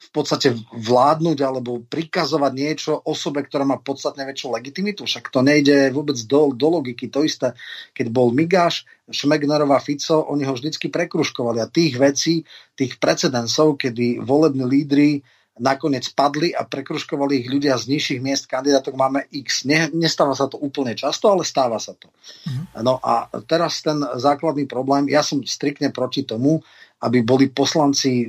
v 0.10 0.12
podstate 0.18 0.58
vládnuť 0.74 1.38
alebo 1.46 1.86
prikazovať 1.86 2.54
niečo 2.58 2.98
osobe, 2.98 3.46
ktorá 3.46 3.62
má 3.62 3.78
podstatne 3.78 4.26
väčšiu 4.26 4.58
legitimitu. 4.58 5.06
Však 5.06 5.30
to 5.30 5.46
nejde 5.46 5.94
vôbec 5.94 6.18
do, 6.26 6.50
do 6.50 6.68
logiky. 6.82 7.14
To 7.14 7.22
isté, 7.22 7.54
keď 7.94 8.10
bol 8.10 8.34
Migáš, 8.34 8.90
Šmegnerová, 9.06 9.78
Fico, 9.78 10.26
oni 10.26 10.50
ho 10.50 10.58
vždycky 10.58 10.90
prekruškovali. 10.90 11.62
A 11.62 11.70
tých 11.70 12.02
vecí, 12.02 12.42
tých 12.74 12.98
precedensov, 12.98 13.78
kedy 13.78 14.18
volební 14.26 14.66
lídry 14.66 15.22
nakoniec 15.60 16.08
padli 16.16 16.56
a 16.56 16.64
prekruškovali 16.66 17.44
ich 17.44 17.48
ľudia 17.52 17.76
z 17.76 17.92
nižších 17.94 18.20
miest 18.24 18.48
kandidátok 18.48 18.96
máme 18.96 19.28
X. 19.30 19.68
Ne, 19.68 19.92
nestáva 19.92 20.34
sa 20.34 20.48
to 20.48 20.56
úplne 20.58 20.96
často, 20.96 21.30
ale 21.30 21.44
stáva 21.44 21.78
sa 21.78 21.94
to. 21.94 22.08
Mm-hmm. 22.10 22.66
No 22.82 22.98
a 23.04 23.28
teraz 23.46 23.84
ten 23.84 24.00
základný 24.00 24.66
problém, 24.66 25.12
ja 25.12 25.22
som 25.22 25.44
striktne 25.44 25.92
proti 25.92 26.24
tomu, 26.24 26.64
aby 27.00 27.24
boli 27.24 27.48
poslanci 27.48 28.28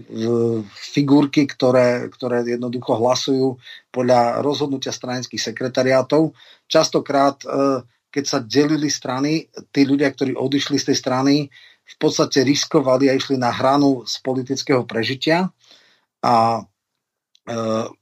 figurky, 0.71 1.43
ktoré, 1.43 2.07
ktoré 2.07 2.47
jednoducho 2.47 3.03
hlasujú 3.03 3.59
podľa 3.91 4.47
rozhodnutia 4.47 4.95
stranických 4.95 5.43
sekretariátov. 5.43 6.31
Častokrát 6.71 7.43
e, 7.43 7.83
keď 8.11 8.25
sa 8.27 8.39
delili 8.43 8.91
strany, 8.91 9.47
tí 9.71 9.87
ľudia, 9.87 10.11
ktorí 10.11 10.35
odišli 10.35 10.77
z 10.83 10.93
tej 10.93 10.97
strany, 10.99 11.35
v 11.91 11.97
podstate 11.99 12.43
riskovali 12.43 13.07
a 13.11 13.17
išli 13.17 13.39
na 13.39 13.51
hranu 13.55 14.03
z 14.07 14.19
politického 14.23 14.83
prežitia. 14.87 15.47
A 16.23 16.59
e, 16.59 16.63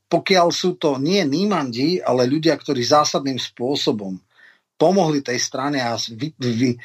pokiaľ 0.09 0.49
sú 0.49 0.81
to 0.81 0.97
nie 0.97 1.21
nímandi, 1.25 2.01
ale 2.01 2.29
ľudia, 2.29 2.57
ktorí 2.57 2.81
zásadným 2.81 3.37
spôsobom 3.37 4.17
pomohli 4.81 5.21
tej 5.21 5.41
strane 5.41 5.81
a 5.85 5.97
e, 5.97 6.77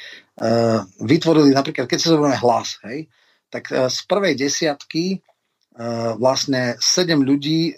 vytvorili 1.00 1.52
napríklad, 1.52 1.88
keď 1.88 1.98
sa 2.00 2.12
zoberieme 2.12 2.40
hlas, 2.40 2.80
hej, 2.88 3.08
tak 3.54 3.70
e, 3.70 3.86
z 3.86 3.98
prvej 4.10 4.34
desiatky 4.34 5.04
e, 5.14 5.18
vlastne 6.18 6.74
sedem 6.82 7.22
ľudí 7.22 7.70
e, 7.70 7.72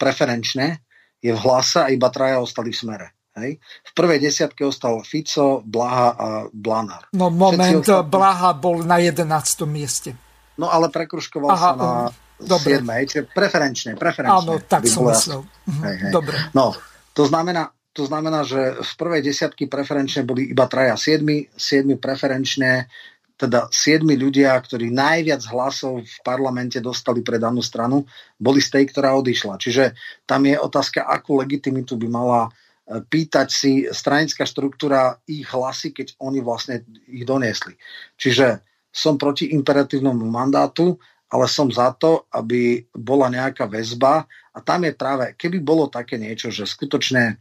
preferenčne 0.00 0.80
je 1.20 1.36
v 1.36 1.40
hlase 1.44 1.84
a 1.84 1.92
iba 1.92 2.08
traja 2.08 2.40
ostali 2.40 2.72
v 2.72 2.80
smere. 2.80 3.06
Hej. 3.36 3.60
V 3.60 3.90
prvej 3.92 4.18
desiatke 4.18 4.64
ostal 4.64 5.04
Fico, 5.04 5.60
Blaha 5.60 6.08
a 6.16 6.28
Blanár. 6.50 7.12
No 7.12 7.28
moment, 7.28 7.84
ostali... 7.84 8.08
Blaha 8.08 8.50
bol 8.56 8.82
na 8.82 8.96
11. 8.98 9.28
mieste. 9.68 10.16
No 10.56 10.72
ale 10.72 10.88
prekruškoval 10.88 11.50
Aha, 11.52 11.60
sa 11.60 11.70
na 11.76 11.90
dobre. 12.40 12.80
7. 12.80 12.88
Čiže 13.06 13.22
preferenčne, 13.30 13.90
preferenčne. 14.00 14.40
Áno, 14.40 14.58
tak 14.64 14.88
som 14.88 15.06
myslel. 15.06 15.44
Mhm, 15.68 15.82
hej, 15.84 15.96
hej. 16.08 16.12
Dobre. 16.12 16.36
No, 16.56 16.74
to 17.12 17.22
znamená, 17.28 17.70
to 17.92 18.02
znamená, 18.06 18.42
že 18.42 18.80
v 18.80 18.92
prvej 18.96 19.20
desiatky 19.22 19.66
preferenčne 19.66 20.22
boli 20.22 20.50
iba 20.50 20.66
traja 20.66 20.94
7, 20.98 21.54
7 21.54 21.98
preferenčne, 21.98 22.90
teda 23.40 23.72
siedmi 23.72 24.20
ľudia, 24.20 24.52
ktorí 24.52 24.92
najviac 24.92 25.48
hlasov 25.48 26.04
v 26.04 26.16
parlamente 26.20 26.76
dostali 26.76 27.24
pre 27.24 27.40
danú 27.40 27.64
stranu, 27.64 28.04
boli 28.36 28.60
z 28.60 28.76
tej, 28.76 28.84
ktorá 28.92 29.16
odišla. 29.16 29.56
Čiže 29.56 29.96
tam 30.28 30.44
je 30.44 30.60
otázka, 30.60 31.08
akú 31.08 31.40
legitimitu 31.40 31.96
by 31.96 32.08
mala 32.12 32.40
e, 32.44 32.50
pýtať 33.00 33.48
si 33.48 33.88
stranická 33.88 34.44
štruktúra 34.44 35.16
ich 35.24 35.48
hlasy, 35.48 35.96
keď 35.96 36.20
oni 36.20 36.44
vlastne 36.44 36.84
ich 37.08 37.24
doniesli. 37.24 37.80
Čiže 38.20 38.60
som 38.92 39.16
proti 39.16 39.56
imperatívnemu 39.56 40.20
mandátu, 40.28 41.00
ale 41.32 41.48
som 41.48 41.72
za 41.72 41.96
to, 41.96 42.28
aby 42.36 42.84
bola 42.92 43.32
nejaká 43.32 43.64
väzba 43.64 44.28
a 44.52 44.58
tam 44.60 44.84
je 44.84 44.92
práve, 44.92 45.32
keby 45.40 45.64
bolo 45.64 45.88
také 45.88 46.20
niečo, 46.20 46.52
že 46.52 46.68
skutočne 46.68 47.24
e, 47.24 47.34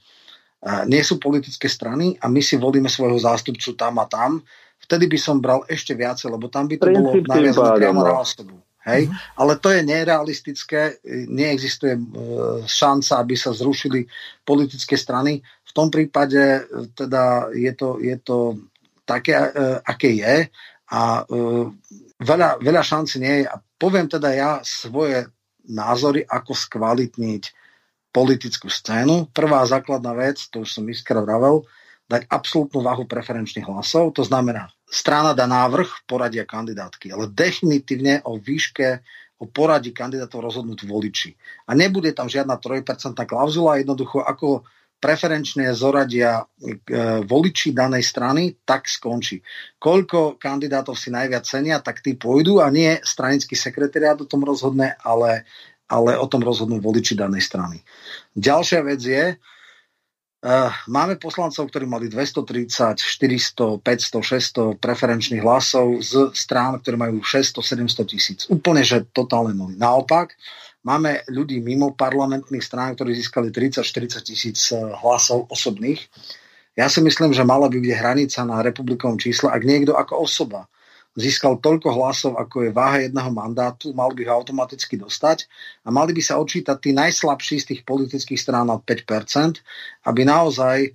nie 0.88 1.04
sú 1.04 1.20
politické 1.20 1.68
strany 1.68 2.16
a 2.24 2.32
my 2.32 2.40
si 2.40 2.56
volíme 2.56 2.88
svojho 2.88 3.20
zástupcu 3.20 3.76
tam 3.76 4.00
a 4.00 4.08
tam, 4.08 4.40
vtedy 4.90 5.06
by 5.06 5.20
som 5.22 5.38
bral 5.38 5.62
ešte 5.70 5.94
viacej, 5.94 6.34
lebo 6.34 6.50
tam 6.50 6.66
by 6.66 6.82
to 6.82 6.90
Princíp 6.90 7.30
bolo 7.30 7.38
naviazané 7.38 7.72
priamo 7.78 8.02
na 8.02 8.18
osobu. 8.18 8.58
Hej? 8.90 9.06
Mm-hmm. 9.06 9.38
Ale 9.38 9.54
to 9.62 9.70
je 9.70 9.82
nerealistické, 9.86 10.82
neexistuje 11.30 11.94
e, 11.94 12.02
šanca, 12.66 13.22
aby 13.22 13.38
sa 13.38 13.54
zrušili 13.54 14.10
politické 14.42 14.98
strany. 14.98 15.46
V 15.46 15.72
tom 15.78 15.94
prípade 15.94 16.42
e, 16.42 16.62
teda 16.98 17.54
je 17.54 17.72
to, 17.78 18.02
je 18.02 18.18
to 18.18 18.58
také, 19.06 19.38
e, 19.38 19.78
aké 19.86 20.10
je 20.18 20.36
a 20.90 21.22
veľa, 22.18 22.66
veľa 22.66 22.82
šanci 22.82 23.22
nie 23.22 23.46
je. 23.46 23.46
A 23.46 23.62
poviem 23.78 24.10
teda 24.10 24.34
ja 24.34 24.52
svoje 24.66 25.30
názory, 25.70 26.26
ako 26.26 26.58
skvalitniť 26.58 27.44
politickú 28.10 28.74
scénu. 28.74 29.30
Prvá 29.30 29.62
základná 29.70 30.18
vec, 30.18 30.50
to 30.50 30.66
už 30.66 30.82
som 30.82 30.90
iskra 30.90 31.22
vravel, 31.22 31.62
dať 32.10 32.26
absolútnu 32.26 32.82
váhu 32.82 33.06
preferenčných 33.06 33.70
hlasov. 33.70 34.18
To 34.18 34.26
znamená, 34.26 34.74
strana 34.90 35.38
dá 35.38 35.46
návrh 35.46 36.10
poradia 36.10 36.44
kandidátky, 36.44 37.14
ale 37.14 37.30
definitívne 37.30 38.26
o 38.26 38.42
výške, 38.42 39.06
o 39.40 39.48
poradí 39.48 39.96
kandidátov 39.96 40.44
rozhodnúť 40.44 40.84
voliči. 40.84 41.32
A 41.70 41.78
nebude 41.78 42.12
tam 42.12 42.28
žiadna 42.28 42.60
3% 42.60 43.16
klauzula, 43.24 43.80
jednoducho 43.80 44.20
ako 44.20 44.68
preferenčne 45.00 45.72
zoradia 45.72 46.44
e, 46.44 46.76
voliči 47.24 47.72
danej 47.72 48.04
strany, 48.04 48.60
tak 48.68 48.92
skončí. 48.92 49.40
Koľko 49.80 50.36
kandidátov 50.36 51.00
si 51.00 51.08
najviac 51.08 51.48
cenia, 51.48 51.80
tak 51.80 52.04
tí 52.04 52.20
pôjdu 52.20 52.60
a 52.60 52.68
nie 52.68 53.00
stranický 53.00 53.56
sekretariát 53.56 54.20
o 54.20 54.28
tom 54.28 54.44
rozhodne, 54.44 55.00
ale, 55.00 55.48
ale 55.88 56.20
o 56.20 56.28
tom 56.28 56.44
rozhodnú 56.44 56.84
voliči 56.84 57.16
danej 57.16 57.48
strany. 57.48 57.80
Ďalšia 58.36 58.80
vec 58.84 59.00
je, 59.00 59.40
Uh, 60.40 60.72
máme 60.88 61.20
poslancov, 61.20 61.68
ktorí 61.68 61.84
mali 61.84 62.08
230, 62.08 62.96
400, 62.96 63.84
500, 63.84 64.80
600 64.80 64.80
preferenčných 64.80 65.44
hlasov 65.44 66.00
z 66.00 66.32
strán, 66.32 66.80
ktoré 66.80 66.96
majú 66.96 67.20
600, 67.20 67.60
700 67.60 68.08
tisíc. 68.08 68.40
Úplne, 68.48 68.80
že 68.88 69.04
totálne 69.12 69.52
nuli. 69.52 69.76
Naopak, 69.76 70.40
máme 70.88 71.28
ľudí 71.28 71.60
mimo 71.60 71.92
parlamentných 71.92 72.64
strán, 72.64 72.96
ktorí 72.96 73.20
získali 73.20 73.52
30-40 73.52 74.24
tisíc 74.24 74.72
eh, 74.72 74.80
hlasov 74.80 75.52
osobných. 75.52 76.08
Ja 76.80 76.88
si 76.88 77.04
myslím, 77.04 77.36
že 77.36 77.44
mala 77.44 77.68
by 77.68 77.76
byť 77.76 77.94
hranica 78.00 78.40
na 78.48 78.64
republikovom 78.64 79.20
čísle, 79.20 79.52
ak 79.52 79.68
niekto 79.68 80.00
ako 80.00 80.24
osoba 80.24 80.72
získal 81.18 81.58
toľko 81.58 81.90
hlasov, 81.96 82.32
ako 82.38 82.70
je 82.70 82.72
váha 82.76 83.06
jedného 83.10 83.32
mandátu, 83.34 83.92
mal 83.98 84.14
by 84.14 84.30
ho 84.30 84.32
automaticky 84.40 84.96
dostať 84.96 85.50
a 85.86 85.90
mali 85.90 86.14
by 86.14 86.22
sa 86.22 86.38
odčítať 86.38 86.78
tí 86.78 86.92
najslabší 86.94 87.56
z 87.60 87.66
tých 87.74 87.82
politických 87.84 88.40
strán 88.40 88.70
od 88.70 88.86
5%, 88.86 90.06
aby 90.06 90.22
naozaj 90.24 90.78
e, 90.86 90.90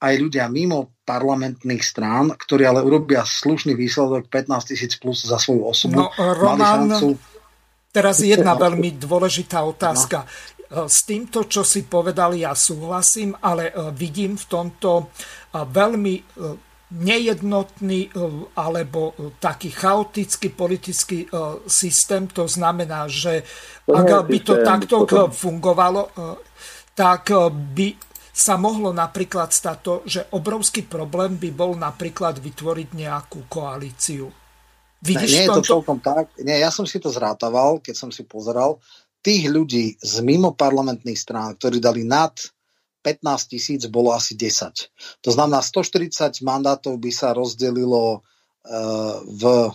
aj 0.00 0.14
ľudia 0.16 0.48
mimo 0.48 0.96
parlamentných 1.04 1.84
strán, 1.84 2.32
ktorí 2.32 2.64
ale 2.64 2.80
urobia 2.80 3.22
slušný 3.22 3.76
výsledok 3.76 4.32
15 4.32 4.70
tisíc 4.72 4.92
plus 4.96 5.28
za 5.28 5.36
svoju 5.36 5.62
osobu, 5.68 6.08
no, 6.08 6.08
Roman, 6.16 6.56
mali 6.56 6.96
šancu... 6.96 7.08
Teraz 7.90 8.22
jedna 8.22 8.54
veľmi 8.54 9.02
dôležitá 9.02 9.66
otázka. 9.66 10.22
No. 10.70 10.86
S 10.86 11.02
týmto, 11.02 11.50
čo 11.50 11.66
si 11.66 11.82
povedali, 11.82 12.46
ja 12.46 12.54
súhlasím, 12.54 13.34
ale 13.42 13.74
e, 13.74 13.90
vidím 13.90 14.38
v 14.38 14.46
tomto 14.46 15.10
veľmi 15.50 16.14
nejednotný 16.90 18.00
e, 18.06 18.10
alebo 18.58 19.14
e, 19.14 19.34
taký 19.38 19.70
chaotický 19.70 20.50
politický 20.50 21.18
e, 21.24 21.28
systém. 21.70 22.26
To 22.34 22.50
znamená, 22.50 23.06
že 23.06 23.46
ak 23.86 24.26
by 24.26 24.38
to 24.42 24.54
takto 24.62 25.06
fungovalo, 25.30 26.10
tak 26.94 27.34
by 27.74 27.94
sa 28.30 28.54
mohlo 28.54 28.94
napríklad 28.94 29.50
stať 29.50 29.78
to, 29.82 29.94
že 30.06 30.20
obrovský 30.30 30.86
problém 30.86 31.34
by 31.38 31.50
bol 31.50 31.74
napríklad 31.74 32.38
vytvoriť 32.38 32.88
nejakú 32.94 33.50
koalíciu. 33.50 34.30
Vidíš 35.02 35.30
nie, 35.32 35.38
nie 35.42 35.46
je 35.50 35.56
to 35.58 35.64
celkom 35.64 35.98
tak. 35.98 36.30
Nie, 36.38 36.62
ja 36.62 36.70
som 36.70 36.86
si 36.86 37.02
to 37.02 37.10
zrátaval, 37.10 37.82
keď 37.82 37.94
som 37.96 38.10
si 38.14 38.22
pozeral. 38.22 38.78
Tých 39.20 39.50
ľudí 39.50 39.98
z 40.00 40.14
mimo 40.22 40.54
parlamentných 40.54 41.18
strán, 41.18 41.58
ktorí 41.58 41.82
dali 41.82 42.06
nad 42.06 42.32
15 43.02 43.56
tisíc 43.56 43.80
bolo 43.88 44.12
asi 44.12 44.36
10. 44.36 44.70
To 45.24 45.30
znamená, 45.32 45.64
140 45.64 46.40
mandátov 46.44 47.00
by 47.00 47.10
sa 47.12 47.32
rozdelilo 47.32 48.20
uh, 48.20 49.16
v 49.24 49.72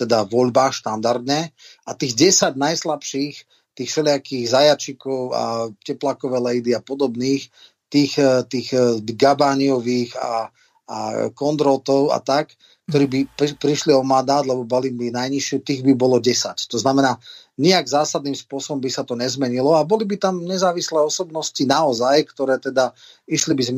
teda 0.00 0.24
voľbách 0.24 0.80
štandardne 0.80 1.52
a 1.84 1.90
tých 1.92 2.16
10 2.16 2.56
najslabších, 2.56 3.36
tých 3.76 3.88
všelijakých 3.92 4.44
zajačikov 4.48 5.20
a 5.36 5.44
teplakové 5.84 6.40
lejdy 6.40 6.72
a 6.72 6.80
podobných, 6.80 7.52
tých, 7.92 8.16
e, 8.16 8.46
tých 8.48 8.72
e, 8.72 9.00
gabániových 9.04 10.16
a, 10.16 10.48
a 10.88 10.98
kondrotov 11.36 12.16
a 12.16 12.18
tak, 12.24 12.56
ktorí 12.90 13.06
by 13.06 13.20
prišli 13.56 13.94
o 13.94 14.02
mandát, 14.02 14.42
lebo 14.42 14.66
boli 14.66 14.90
by 14.90 15.14
najnižšiu, 15.14 15.62
tých 15.62 15.80
by 15.86 15.94
bolo 15.94 16.18
10. 16.18 16.66
To 16.66 16.76
znamená, 16.76 17.16
nejak 17.60 17.92
zásadným 17.92 18.32
spôsobom 18.32 18.80
by 18.80 18.88
sa 18.88 19.04
to 19.04 19.12
nezmenilo 19.12 19.76
a 19.76 19.84
boli 19.84 20.08
by 20.08 20.16
tam 20.16 20.40
nezávislé 20.48 20.96
osobnosti 20.96 21.60
naozaj, 21.60 22.24
ktoré 22.32 22.56
teda 22.56 22.96
išli 23.28 23.52
by 23.52 23.62
z 23.62 23.70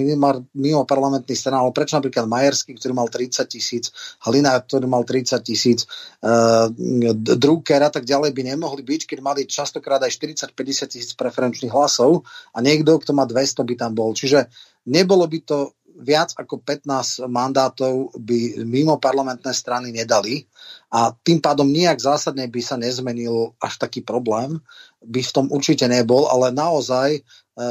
mimo 0.55 0.87
parlamentných 0.87 1.35
stran, 1.35 1.59
ale 1.59 1.75
prečo 1.75 1.99
napríklad 1.99 2.31
Majerský, 2.31 2.79
ktorý 2.79 2.95
mal 2.95 3.11
30 3.11 3.43
tisíc, 3.51 3.91
Halina, 4.23 4.55
ktorý 4.55 4.87
mal 4.87 5.03
30 5.03 5.43
tisíc, 5.43 5.91
uh, 6.23 6.71
Drucker 7.19 7.83
a 7.83 7.91
tak 7.91 8.07
ďalej 8.07 8.31
by 8.31 8.43
nemohli 8.55 8.87
byť, 8.87 9.11
keď 9.11 9.19
mali 9.19 9.51
častokrát 9.51 9.99
aj 10.07 10.15
40-50 10.15 10.95
tisíc 10.95 11.11
preferenčných 11.19 11.75
hlasov 11.75 12.23
a 12.55 12.63
niekto, 12.63 13.03
kto 13.03 13.11
má 13.11 13.27
200 13.27 13.67
by 13.67 13.75
tam 13.75 13.93
bol. 13.99 14.15
Čiže 14.15 14.47
nebolo 14.87 15.27
by 15.27 15.39
to 15.43 15.75
viac 16.01 16.33
ako 16.39 16.65
15 16.65 17.29
mandátov 17.29 18.17
by 18.17 18.65
mimo 18.65 18.97
parlamentné 18.97 19.53
strany 19.53 19.93
nedali 19.93 20.49
a 20.93 21.09
tým 21.25 21.41
pádom 21.41 21.65
nejak 21.65 22.05
zásadne 22.05 22.45
by 22.45 22.61
sa 22.61 22.77
nezmenil 22.77 23.57
až 23.65 23.81
taký 23.81 24.05
problém, 24.05 24.61
by 25.01 25.25
v 25.25 25.35
tom 25.35 25.47
určite 25.49 25.89
nebol, 25.89 26.29
ale 26.29 26.53
naozaj 26.53 27.17
e, 27.17 27.21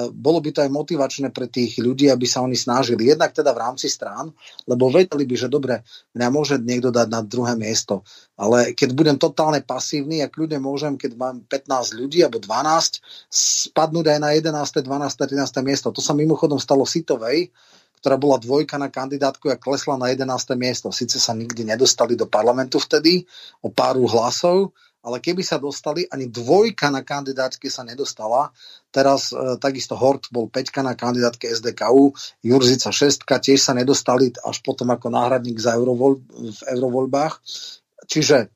bolo 0.10 0.42
by 0.42 0.50
to 0.50 0.66
aj 0.66 0.74
motivačné 0.74 1.30
pre 1.30 1.46
tých 1.46 1.78
ľudí, 1.78 2.10
aby 2.10 2.26
sa 2.26 2.42
oni 2.42 2.58
snažili. 2.58 3.14
Jednak 3.14 3.30
teda 3.32 3.54
v 3.54 3.62
rámci 3.62 3.94
strán, 3.94 4.34
lebo 4.66 4.90
vedeli 4.90 5.30
by, 5.30 5.36
že 5.38 5.54
dobre, 5.54 5.86
mňa 6.18 6.28
môže 6.34 6.58
niekto 6.58 6.90
dať 6.90 7.08
na 7.14 7.22
druhé 7.22 7.54
miesto, 7.54 8.02
ale 8.42 8.74
keď 8.74 8.90
budem 8.98 9.18
totálne 9.22 9.62
pasívny, 9.62 10.26
ak 10.26 10.34
ľudia 10.34 10.58
môžem, 10.58 10.98
keď 10.98 11.14
mám 11.14 11.46
15 11.46 11.94
ľudí 11.94 12.26
alebo 12.26 12.42
12, 12.42 13.06
spadnúť 13.70 14.18
aj 14.18 14.20
na 14.20 14.34
11., 14.34 14.82
12., 14.82 14.82
13. 14.82 15.62
miesto. 15.62 15.94
To 15.94 16.02
sa 16.02 16.18
mimochodom 16.18 16.58
stalo 16.58 16.90
Sitovej, 16.90 17.54
ktorá 18.02 18.18
bola 18.18 18.42
dvojka 18.42 18.82
na 18.82 18.90
kandidátku 18.90 19.54
a 19.54 19.62
klesla 19.62 19.96
na 19.96 20.10
11. 20.10 20.26
miesto. 20.58 20.90
Sice 20.90 21.22
sa 21.22 21.38
nikdy 21.38 21.62
nedostali 21.62 22.18
do 22.18 22.26
parlamentu 22.26 22.82
vtedy 22.82 23.24
o 23.62 23.70
páru 23.70 24.10
hlasov, 24.10 24.74
ale 25.02 25.18
keby 25.18 25.42
sa 25.42 25.58
dostali, 25.58 26.06
ani 26.10 26.30
dvojka 26.30 26.90
na 26.90 27.06
kandidátke 27.06 27.70
sa 27.70 27.82
nedostala. 27.86 28.54
Teraz 28.94 29.34
e, 29.34 29.58
takisto 29.58 29.98
Hort 29.98 30.30
bol 30.30 30.50
5 30.50 30.82
na 30.86 30.94
kandidátke 30.94 31.50
SDKU, 31.50 32.14
Jurzica 32.42 32.94
6 32.94 33.26
tiež 33.26 33.62
sa 33.62 33.74
nedostali 33.74 34.34
až 34.46 34.58
potom 34.62 34.90
ako 34.94 35.10
náhradník 35.10 35.58
za 35.58 35.74
eurovol, 35.78 36.22
v 36.30 36.62
eurovoľbách. 36.70 37.34
Čiže 38.06 38.50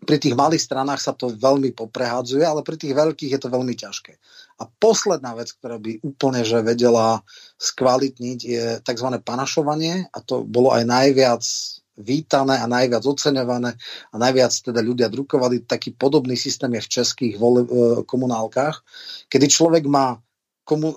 pri 0.00 0.16
tých 0.16 0.32
malých 0.38 0.64
stranách 0.64 1.00
sa 1.02 1.12
to 1.12 1.28
veľmi 1.34 1.76
poprehádzuje, 1.76 2.40
ale 2.46 2.64
pri 2.64 2.76
tých 2.80 2.94
veľkých 2.96 3.30
je 3.36 3.40
to 3.40 3.52
veľmi 3.52 3.74
ťažké. 3.76 4.16
A 4.60 4.68
posledná 4.68 5.32
vec, 5.32 5.56
ktorá 5.56 5.80
by 5.80 6.04
úplne 6.04 6.44
že 6.44 6.60
vedela 6.60 7.24
skvalitniť, 7.56 8.38
je 8.44 8.64
tzv. 8.84 9.08
panašovanie 9.24 10.12
a 10.12 10.18
to 10.20 10.44
bolo 10.44 10.76
aj 10.76 10.84
najviac 10.84 11.42
vítané 12.00 12.56
a 12.56 12.66
najviac 12.68 13.04
oceňované 13.04 13.76
a 14.12 14.14
najviac 14.16 14.52
teda 14.52 14.80
ľudia 14.80 15.12
drukovali. 15.12 15.68
Taký 15.68 15.96
podobný 15.96 16.36
systém 16.36 16.72
je 16.76 16.84
v 16.84 16.92
českých 17.00 17.34
vole, 17.36 17.64
e, 17.64 17.68
komunálkach, 18.08 18.80
kedy 19.28 19.46
človek 19.52 19.84
má 19.84 20.16
komu, 20.70 20.94
e, 20.94 20.96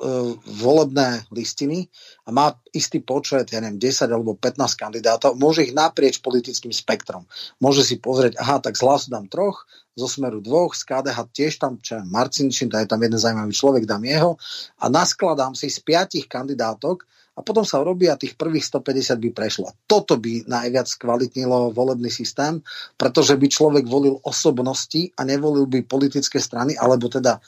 volebné 0.62 1.26
listiny 1.34 1.90
a 2.24 2.30
má 2.30 2.54
istý 2.70 3.02
počet, 3.02 3.50
ja 3.50 3.58
neviem, 3.58 3.82
10 3.82 4.14
alebo 4.14 4.38
15 4.38 4.78
kandidátov, 4.78 5.34
môže 5.42 5.66
ich 5.66 5.74
naprieč 5.74 6.22
politickým 6.22 6.70
spektrom. 6.70 7.26
Môže 7.58 7.82
si 7.82 7.98
pozrieť, 7.98 8.38
aha, 8.38 8.62
tak 8.62 8.78
z 8.78 8.86
hlasu 8.86 9.10
dám 9.10 9.26
troch, 9.26 9.66
zo 9.98 10.06
smeru 10.06 10.42
dvoch, 10.42 10.78
z 10.78 10.86
KDH 10.86 11.18
tiež 11.34 11.54
tam, 11.58 11.82
čo 11.82 12.02
je 12.02 12.04
Marcinčin, 12.06 12.70
je 12.70 12.90
tam 12.90 13.02
jeden 13.02 13.18
zaujímavý 13.18 13.54
človek, 13.54 13.90
dám 13.90 14.06
jeho 14.06 14.38
a 14.78 14.86
naskladám 14.90 15.58
si 15.58 15.70
z 15.70 15.82
piatich 15.82 16.30
kandidátok 16.30 17.06
a 17.34 17.42
potom 17.42 17.66
sa 17.66 17.82
robí 17.82 18.06
a 18.10 18.18
tých 18.18 18.38
prvých 18.38 18.70
150 18.70 19.18
by 19.18 19.30
prešlo. 19.34 19.74
Toto 19.90 20.22
by 20.22 20.46
najviac 20.46 20.86
kvalitnilo 21.02 21.74
volebný 21.74 22.10
systém, 22.14 22.62
pretože 22.94 23.34
by 23.34 23.50
človek 23.50 23.86
volil 23.90 24.22
osobnosti 24.22 25.10
a 25.18 25.26
nevolil 25.26 25.66
by 25.66 25.82
politické 25.86 26.38
strany, 26.38 26.78
alebo 26.78 27.10
teda 27.10 27.42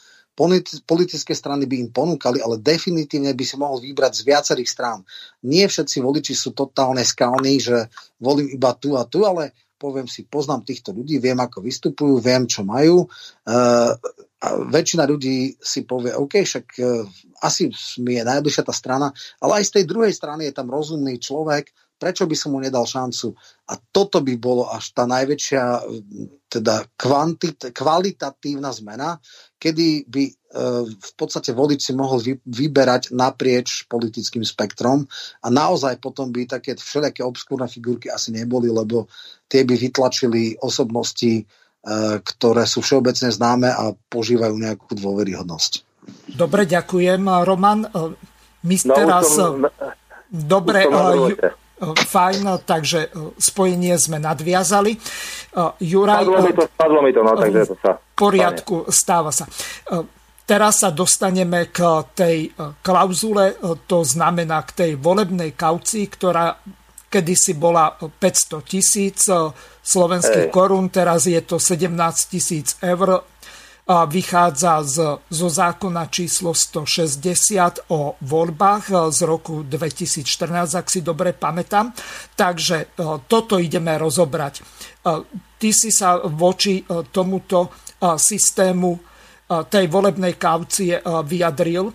politické 0.84 1.32
strany 1.32 1.64
by 1.64 1.76
im 1.80 1.90
ponúkali, 1.96 2.44
ale 2.44 2.60
definitívne 2.60 3.32
by 3.32 3.46
si 3.48 3.56
mohol 3.56 3.80
vybrať 3.80 4.20
z 4.20 4.22
viacerých 4.28 4.70
strán. 4.70 5.00
Nie 5.48 5.72
všetci 5.72 6.04
voliči 6.04 6.36
sú 6.36 6.52
totálne 6.52 7.02
skalní, 7.08 7.64
že 7.64 7.88
volím 8.20 8.52
iba 8.52 8.76
tu 8.76 9.00
a 9.00 9.08
tu, 9.08 9.24
ale 9.24 9.56
poviem 9.80 10.08
si, 10.08 10.28
poznám 10.28 10.68
týchto 10.68 10.96
ľudí, 10.96 11.20
viem, 11.20 11.40
ako 11.40 11.64
vystupujú, 11.64 12.20
viem, 12.20 12.48
čo 12.48 12.64
majú. 12.64 13.08
Uh, 13.48 13.96
a 14.40 14.48
väčšina 14.72 15.04
ľudí 15.08 15.56
si 15.60 15.84
povie, 15.84 16.16
OK, 16.16 16.44
však 16.44 16.66
uh, 16.80 17.04
asi 17.44 17.72
mi 18.00 18.20
je 18.20 18.24
najbližšia 18.24 18.64
tá 18.64 18.74
strana, 18.76 19.12
ale 19.40 19.62
aj 19.62 19.64
z 19.68 19.74
tej 19.80 19.86
druhej 19.88 20.14
strany 20.16 20.48
je 20.50 20.54
tam 20.56 20.72
rozumný 20.72 21.20
človek, 21.20 21.72
prečo 21.96 22.28
by 22.28 22.36
som 22.36 22.54
mu 22.56 22.60
nedal 22.60 22.84
šancu? 22.84 23.34
A 23.72 23.80
toto 23.80 24.20
by 24.22 24.34
bolo 24.36 24.68
až 24.70 24.92
tá 24.94 25.08
najväčšia 25.08 25.64
teda 26.52 26.88
kvantit, 26.96 27.74
kvalitatívna 27.74 28.72
zmena, 28.72 29.20
kedy 29.60 30.08
by 30.08 30.24
e, 30.24 30.34
v 30.94 31.12
podstate 31.18 31.52
volič 31.52 31.82
si 31.82 31.94
mohol 31.98 32.22
vy, 32.22 32.40
vyberať 32.46 33.12
naprieč 33.12 33.84
politickým 33.90 34.46
spektrom 34.46 35.04
a 35.44 35.48
naozaj 35.52 36.00
potom 36.00 36.32
by 36.32 36.48
také 36.48 36.78
všelijaké 36.78 37.26
obskúrne 37.26 37.68
figurky 37.68 38.08
asi 38.08 38.32
neboli, 38.32 38.72
lebo 38.72 39.10
tie 39.50 39.68
by 39.68 39.76
vytlačili 39.76 40.62
osobnosti, 40.64 41.42
e, 41.42 41.44
ktoré 42.22 42.64
sú 42.70 42.86
všeobecne 42.86 43.34
známe 43.34 43.68
a 43.74 43.92
požívajú 44.08 44.56
nejakú 44.56 44.96
dôveryhodnosť. 44.96 45.84
Dobre, 46.38 46.70
ďakujem. 46.70 47.26
Roman, 47.44 47.90
my 48.62 48.76
no, 48.86 48.94
teraz... 48.94 49.26
Som, 49.34 49.66
dobre, 50.30 50.86
fajn, 51.84 52.64
takže 52.64 53.12
spojenie 53.36 54.00
sme 54.00 54.20
nadviazali. 54.24 54.96
Juraj, 55.84 56.24
spadlo 56.24 56.40
mi 56.42 56.54
to, 56.56 56.64
spadlo 56.72 57.00
mi 57.04 57.12
to, 57.12 57.22
no, 57.24 57.34
takže 57.36 57.62
to 57.68 57.76
sa... 57.84 57.92
V 58.00 58.16
poriadku, 58.16 58.76
stáva 58.88 59.36
sa. 59.36 59.44
Teraz 60.46 60.86
sa 60.86 60.94
dostaneme 60.94 61.74
k 61.74 61.80
tej 62.16 62.54
klauzule, 62.80 63.60
to 63.90 64.06
znamená 64.06 64.64
k 64.64 64.72
tej 64.72 64.92
volebnej 64.96 65.58
kaucii, 65.58 66.06
ktorá 66.08 66.54
kedysi 67.12 67.56
bola 67.56 67.92
500 67.96 68.62
tisíc 68.64 69.26
slovenských 69.86 70.52
korún, 70.52 70.90
teraz 70.94 71.28
je 71.28 71.40
to 71.44 71.58
17 71.62 71.92
tisíc 72.32 72.76
eur 72.84 73.24
vychádza 73.86 74.82
z, 74.84 74.98
zo 75.30 75.50
zákona 75.50 76.10
číslo 76.10 76.58
160 76.58 77.94
o 77.94 78.18
voľbách 78.18 78.84
e, 78.90 78.94
z 79.14 79.20
roku 79.30 79.62
2014, 79.62 80.74
ak 80.74 80.88
si 80.90 81.06
dobre 81.06 81.38
pamätám. 81.38 81.94
Takže 82.34 82.78
e, 82.82 82.86
toto 83.30 83.62
ideme 83.62 83.94
rozobrať. 84.02 84.54
E, 84.58 84.64
ty 85.62 85.70
si 85.70 85.94
sa 85.94 86.18
voči 86.18 86.84
tomuto 87.16 87.72
systému 88.20 88.92
tej 89.48 89.86
volebnej 89.88 90.36
kaucie 90.36 91.00
vyjadril 91.02 91.90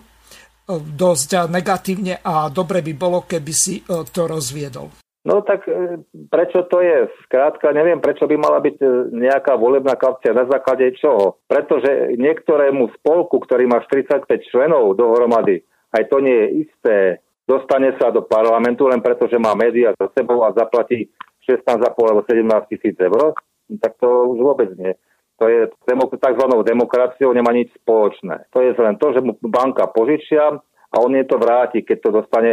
dosť 0.97 1.45
negatívne 1.45 2.19
a 2.25 2.49
dobre 2.49 2.81
by 2.81 2.93
bolo, 2.97 3.23
keby 3.23 3.53
si 3.53 3.85
to 3.85 4.25
rozviedol. 4.25 5.10
No 5.21 5.45
tak 5.45 5.69
e, 5.69 6.01
prečo 6.33 6.65
to 6.65 6.81
je? 6.81 7.05
Skrátka 7.29 7.69
neviem, 7.69 8.01
prečo 8.01 8.25
by 8.25 8.35
mala 8.41 8.57
byť 8.57 8.75
e, 8.81 8.85
nejaká 9.13 9.53
volebná 9.53 9.93
kaucia 9.93 10.33
na 10.33 10.49
základe 10.49 10.89
čoho. 10.97 11.37
Pretože 11.45 12.17
niektorému 12.17 12.89
spolku, 12.97 13.37
ktorý 13.37 13.69
má 13.69 13.85
45 13.85 14.25
členov 14.49 14.97
dohromady, 14.97 15.61
aj 15.93 16.03
to 16.09 16.17
nie 16.25 16.33
je 16.33 16.47
isté, 16.65 16.97
dostane 17.45 17.93
sa 18.01 18.09
do 18.09 18.25
parlamentu 18.25 18.89
len 18.89 19.03
preto, 19.03 19.29
že 19.29 19.37
má 19.37 19.53
médiá 19.53 19.93
za 19.93 20.09
sebou 20.17 20.41
a 20.41 20.57
zaplatí 20.57 21.13
16,5 21.45 21.85
alebo 21.85 22.25
17 22.25 22.71
tisíc 22.73 22.97
eur, 22.97 23.37
tak 23.77 24.01
to 24.01 24.07
už 24.33 24.39
vôbec 24.41 24.73
nie. 24.73 24.97
To 25.41 25.49
je 25.49 25.69
tzv. 25.89 26.45
demokraciou, 26.65 27.33
nemá 27.33 27.49
nič 27.49 27.73
spoločné. 27.81 28.45
To 28.53 28.61
je 28.61 28.77
len 28.77 28.97
to, 29.01 29.09
že 29.09 29.25
mu 29.25 29.33
banka 29.41 29.89
požičia 29.89 30.53
a 30.93 30.95
on 31.01 31.17
je 31.17 31.25
to 31.25 31.41
vráti, 31.41 31.81
keď 31.81 31.97
to 31.97 32.09
dostane 32.13 32.51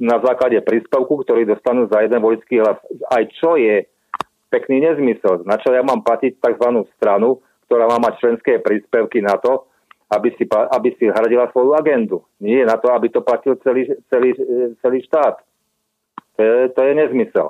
na 0.00 0.16
základe 0.20 0.60
príspevku, 0.60 1.24
ktorý 1.24 1.48
dostanú 1.48 1.88
za 1.88 2.04
jeden 2.04 2.20
voličský 2.20 2.60
hlas. 2.60 2.76
Aj 3.08 3.24
čo 3.40 3.56
je 3.56 3.88
pekný 4.52 4.84
nezmysel. 4.84 5.42
Na 5.48 5.58
čo 5.58 5.72
ja 5.72 5.82
mám 5.82 6.04
platiť 6.04 6.38
tzv. 6.38 6.68
stranu, 7.00 7.40
ktorá 7.66 7.88
má 7.88 7.98
mať 7.98 8.20
členské 8.20 8.60
príspevky 8.60 9.24
na 9.24 9.40
to, 9.40 9.66
aby 10.12 10.30
si, 10.36 10.44
aby 10.46 10.88
si 10.94 11.10
hradila 11.10 11.50
svoju 11.50 11.74
agendu. 11.74 12.22
Nie 12.38 12.62
na 12.68 12.76
to, 12.76 12.92
aby 12.92 13.08
to 13.10 13.24
platil 13.24 13.56
celý, 13.64 13.88
celý, 14.12 14.36
celý 14.78 14.98
štát. 15.08 15.40
To 16.36 16.40
je, 16.42 16.68
to 16.70 16.80
je 16.84 16.92
nezmysel. 16.94 17.48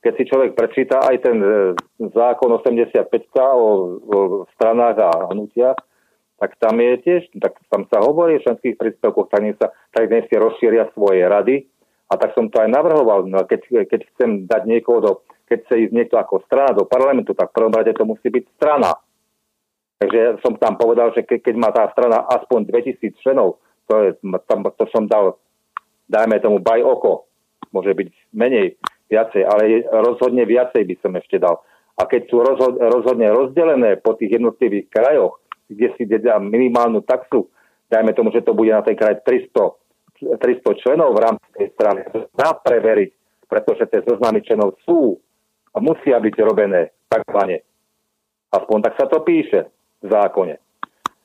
Keď 0.00 0.12
si 0.16 0.24
človek 0.24 0.56
prečíta 0.56 1.04
aj 1.04 1.16
ten 1.20 1.36
e, 1.44 1.76
zákon 2.08 2.48
85 2.56 3.04
o, 3.36 3.52
o 3.52 4.18
stranách 4.56 4.96
a 4.96 5.10
hnutiach, 5.28 5.76
tak 6.40 6.56
tam 6.56 6.80
je 6.80 6.96
tiež, 7.04 7.22
tak 7.36 7.60
tam 7.68 7.84
sa 7.92 8.00
hovorí 8.00 8.40
o 8.40 8.44
členských 8.44 8.80
príspevkoch, 8.80 9.28
tak 9.28 9.44
nech, 9.44 9.60
sa, 9.60 9.76
tak 9.92 10.08
nech 10.08 10.24
si 10.32 10.40
rozšíria 10.40 10.88
svoje 10.96 11.28
rady. 11.28 11.68
A 12.10 12.18
tak 12.18 12.34
som 12.34 12.48
to 12.50 12.58
aj 12.58 12.72
navrhoval, 12.72 13.28
no 13.28 13.44
keď, 13.46 13.86
keď 13.86 14.00
chcem 14.10 14.48
dať 14.48 14.62
niekoho 14.66 14.98
do, 14.98 15.12
keď 15.46 15.68
chce 15.68 15.74
ísť 15.86 15.92
niekto 15.94 16.16
ako 16.18 16.42
strana 16.42 16.74
do 16.74 16.88
parlamentu, 16.88 17.36
tak 17.38 17.52
v 17.52 17.56
prvom 17.60 17.74
rade 17.76 17.94
to 17.94 18.02
musí 18.02 18.26
byť 18.26 18.44
strana. 18.58 18.98
Takže 20.00 20.40
som 20.42 20.56
tam 20.56 20.74
povedal, 20.80 21.12
že 21.12 21.22
ke, 21.22 21.38
keď 21.38 21.54
má 21.60 21.70
tá 21.70 21.86
strana 21.92 22.24
aspoň 22.24 22.66
2000 22.66 23.20
členov, 23.20 23.60
to, 23.84 23.94
je, 24.00 24.10
tam, 24.48 24.64
to 24.64 24.84
som 24.90 25.04
dal, 25.06 25.36
dajme 26.08 26.40
tomu 26.40 26.58
baj 26.58 26.80
oko, 26.82 27.28
môže 27.70 27.92
byť 27.92 28.08
menej, 28.32 28.80
viacej, 29.10 29.42
ale 29.44 29.84
rozhodne 29.90 30.46
viacej 30.46 30.86
by 30.86 30.94
som 31.02 31.12
ešte 31.18 31.36
dal. 31.42 31.60
A 31.98 32.06
keď 32.08 32.30
sú 32.30 32.40
rozhodne 32.78 33.28
rozdelené 33.28 33.98
po 34.00 34.16
tých 34.16 34.40
jednotlivých 34.40 34.88
krajoch, 34.88 35.39
kde 35.70 35.88
si 35.94 36.04
dá 36.06 36.42
minimálnu 36.42 37.06
taxu, 37.06 37.46
dajme 37.86 38.10
tomu, 38.14 38.34
že 38.34 38.42
to 38.42 38.54
bude 38.54 38.70
na 38.70 38.82
tej 38.82 38.98
kraji 38.98 39.22
300, 39.50 40.38
300 40.38 40.82
členov 40.82 41.14
v 41.14 41.22
rámci 41.22 41.48
tej 41.54 41.68
strany, 41.74 42.00
dá 42.34 42.54
preveriť, 42.54 43.10
pretože 43.46 43.86
tie 43.90 44.00
zoznamy 44.06 44.42
členov 44.42 44.78
sú 44.86 45.18
a 45.74 45.78
musia 45.78 46.18
byť 46.18 46.34
robené 46.42 46.90
takzvané. 47.10 47.62
Aspoň 48.50 48.78
tak 48.82 48.94
sa 48.98 49.06
to 49.06 49.22
píše 49.22 49.70
v 50.02 50.06
zákone. 50.10 50.58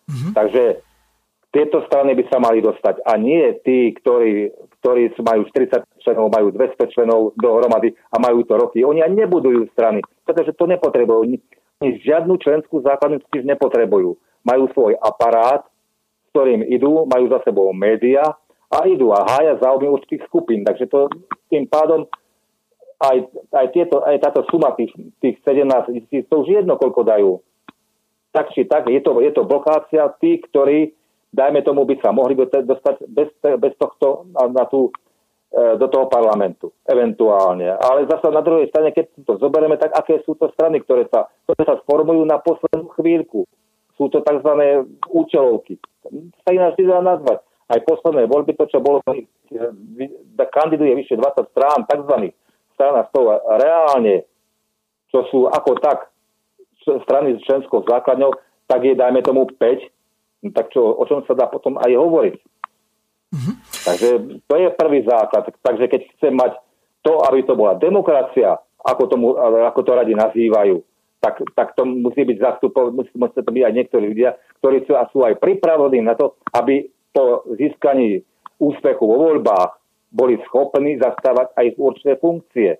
Mm-hmm. 0.05 0.33
Takže 0.37 0.63
tieto 1.49 1.81
strany 1.87 2.13
by 2.13 2.23
sa 2.27 2.37
mali 2.37 2.59
dostať 2.61 3.01
a 3.07 3.15
nie 3.15 3.55
tí, 3.63 3.95
ktorí, 3.95 4.51
ktorí 4.83 5.01
majú 5.23 5.47
40 5.49 6.03
členov, 6.03 6.27
majú 6.29 6.51
200 6.51 6.93
členov 6.93 7.31
dohromady 7.39 7.95
a 8.11 8.19
majú 8.19 8.43
to 8.43 8.59
roky. 8.59 8.83
Oni 8.83 8.99
ani 8.99 9.23
nebudujú 9.23 9.71
strany, 9.71 10.03
pretože 10.27 10.51
to 10.53 10.67
nepotrebujú. 10.67 11.19
Oni 11.25 11.37
žiadnu 12.03 12.35
členskú 12.43 12.83
základnú 12.83 13.23
nepotrebujú 13.31 14.19
majú 14.45 14.69
svoj 14.71 14.93
aparát, 15.01 15.65
s 15.65 16.25
ktorým 16.31 16.61
idú, 16.69 17.09
majú 17.09 17.25
za 17.27 17.41
sebou 17.43 17.73
média 17.73 18.23
a 18.69 18.77
idú 18.85 19.09
a 19.11 19.25
hája 19.25 19.57
záujmy 19.59 19.89
určitých 19.89 20.29
skupín. 20.29 20.61
Takže 20.61 20.85
to 20.87 21.09
tým 21.49 21.65
pádom 21.65 22.05
aj, 23.01 23.17
aj, 23.51 23.67
tieto, 23.75 24.05
aj 24.05 24.17
táto 24.21 24.45
suma 24.47 24.71
tých, 24.77 24.93
tých 25.19 25.41
17 25.43 25.91
tisíc, 25.91 26.23
to 26.29 26.45
už 26.45 26.63
jedno, 26.63 26.79
koľko 26.79 27.01
dajú. 27.03 27.31
Tak 28.31 28.51
či 28.51 28.67
tak, 28.67 28.87
je 28.91 28.99
to, 28.99 29.19
je 29.23 29.31
to 29.31 29.47
blokácia 29.47 30.11
tých, 30.19 30.43
ktorí, 30.51 30.91
dajme 31.31 31.63
tomu, 31.63 31.87
by 31.87 31.99
sa 32.03 32.11
mohli 32.11 32.35
dostať 32.37 33.07
bez, 33.07 33.31
bez 33.41 33.73
tohto 33.79 34.27
na, 34.31 34.47
na 34.51 34.65
tú 34.67 34.91
do 35.55 35.87
toho 35.87 36.11
parlamentu, 36.11 36.75
eventuálne. 36.83 37.71
Ale 37.79 38.03
zase 38.11 38.27
na 38.27 38.43
druhej 38.43 38.67
strane, 38.67 38.91
keď 38.91 39.23
to 39.23 39.39
zoberieme, 39.39 39.79
tak 39.79 39.95
aké 39.95 40.19
sú 40.27 40.35
to 40.35 40.51
strany, 40.51 40.83
ktoré 40.83 41.07
sa, 41.07 41.31
ktoré 41.47 41.63
sa 41.63 41.79
sformujú 41.79 42.27
na 42.27 42.43
poslednú 42.43 42.91
chvíľku. 42.99 43.47
Sú 43.95 44.11
to 44.11 44.19
tzv. 44.19 44.51
účelovky. 45.07 45.79
Sa 46.43 46.49
ináč 46.51 46.75
dá 46.83 46.99
nazvať. 46.99 47.39
Aj 47.65 47.79
posledné 47.81 48.29
voľby, 48.29 48.53
to, 48.53 48.69
čo 48.69 48.77
bolo, 48.77 49.01
kandiduje 50.53 50.93
vyše 50.93 51.17
20 51.17 51.49
strán, 51.49 51.79
tzv. 51.89 52.29
strana 52.77 53.07
toho 53.09 53.41
reálne, 53.57 54.27
čo 55.09 55.25
sú 55.33 55.49
ako 55.49 55.79
tak 55.81 56.13
strany 56.85 57.39
s 57.39 57.41
členskou 57.49 57.81
základňou, 57.81 58.37
tak 58.69 58.85
je, 58.85 58.93
dajme 58.93 59.25
tomu, 59.25 59.49
5, 59.49 60.45
no 60.45 60.49
tak 60.53 60.69
čo, 60.69 60.93
o 60.93 61.03
čom 61.09 61.25
sa 61.25 61.33
dá 61.33 61.49
potom 61.49 61.81
aj 61.81 61.89
hovoriť. 61.89 62.35
Mm-hmm. 63.33 63.55
Takže 63.85 64.09
to 64.45 64.55
je 64.55 64.67
prvý 64.77 64.99
základ. 65.01 65.49
Takže 65.49 65.85
keď 65.89 66.01
chcem 66.17 66.33
mať 66.37 66.53
to, 67.01 67.21
aby 67.25 67.41
to 67.45 67.57
bola 67.57 67.77
demokracia, 67.77 68.57
ako, 68.85 69.03
tomu, 69.09 69.27
ako 69.41 69.81
to 69.81 69.91
radi 69.97 70.13
nazývajú, 70.13 70.77
tak, 71.25 71.41
tak 71.57 71.67
to 71.73 71.89
musí 71.89 72.21
byť 72.21 72.37
zastupov, 72.37 72.93
musí, 72.93 73.09
musí 73.17 73.41
to 73.41 73.49
byť 73.49 73.63
aj 73.65 73.73
niektorí 73.73 74.05
ľudia, 74.13 74.37
ktorí 74.61 74.85
sú, 74.85 74.93
a 74.93 75.09
sú 75.09 75.25
aj 75.25 75.41
pripravení 75.41 76.05
na 76.05 76.13
to, 76.13 76.37
aby 76.53 76.85
po 77.09 77.41
získaní 77.57 78.21
úspechu 78.61 79.01
vo 79.01 79.17
voľbách 79.17 79.81
boli 80.13 80.37
schopní 80.45 81.01
zastávať 81.01 81.57
aj 81.57 81.65
určité 81.81 82.13
funkcie. 82.21 82.77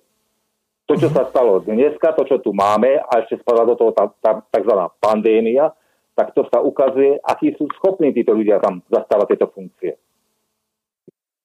To, 0.86 0.94
čo 0.94 1.10
sa 1.10 1.26
stalo 1.26 1.58
dneska, 1.66 2.14
to, 2.14 2.22
čo 2.22 2.38
tu 2.38 2.54
máme, 2.54 3.02
a 3.02 3.12
ešte 3.26 3.42
spadá 3.42 3.66
do 3.66 3.74
toho 3.74 3.90
tá, 3.90 4.06
tá 4.22 4.38
tzv. 4.38 4.72
pandémia, 5.02 5.74
tak 6.14 6.30
to 6.30 6.46
sa 6.46 6.62
ukazuje, 6.62 7.18
akí 7.26 7.50
sú 7.58 7.66
schopní 7.82 8.14
títo 8.14 8.30
ľudia 8.30 8.62
tam 8.62 8.78
zastávať 8.86 9.34
tieto 9.34 9.50
funkcie. 9.50 9.98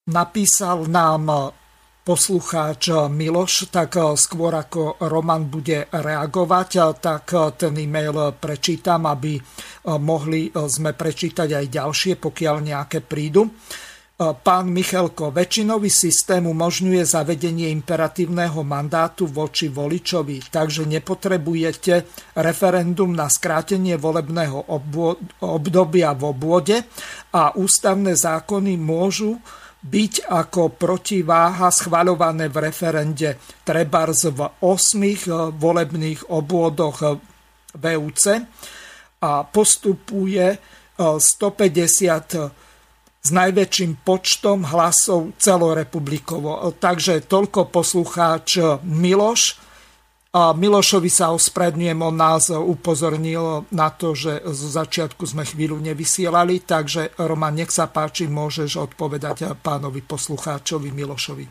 Napísal 0.06 0.86
nám 0.86 1.58
poslucháč 2.02 2.90
Miloš, 3.10 3.70
tak 3.70 3.98
skôr 4.18 4.58
ako 4.58 4.98
Roman 5.06 5.46
bude 5.46 5.86
reagovať, 5.94 6.70
tak 6.98 7.30
ten 7.58 7.78
e-mail 7.78 8.34
prečítam, 8.36 9.06
aby 9.06 9.38
mohli 10.02 10.50
sme 10.50 10.98
prečítať 10.98 11.50
aj 11.62 11.66
ďalšie, 11.70 12.14
pokiaľ 12.18 12.56
nejaké 12.62 13.06
prídu. 13.06 13.50
Pán 14.22 14.70
Michalko, 14.70 15.34
väčšinový 15.34 15.90
systém 15.90 16.46
umožňuje 16.46 17.02
zavedenie 17.02 17.74
imperatívneho 17.74 18.62
mandátu 18.62 19.26
voči 19.26 19.66
voličovi, 19.66 20.46
takže 20.46 20.86
nepotrebujete 20.86 22.06
referendum 22.38 23.18
na 23.18 23.26
skrátenie 23.26 23.98
volebného 23.98 24.70
obdobia 25.42 26.14
v 26.14 26.22
obvode 26.22 26.78
a 27.34 27.58
ústavné 27.58 28.14
zákony 28.14 28.78
môžu 28.78 29.42
byť 29.82 30.30
ako 30.30 30.78
protiváha 30.78 31.74
schvaľované 31.74 32.54
v 32.54 32.58
referende 32.70 33.42
trebárs 33.66 34.30
v 34.30 34.46
8 34.62 34.62
eh, 34.62 35.16
volebných 35.58 36.30
obvodoch 36.30 36.98
eh, 37.02 37.18
VUC 37.72 38.24
a 39.22 39.32
postupuje 39.46 40.46
150 40.98 41.26
eh, 42.38 42.70
s 43.22 43.30
najväčším 43.30 44.02
počtom 44.02 44.66
hlasov 44.66 45.38
celorepublikovo. 45.38 46.74
Takže 46.82 47.30
toľko 47.30 47.70
poslucháč 47.70 48.58
Miloš. 48.82 49.62
Milošovi 50.32 51.12
sa 51.12 51.36
ospredňujem, 51.36 52.00
on 52.00 52.16
nás 52.16 52.48
upozornil 52.56 53.68
na 53.68 53.92
to, 53.92 54.16
že 54.16 54.40
z 54.48 54.62
začiatku 54.80 55.28
sme 55.28 55.44
chvíľu 55.44 55.76
nevysielali, 55.84 56.64
takže 56.64 57.20
Roman, 57.20 57.52
nech 57.52 57.68
sa 57.68 57.92
páči, 57.92 58.32
môžeš 58.32 58.80
odpovedať 58.80 59.60
pánovi 59.60 60.00
poslucháčovi 60.00 60.88
Milošovi. 60.96 61.46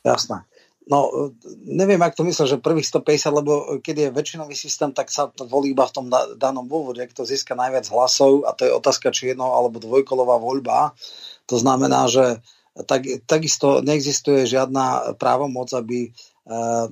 Jasné. 0.00 0.48
No, 0.88 1.28
neviem, 1.68 2.00
ak 2.00 2.16
to 2.16 2.24
myslel, 2.24 2.56
že 2.56 2.64
prvých 2.64 2.88
150, 2.88 3.36
lebo 3.36 3.52
keď 3.84 4.08
je 4.08 4.16
väčšinový 4.16 4.56
systém, 4.56 4.96
tak 4.96 5.12
sa 5.12 5.28
to 5.28 5.44
volí 5.44 5.76
iba 5.76 5.84
v 5.84 5.92
tom 5.92 6.08
danom 6.40 6.64
dôvode, 6.64 7.04
kto 7.04 7.28
získa 7.28 7.52
najviac 7.52 7.84
hlasov 7.92 8.48
a 8.48 8.56
to 8.56 8.64
je 8.64 8.72
otázka, 8.72 9.12
či 9.12 9.36
jedno 9.36 9.52
alebo 9.52 9.76
dvojkolová 9.76 10.40
voľba. 10.40 10.96
To 11.52 11.60
znamená, 11.60 12.08
že 12.08 12.40
tak, 12.88 13.04
takisto 13.28 13.84
neexistuje 13.84 14.48
žiadna 14.48 15.14
právomoc, 15.20 15.68
aby 15.76 16.10
uh, 16.48 16.88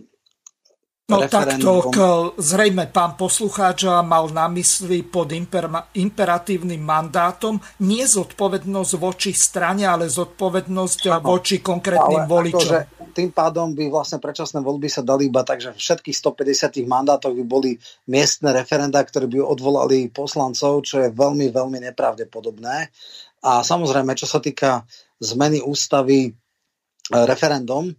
No 1.09 1.25
takto, 1.25 2.37
zrejme 2.37 2.93
pán 2.93 3.17
poslucháč 3.17 3.89
mal 4.05 4.29
na 4.29 4.45
mysli 4.53 5.01
pod 5.01 5.33
imper- 5.33 5.89
imperatívnym 5.97 6.85
mandátom 6.85 7.57
nie 7.81 8.05
zodpovednosť 8.05 8.93
voči 9.01 9.33
strane, 9.33 9.89
ale 9.89 10.13
zodpovednosť 10.13 11.01
no, 11.09 11.25
voči 11.25 11.65
konkrétnym 11.65 12.29
voličom. 12.29 12.61
Akože 12.61 12.79
tým 13.17 13.33
pádom 13.33 13.73
by 13.73 13.89
vlastne 13.89 14.21
predčasné 14.21 14.61
voľby 14.61 14.93
sa 14.93 15.01
dali 15.01 15.33
iba 15.33 15.41
tak, 15.49 15.65
že 15.65 15.73
všetkých 15.73 16.13
150 16.13 16.85
mandátoch 16.85 17.33
by 17.33 17.45
boli 17.49 17.81
miestne 18.13 18.53
referenda, 18.53 19.01
ktoré 19.01 19.33
by 19.33 19.41
odvolali 19.41 20.13
poslancov, 20.13 20.85
čo 20.85 21.03
je 21.03 21.09
veľmi, 21.09 21.49
veľmi 21.49 21.89
nepravdepodobné. 21.89 22.77
A 23.49 23.65
samozrejme, 23.65 24.13
čo 24.13 24.29
sa 24.29 24.45
týka 24.45 24.85
zmeny 25.25 25.65
ústavy 25.65 26.29
eh, 26.29 26.33
referendum, 27.25 27.97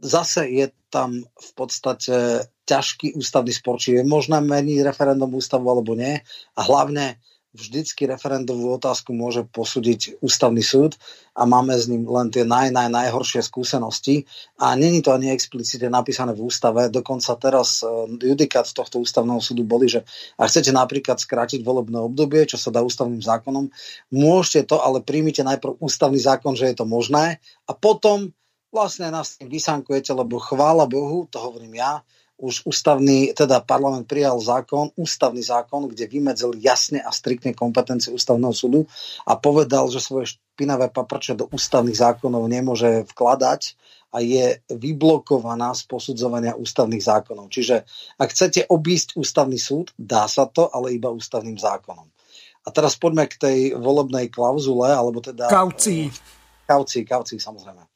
zase 0.00 0.48
je 0.48 0.66
tam 0.92 1.24
v 1.24 1.50
podstate 1.56 2.46
ťažký 2.66 3.14
ústavný 3.14 3.52
spor, 3.54 3.78
či 3.78 4.00
je 4.00 4.02
možné 4.02 4.42
meniť 4.42 4.82
referendum 4.82 5.30
ústavu 5.34 5.70
alebo 5.70 5.94
nie. 5.94 6.20
A 6.58 6.60
hlavne 6.66 7.20
vždycky 7.56 8.04
referendovú 8.04 8.76
otázku 8.76 9.16
môže 9.16 9.48
posúdiť 9.48 10.20
ústavný 10.20 10.60
súd 10.60 11.00
a 11.32 11.48
máme 11.48 11.72
s 11.72 11.88
ním 11.88 12.04
len 12.04 12.28
tie 12.28 12.44
naj, 12.44 12.68
naj, 12.68 12.92
najhoršie 12.92 13.40
skúsenosti. 13.40 14.28
A 14.60 14.76
není 14.76 15.00
to 15.00 15.16
ani 15.16 15.32
explicitne 15.32 15.88
napísané 15.88 16.36
v 16.36 16.44
ústave. 16.44 16.92
Dokonca 16.92 17.32
teraz 17.40 17.80
e, 17.80 17.88
judikát 18.20 18.68
tohto 18.68 19.00
ústavného 19.00 19.40
súdu 19.40 19.64
boli, 19.64 19.88
že 19.88 20.04
ak 20.36 20.52
chcete 20.52 20.70
napríklad 20.70 21.16
skrátiť 21.16 21.64
volebné 21.64 21.96
obdobie, 21.96 22.44
čo 22.44 22.60
sa 22.60 22.68
dá 22.68 22.84
ústavným 22.84 23.24
zákonom, 23.24 23.72
môžete 24.12 24.68
to, 24.68 24.76
ale 24.76 25.00
príjmite 25.00 25.40
najprv 25.40 25.80
ústavný 25.80 26.20
zákon, 26.20 26.52
že 26.52 26.68
je 26.70 26.76
to 26.76 26.84
možné 26.84 27.40
a 27.64 27.72
potom 27.72 28.36
vlastne 28.70 29.10
nás 29.10 29.36
tým 29.38 29.48
vysankujete, 29.48 30.12
lebo 30.12 30.42
chvála 30.42 30.86
Bohu, 30.86 31.26
to 31.30 31.38
hovorím 31.40 31.78
ja, 31.78 32.02
už 32.36 32.68
ústavný, 32.68 33.32
teda 33.32 33.64
parlament 33.64 34.04
prijal 34.04 34.36
zákon, 34.36 34.92
ústavný 34.92 35.40
zákon, 35.40 35.88
kde 35.88 36.04
vymedzil 36.04 36.52
jasne 36.60 37.00
a 37.00 37.08
striktne 37.08 37.56
kompetencie 37.56 38.12
ústavného 38.12 38.52
súdu 38.52 38.84
a 39.24 39.40
povedal, 39.40 39.88
že 39.88 40.04
svoje 40.04 40.36
špinavé 40.36 40.92
paprče 40.92 41.32
do 41.32 41.48
ústavných 41.48 41.96
zákonov 41.96 42.44
nemôže 42.44 43.08
vkladať 43.08 43.80
a 44.12 44.20
je 44.20 44.60
vyblokovaná 44.68 45.72
z 45.72 45.88
posudzovania 45.88 46.52
ústavných 46.60 47.00
zákonov. 47.00 47.48
Čiže 47.48 47.88
ak 48.20 48.28
chcete 48.28 48.68
obísť 48.68 49.16
ústavný 49.16 49.56
súd, 49.56 49.96
dá 49.96 50.28
sa 50.28 50.44
to, 50.44 50.68
ale 50.68 50.92
iba 50.92 51.08
ústavným 51.08 51.56
zákonom. 51.56 52.04
A 52.66 52.68
teraz 52.68 53.00
poďme 53.00 53.30
k 53.32 53.40
tej 53.40 53.58
volebnej 53.78 54.28
klauzule, 54.28 54.92
alebo 54.92 55.24
teda... 55.24 55.48
Kaucii. 55.48 56.12
Kaucii, 56.66 57.02
kaucii, 57.06 57.38
samozrejme. 57.38 57.95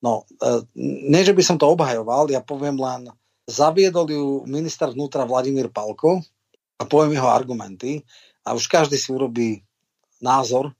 No, 0.00 0.24
e, 0.40 0.64
nie, 0.80 1.22
že 1.22 1.36
by 1.36 1.42
som 1.44 1.56
to 1.60 1.68
obhajoval, 1.68 2.32
ja 2.32 2.40
poviem 2.40 2.80
len, 2.80 3.12
zaviedol 3.44 4.08
ju 4.08 4.24
minister 4.48 4.88
vnútra 4.88 5.28
Vladimír 5.28 5.68
Palko 5.68 6.24
a 6.80 6.82
poviem 6.88 7.20
jeho 7.20 7.28
argumenty 7.28 8.04
a 8.44 8.56
už 8.56 8.64
každý 8.70 8.96
si 8.96 9.12
urobí 9.12 9.60
názor, 10.24 10.72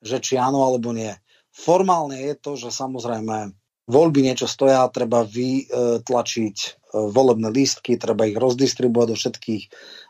že 0.00 0.20
či 0.20 0.40
áno 0.40 0.64
alebo 0.64 0.92
nie. 0.96 1.12
Formálne 1.52 2.16
je 2.20 2.34
to, 2.36 2.52
že 2.56 2.72
samozrejme 2.72 3.52
voľby 3.86 4.20
niečo 4.24 4.50
stoja, 4.50 4.88
treba 4.90 5.22
vytlačiť 5.22 6.56
e, 6.58 6.68
volebné 7.12 7.48
lístky, 7.54 7.96
treba 7.96 8.26
ich 8.26 8.34
rozdistribuovať 8.34 9.08
do 9.08 9.16
všetkých, 9.16 9.64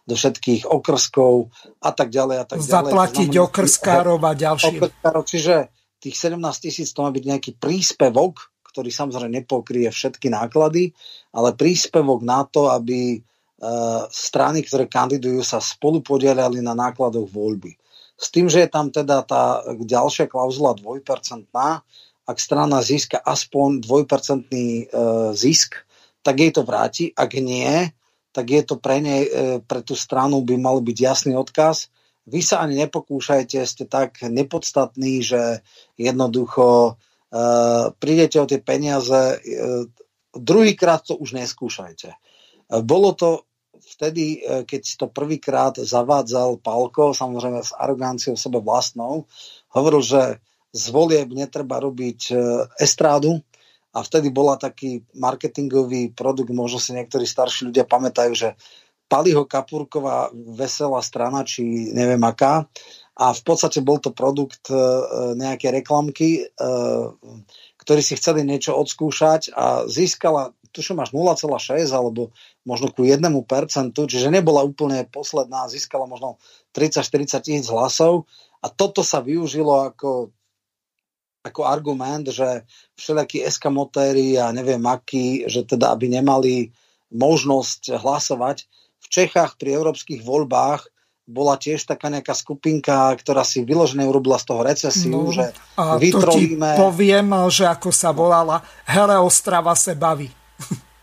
do 0.08 0.14
všetkých 0.16 0.62
okrskov 0.64 1.52
a 1.84 1.90
tak 1.92 2.08
ďalej. 2.08 2.36
A 2.40 2.44
tak 2.48 2.58
ďalej. 2.62 2.72
Zaplatiť 2.72 3.30
okrskárov 3.36 4.18
a 4.22 4.32
ďalších. 4.32 4.80
čiže 5.28 5.54
tých 6.06 6.16
17 6.22 6.38
tisíc 6.62 6.94
to 6.94 7.02
má 7.02 7.10
byť 7.10 7.24
nejaký 7.26 7.52
príspevok, 7.58 8.54
ktorý 8.70 8.94
samozrejme 8.94 9.42
nepokrie 9.42 9.90
všetky 9.90 10.30
náklady, 10.30 10.94
ale 11.34 11.58
príspevok 11.58 12.22
na 12.22 12.46
to, 12.46 12.70
aby 12.70 13.16
e, 13.16 13.18
strany, 14.12 14.62
ktoré 14.62 14.86
kandidujú, 14.86 15.42
sa 15.42 15.58
spolu 15.58 16.04
podielali 16.04 16.62
na 16.62 16.78
nákladoch 16.78 17.26
voľby. 17.26 17.74
S 18.16 18.30
tým, 18.30 18.46
že 18.46 18.64
je 18.64 18.68
tam 18.70 18.88
teda 18.88 19.26
tá 19.26 19.60
ďalšia 19.76 20.30
klauzula 20.30 20.78
dvojpercentná, 20.78 21.82
ak 22.26 22.36
strana 22.42 22.82
získa 22.82 23.22
aspoň 23.22 23.82
dvojpercentný 23.86 24.66
e, 24.66 24.84
zisk, 25.34 25.82
tak 26.26 26.42
jej 26.42 26.50
to 26.50 26.66
vráti. 26.66 27.14
Ak 27.14 27.38
nie, 27.38 27.90
tak 28.34 28.50
je 28.50 28.62
to 28.66 28.76
pre, 28.76 28.98
nej, 28.98 29.24
e, 29.24 29.58
pre 29.62 29.80
tú 29.80 29.94
stranu 29.94 30.42
by 30.42 30.58
mal 30.58 30.82
byť 30.82 30.96
jasný 31.00 31.32
odkaz, 31.38 31.88
vy 32.26 32.40
sa 32.42 32.66
ani 32.66 32.74
nepokúšajte, 32.82 33.62
ste 33.62 33.84
tak 33.86 34.22
nepodstatní, 34.26 35.22
že 35.22 35.62
jednoducho 35.94 36.98
uh, 36.98 37.94
prídete 38.02 38.42
o 38.42 38.46
tie 38.50 38.58
peniaze, 38.58 39.38
uh, 39.38 39.86
druhýkrát 40.34 41.06
to 41.06 41.14
už 41.14 41.38
neskúšajte. 41.38 42.10
Uh, 42.12 42.82
bolo 42.82 43.14
to 43.14 43.46
vtedy, 43.96 44.42
uh, 44.42 44.66
keď 44.66 44.82
to 44.98 45.06
prvýkrát 45.06 45.78
zavádzal 45.78 46.58
Palko, 46.58 47.14
samozrejme 47.14 47.62
s 47.62 47.70
aroganciou 47.72 48.34
sebe 48.34 48.58
vlastnou, 48.58 49.30
hovoril, 49.70 50.02
že 50.02 50.22
z 50.76 50.84
volieb 50.92 51.32
netreba 51.32 51.80
robiť 51.80 52.36
estrádu, 52.76 53.40
a 53.96 54.04
vtedy 54.04 54.28
bola 54.28 54.60
taký 54.60 55.00
marketingový 55.16 56.12
produkt, 56.12 56.52
možno 56.52 56.76
si 56.76 56.92
niektorí 56.92 57.24
starší 57.24 57.72
ľudia 57.72 57.88
pamätajú, 57.88 58.32
že 58.36 58.52
Paliho 59.06 59.46
Kapurková 59.46 60.34
veselá 60.34 60.98
strana, 61.02 61.46
či 61.46 61.94
neviem 61.94 62.20
aká. 62.26 62.66
A 63.16 63.32
v 63.32 63.42
podstate 63.48 63.80
bol 63.80 63.96
to 63.96 64.12
produkt 64.12 64.68
e, 64.68 64.76
nejaké 65.40 65.72
reklamky, 65.72 66.44
e, 66.44 66.60
ktorí 67.80 68.00
si 68.04 68.18
chceli 68.20 68.44
niečo 68.44 68.76
odskúšať 68.76 69.56
a 69.56 69.88
získala, 69.88 70.52
tuším 70.74 71.00
až 71.00 71.16
0,6 71.16 71.96
alebo 71.96 72.34
možno 72.68 72.92
ku 72.92 73.08
1%, 73.08 73.24
čiže 73.96 74.28
nebola 74.28 74.60
úplne 74.60 75.08
posledná, 75.08 75.64
získala 75.72 76.04
možno 76.04 76.36
30-40 76.76 77.40
tisíc 77.40 77.66
hlasov 77.72 78.28
a 78.60 78.68
toto 78.68 79.00
sa 79.00 79.24
využilo 79.24 79.88
ako 79.88 80.36
ako 81.46 81.62
argument, 81.62 82.26
že 82.26 82.66
všelijakí 82.98 83.46
eskamotéri 83.46 84.34
a 84.34 84.50
neviem 84.50 84.82
akí, 84.82 85.46
že 85.46 85.62
teda 85.62 85.94
aby 85.94 86.10
nemali 86.10 86.74
možnosť 87.14 88.02
hlasovať. 88.02 88.66
V 89.06 89.08
Čechách 89.08 89.54
pri 89.54 89.78
európskych 89.78 90.26
voľbách 90.26 90.90
bola 91.26 91.58
tiež 91.58 91.86
taká 91.86 92.10
nejaká 92.10 92.34
skupinka, 92.34 93.14
ktorá 93.18 93.42
si 93.42 93.62
vyložené 93.62 94.06
urobila 94.06 94.38
z 94.38 94.46
toho 94.46 94.62
recesiu, 94.62 95.26
no, 95.26 95.34
že 95.34 95.50
a 95.78 95.98
vytrolíme... 95.98 96.74
To 96.74 96.78
ti 96.78 96.82
poviem, 96.82 97.28
že 97.50 97.64
ako 97.66 97.90
sa 97.90 98.10
volala 98.14 98.62
Hele 98.86 99.18
Ostrava 99.18 99.74
se 99.74 99.94
baví. 99.94 100.30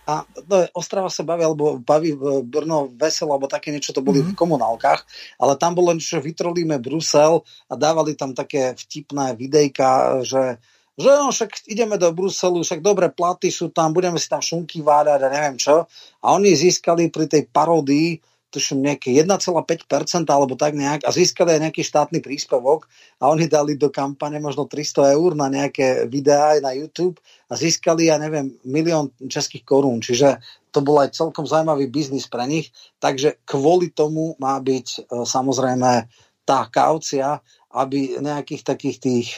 A 0.03 0.27
je, 0.27 0.67
Ostrava 0.75 1.07
sa 1.07 1.23
baví, 1.23 1.47
alebo 1.47 1.79
baví 1.79 2.11
Brno 2.43 2.91
veselo, 2.91 3.35
alebo 3.35 3.47
také 3.47 3.71
niečo 3.71 3.95
to 3.95 4.03
boli 4.03 4.19
mm-hmm. 4.19 4.35
v 4.35 4.39
komunálkach, 4.39 5.07
ale 5.39 5.55
tam 5.55 5.79
bolo 5.79 5.95
niečo, 5.95 6.19
že 6.19 6.27
vytrolíme 6.27 6.75
Brusel 6.79 7.39
a 7.71 7.73
dávali 7.79 8.15
tam 8.19 8.35
také 8.35 8.75
vtipné 8.75 9.35
videjka, 9.39 10.19
že 10.27 10.59
že 10.93 11.09
no, 11.09 11.33
však 11.33 11.65
ideme 11.65 11.97
do 11.97 12.13
Bruselu, 12.13 12.61
však 12.61 12.81
dobre 12.85 13.09
platy 13.09 13.49
sú 13.49 13.73
tam, 13.73 13.93
budeme 13.93 14.21
si 14.21 14.29
tam 14.29 14.45
šunky 14.45 14.85
vádať 14.85 15.19
a 15.25 15.33
neviem 15.33 15.57
čo. 15.57 15.89
A 16.21 16.25
oni 16.37 16.53
získali 16.53 17.09
pri 17.09 17.25
tej 17.25 17.49
parodii 17.49 18.21
tuším 18.53 18.85
nejaké 18.85 19.09
1,5% 19.17 20.29
alebo 20.29 20.53
tak 20.53 20.77
nejak 20.77 21.01
a 21.01 21.09
získali 21.09 21.57
aj 21.57 21.61
nejaký 21.65 21.81
štátny 21.81 22.21
príspevok 22.21 22.85
a 23.17 23.33
oni 23.33 23.49
dali 23.49 23.73
do 23.73 23.89
kampane 23.89 24.37
možno 24.37 24.69
300 24.69 25.17
eur 25.17 25.33
na 25.33 25.49
nejaké 25.49 26.05
videá 26.05 26.53
aj 26.53 26.59
na 26.61 26.77
YouTube 26.77 27.17
a 27.49 27.57
získali, 27.57 28.13
ja 28.13 28.21
neviem, 28.21 28.53
milión 28.61 29.09
českých 29.25 29.65
korún. 29.65 30.05
Čiže 30.05 30.37
to 30.69 30.85
bol 30.85 31.01
aj 31.01 31.17
celkom 31.17 31.49
zaujímavý 31.49 31.89
biznis 31.89 32.29
pre 32.29 32.45
nich. 32.45 32.69
Takže 33.01 33.41
kvôli 33.41 33.89
tomu 33.89 34.37
má 34.37 34.61
byť 34.61 34.87
e, 34.93 35.25
samozrejme 35.25 36.05
tá 36.45 36.69
kaucia, 36.69 37.41
aby 37.73 38.21
nejakých 38.21 38.61
takých 38.61 38.97
tých 39.01 39.29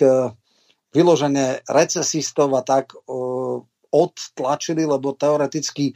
e, 0.95 0.97
vyložené 0.97 1.67
recesistov 1.67 2.55
a 2.55 2.63
tak 2.63 2.95
e, 2.95 2.97
odtlačili, 3.91 4.87
lebo 4.87 5.11
teoreticky 5.11 5.91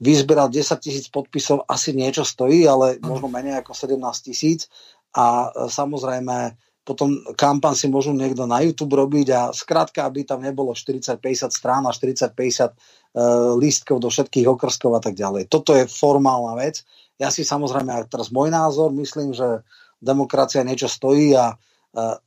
vyzberal 0.00 0.48
10 0.48 0.78
tisíc 0.80 1.06
podpisov, 1.12 1.68
asi 1.68 1.92
niečo 1.92 2.24
stojí, 2.24 2.64
ale 2.64 2.96
možno 3.02 3.28
menej 3.28 3.60
ako 3.60 3.76
17 3.76 4.00
tisíc. 4.24 4.72
A 5.12 5.52
e, 5.52 5.68
samozrejme, 5.68 6.56
potom 6.88 7.20
kampan 7.36 7.76
si 7.76 7.84
môžu 7.92 8.16
niekto 8.16 8.48
na 8.48 8.64
YouTube 8.64 8.96
robiť 8.96 9.28
a 9.36 9.40
skrátka, 9.52 10.08
aby 10.08 10.24
tam 10.24 10.40
nebolo 10.40 10.72
40-50 10.72 11.52
strán 11.52 11.84
a 11.84 11.92
40-50 11.92 12.32
uh, 12.32 13.52
lístkov 13.60 14.00
do 14.00 14.08
všetkých 14.08 14.48
okrskov 14.48 14.96
a 14.96 15.00
tak 15.04 15.12
ďalej. 15.12 15.52
Toto 15.52 15.76
je 15.76 15.84
formálna 15.84 16.56
vec. 16.56 16.88
Ja 17.20 17.28
si 17.28 17.44
samozrejme, 17.44 17.92
aj 17.92 18.08
teraz 18.08 18.32
môj 18.32 18.48
názor, 18.48 18.88
myslím, 18.96 19.36
že 19.36 19.60
demokracia 20.00 20.64
niečo 20.64 20.88
stojí 20.88 21.36
a 21.36 21.60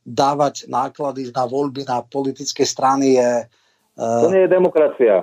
dávať 0.02 0.66
náklady 0.66 1.30
na 1.30 1.44
voľby 1.46 1.86
na 1.86 2.02
politické 2.02 2.66
strany 2.66 3.16
je... 3.16 3.30
Uh, 3.96 4.26
to 4.26 4.34
nie 4.34 4.44
je 4.44 4.50
demokracia. 4.50 5.14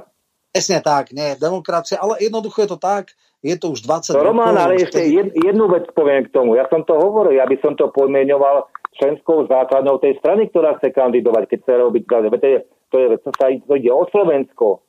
Presne 0.49 0.79
tak, 0.81 1.13
nie 1.13 1.35
je 1.35 1.41
demokracia, 1.41 2.01
ale 2.01 2.17
jednoducho 2.23 2.65
je 2.65 2.69
to 2.73 2.79
tak, 2.81 3.13
je 3.39 3.55
to 3.55 3.71
už 3.71 3.85
20 3.85 4.17
no, 4.17 4.23
Román, 4.25 4.55
ale 4.57 4.83
ešte 4.83 4.99
jed, 4.99 5.31
jednu 5.31 5.69
vec 5.71 5.87
poviem 5.95 6.27
k 6.27 6.33
tomu. 6.33 6.59
Ja 6.59 6.67
som 6.67 6.83
to 6.83 6.97
hovoril, 6.97 7.37
ja 7.37 7.47
by 7.47 7.55
som 7.63 7.77
to 7.77 7.87
pomenoval 7.93 8.67
členskou 8.99 9.47
základnou 9.47 10.01
tej 10.03 10.19
strany, 10.19 10.51
ktorá 10.51 10.75
chce 10.81 10.91
kandidovať, 10.91 11.43
keď 11.47 11.57
chce 11.63 11.73
robiť 11.79 12.03
to 12.03 12.47
je, 12.47 12.59
to, 12.91 12.95
je, 12.97 13.07
to 13.21 13.29
sa 13.37 13.47
to 13.47 13.73
ide 13.79 13.91
o 13.93 14.03
Slovensko, 14.11 14.83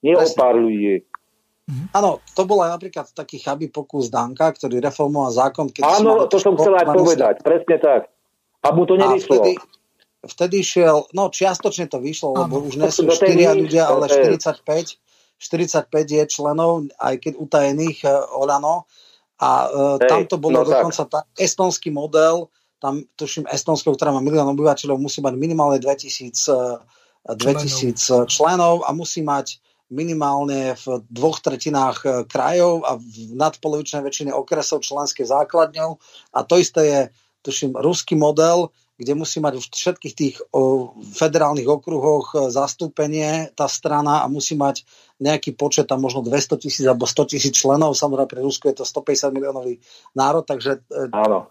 nie 0.00 0.16
Presne. 0.16 0.32
o 0.32 0.38
pár 0.38 0.54
ľudí. 0.56 1.04
Mhm. 1.68 1.84
Áno, 1.94 2.18
to 2.34 2.42
bol 2.42 2.58
aj 2.64 2.74
napríklad 2.74 3.06
taký 3.14 3.38
chabý 3.38 3.70
pokus 3.70 4.10
Danka, 4.10 4.50
ktorý 4.50 4.82
reformoval 4.82 5.30
zákon. 5.30 5.70
Keď 5.70 5.82
Áno, 5.84 6.26
to 6.26 6.40
som 6.40 6.58
chcel 6.58 6.74
aj 6.74 6.86
povedať, 6.90 7.34
presne 7.44 7.76
tak. 7.78 8.10
A 8.62 8.68
mu 8.70 8.86
to 8.86 8.94
nevyšlo. 8.94 9.42
vtedy, 9.42 9.52
vtedy 10.22 10.56
šiel, 10.62 11.10
no 11.10 11.28
čiastočne 11.34 11.90
to 11.90 11.98
vyšlo, 11.98 12.46
lebo 12.46 12.62
už 12.62 12.78
nie 12.78 12.90
sú 12.94 13.10
4 13.10 13.58
ľudia, 13.58 13.90
ale 13.90 14.06
45. 14.06 15.02
45 15.42 15.90
je 16.06 16.24
členov, 16.30 16.86
aj 17.02 17.18
keď 17.18 17.32
utajených 17.34 18.06
uh, 18.06 18.22
Olano. 18.38 18.86
A 19.42 19.66
uh, 19.66 19.98
tam 19.98 20.22
to 20.30 20.38
bolo 20.38 20.62
no 20.62 20.70
dokonca 20.70 21.02
tá, 21.10 21.26
estonský 21.34 21.90
model, 21.90 22.46
tam 22.78 23.02
tuším 23.18 23.50
Estonsko, 23.50 23.94
ktorá 23.94 24.14
má 24.14 24.22
milión 24.22 24.46
obyvateľov, 24.54 25.02
musí 25.02 25.18
mať 25.18 25.34
minimálne 25.34 25.82
2000, 25.82 26.30
uh, 26.50 26.78
2000 27.26 27.98
členov. 27.98 28.30
členov 28.30 28.74
a 28.86 28.90
musí 28.94 29.26
mať 29.26 29.58
minimálne 29.90 30.78
v 30.78 31.02
dvoch 31.10 31.42
tretinách 31.42 31.98
uh, 32.06 32.10
krajov 32.26 32.86
a 32.86 32.98
v 32.98 33.34
nadpolovičnej 33.34 34.02
väčšine 34.06 34.30
okresov 34.30 34.86
členské 34.86 35.26
základňou. 35.26 35.98
A 36.34 36.38
to 36.46 36.62
isté 36.62 36.82
je, 36.86 37.00
tuším, 37.42 37.74
ruský 37.74 38.14
model, 38.14 38.70
kde 38.96 39.18
musí 39.18 39.42
mať 39.42 39.58
v 39.58 39.64
všetkých 39.66 40.14
tých 40.14 40.36
o, 40.54 40.94
federálnych 40.94 41.66
okruhoch 41.66 42.26
e, 42.32 42.36
zastúpenie 42.54 43.50
tá 43.58 43.66
strana 43.66 44.22
a 44.22 44.30
musí 44.30 44.54
mať 44.54 44.86
nejaký 45.18 45.58
počet, 45.58 45.90
tam 45.90 46.06
možno 46.06 46.22
200 46.22 46.62
tisíc 46.62 46.86
alebo 46.86 47.08
100 47.10 47.32
tisíc 47.34 47.54
členov, 47.58 47.98
samozrejme 47.98 48.30
pre 48.30 48.40
Rusko 48.46 48.70
je 48.70 48.76
to 48.78 48.84
150 48.86 49.34
miliónový 49.34 49.82
národ, 50.14 50.46
takže 50.46 50.86
e, 50.86 51.10
Áno. 51.10 51.50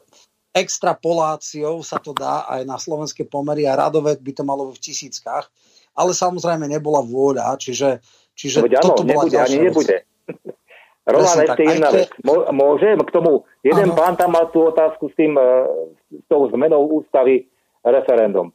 extrapoláciou 0.55 1.84
sa 1.84 1.99
to 1.99 2.15
dá 2.15 2.47
aj 2.47 2.63
na 2.63 2.80
slovenské 2.80 3.27
pomery 3.27 3.68
a 3.68 3.76
radové 3.76 4.15
by 4.15 4.31
to 4.31 4.43
malo 4.47 4.72
v 4.72 4.80
tisíckach, 4.80 5.51
ale 5.91 6.15
samozrejme 6.15 6.72
nebola 6.72 7.03
vôľa, 7.03 7.59
čiže, 7.59 7.99
čiže 8.31 8.63
Veď 8.63 8.80
toto 8.80 9.03
áno, 9.03 9.11
bola 9.11 9.23
nebude, 9.27 9.38
ani 9.43 9.57
nebude. 9.59 9.97
Roland, 11.11 11.39
ešte 11.43 11.63
jedna 11.67 11.89
vec. 11.91 12.09
Môžem 12.55 12.97
k 13.03 13.11
tomu? 13.11 13.43
Jeden 13.61 13.91
ano. 13.91 13.97
pán 13.99 14.15
tam 14.15 14.33
mal 14.33 14.49
tú 14.49 14.65
otázku 14.67 15.11
s 15.11 15.15
tým, 15.19 15.35
e, 15.35 15.47
s 16.15 16.25
tou 16.31 16.47
zmenou 16.49 16.88
ústavy 16.88 17.47
referendum. 17.83 18.49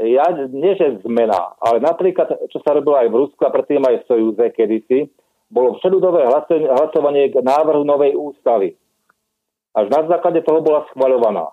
Ja, 0.00 0.24
nie 0.32 0.72
že 0.80 1.04
zmena, 1.04 1.52
ale 1.60 1.84
napríklad, 1.84 2.48
čo 2.48 2.58
sa 2.64 2.72
robilo 2.72 2.96
aj 2.96 3.12
v 3.12 3.18
Rusku 3.28 3.42
a 3.44 3.52
predtým 3.52 3.84
aj 3.84 4.02
v 4.02 4.08
Sojúze 4.08 4.44
kedysi, 4.56 5.12
bolo 5.52 5.76
všeludové 5.76 6.24
hlasovanie 6.72 7.28
k 7.28 7.44
návrhu 7.44 7.84
novej 7.84 8.16
ústavy. 8.16 8.72
Až 9.76 9.92
na 9.92 10.08
základe 10.08 10.40
toho 10.40 10.64
bola 10.64 10.88
schvaľovaná. 10.92 11.52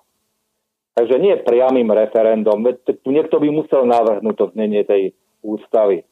Takže 0.96 1.16
nie 1.20 1.36
priamým 1.44 1.92
referendum. 1.92 2.64
Niekto 3.08 3.40
by 3.40 3.48
musel 3.52 3.84
navrhnúť 3.88 4.36
to 4.36 4.46
znenie 4.56 4.88
tej 4.88 5.16
ústavy. 5.44 6.08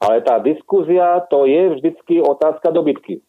Ale 0.00 0.24
tá 0.24 0.40
diskuzia, 0.40 1.20
to 1.28 1.44
je 1.44 1.76
vždycky 1.76 2.24
otázka 2.24 2.72
dobytky. 2.72 3.20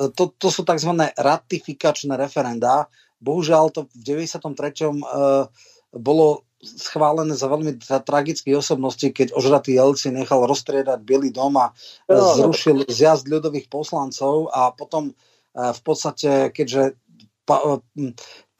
To, 0.00 0.24
to 0.32 0.48
sú 0.48 0.64
tzv. 0.64 0.96
ratifikačné 1.12 2.16
referenda. 2.16 2.88
Bohužiaľ 3.20 3.68
to 3.68 3.80
v 3.92 4.24
93. 4.32 4.96
Uh, 4.96 5.44
bolo 5.92 6.48
schválené 6.60 7.32
za 7.32 7.48
veľmi 7.48 7.80
tragické 8.04 8.52
osobnosti, 8.52 9.04
keď 9.04 9.32
ožratý 9.32 9.80
Jelci 9.80 10.12
nechal 10.12 10.44
roztriedať 10.44 11.00
Bielý 11.00 11.32
dom 11.32 11.56
a 11.56 11.72
no, 12.04 12.20
no, 12.20 12.36
zrušil 12.36 12.84
zjazd 12.84 13.32
ľudových 13.32 13.72
poslancov 13.72 14.52
a 14.52 14.68
potom 14.76 15.10
e, 15.10 15.12
v 15.56 15.80
podstate, 15.80 16.52
keďže 16.52 17.00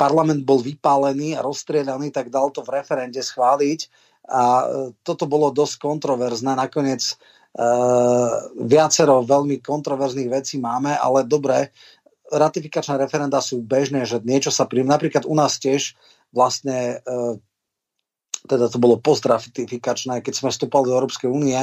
parlament 0.00 0.42
bol 0.42 0.58
vypálený 0.64 1.36
a 1.36 1.44
rozstriedaný, 1.44 2.10
tak 2.10 2.32
dal 2.32 2.50
to 2.50 2.64
v 2.64 2.80
referende 2.80 3.20
schváliť 3.20 3.80
a 4.28 4.42
e, 4.62 4.64
toto 5.02 5.24
bolo 5.24 5.54
dosť 5.54 5.80
kontroverzné. 5.80 6.54
Nakoniec 6.54 7.02
uh, 7.56 8.52
viacero 8.62 9.26
veľmi 9.26 9.58
kontroverzných 9.58 10.30
vecí 10.30 10.56
máme, 10.62 10.94
ale 10.94 11.26
dobre, 11.26 11.74
ratifikačné 12.30 12.94
referenda 12.94 13.42
sú 13.42 13.58
bežné, 13.60 14.06
že 14.06 14.22
niečo 14.22 14.54
sa 14.54 14.70
príjme. 14.70 14.94
Napríklad 14.94 15.26
u 15.26 15.34
nás 15.34 15.58
tiež 15.58 15.98
vlastne 16.30 17.02
e, 17.02 17.42
teda 18.46 18.72
to 18.72 18.78
bolo 18.80 18.96
postratifikačné, 18.96 20.24
keď 20.24 20.32
sme 20.32 20.48
vstúpali 20.48 20.88
do 20.88 20.96
Európskej 20.96 21.28
únie, 21.28 21.58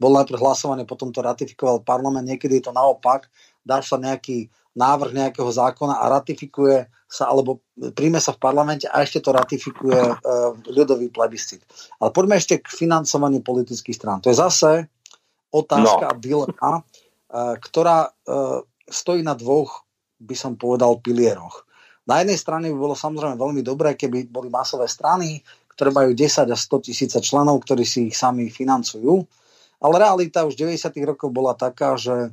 bol 0.00 0.16
najprv 0.16 0.40
hlasované, 0.40 0.88
potom 0.88 1.12
to 1.12 1.20
ratifikoval 1.20 1.84
parlament, 1.84 2.24
niekedy 2.24 2.62
je 2.62 2.70
to 2.70 2.72
naopak, 2.72 3.28
dá 3.62 3.80
sa 3.80 3.98
nejaký 3.98 4.50
návrh 4.76 5.12
nejakého 5.12 5.48
zákona 5.48 6.00
a 6.00 6.10
ratifikuje 6.10 6.88
sa, 7.12 7.28
alebo 7.28 7.60
príjme 7.76 8.16
sa 8.16 8.32
v 8.32 8.40
parlamente 8.40 8.88
a 8.88 9.04
ešte 9.04 9.20
to 9.20 9.36
ratifikuje 9.36 10.00
uh, 10.00 10.56
ľudový 10.64 11.12
plebiscit. 11.12 11.60
Ale 12.00 12.08
poďme 12.08 12.40
ešte 12.40 12.64
k 12.64 12.72
financovaniu 12.72 13.44
politických 13.44 13.96
strán. 13.96 14.24
To 14.24 14.32
je 14.32 14.40
zase 14.40 14.88
otázka 15.52 16.08
no. 16.08 16.10
a 16.10 16.16
dilema, 16.16 16.72
uh, 16.80 17.54
ktorá 17.60 18.08
uh, 18.08 18.64
stojí 18.88 19.20
na 19.20 19.36
dvoch, 19.36 19.84
by 20.16 20.32
som 20.32 20.56
povedal, 20.56 21.04
pilieroch. 21.04 21.68
Na 22.08 22.24
jednej 22.24 22.40
strane 22.40 22.72
by 22.72 22.78
bolo 22.80 22.96
samozrejme 22.96 23.36
veľmi 23.36 23.60
dobré, 23.60 23.92
keby 23.94 24.32
boli 24.32 24.48
masové 24.48 24.88
strany, 24.88 25.44
ktoré 25.76 25.92
majú 25.92 26.16
10 26.16 26.48
a 26.48 26.56
100 26.56 26.86
tisíce 26.88 27.18
členov, 27.20 27.60
ktorí 27.62 27.84
si 27.84 28.08
ich 28.08 28.16
sami 28.16 28.48
financujú. 28.48 29.22
Ale 29.82 29.94
realita 29.98 30.46
už 30.46 30.56
90. 30.56 30.94
rokov 31.04 31.28
bola 31.28 31.52
taká, 31.54 31.94
že 32.00 32.32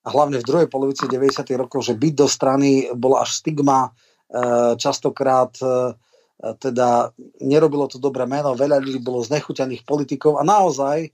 a 0.00 0.08
hlavne 0.08 0.40
v 0.40 0.48
druhej 0.48 0.68
polovici 0.72 1.04
90. 1.04 1.44
rokov, 1.60 1.84
že 1.84 1.94
byť 1.96 2.14
do 2.16 2.26
strany 2.28 2.88
bola 2.96 3.24
až 3.24 3.36
stigma, 3.36 3.88
e, 3.88 3.90
častokrát 4.80 5.52
e, 5.60 5.92
teda 6.40 7.12
nerobilo 7.44 7.84
to 7.84 8.00
dobré 8.00 8.24
meno, 8.24 8.56
veľa 8.56 8.80
ľudí 8.80 9.00
bolo 9.04 9.20
znechutených 9.20 9.84
politikov 9.84 10.40
a 10.40 10.42
naozaj 10.42 10.98
e, 11.04 11.10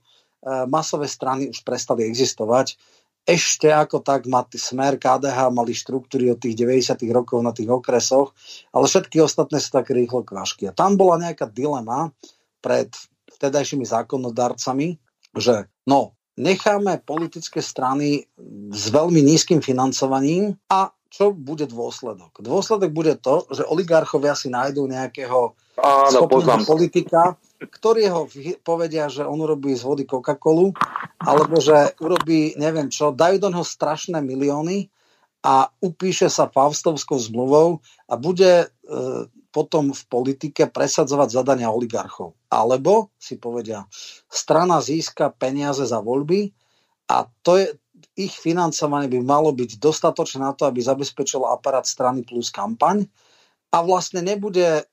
masové 0.71 1.11
strany 1.11 1.51
už 1.51 1.67
prestali 1.67 2.07
existovať. 2.07 2.79
Ešte 3.27 3.67
ako 3.67 3.99
tak 3.99 4.23
má 4.23 4.47
smer 4.55 4.95
KDH 4.95 5.51
mali 5.51 5.75
štruktúry 5.75 6.31
od 6.31 6.39
tých 6.39 6.55
90. 6.55 6.95
rokov 7.11 7.43
na 7.43 7.51
tých 7.51 7.67
okresoch, 7.67 8.31
ale 8.71 8.87
všetky 8.87 9.19
ostatné 9.19 9.59
sú 9.59 9.75
také 9.75 9.91
rýchlo 9.91 10.23
kvašky. 10.23 10.71
A 10.71 10.71
tam 10.71 10.95
bola 10.95 11.19
nejaká 11.19 11.51
dilema 11.51 12.15
pred 12.63 12.87
vtedajšími 13.35 13.83
zákonodarcami, 13.83 14.95
že 15.35 15.67
no, 15.85 16.16
necháme 16.37 17.01
politické 17.01 17.59
strany 17.59 18.29
s 18.69 18.93
veľmi 18.93 19.19
nízkym 19.25 19.59
financovaním 19.59 20.53
a 20.69 20.93
čo 21.09 21.33
bude 21.33 21.65
dôsledok? 21.65 22.45
Dôsledok 22.45 22.93
bude 22.93 23.17
to, 23.17 23.49
že 23.49 23.65
oligarchovia 23.65 24.37
si 24.37 24.53
nájdú 24.53 24.85
nejakého 24.85 25.57
Áno, 25.81 26.09
schopného 26.13 26.61
politika, 26.61 27.33
ktorý 27.57 28.03
ho 28.13 28.21
povedia, 28.61 29.09
že 29.09 29.25
on 29.25 29.41
urobí 29.41 29.73
z 29.73 29.81
vody 29.81 30.05
Coca-Colu, 30.05 30.77
alebo 31.17 31.57
že 31.57 31.97
urobí, 31.97 32.53
neviem 32.61 32.93
čo, 32.93 33.17
dajú 33.17 33.41
do 33.41 33.49
neho 33.49 33.65
strašné 33.65 34.21
milióny 34.21 34.93
a 35.41 35.73
upíše 35.81 36.29
sa 36.29 36.49
Faustovskou 36.49 37.17
zmluvou 37.17 37.81
a 38.09 38.13
bude 38.13 38.65
e, 38.65 38.67
potom 39.51 39.95
v 39.95 40.03
politike 40.11 40.67
presadzovať 40.69 41.29
zadania 41.31 41.71
oligarchov. 41.71 42.35
Alebo 42.51 43.15
si 43.17 43.39
povedia, 43.39 43.87
strana 44.27 44.83
získa 44.83 45.33
peniaze 45.33 45.83
za 45.87 46.03
voľby 46.03 46.51
a 47.07 47.25
to 47.41 47.57
je, 47.57 47.67
ich 48.17 48.35
financovanie 48.37 49.09
by 49.09 49.19
malo 49.23 49.49
byť 49.55 49.81
dostatočné 49.81 50.43
na 50.43 50.53
to, 50.53 50.67
aby 50.69 50.83
zabezpečilo 50.83 51.47
aparát 51.49 51.87
strany 51.87 52.21
plus 52.21 52.51
kampaň 52.53 53.07
a 53.71 53.81
vlastne 53.81 54.21
nebude 54.21 54.85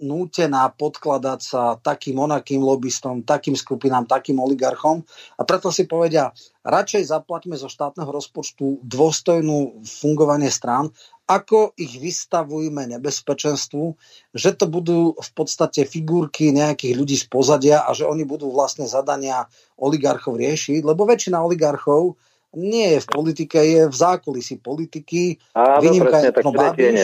nútená 0.00 0.72
podkladať 0.72 1.40
sa 1.40 1.62
takým 1.76 2.16
onakým 2.18 2.64
lobbystom, 2.64 3.22
takým 3.22 3.54
skupinám, 3.54 4.08
takým 4.08 4.40
oligarchom. 4.40 5.04
A 5.36 5.44
preto 5.44 5.68
si 5.68 5.84
povedia, 5.84 6.32
radšej 6.64 7.12
zaplaťme 7.12 7.54
zo 7.54 7.68
štátneho 7.68 8.08
rozpočtu 8.08 8.80
dôstojnú 8.84 9.84
fungovanie 9.84 10.48
strán, 10.48 10.88
ako 11.30 11.78
ich 11.78 11.94
vystavujme 12.02 12.90
nebezpečenstvu, 12.98 13.94
že 14.34 14.50
to 14.58 14.66
budú 14.66 15.14
v 15.14 15.30
podstate 15.30 15.86
figurky 15.86 16.50
nejakých 16.50 16.94
ľudí 16.98 17.14
z 17.14 17.30
pozadia 17.30 17.86
a 17.86 17.94
že 17.94 18.02
oni 18.02 18.26
budú 18.26 18.50
vlastne 18.50 18.90
zadania 18.90 19.46
oligarchov 19.78 20.34
riešiť, 20.34 20.82
lebo 20.82 21.06
väčšina 21.06 21.38
oligarchov 21.38 22.18
nie 22.58 22.98
je 22.98 22.98
v 22.98 23.06
politike, 23.06 23.58
je 23.62 23.82
v 23.86 23.94
zákulisí 23.94 24.58
politiky. 24.58 25.38
Áno, 25.54 25.86
Výnimka 25.86 26.18
presne, 26.18 26.26
je 26.26 26.34
tak 26.34 26.44
Babiš, 26.50 26.98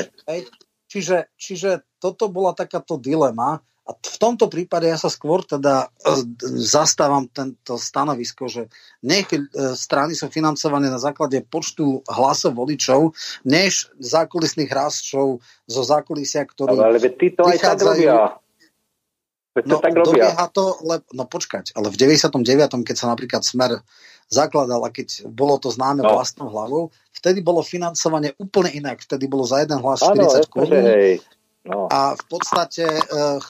čiže, 0.97 1.28
čiže 1.36 1.70
toto 2.01 2.32
bola 2.32 2.56
takáto 2.56 2.97
dilema 2.97 3.60
a 3.86 3.90
v 3.94 4.18
tomto 4.18 4.51
prípade 4.51 4.89
ja 4.89 4.98
sa 4.98 5.06
skôr 5.06 5.47
teda 5.47 5.86
e, 5.86 6.24
zastávam 6.59 7.31
tento 7.31 7.78
stanovisko, 7.78 8.51
že 8.51 8.62
nech 9.05 9.31
e, 9.31 9.44
strany 9.77 10.16
sú 10.16 10.27
financované 10.27 10.90
na 10.90 10.98
základe 10.98 11.39
počtu 11.47 12.02
hlasov 12.10 12.59
voličov, 12.59 13.14
než 13.47 13.93
zákulisných 14.01 14.66
hráčov 14.66 15.39
zo 15.68 15.82
zákulisia, 15.86 16.43
ktorí 16.48 16.74
Ale, 16.74 16.98
ale 16.98 17.12
ty 17.14 17.31
to 17.31 17.47
aj 17.47 17.59
tak 17.62 17.78
robia. 17.78 18.40
No, 19.64 19.81
tak 19.81 19.97
robia. 19.97 20.36
to, 20.52 20.77
le, 20.85 21.01
no 21.16 21.24
počkať, 21.24 21.73
ale 21.78 21.89
v 21.89 21.97
99., 21.97 22.28
keď 22.85 22.97
sa 22.97 23.09
napríklad 23.09 23.40
Smer 23.40 23.81
zakladal 24.27 24.82
a 24.82 24.90
keď 24.90 25.27
bolo 25.31 25.57
to 25.59 25.70
známe 25.70 26.03
no. 26.03 26.11
vlastnou 26.15 26.51
hlavou, 26.51 26.90
vtedy 27.15 27.43
bolo 27.43 27.62
financovanie 27.62 28.35
úplne 28.39 28.74
inak. 28.74 29.03
Vtedy 29.03 29.31
bolo 29.31 29.47
za 29.47 29.62
jeden 29.62 29.78
hlas 29.78 30.03
40 30.03 30.51
korún. 30.51 30.85
No. 31.66 31.90
A 31.90 32.15
v 32.15 32.24
podstate 32.31 32.86
e, 32.86 33.03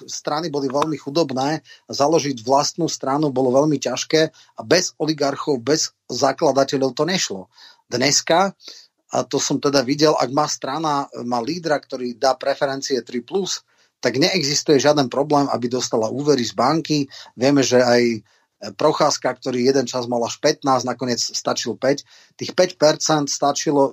strany 0.09 0.49
boli 0.49 0.73
veľmi 0.73 0.97
chudobné. 0.97 1.61
Založiť 1.93 2.41
vlastnú 2.41 2.89
stranu 2.89 3.29
bolo 3.29 3.53
veľmi 3.53 3.77
ťažké 3.77 4.33
a 4.33 4.61
bez 4.65 4.97
oligarchov, 4.97 5.61
bez 5.61 5.93
zakladateľov 6.09 6.97
to 6.97 7.05
nešlo. 7.05 7.53
Dneska, 7.93 8.57
a 9.13 9.17
to 9.23 9.37
som 9.37 9.61
teda 9.61 9.85
videl, 9.85 10.17
ak 10.17 10.33
má 10.33 10.49
strana, 10.49 11.13
má 11.29 11.45
lídra, 11.45 11.77
ktorý 11.77 12.17
dá 12.17 12.33
preferencie 12.41 13.05
3+, 13.05 13.21
tak 14.01 14.17
neexistuje 14.17 14.81
žiaden 14.81 15.13
problém, 15.13 15.45
aby 15.53 15.69
dostala 15.69 16.09
úvery 16.09 16.45
z 16.45 16.57
banky. 16.57 16.99
Vieme, 17.37 17.61
že 17.61 17.85
aj 17.85 18.25
Procházka, 18.75 19.31
ktorý 19.31 19.71
jeden 19.71 19.87
čas 19.87 20.11
mal 20.11 20.19
až 20.27 20.43
15, 20.43 20.83
nakoniec 20.83 21.23
stačil 21.23 21.79
5. 21.79 22.03
Tých 22.35 22.53
5% 22.57 23.31
stačilo 23.31 23.93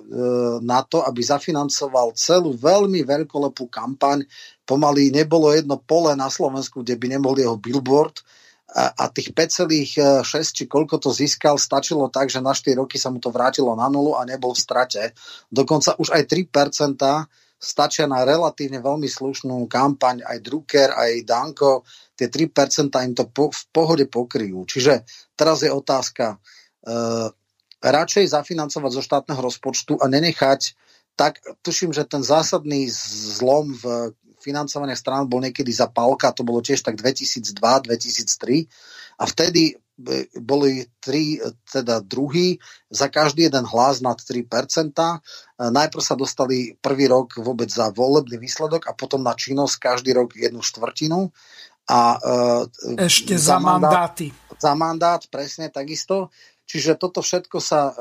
na 0.64 0.82
to, 0.82 1.04
aby 1.06 1.22
zafinancoval 1.22 2.18
celú 2.18 2.56
veľmi 2.58 3.06
veľkolepú 3.06 3.70
kampaň. 3.70 4.26
Pomaly 4.66 5.14
nebolo 5.14 5.54
jedno 5.54 5.78
pole 5.78 6.18
na 6.18 6.26
Slovensku, 6.26 6.82
kde 6.82 6.98
by 6.98 7.06
nebol 7.14 7.38
jeho 7.38 7.54
billboard. 7.54 8.24
A, 8.74 8.90
a 8.90 9.04
tých 9.06 9.30
5,6 9.30 10.26
či 10.50 10.64
koľko 10.66 10.98
to 10.98 11.14
získal, 11.14 11.54
stačilo 11.60 12.10
tak, 12.10 12.26
že 12.26 12.42
na 12.42 12.50
4 12.50 12.74
roky 12.82 12.98
sa 12.98 13.12
mu 13.12 13.22
to 13.22 13.30
vrátilo 13.30 13.70
na 13.78 13.86
nulu 13.86 14.18
a 14.18 14.26
nebol 14.26 14.50
v 14.50 14.58
strate. 14.58 15.14
Dokonca 15.46 15.94
už 16.00 16.10
aj 16.10 16.26
3% 16.26 16.98
stačia 17.64 18.04
na 18.04 18.22
relatívne 18.28 18.78
veľmi 18.84 19.08
slušnú 19.08 19.64
kampaň, 19.70 20.20
aj 20.20 20.38
Drucker, 20.44 20.92
aj 20.92 21.24
Danko, 21.24 21.86
tie 22.14 22.30
3% 22.30 22.94
im 23.06 23.14
to 23.14 23.24
po, 23.26 23.50
v 23.50 23.62
pohode 23.74 24.06
pokryjú. 24.06 24.66
Čiže 24.66 25.02
teraz 25.34 25.62
je 25.62 25.70
otázka, 25.70 26.38
e, 26.84 26.94
radšej 27.84 28.32
zafinancovať 28.32 28.90
zo 28.96 29.02
štátneho 29.04 29.40
rozpočtu 29.44 30.00
a 30.00 30.08
nenechať, 30.08 30.72
tak 31.14 31.38
tuším, 31.62 31.94
že 31.94 32.08
ten 32.08 32.24
zásadný 32.24 32.90
zlom 32.90 33.70
v 33.76 34.14
financovania 34.42 34.98
strán 34.98 35.30
bol 35.30 35.40
niekedy 35.40 35.70
za 35.72 35.86
Palka, 35.88 36.34
to 36.34 36.44
bolo 36.44 36.60
tiež 36.60 36.82
tak 36.84 36.98
2002-2003 37.00 38.66
a 39.20 39.24
vtedy 39.24 39.78
boli 40.42 40.90
tri 40.98 41.38
teda 41.70 42.02
druhý 42.02 42.58
za 42.90 43.06
každý 43.06 43.46
jeden 43.46 43.62
hlas 43.62 44.02
nad 44.02 44.18
3%. 44.18 44.42
Najprv 45.54 46.02
sa 46.02 46.18
dostali 46.18 46.74
prvý 46.82 47.06
rok 47.06 47.38
vôbec 47.38 47.70
za 47.70 47.94
volebný 47.94 48.42
výsledok 48.42 48.90
a 48.90 48.92
potom 48.98 49.22
na 49.22 49.38
činnosť 49.38 49.78
každý 49.78 50.10
rok 50.18 50.34
jednu 50.34 50.66
štvrtinu. 50.66 51.30
A, 51.84 52.16
e, 52.96 53.04
Ešte 53.04 53.36
za, 53.36 53.56
za 53.56 53.58
mandáty. 53.60 54.32
Za 54.56 54.72
mandát, 54.72 55.20
presne 55.28 55.68
takisto. 55.68 56.32
Čiže 56.64 56.96
toto 56.96 57.20
všetko 57.20 57.60
sa 57.60 57.92
uh, 57.92 57.94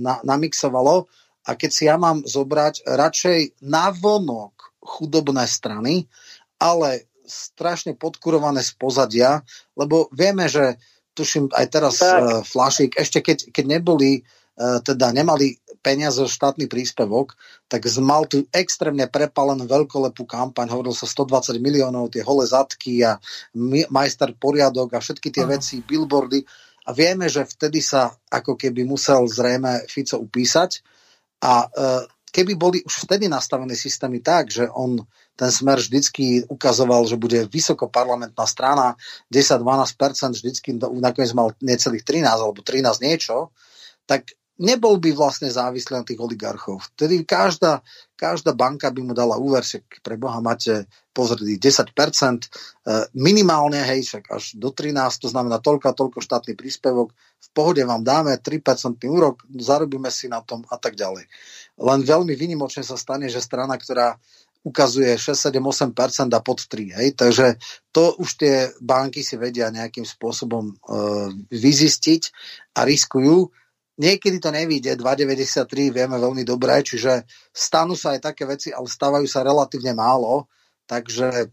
na, 0.00 0.16
namixovalo 0.24 1.04
a 1.44 1.50
keď 1.52 1.70
si 1.70 1.84
ja 1.84 2.00
mám 2.00 2.24
zobrať 2.24 2.88
radšej 2.88 3.60
navonok 3.60 4.80
chudobné 4.80 5.44
strany, 5.44 6.08
ale 6.56 7.12
strašne 7.28 7.92
podkurované 8.00 8.64
z 8.64 8.72
pozadia, 8.80 9.44
lebo 9.76 10.08
vieme, 10.16 10.48
že 10.48 10.80
tuším 11.12 11.52
aj 11.52 11.66
teraz 11.68 12.00
uh, 12.00 12.40
Flašik, 12.40 12.96
ešte 12.96 13.20
keď, 13.20 13.52
keď 13.52 13.64
neboli, 13.76 14.24
uh, 14.24 14.80
teda 14.80 15.12
nemali 15.12 15.60
peniaze 15.80 16.20
štátny 16.26 16.66
príspevok, 16.66 17.38
tak 17.66 17.86
mal 18.02 18.26
tu 18.26 18.44
extrémne 18.50 19.06
prepalenú 19.08 19.64
veľkolepú 19.64 20.26
kampaň, 20.28 20.70
hovoril 20.74 20.94
sa 20.94 21.06
120 21.06 21.58
miliónov, 21.62 22.12
tie 22.12 22.22
hole 22.22 22.44
zadky 22.44 23.02
a 23.02 23.16
majster 23.88 24.34
poriadok 24.36 24.94
a 24.94 25.02
všetky 25.02 25.30
tie 25.30 25.44
uh-huh. 25.46 25.58
veci, 25.58 25.80
billboardy. 25.80 26.40
A 26.88 26.96
vieme, 26.96 27.28
že 27.28 27.44
vtedy 27.44 27.84
sa 27.84 28.08
ako 28.32 28.56
keby 28.56 28.88
musel 28.88 29.28
zrejme 29.28 29.84
Fico 29.92 30.16
upísať. 30.16 30.80
A 31.44 31.68
uh, 31.68 32.02
keby 32.32 32.56
boli 32.56 32.78
už 32.84 33.08
vtedy 33.08 33.28
nastavené 33.28 33.76
systémy 33.76 34.20
tak, 34.24 34.52
že 34.52 34.68
on 34.72 35.00
ten 35.38 35.50
smer 35.54 35.78
vždycky 35.78 36.48
ukazoval, 36.50 37.06
že 37.06 37.14
bude 37.14 37.46
vysokoparlamentná 37.46 38.42
strana, 38.42 38.98
10-12%, 39.30 40.34
vždycky 40.34 40.68
nakoniec 40.98 41.32
mal 41.36 41.54
necelých 41.62 42.02
13 42.02 42.26
alebo 42.26 42.60
13 42.64 43.06
niečo, 43.06 43.54
tak 44.08 44.34
nebol 44.58 44.98
by 44.98 45.14
vlastne 45.14 45.46
závislý 45.46 46.02
na 46.02 46.04
tých 46.04 46.18
oligarchov. 46.18 46.82
Vtedy 46.94 47.22
každá, 47.22 47.80
každá 48.18 48.50
banka 48.52 48.90
by 48.90 49.00
mu 49.06 49.14
dala 49.14 49.38
úver, 49.38 49.62
však 49.62 50.02
pre 50.02 50.18
Boha 50.18 50.42
máte 50.42 50.90
pozrieť 51.14 51.90
10%, 51.94 52.46
e, 52.46 53.06
minimálne, 53.14 53.78
hej, 53.82 54.02
však 54.06 54.24
až 54.34 54.44
do 54.58 54.74
13, 54.74 55.22
to 55.22 55.30
znamená 55.30 55.62
toľko 55.62 55.86
a 55.90 55.98
toľko 55.98 56.18
štátny 56.18 56.58
príspevok, 56.58 57.14
v 57.14 57.48
pohode 57.54 57.82
vám 57.86 58.02
dáme 58.02 58.34
3% 58.38 59.06
úrok, 59.06 59.46
zarobíme 59.46 60.10
si 60.10 60.26
na 60.26 60.42
tom 60.42 60.66
a 60.68 60.76
tak 60.78 60.98
ďalej. 60.98 61.30
Len 61.78 62.00
veľmi 62.02 62.34
vynimočne 62.34 62.82
sa 62.82 62.98
stane, 62.98 63.30
že 63.30 63.38
strana, 63.38 63.78
ktorá 63.78 64.18
ukazuje 64.66 65.14
6, 65.14 65.54
7, 65.54 65.62
8% 65.62 66.34
a 66.34 66.40
pod 66.42 66.66
3. 66.66 66.98
Hej? 66.98 67.08
Takže 67.14 67.46
to 67.94 68.18
už 68.18 68.28
tie 68.36 68.54
banky 68.82 69.22
si 69.22 69.38
vedia 69.38 69.70
nejakým 69.70 70.02
spôsobom 70.02 70.70
e, 70.70 70.74
vyzistiť 71.54 72.22
a 72.74 72.82
riskujú. 72.82 73.48
Niekedy 73.98 74.38
to 74.38 74.54
nevíde, 74.54 74.94
2,93 74.94 75.90
vieme 75.90 76.14
veľmi 76.14 76.46
dobre, 76.46 76.86
čiže 76.86 77.26
stanú 77.50 77.98
sa 77.98 78.14
aj 78.14 78.30
také 78.30 78.46
veci, 78.46 78.70
ale 78.70 78.86
stávajú 78.86 79.26
sa 79.26 79.42
relatívne 79.42 79.90
málo, 79.90 80.46
takže 80.86 81.50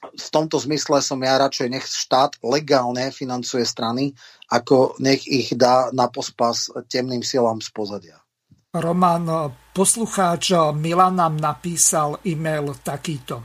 v 0.00 0.28
tomto 0.32 0.56
zmysle 0.60 1.00
som 1.04 1.20
ja 1.20 1.40
radšej 1.40 1.68
nech 1.72 1.84
štát 1.88 2.40
legálne 2.44 3.08
financuje 3.12 3.64
strany, 3.64 4.12
ako 4.48 4.96
nech 5.00 5.24
ich 5.28 5.52
dá 5.56 5.92
na 5.92 6.08
pospas 6.08 6.72
temným 6.88 7.24
silám 7.24 7.60
z 7.60 7.68
pozadia. 7.72 8.16
Roman, 8.70 9.50
poslucháč 9.74 10.54
Milan 10.78 11.18
nám 11.18 11.36
napísal 11.36 12.22
e-mail 12.22 12.76
takýto. 12.80 13.42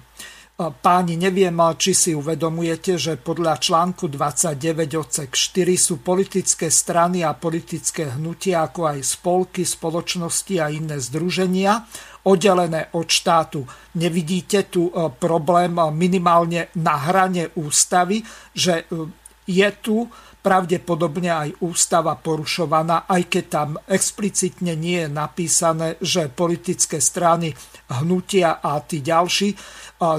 Páni, 0.56 1.19
neviem, 1.19 1.60
či 1.76 1.91
si 1.91 2.11
uvedomujete, 2.15 2.95
že 2.95 3.19
podľa 3.19 3.60
článku 3.60 4.07
29 4.07 4.88
odsek 4.95 5.36
4 5.36 5.76
sú 5.76 5.99
politické 5.99 6.72
strany 6.72 7.27
a 7.27 7.36
politické 7.36 8.15
hnutia, 8.15 8.64
ako 8.64 8.88
aj 8.88 8.99
spolky, 9.03 9.68
spoločnosti 9.68 10.56
a 10.64 10.72
iné 10.72 10.95
združenia, 10.95 11.84
oddelené 12.23 12.88
od 12.95 13.03
štátu. 13.03 13.68
Nevidíte 13.99 14.72
tu 14.72 14.88
e, 14.88 15.11
problém 15.19 15.76
minimálne 15.91 16.72
na 16.80 17.03
hrane 17.03 17.52
ústavy, 17.60 18.23
že 18.56 18.88
e, 18.88 19.11
je 19.52 19.69
tu 19.84 20.07
pravdepodobne 20.45 21.34
aj 21.34 21.49
ústava 21.65 22.13
porušovaná, 22.22 23.09
aj 23.09 23.26
keď 23.26 23.45
tam 23.49 23.69
explicitne 23.89 24.77
nie 24.77 25.01
je 25.01 25.09
napísané, 25.09 25.97
že 25.97 26.30
politické 26.30 27.01
strany, 27.01 27.49
hnutia 27.89 28.61
a 28.61 28.77
tí 28.85 29.01
ďalší 29.01 29.49
e, 29.49 29.57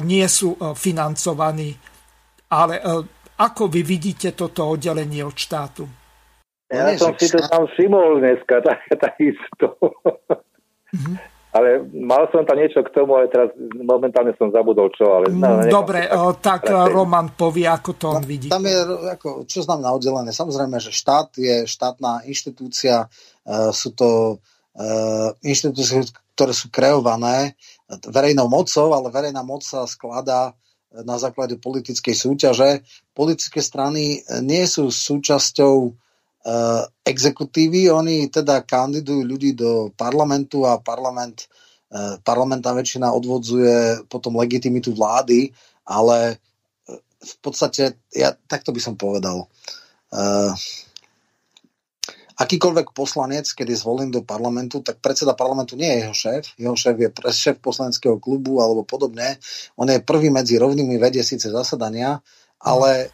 nie 0.03 0.27
sú 0.27 0.59
e, 0.59 0.74
financovaní. 0.74 1.70
Ale 2.51 2.82
e, 2.82 2.82
ako 3.39 3.70
vy 3.70 3.86
vidíte 3.86 4.35
toto 4.35 4.66
oddelenie 4.66 5.23
od 5.23 5.39
štátu? 5.39 5.86
Ja 6.66 6.90
som 6.98 7.15
si 7.15 7.31
to 7.31 7.39
tam 7.47 7.70
všimol 7.70 8.19
dneska, 8.19 8.59
takisto. 9.07 9.78
Mm-hmm 10.90 11.36
ale 11.57 11.89
mal 11.97 12.28
som 12.28 12.45
tam 12.45 12.61
niečo 12.61 12.85
k 12.85 12.93
tomu, 12.93 13.16
ale 13.16 13.33
teraz 13.33 13.49
momentálne 13.81 14.37
som 14.37 14.53
zabudol 14.53 14.93
čo. 14.93 15.09
Ale, 15.09 15.33
no, 15.33 15.65
Dobre, 15.65 16.05
tak, 16.45 16.69
tak 16.69 16.93
Roman 16.93 17.33
povie, 17.33 17.65
ako 17.65 17.91
to 17.97 18.07
on 18.12 18.24
vidí. 18.28 18.53
Tam 18.53 18.61
je, 18.61 18.77
ako, 19.16 19.49
čo 19.49 19.65
znamená 19.65 19.97
oddelené? 19.97 20.37
Samozrejme, 20.37 20.77
že 20.77 20.93
štát 20.93 21.33
je 21.41 21.65
štátna 21.65 22.28
inštitúcia, 22.28 23.09
uh, 23.09 23.73
sú 23.73 23.97
to 23.97 24.37
uh, 24.37 25.33
inštitúcie, 25.41 26.05
ktoré 26.37 26.53
sú 26.53 26.69
kreované 26.69 27.57
verejnou 28.05 28.53
mocou, 28.53 28.93
ale 28.93 29.09
verejná 29.09 29.41
moc 29.41 29.65
sa 29.65 29.89
skladá 29.89 30.53
na 30.93 31.16
základe 31.16 31.57
politickej 31.57 32.12
súťaže. 32.12 32.85
Politické 33.16 33.65
strany 33.65 34.20
nie 34.45 34.65
sú 34.69 34.93
súčasťou 34.93 35.97
Eh, 35.97 36.06
exekutívy. 37.02 37.90
Oni 37.90 38.31
teda 38.31 38.62
kandidujú 38.62 39.23
ľudí 39.27 39.51
do 39.59 39.90
parlamentu 39.98 40.62
a 40.62 40.78
parlament, 40.78 41.51
uh, 41.90 42.23
parlamentná 42.23 42.70
väčšina 42.70 43.10
odvodzuje 43.10 44.06
potom 44.06 44.39
legitimitu 44.39 44.94
vlády, 44.94 45.51
ale 45.86 46.39
eh, 46.39 46.98
v 47.02 47.35
podstate, 47.43 47.98
ja 48.14 48.31
takto 48.35 48.70
by 48.70 48.81
som 48.82 48.94
povedal, 48.94 49.51
uh, 50.14 50.55
akýkoľvek 52.36 52.93
poslanec, 52.93 53.48
keď 53.48 53.66
je 53.73 53.81
zvolený 53.81 54.12
do 54.12 54.23
parlamentu, 54.23 54.85
tak 54.85 55.01
predseda 55.01 55.32
parlamentu 55.32 55.74
nie 55.74 55.89
je 55.89 55.98
jeho 56.05 56.14
šéf, 56.14 56.43
jeho 56.60 56.77
šéf 56.77 56.97
je 57.01 57.09
šéf 57.32 57.56
poslaneckého 57.64 58.20
klubu 58.20 58.60
alebo 58.60 58.85
podobne. 58.85 59.40
On 59.81 59.89
je 59.89 60.05
prvý 60.05 60.28
medzi 60.28 60.60
rovnými, 60.60 61.01
vedie 61.01 61.24
síce 61.24 61.48
zasadania, 61.48 62.20
ale 62.60 62.90
e, 63.01 63.09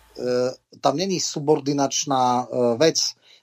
tam 0.83 0.99
není 0.99 1.23
subordinačná 1.23 2.23
e, 2.43 2.45
vec 2.83 2.99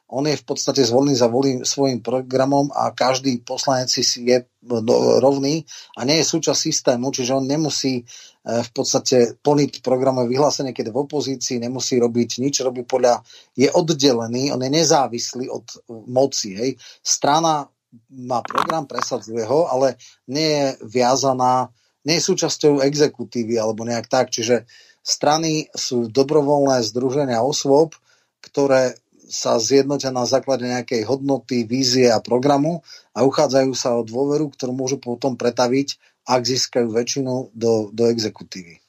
on 0.10 0.26
je 0.26 0.41
v 0.41 0.45
podstate 0.45 0.81
zvolený 0.81 1.14
za 1.14 1.30
volý, 1.30 1.61
svojim 1.61 2.02
programom 2.02 2.73
a 2.73 2.90
každý 2.98 3.45
poslanec 3.45 3.94
si 3.94 4.02
je 4.26 4.41
no, 4.65 4.81
rovný 5.22 5.61
a 5.94 6.02
nie 6.02 6.18
je 6.22 6.31
súčasť 6.34 6.60
systému, 6.60 7.14
čiže 7.14 7.38
on 7.38 7.45
nemusí 7.45 8.02
e, 8.02 8.03
v 8.44 8.69
podstate 8.73 9.38
plniť 9.38 9.86
programové 9.86 10.34
vyhlásenie, 10.34 10.73
keď 10.73 10.90
je 10.90 10.95
v 10.98 11.03
opozícii, 11.06 11.57
nemusí 11.61 12.02
robiť 12.02 12.41
nič, 12.41 12.65
robí 12.65 12.81
podľa, 12.90 13.22
je 13.53 13.69
oddelený, 13.69 14.49
on 14.49 14.65
je 14.65 14.72
nezávislý 14.73 15.45
od 15.53 15.65
moci. 16.10 16.57
Hej. 16.57 16.69
Strana 17.06 17.69
má 18.10 18.41
program, 18.41 18.90
presadzuje 18.90 19.45
ho, 19.45 19.69
ale 19.69 20.02
nie 20.26 20.49
je 20.57 20.65
viazaná, 20.90 21.69
nie 22.06 22.18
je 22.18 22.27
súčasťou 22.34 22.81
exekutívy 22.81 23.61
alebo 23.61 23.86
nejak 23.86 24.10
tak, 24.10 24.34
čiže 24.34 24.65
strany 25.06 25.69
sú 25.73 26.10
dobrovoľné 26.10 26.81
združenia 26.81 27.45
osôb, 27.45 27.94
ktoré 28.41 28.98
sa 29.30 29.62
zjednotia 29.62 30.10
na 30.10 30.26
základe 30.26 30.66
nejakej 30.66 31.06
hodnoty, 31.06 31.64
vízie 31.64 32.10
a 32.10 32.18
programu 32.20 32.82
a 33.14 33.22
uchádzajú 33.24 33.72
sa 33.78 33.96
o 33.96 34.02
dôveru, 34.02 34.50
ktorú 34.50 34.74
môžu 34.74 34.98
potom 34.98 35.38
pretaviť, 35.38 36.02
ak 36.26 36.42
získajú 36.44 36.90
väčšinu 36.90 37.54
do, 37.54 37.94
do 37.94 38.04
exekutívy. 38.10 38.82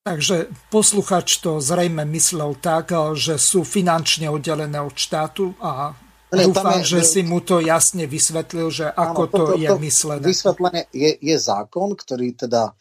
Takže 0.00 0.50
posluchač 0.72 1.38
to 1.38 1.62
zrejme 1.62 2.02
myslel 2.10 2.58
tak, 2.58 2.90
že 3.14 3.38
sú 3.38 3.62
finančne 3.62 4.26
oddelené 4.32 4.80
od 4.80 4.96
štátu 4.96 5.54
a 5.60 5.94
ne, 6.32 6.44
dúfam, 6.50 6.80
je, 6.80 6.98
že 6.98 7.00
si 7.04 7.20
mu 7.20 7.38
to 7.44 7.60
jasne 7.60 8.08
vysvetlil, 8.08 8.72
že 8.72 8.86
ako 8.90 9.22
áno, 9.22 9.30
to, 9.30 9.36
to, 9.36 9.44
to 9.44 9.54
je 9.60 9.68
myslené. 9.86 10.24
Vysvetlenie 10.24 10.82
je, 10.90 11.10
je 11.20 11.36
zákon, 11.36 11.92
ktorý 11.94 12.32
teda 12.32 12.72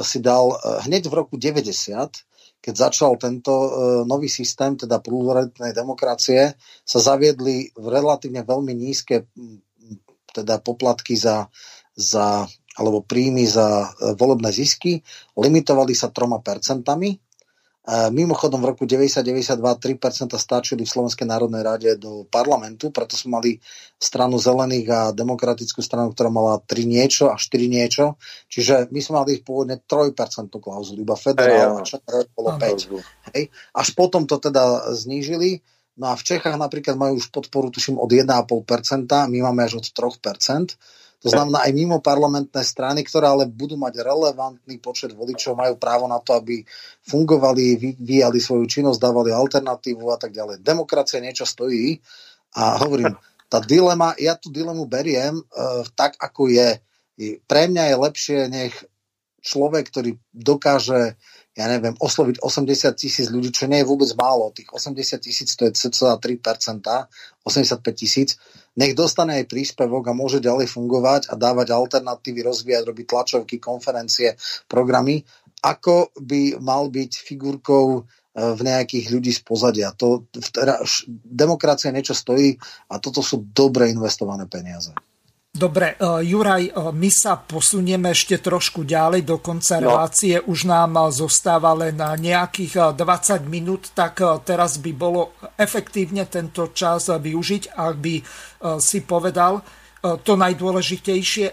si 0.00 0.24
dal 0.24 0.56
eh, 0.56 0.88
hneď 0.88 1.12
v 1.12 1.14
roku 1.14 1.34
90 1.36 2.31
keď 2.62 2.74
začal 2.78 3.18
tento 3.18 3.50
e, 3.50 3.70
nový 4.06 4.30
systém, 4.30 4.78
teda 4.78 5.02
pluralitnej 5.02 5.74
demokracie, 5.74 6.54
sa 6.86 6.98
zaviedli 7.02 7.74
v 7.74 7.86
relatívne 7.90 8.46
veľmi 8.46 8.70
nízke 8.70 9.26
teda 10.32 10.62
poplatky 10.62 11.18
za, 11.18 11.50
za 11.92 12.46
alebo 12.78 13.02
príjmy 13.04 13.44
za 13.44 13.92
e, 13.92 14.14
volebné 14.14 14.54
zisky, 14.54 15.02
limitovali 15.34 15.92
sa 15.92 16.08
troma 16.14 16.38
percentami 16.38 17.18
Mimochodom 17.90 18.62
v 18.62 18.70
roku 18.70 18.86
90-92 18.86 19.58
3% 19.58 20.38
stačili 20.38 20.86
v 20.86 20.92
Slovenskej 20.94 21.26
národnej 21.26 21.66
rade 21.66 21.90
do 21.98 22.22
parlamentu, 22.30 22.94
preto 22.94 23.18
sme 23.18 23.42
mali 23.42 23.50
stranu 23.98 24.38
zelených 24.38 24.86
a 24.86 25.00
demokratickú 25.10 25.82
stranu, 25.82 26.14
ktorá 26.14 26.30
mala 26.30 26.62
3 26.62 26.78
niečo 26.86 27.26
a 27.26 27.34
4 27.34 27.58
niečo. 27.66 28.22
Čiže 28.46 28.86
my 28.94 29.00
sme 29.02 29.26
mali 29.26 29.42
pôvodne 29.42 29.82
3% 29.82 30.14
klauzulu, 30.62 31.02
iba 31.02 31.18
federálne, 31.18 31.82
čo 31.82 31.98
bolo 32.38 32.54
5. 32.54 33.34
Hej. 33.34 33.50
Až 33.74 33.88
potom 33.98 34.30
to 34.30 34.38
teda 34.38 34.94
znížili. 34.94 35.66
No 35.98 36.14
a 36.14 36.16
v 36.16 36.22
Čechách 36.22 36.54
napríklad 36.54 36.94
majú 36.94 37.18
už 37.18 37.34
podporu, 37.34 37.74
tuším, 37.74 37.98
od 37.98 38.08
1,5%, 38.14 39.10
my 39.26 39.38
máme 39.42 39.66
až 39.66 39.82
od 39.82 39.86
3%. 39.90 40.78
To 41.22 41.28
znamená 41.30 41.62
aj 41.62 41.72
mimo 41.72 42.02
parlamentné 42.02 42.66
strany, 42.66 43.06
ktoré 43.06 43.30
ale 43.30 43.46
budú 43.46 43.78
mať 43.78 44.02
relevantný 44.02 44.82
počet 44.82 45.14
voličov, 45.14 45.54
majú 45.54 45.78
právo 45.78 46.10
na 46.10 46.18
to, 46.18 46.34
aby 46.34 46.66
fungovali, 47.06 47.78
vyvíjali 47.78 48.42
svoju 48.42 48.66
činnosť, 48.66 48.98
dávali 48.98 49.30
alternatívu 49.30 50.02
a 50.10 50.18
tak 50.18 50.34
ďalej. 50.34 50.66
Demokracia 50.66 51.22
niečo 51.22 51.46
stojí 51.46 52.02
a 52.58 52.82
hovorím, 52.82 53.14
tá 53.46 53.62
dilema, 53.62 54.18
ja 54.18 54.34
tú 54.34 54.50
dilemu 54.50 54.82
beriem 54.90 55.38
uh, 55.38 55.86
tak, 55.94 56.18
ako 56.18 56.50
je. 56.50 56.82
Pre 57.46 57.62
mňa 57.70 57.92
je 57.92 57.96
lepšie, 58.02 58.38
nech 58.50 58.74
človek, 59.46 59.94
ktorý 59.94 60.18
dokáže 60.34 61.14
ja 61.52 61.68
neviem, 61.68 61.92
osloviť 62.00 62.40
80 62.40 62.96
tisíc 62.96 63.28
ľudí, 63.28 63.52
čo 63.52 63.68
nie 63.68 63.84
je 63.84 63.88
vôbec 63.88 64.08
málo. 64.16 64.48
Tých 64.56 64.72
80 64.72 65.20
tisíc 65.20 65.52
to 65.52 65.68
je 65.68 65.76
cca 65.76 66.16
3%, 66.16 66.80
85 67.44 67.92
tisíc 67.92 68.40
nech 68.76 68.96
dostane 68.96 69.42
aj 69.42 69.50
príspevok 69.50 70.08
a 70.08 70.16
môže 70.16 70.40
ďalej 70.40 70.68
fungovať 70.70 71.28
a 71.28 71.34
dávať 71.36 71.76
alternatívy, 71.76 72.40
rozvíjať, 72.40 72.82
robiť 72.88 73.06
tlačovky, 73.06 73.56
konferencie, 73.60 74.36
programy, 74.64 75.20
ako 75.62 76.10
by 76.18 76.58
mal 76.58 76.90
byť 76.90 77.12
figurkou 77.22 77.86
e, 77.96 78.00
v 78.34 78.60
nejakých 78.64 79.06
ľudí 79.12 79.30
z 79.30 79.40
pozadia. 79.44 79.94
To, 79.94 80.26
demokracia 81.22 81.94
niečo 81.94 82.16
stojí 82.16 82.56
a 82.90 82.98
toto 82.98 83.22
sú 83.22 83.46
dobre 83.52 83.92
investované 83.92 84.48
peniaze. 84.50 84.90
Dobre, 85.52 86.00
e, 86.00 86.24
Juraj, 86.24 86.64
e, 86.64 86.72
my 86.96 87.10
sa 87.12 87.36
posunieme 87.36 88.16
ešte 88.16 88.40
trošku 88.40 88.88
ďalej 88.88 89.20
do 89.20 89.36
konca 89.36 89.76
no. 89.76 89.92
relácie. 89.92 90.40
Už 90.40 90.64
nám 90.64 90.96
e, 90.96 91.12
zostáva 91.12 91.76
len 91.76 92.00
nejakých 92.00 92.96
20 92.96 93.52
minút, 93.52 93.92
tak 93.92 94.24
teraz 94.48 94.80
by 94.80 94.92
bolo 94.96 95.36
efektívne 95.60 96.24
tento 96.24 96.72
čas 96.72 97.12
využiť, 97.12 97.76
ak 97.76 97.94
by 98.00 98.14
si 98.80 98.98
povedal 99.04 99.60
to 100.24 100.32
najdôležitejšie, 100.34 101.46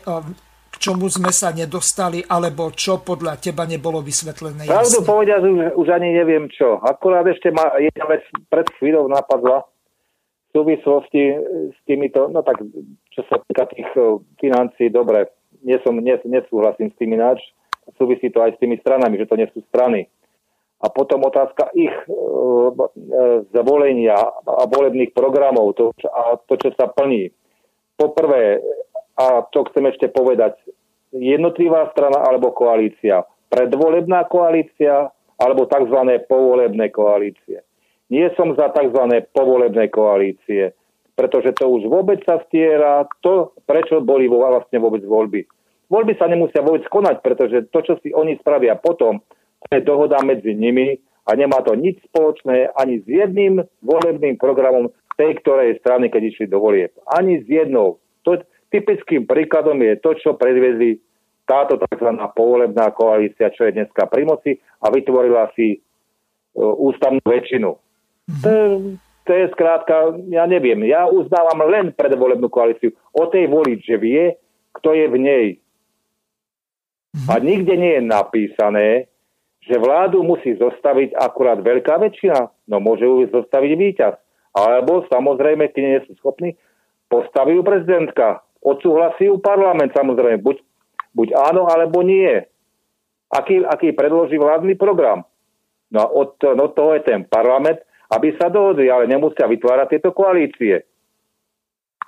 k 0.69 0.75
čomu 0.79 1.11
sme 1.11 1.35
sa 1.35 1.51
nedostali, 1.51 2.23
alebo 2.23 2.71
čo 2.71 3.03
podľa 3.03 3.37
teba 3.37 3.67
nebolo 3.67 3.99
vysvetlené. 3.99 4.65
Pravdu 4.65 5.03
povediať, 5.03 5.41
už, 5.43 5.59
už 5.75 5.87
ani 5.91 6.15
neviem 6.15 6.47
čo. 6.49 6.79
Akurát 6.81 7.27
ešte 7.27 7.51
ma 7.51 7.75
jedna 7.77 8.05
vec 8.07 8.23
pred 8.47 8.65
chvíľou 8.79 9.11
napadla 9.11 9.67
v 10.49 10.57
súvislosti 10.57 11.23
s 11.69 11.79
týmito, 11.85 12.25
no 12.25 12.41
tak 12.41 12.57
čo 13.13 13.21
sa 13.29 13.37
týka 13.45 13.69
tých 13.69 13.89
eh, 13.93 14.17
financií, 14.41 14.89
dobre, 14.89 15.29
nie 15.61 15.77
som, 15.85 15.93
nie, 15.93 16.17
nesúhlasím 16.25 16.89
s 16.89 16.97
tým 16.97 17.13
ináč, 17.13 17.39
súvisí 17.97 18.29
to 18.29 18.41
aj 18.41 18.55
s 18.55 18.61
tými 18.61 18.77
stranami, 18.81 19.17
že 19.17 19.27
to 19.29 19.35
nie 19.37 19.47
sú 19.53 19.61
strany. 19.69 20.07
A 20.79 20.87
potom 20.87 21.19
otázka 21.27 21.75
ich 21.75 21.91
e, 21.91 22.11
zvolenia 23.51 24.15
a 24.47 24.63
volebných 24.63 25.11
programov 25.11 25.75
to, 25.75 25.91
a 26.07 26.39
to, 26.39 26.55
čo 26.55 26.71
sa 26.79 26.87
plní. 26.87 27.27
Poprvé, 27.99 28.63
a 29.19 29.43
to 29.51 29.67
chcem 29.67 29.91
ešte 29.91 30.07
povedať, 30.07 30.55
jednotlivá 31.11 31.91
strana 31.91 32.23
alebo 32.23 32.55
koalícia. 32.55 33.27
predvolebná 33.51 34.29
koalícia 34.31 35.11
alebo 35.35 35.67
tzv. 35.67 35.99
povolebné 36.29 36.93
koalície. 36.95 37.65
Nie 38.09 38.33
som 38.33 38.57
za 38.57 38.73
tzv. 38.73 39.01
povolebné 39.33 39.93
koalície, 39.93 40.73
pretože 41.13 41.53
to 41.57 41.69
už 41.69 41.85
vôbec 41.85 42.21
sa 42.25 42.41
stiera 42.49 43.05
to, 43.21 43.53
prečo 43.69 44.01
boli 44.01 44.25
vlastne 44.25 44.81
vôbec 44.81 45.05
voľby. 45.05 45.45
Voľby 45.89 46.13
sa 46.17 46.29
nemusia 46.29 46.61
vôbec 46.61 46.85
konať, 46.89 47.21
pretože 47.21 47.57
to, 47.73 47.79
čo 47.81 47.93
si 48.01 48.13
oni 48.13 48.37
spravia 48.41 48.77
potom, 48.77 49.21
to 49.65 49.67
je 49.73 49.81
dohoda 49.81 50.21
medzi 50.21 50.53
nimi 50.53 50.97
a 51.25 51.35
nemá 51.37 51.61
to 51.61 51.77
nič 51.77 52.01
spoločné 52.09 52.73
ani 52.73 53.01
s 53.01 53.05
jedným 53.05 53.61
volebným 53.85 54.37
programom 54.37 54.89
tej 55.19 55.35
ktorej 55.43 55.83
strany, 55.83 56.07
keď 56.07 56.31
išli 56.31 56.45
do 56.47 56.63
volieb. 56.63 56.95
Ani 57.03 57.43
s 57.43 57.45
jednou. 57.45 57.99
To, 58.23 58.39
typickým 58.71 59.27
príkladom 59.27 59.83
je 59.83 59.99
to, 59.99 60.15
čo 60.15 60.39
predviedli 60.39 61.03
táto 61.43 61.75
tzv. 61.75 62.09
povolebná 62.37 62.93
koalícia, 62.95 63.51
čo 63.51 63.67
je 63.67 63.75
dneska 63.75 64.07
pri 64.07 64.23
moci 64.23 64.55
a 64.79 64.87
vytvorila 64.93 65.51
si 65.57 65.75
uh, 65.75 66.73
ústavnú 66.77 67.19
väčšinu. 67.25 67.88
Mm-hmm. 68.29 68.43
To, 68.45 68.51
to 69.25 69.31
je 69.33 69.45
skrátka, 69.57 70.13
ja 70.29 70.45
neviem, 70.45 70.85
ja 70.85 71.09
uznávam 71.09 71.65
len 71.65 71.89
predvolebnú 71.89 72.45
koalíciu. 72.53 72.93
O 73.09 73.25
tej 73.25 73.49
voliť, 73.49 73.79
že 73.81 73.95
vie, 73.97 74.37
kto 74.77 74.93
je 74.93 75.05
v 75.09 75.17
nej. 75.17 75.45
Mm-hmm. 75.57 77.27
A 77.27 77.33
nikde 77.41 77.73
nie 77.73 77.93
je 77.97 78.03
napísané, 78.05 78.87
že 79.65 79.81
vládu 79.81 80.21
musí 80.21 80.53
zostaviť 80.53 81.17
akurát 81.17 81.57
veľká 81.57 81.97
väčšina. 81.97 82.69
No 82.69 82.77
môže 82.77 83.09
ju 83.09 83.25
zostaviť 83.33 83.71
víťaz. 83.73 84.15
Alebo 84.53 85.05
samozrejme, 85.09 85.73
keď 85.73 85.81
nie 85.81 85.99
sú 86.05 86.13
schopní, 86.21 86.53
postaví 87.09 87.57
ju 87.57 87.65
prezidentka. 87.65 88.45
Odsúhlasí 88.61 89.29
ju 89.29 89.41
parlament 89.41 89.93
samozrejme. 89.93 90.41
Buď 90.41 90.61
Buď 91.13 91.33
áno, 91.35 91.65
alebo 91.65 92.05
nie. 92.05 92.45
Aký, 93.29 93.61
aký 93.61 93.93
predloží 93.93 94.37
vládny 94.37 94.77
program. 94.77 95.25
No 95.89 95.97
a 96.01 96.07
od 96.09 96.37
no 96.41 96.69
toho 96.73 96.97
je 96.97 97.01
ten 97.05 97.25
parlament, 97.25 97.81
aby 98.09 98.33
sa 98.41 98.49
dohodli, 98.49 98.89
ale 98.89 99.05
nemusia 99.05 99.45
vytvárať 99.45 99.87
tieto 99.93 100.09
koalície. 100.11 100.81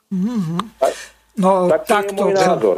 Mm-hmm. 0.10 0.61
No 1.40 1.72
tak 1.72 1.82
takto. 1.88 2.28
Je 2.28 2.34
môj 2.34 2.34
názor. 2.36 2.78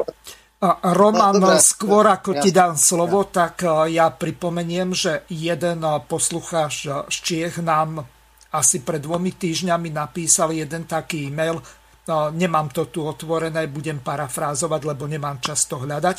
Roman, 0.95 1.35
no, 1.43 1.59
skôr 1.59 2.07
ako 2.07 2.39
ti 2.39 2.55
dám 2.55 2.79
slovo, 2.79 3.27
tak 3.27 3.67
ja 3.91 4.07
pripomeniem, 4.15 4.95
že 4.95 5.27
jeden 5.27 5.83
poslucháč 6.07 6.87
z 6.87 7.17
Čiech 7.19 7.59
nám 7.59 8.07
asi 8.53 8.79
pred 8.79 9.03
dvomi 9.03 9.35
týždňami 9.35 9.91
napísal 9.91 10.55
jeden 10.55 10.87
taký 10.87 11.27
e-mail, 11.27 11.59
nemám 12.35 12.67
to 12.69 12.91
tu 12.91 13.07
otvorené, 13.07 13.67
budem 13.71 14.03
parafrázovať, 14.03 14.81
lebo 14.84 15.07
nemám 15.07 15.39
čas 15.39 15.63
to 15.63 15.80
hľadať, 15.80 16.17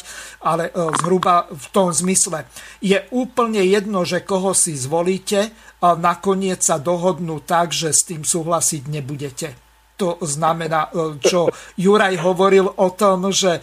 ale 0.48 0.68
e, 0.68 0.72
zhruba 1.00 1.44
v 1.52 1.66
tom 1.72 1.92
zmysle. 1.92 2.48
Je 2.80 2.96
úplne 3.12 3.60
jedno, 3.60 4.08
že 4.08 4.24
koho 4.24 4.56
si 4.56 4.72
zvolíte, 4.76 5.52
nakoniec 5.84 6.64
sa 6.64 6.80
dohodnú 6.80 7.44
tak, 7.44 7.76
že 7.76 7.92
s 7.92 8.08
tým 8.08 8.24
súhlasiť 8.24 8.82
nebudete. 8.88 9.48
To 10.00 10.18
znamená, 10.24 10.90
e, 10.90 11.20
čo 11.22 11.52
Juraj 11.78 12.18
hovoril 12.24 12.66
o 12.66 12.88
tom, 12.96 13.30
že 13.30 13.58
e, 13.58 13.62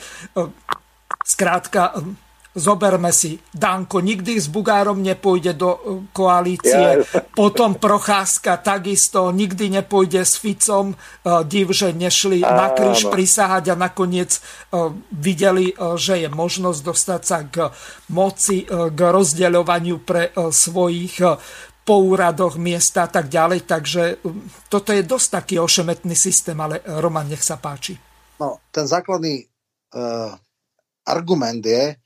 skrátka 1.26 1.92
Zoberme 2.52 3.16
si, 3.16 3.40
Danko 3.56 4.04
nikdy 4.04 4.36
s 4.36 4.52
Bugárom 4.52 5.00
nepôjde 5.00 5.56
do 5.56 5.72
uh, 5.72 5.80
koalície, 6.12 7.00
ja. 7.00 7.24
potom 7.32 7.80
Procházka 7.80 8.60
takisto 8.60 9.32
nikdy 9.32 9.72
nepôjde 9.80 10.28
s 10.28 10.36
Ficom, 10.36 10.92
uh, 10.92 11.48
div, 11.48 11.72
že 11.72 11.96
nešli 11.96 12.44
Áno. 12.44 12.52
na 12.60 12.68
kríž 12.76 13.08
prisahať 13.08 13.72
a 13.72 13.76
nakoniec 13.80 14.36
uh, 14.36 14.92
videli, 15.16 15.72
že 15.96 16.28
je 16.28 16.30
možnosť 16.30 16.80
dostať 16.84 17.22
sa 17.24 17.40
k 17.48 17.72
moci, 18.12 18.68
k 18.68 19.00
rozdeľovaniu 19.00 20.04
pre 20.04 20.36
svojich 20.36 21.24
po 21.82 21.96
úradoch 22.04 22.60
miesta 22.60 23.08
a 23.08 23.10
tak 23.10 23.32
ďalej. 23.32 23.66
Takže 23.66 24.04
toto 24.70 24.92
je 24.92 25.02
dosť 25.02 25.28
taký 25.32 25.56
ošemetný 25.58 26.14
systém, 26.14 26.58
ale 26.60 26.84
Roman, 27.00 27.26
nech 27.26 27.42
sa 27.42 27.58
páči. 27.58 27.98
No, 28.38 28.60
ten 28.74 28.86
základný 28.90 29.46
uh, 29.94 30.34
argument 31.06 31.62
je, 31.62 32.01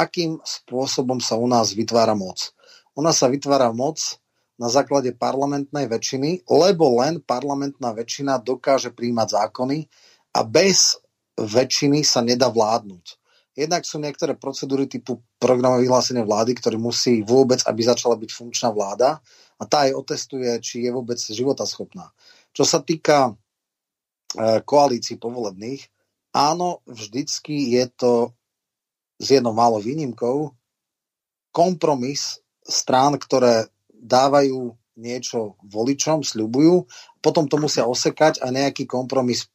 akým 0.00 0.40
spôsobom 0.40 1.20
sa 1.20 1.36
u 1.36 1.44
nás 1.44 1.76
vytvára 1.76 2.16
moc. 2.16 2.56
U 2.96 3.04
nás 3.04 3.20
sa 3.20 3.28
vytvára 3.28 3.68
moc 3.76 4.00
na 4.60 4.68
základe 4.68 5.16
parlamentnej 5.16 5.88
väčšiny, 5.88 6.44
lebo 6.48 7.00
len 7.00 7.20
parlamentná 7.24 7.92
väčšina 7.96 8.40
dokáže 8.40 8.92
príjmať 8.92 9.28
zákony 9.36 9.78
a 10.36 10.40
bez 10.44 11.00
väčšiny 11.40 12.04
sa 12.04 12.20
nedá 12.20 12.52
vládnuť. 12.52 13.20
Jednak 13.56 13.82
sú 13.84 14.00
niektoré 14.00 14.36
procedúry 14.36 14.86
typu 14.86 15.20
programové 15.40 15.88
vyhlásenie 15.88 16.22
vlády, 16.24 16.56
ktorý 16.56 16.76
musí 16.80 17.20
vôbec, 17.24 17.60
aby 17.66 17.80
začala 17.82 18.14
byť 18.16 18.30
funkčná 18.30 18.70
vláda 18.70 19.20
a 19.60 19.62
tá 19.68 19.88
aj 19.88 19.96
otestuje, 19.96 20.48
či 20.64 20.86
je 20.86 20.90
vôbec 20.92 21.18
životaschopná. 21.18 22.08
Čo 22.56 22.64
sa 22.64 22.80
týka 22.80 23.32
e, 23.32 23.32
koalícií 24.64 25.18
povolebných, 25.18 25.82
áno, 26.32 26.80
vždycky 26.86 27.74
je 27.74 27.84
to 27.90 28.12
s 29.20 29.26
jednou 29.28 29.52
málo 29.52 29.76
výnimkou, 29.76 30.48
kompromis 31.52 32.40
strán, 32.64 33.20
ktoré 33.20 33.68
dávajú 33.92 34.72
niečo 34.96 35.60
voličom, 35.60 36.24
sľubujú, 36.24 36.88
potom 37.20 37.44
to 37.44 37.60
musia 37.60 37.84
osekať 37.84 38.40
a 38.40 38.48
nejaký 38.48 38.88
kompromis, 38.88 39.48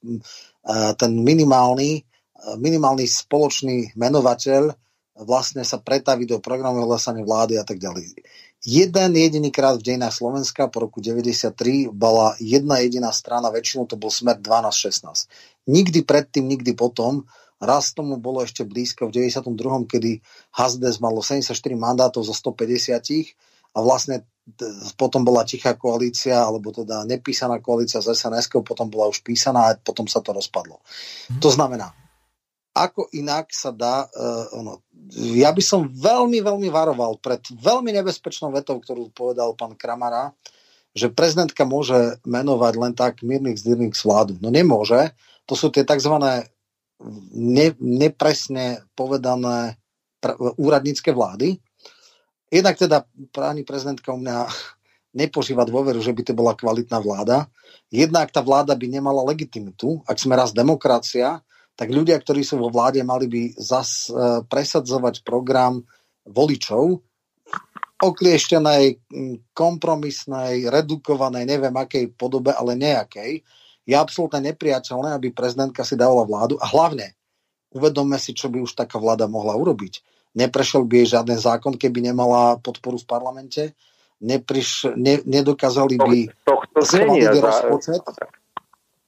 ten 0.98 1.12
minimálny, 1.18 2.06
minimálny 2.62 3.06
spoločný 3.10 3.98
menovateľ 3.98 4.70
vlastne 5.26 5.64
sa 5.64 5.80
pretaví 5.80 6.28
do 6.28 6.44
programu 6.44 6.84
hlasania 6.86 7.26
vlády 7.26 7.56
a 7.58 7.64
tak 7.66 7.80
ďalej. 7.82 8.20
Jeden 8.66 9.12
jediný 9.14 9.54
krát 9.54 9.78
v 9.78 9.86
dejinách 9.94 10.18
Slovenska 10.18 10.66
po 10.68 10.90
roku 10.90 10.98
93 10.98 11.94
bola 11.94 12.34
jedna 12.42 12.82
jediná 12.82 13.14
strana, 13.14 13.54
väčšinou 13.54 13.86
to 13.86 13.96
bol 13.96 14.10
smer 14.10 14.42
12-16. 14.42 15.30
Nikdy 15.70 16.02
predtým, 16.02 16.50
nikdy 16.50 16.74
potom 16.74 17.30
Raz 17.61 17.95
tomu 17.95 18.19
bolo 18.19 18.44
ešte 18.44 18.68
blízko 18.68 19.07
v 19.07 19.32
92., 19.32 19.88
kedy 19.88 20.11
Hazdes 20.60 20.99
malo 20.99 21.23
74 21.23 21.56
mandátov 21.76 22.27
zo 22.27 22.36
150 22.36 22.99
a 23.76 23.77
vlastne 23.84 24.27
potom 24.95 25.26
bola 25.26 25.41
tichá 25.41 25.73
koalícia, 25.73 26.38
alebo 26.38 26.69
teda 26.69 27.02
nepísaná 27.03 27.57
koalícia 27.60 27.98
z 27.98 28.14
sns 28.14 28.45
potom 28.61 28.88
bola 28.94 29.10
už 29.10 29.26
písaná 29.26 29.73
a 29.73 29.77
potom 29.80 30.06
sa 30.06 30.22
to 30.22 30.38
rozpadlo. 30.38 30.80
Mm. 31.34 31.41
To 31.41 31.49
znamená, 31.49 31.90
ako 32.76 33.10
inak 33.15 33.49
sa 33.49 33.73
dá, 33.73 34.06
uh, 34.06 34.52
ono, 34.53 34.86
ja 35.15 35.49
by 35.49 35.64
som 35.64 35.90
veľmi, 35.90 36.44
veľmi 36.45 36.69
varoval 36.69 37.18
pred 37.23 37.41
veľmi 37.56 37.90
nebezpečnou 37.95 38.53
vetou, 38.53 38.77
ktorú 38.77 39.10
povedal 39.15 39.57
pán 39.57 39.73
Kramara, 39.73 40.36
že 40.95 41.11
prezidentka 41.11 41.65
môže 41.68 42.19
menovať 42.23 42.73
len 42.80 42.94
tak 42.95 43.23
mírnych 43.26 43.60
zdyrných 43.60 43.95
vládu. 43.95 44.40
No 44.40 44.48
nemôže. 44.48 45.11
To 45.48 45.56
sú 45.57 45.68
tie 45.68 45.84
tzv 45.84 46.15
ne, 47.34 47.67
nepresne 47.80 48.84
povedané 48.95 49.76
pr- 50.23 50.38
úradnícke 50.55 51.11
vlády. 51.11 51.59
Jednak 52.51 52.80
teda 52.80 53.03
pani 53.35 53.67
prezidentka 53.67 54.13
u 54.15 54.19
mňa 54.22 54.47
nepožíva 55.22 55.67
dôveru, 55.67 55.99
že 55.99 56.15
by 56.15 56.22
to 56.23 56.34
bola 56.35 56.53
kvalitná 56.55 56.99
vláda. 56.99 57.47
Jednak 57.91 58.31
tá 58.31 58.41
vláda 58.41 58.76
by 58.76 58.88
nemala 58.89 59.23
legitimitu. 59.23 60.03
Ak 60.07 60.19
sme 60.19 60.35
raz 60.35 60.51
demokracia, 60.51 61.39
tak 61.76 61.91
ľudia, 61.91 62.15
ktorí 62.15 62.43
sú 62.43 62.59
vo 62.59 62.72
vláde, 62.72 63.03
mali 63.03 63.27
by 63.27 63.41
zas 63.59 64.07
e, 64.07 64.43
presadzovať 64.47 65.27
program 65.27 65.84
voličov 66.23 67.03
oklieštenej, 67.95 68.99
kompromisnej, 69.55 70.67
redukovanej, 70.67 71.47
neviem 71.47 71.72
akej 71.72 72.11
podobe, 72.11 72.51
ale 72.51 72.76
nejakej 72.76 73.39
je 73.86 73.95
absolútne 73.95 74.41
nepriateľné, 74.52 75.14
aby 75.14 75.30
prezidentka 75.32 75.86
si 75.86 75.94
dávala 75.94 76.26
vládu 76.26 76.57
a 76.57 76.66
hlavne 76.66 77.14
uvedomme 77.72 78.18
si, 78.18 78.34
čo 78.34 78.49
by 78.49 78.66
už 78.66 78.74
taká 78.74 78.98
vláda 78.98 79.30
mohla 79.30 79.53
urobiť. 79.53 80.02
Neprešiel 80.36 80.84
by 80.84 81.03
jej 81.03 81.16
žiaden 81.16 81.40
zákon, 81.40 81.74
keby 81.80 82.12
nemala 82.12 82.60
podporu 82.60 82.99
v 82.99 83.07
parlamente, 83.07 83.64
Nepriš, 84.16 84.95
ne, 84.95 85.20
nedokázali 85.28 85.99
by 85.99 86.18
schváliť 86.80 87.36
rozpočet. 87.44 88.02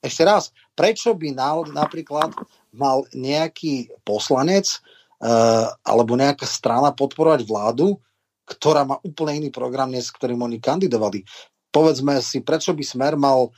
Ešte 0.03 0.23
raz, 0.27 0.51
prečo 0.75 1.15
by 1.15 1.31
napríklad 1.71 2.35
mal 2.75 3.07
nejaký 3.15 3.87
poslanec 4.03 4.67
uh, 5.23 5.71
alebo 5.87 6.19
nejaká 6.19 6.43
strana 6.43 6.91
podporovať 6.91 7.47
vládu, 7.47 7.95
ktorá 8.45 8.83
má 8.83 8.99
úplne 9.01 9.47
iný 9.47 9.49
program, 9.49 9.95
s 9.95 10.11
ktorým 10.11 10.43
oni 10.43 10.59
kandidovali. 10.59 11.23
Povedzme 11.71 12.19
si, 12.19 12.43
prečo 12.43 12.75
by 12.75 12.83
Smer 12.83 13.15
mal 13.15 13.51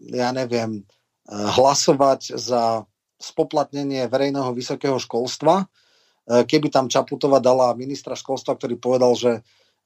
ja 0.00 0.28
neviem, 0.30 0.82
eh, 0.82 1.34
hlasovať 1.34 2.38
za 2.38 2.86
spoplatnenie 3.22 4.10
verejného 4.10 4.50
vysokého 4.54 4.98
školstva, 4.98 5.66
eh, 5.66 6.42
keby 6.46 6.70
tam 6.70 6.86
Čaputová 6.90 7.42
dala 7.42 7.74
ministra 7.74 8.14
školstva, 8.14 8.58
ktorý 8.58 8.78
povedal, 8.78 9.12
že 9.18 9.30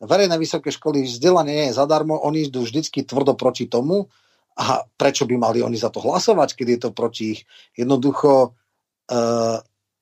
verejné 0.01 0.37
vysoké 0.37 0.69
školy 0.69 1.09
vzdelanie 1.09 1.53
nie 1.53 1.67
je 1.73 1.79
zadarmo, 1.81 2.21
oni 2.21 2.53
idú 2.53 2.65
vždycky 2.65 3.05
tvrdo 3.05 3.33
proti 3.33 3.65
tomu 3.65 4.13
a 4.57 4.85
prečo 5.01 5.25
by 5.25 5.37
mali 5.41 5.65
oni 5.65 5.77
za 5.77 5.89
to 5.89 6.05
hlasovať, 6.05 6.53
keď 6.53 6.67
je 6.69 6.79
to 6.81 6.91
proti 6.93 7.25
ich. 7.37 7.41
Jednoducho 7.77 8.57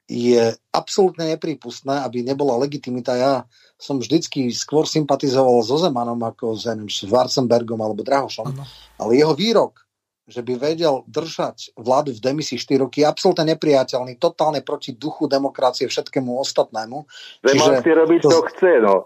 je 0.04 0.52
absolútne 0.68 1.32
neprípustné, 1.32 2.04
aby 2.04 2.20
nebola 2.20 2.60
legitimita. 2.60 3.16
Ja 3.16 3.32
som 3.80 3.96
vždycky 3.96 4.52
skôr 4.52 4.84
sympatizoval 4.84 5.64
so 5.64 5.80
Zemanom 5.80 6.20
ako 6.20 6.56
s 6.56 6.68
Schwarzenbergom 6.68 7.80
alebo 7.80 8.04
Drahošom, 8.04 8.52
ano. 8.52 8.64
ale 9.00 9.10
jeho 9.16 9.32
výrok, 9.32 9.84
že 10.24 10.40
by 10.40 10.56
vedel 10.56 11.04
držať 11.04 11.76
vládu 11.76 12.16
v 12.16 12.20
demisii 12.20 12.56
4 12.56 12.84
roky, 12.88 13.04
je 13.04 13.08
absolútne 13.08 13.44
nepriateľný, 13.56 14.16
totálne 14.16 14.64
proti 14.64 14.96
duchu 14.96 15.28
demokracie 15.28 15.84
všetkému 15.84 16.32
ostatnému. 16.40 17.04
Zeman 17.44 17.84
si 17.84 17.92
robiť 17.92 18.20
to, 18.24 18.28
to 18.32 18.40
chce, 18.52 18.72
no. 18.80 19.04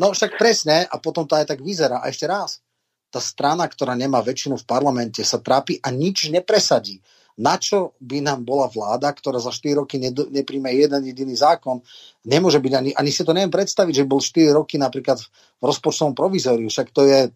no 0.00 0.06
však 0.16 0.40
presne, 0.40 0.88
a 0.88 0.96
potom 0.96 1.28
to 1.28 1.36
aj 1.36 1.52
tak 1.52 1.60
vyzerá. 1.60 2.00
A 2.00 2.08
ešte 2.08 2.24
raz, 2.24 2.64
tá 3.12 3.20
strana, 3.20 3.68
ktorá 3.68 3.92
nemá 3.92 4.24
väčšinu 4.24 4.56
v 4.60 4.68
parlamente, 4.68 5.20
sa 5.20 5.40
trápi 5.40 5.80
a 5.84 5.92
nič 5.92 6.32
nepresadí. 6.32 7.00
Na 7.38 7.54
čo 7.54 7.94
by 8.02 8.18
nám 8.18 8.42
bola 8.42 8.66
vláda, 8.66 9.14
ktorá 9.14 9.38
za 9.38 9.54
4 9.54 9.78
roky 9.78 10.02
nepríjme 10.10 10.74
jeden 10.74 11.06
jediný 11.06 11.38
zákon? 11.38 11.78
Nemôže 12.26 12.58
byť 12.58 12.72
ani, 12.74 12.90
ani 12.98 13.10
si 13.14 13.22
to 13.22 13.30
neviem 13.30 13.54
predstaviť, 13.54 14.02
že 14.02 14.10
bol 14.10 14.18
4 14.18 14.58
roky 14.58 14.74
napríklad 14.74 15.22
v 15.22 15.62
rozpočtovom 15.62 16.18
provizóriu. 16.18 16.66
Však 16.66 16.90
to 16.90 17.06
je 17.06 17.30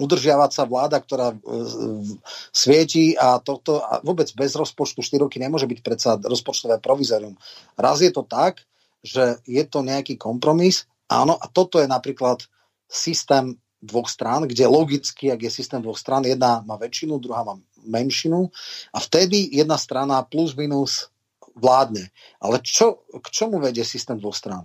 udržiavať 0.00 0.50
sa 0.54 0.64
vláda, 0.64 0.96
ktorá 1.02 1.34
e, 1.34 1.36
svieti 2.54 3.12
a 3.18 3.36
toto 3.42 3.84
a 3.84 4.00
vôbec 4.00 4.32
bez 4.32 4.56
rozpočtu 4.56 5.04
4 5.04 5.26
roky 5.28 5.36
nemôže 5.36 5.68
byť 5.68 5.80
predsa 5.84 6.16
rozpočtové 6.16 6.80
provizorium. 6.80 7.36
Raz 7.76 8.00
je 8.00 8.08
to 8.08 8.24
tak, 8.24 8.64
že 9.04 9.42
je 9.44 9.64
to 9.68 9.84
nejaký 9.84 10.16
kompromis, 10.16 10.88
áno, 11.10 11.36
a 11.36 11.46
toto 11.52 11.82
je 11.82 11.88
napríklad 11.88 12.40
systém 12.88 13.60
dvoch 13.80 14.12
strán, 14.12 14.44
kde 14.44 14.68
logicky, 14.68 15.32
ak 15.32 15.40
je 15.40 15.50
systém 15.52 15.80
dvoch 15.80 15.96
strán, 15.96 16.24
jedna 16.28 16.60
má 16.68 16.76
väčšinu, 16.76 17.16
druhá 17.16 17.44
má 17.44 17.56
menšinu 17.86 18.50
a 18.94 18.98
vtedy 18.98 19.50
jedna 19.52 19.78
strana 19.80 20.22
plus 20.26 20.56
minus 20.56 21.08
vládne. 21.56 22.08
Ale 22.40 22.62
čo, 22.62 23.04
k 23.08 23.26
čomu 23.30 23.60
vedie 23.60 23.84
systém 23.84 24.16
dvoch 24.16 24.36
strán? 24.36 24.64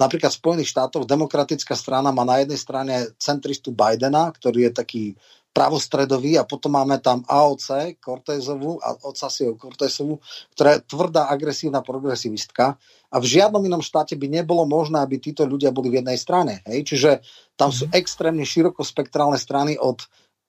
Napríklad 0.00 0.34
v 0.34 0.40
Spojených 0.40 0.72
štátoch 0.72 1.06
demokratická 1.06 1.78
strana 1.78 2.10
má 2.10 2.26
na 2.26 2.42
jednej 2.42 2.58
strane 2.58 2.94
centristu 3.22 3.70
Bidena, 3.70 4.34
ktorý 4.34 4.68
je 4.68 4.72
taký 4.72 5.04
pravostredový 5.52 6.40
a 6.40 6.48
potom 6.48 6.72
máme 6.72 6.96
tam 6.98 7.20
AOC, 7.28 8.00
Cortézovú 8.00 8.80
a 8.80 8.96
Ocasio 9.04 9.52
Cortézovú, 9.60 10.18
ktorá 10.56 10.80
je 10.80 10.84
tvrdá, 10.88 11.28
agresívna 11.28 11.84
progresivistka 11.84 12.80
a 13.12 13.16
v 13.20 13.26
žiadnom 13.28 13.60
inom 13.60 13.84
štáte 13.84 14.16
by 14.16 14.32
nebolo 14.32 14.64
možné, 14.64 15.04
aby 15.04 15.20
títo 15.20 15.44
ľudia 15.44 15.68
boli 15.68 15.92
v 15.92 16.00
jednej 16.00 16.16
strane. 16.16 16.64
Hej? 16.64 16.88
Čiže 16.88 17.10
tam 17.54 17.68
sú 17.68 17.86
mhm. 17.86 17.92
extrémne 17.94 18.44
širokospektrálne 18.48 19.36
strany 19.36 19.76
od 19.76 20.00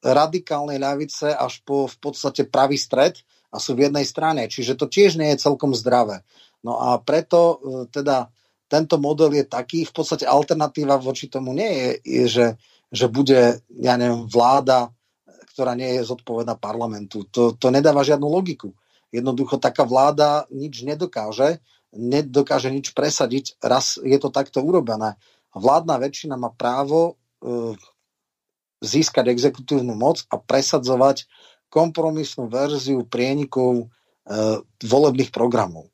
radikálnej 0.03 0.77
ľavice 0.77 1.31
až 1.31 1.63
po 1.63 1.87
v 1.87 1.95
podstate 2.03 2.43
pravý 2.43 2.75
stred 2.75 3.23
a 3.49 3.57
sú 3.57 3.73
v 3.73 3.87
jednej 3.87 4.03
strane. 4.03 4.51
Čiže 4.51 4.75
to 4.75 4.91
tiež 4.91 5.15
nie 5.15 5.31
je 5.31 5.43
celkom 5.43 5.71
zdravé. 5.71 6.27
No 6.63 6.79
a 6.79 6.99
preto 6.99 7.39
e, 7.39 7.55
teda 7.87 8.27
tento 8.67 8.97
model 8.99 9.31
je 9.31 9.45
taký, 9.47 9.85
v 9.87 9.93
podstate 9.93 10.25
alternatíva 10.25 10.97
voči 10.97 11.29
tomu 11.29 11.53
nie 11.53 11.69
je, 11.69 11.89
je 12.03 12.25
že, 12.27 12.47
že 12.89 13.05
bude, 13.07 13.61
ja 13.77 13.93
neviem, 13.95 14.25
vláda, 14.25 14.89
ktorá 15.53 15.77
nie 15.77 16.01
je 16.01 16.09
zodpovedná 16.09 16.57
parlamentu. 16.57 17.29
To, 17.29 17.53
to 17.53 17.69
nedáva 17.69 18.01
žiadnu 18.01 18.25
logiku. 18.25 18.73
Jednoducho 19.13 19.61
taká 19.61 19.85
vláda 19.85 20.49
nič 20.49 20.81
nedokáže, 20.81 21.61
nedokáže 21.93 22.73
nič 22.73 22.97
presadiť, 22.97 23.61
raz 23.61 24.01
je 24.01 24.17
to 24.17 24.33
takto 24.33 24.65
urobené. 24.65 25.13
Vládna 25.53 26.01
väčšina 26.01 26.33
má 26.33 26.49
právo 26.49 27.13
e, 27.37 27.77
získať 28.83 29.31
exekutívnu 29.31 29.95
moc 29.95 30.27
a 30.27 30.35
presadzovať 30.35 31.25
kompromisnú 31.71 32.51
verziu 32.51 33.07
prienikov 33.07 33.87
e, 33.87 33.87
volebných 34.83 35.31
programov. 35.31 35.89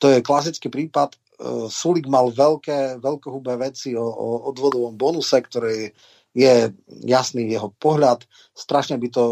To 0.00 0.10
je 0.10 0.24
klasický 0.24 0.66
prípad 0.66 1.14
E, 1.42 1.66
Sulik 1.68 2.06
mal 2.06 2.30
veľké, 2.30 3.02
veľkohubé 3.02 3.58
veci 3.58 3.98
o, 3.98 4.06
o 4.06 4.28
odvodovom 4.54 4.94
bonuse, 4.94 5.34
ktorý 5.34 5.90
je 6.32 6.54
jasný 7.04 7.50
jeho 7.50 7.74
pohľad. 7.76 8.24
Strašne 8.54 8.96
by 8.96 9.08
to 9.10 9.24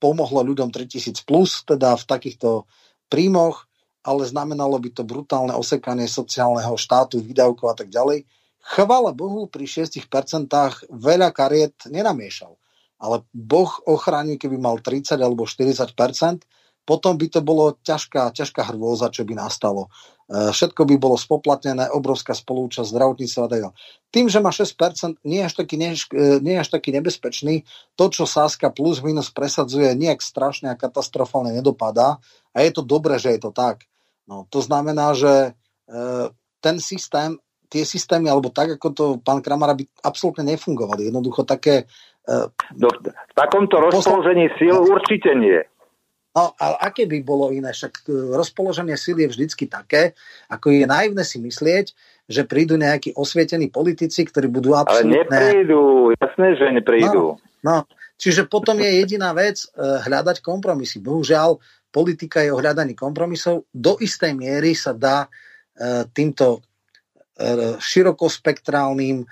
pomohlo 0.00 0.40
ľuďom 0.42 0.72
3000 0.72 1.28
plus, 1.28 1.62
teda 1.68 1.94
v 1.98 2.04
takýchto 2.08 2.64
príjmoch, 3.12 3.68
ale 4.02 4.24
znamenalo 4.24 4.78
by 4.80 4.90
to 4.94 5.02
brutálne 5.04 5.52
osekanie 5.52 6.08
sociálneho 6.08 6.74
štátu, 6.80 7.20
výdavkov 7.20 7.66
a 7.70 7.76
tak 7.76 7.92
ďalej. 7.92 8.24
Chvala 8.62 9.16
Bohu, 9.16 9.48
pri 9.48 9.64
6% 9.64 10.08
veľa 10.90 11.28
kariet 11.32 11.76
nenamiešal. 11.88 12.52
Ale 12.98 13.22
Boh 13.30 13.70
ochráni, 13.86 14.36
keby 14.36 14.58
mal 14.58 14.82
30 14.82 15.18
alebo 15.22 15.46
40%, 15.46 15.94
potom 16.88 17.20
by 17.20 17.28
to 17.28 17.44
bolo 17.44 17.76
ťažká, 17.84 18.32
ťažká 18.32 18.72
hrôza, 18.72 19.12
čo 19.12 19.28
by 19.28 19.36
nastalo. 19.36 19.92
E, 20.24 20.56
všetko 20.56 20.88
by 20.88 20.96
bolo 20.96 21.20
spoplatnené, 21.20 21.92
obrovská 21.92 22.32
spolúčasť 22.32 22.88
zdravotníctva 22.88 23.44
a 23.44 23.50
tak 23.52 23.60
Tým, 24.08 24.32
že 24.32 24.40
má 24.40 24.48
6%, 24.48 25.20
nie 25.28 25.44
je, 25.44 25.52
až 25.52 25.54
taký, 25.60 25.76
e, 25.76 26.40
nie 26.40 26.56
je 26.56 26.62
až 26.64 26.70
taký 26.72 26.96
nebezpečný. 26.96 27.68
To, 28.00 28.08
čo 28.08 28.24
Sáska 28.24 28.72
plus 28.72 29.04
minus 29.04 29.28
presadzuje, 29.28 29.92
nejak 30.00 30.24
strašne 30.24 30.72
a 30.72 30.80
katastrofálne 30.80 31.52
nedopadá. 31.52 32.16
A 32.56 32.64
je 32.64 32.72
to 32.72 32.80
dobré, 32.80 33.20
že 33.20 33.36
je 33.36 33.40
to 33.44 33.52
tak. 33.52 33.84
No, 34.24 34.48
to 34.48 34.64
znamená, 34.64 35.12
že 35.12 35.32
e, 35.44 35.50
ten 36.64 36.80
systém, 36.80 37.36
tie 37.68 37.84
systémy, 37.84 38.32
alebo 38.32 38.48
tak, 38.48 38.80
ako 38.80 38.88
to 38.96 39.04
pán 39.20 39.44
Kramara 39.44 39.76
by 39.76 39.84
absolútne 40.02 40.48
nefungovali. 40.48 41.12
Jednoducho 41.12 41.44
také... 41.44 41.84
E, 42.24 42.34
no, 42.80 42.88
v 42.88 43.34
takomto 43.36 43.76
rozpoložení 43.78 44.48
síl 44.56 44.72
určite 44.72 45.36
nie. 45.36 45.60
No, 46.32 46.56
ale 46.56 46.76
aké 46.80 47.04
by 47.04 47.18
bolo 47.20 47.52
iné? 47.52 47.76
Však 47.76 48.08
e, 48.08 48.36
rozpoloženie 48.36 48.96
síly 48.96 49.28
je 49.28 49.32
vždycky 49.36 49.68
také, 49.68 50.16
ako 50.48 50.72
je 50.72 50.88
naivné 50.88 51.22
si 51.28 51.36
myslieť, 51.40 51.86
že 52.28 52.42
prídu 52.48 52.80
nejakí 52.80 53.16
osvietení 53.16 53.68
politici, 53.68 54.24
ktorí 54.24 54.48
budú 54.48 54.72
absolútne... 54.76 55.28
Ale 55.28 55.52
neprídu, 55.52 56.12
jasné, 56.16 56.56
že 56.56 56.66
neprídu. 56.72 57.36
No, 57.64 57.64
no. 57.64 57.76
Čiže 58.18 58.50
potom 58.50 58.74
je 58.82 58.98
jediná 58.98 59.30
vec 59.36 59.62
e, 59.62 59.68
hľadať 59.78 60.40
kompromisy. 60.40 61.04
Bohužiaľ, 61.04 61.60
politika 61.92 62.40
je 62.40 62.50
o 62.50 62.60
hľadaní 62.60 62.96
kompromisov. 62.96 63.68
Do 63.70 63.96
istej 64.00 64.32
miery 64.36 64.72
sa 64.72 64.96
dá 64.96 65.28
týmto 66.10 66.58
širokospektrálnym, 67.78 69.22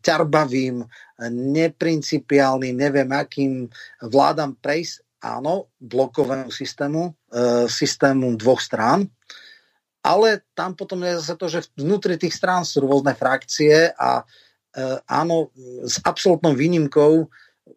ťarbavým, 0.00 0.76
neprincipiálnym, 1.30 2.74
neviem 2.74 3.10
akým 3.12 3.68
vládam 4.00 4.56
prejsť 4.56 5.04
áno, 5.22 5.70
blokovému 5.78 6.50
systému, 6.50 7.14
e, 7.30 7.70
systému 7.70 8.34
dvoch 8.34 8.58
strán, 8.58 9.06
ale 10.02 10.42
tam 10.50 10.74
potom 10.74 10.98
je 11.06 11.22
zase 11.22 11.34
to, 11.38 11.46
že 11.46 11.70
vnútri 11.78 12.18
tých 12.18 12.34
strán 12.34 12.66
sú 12.66 12.82
rôzne 12.82 13.14
frakcie 13.14 13.94
a 13.94 14.26
e, 14.74 14.98
áno, 15.06 15.54
s 15.86 16.02
absolútnou 16.02 16.58
výnimkou 16.58 17.30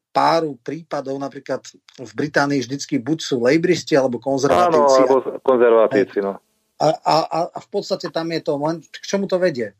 páru 0.09 0.57
prípadov, 0.63 1.21
napríklad 1.21 1.61
v 2.01 2.11
Británii 2.17 2.65
vždycky 2.65 2.97
buď 2.97 3.19
sú 3.21 3.45
lejbristi 3.45 3.93
alebo 3.93 4.17
konzervatívci. 4.17 5.05
Áno, 5.05 5.05
alebo 5.05 5.15
konzervatívci, 5.43 6.19
no. 6.23 6.41
A, 6.75 6.87
a, 6.91 7.15
a 7.55 7.59
v 7.63 7.67
podstate 7.71 8.11
tam 8.11 8.27
je 8.35 8.41
to 8.43 8.59
len, 8.59 8.83
k 8.83 9.05
čomu 9.05 9.31
to 9.31 9.39
vedie? 9.39 9.75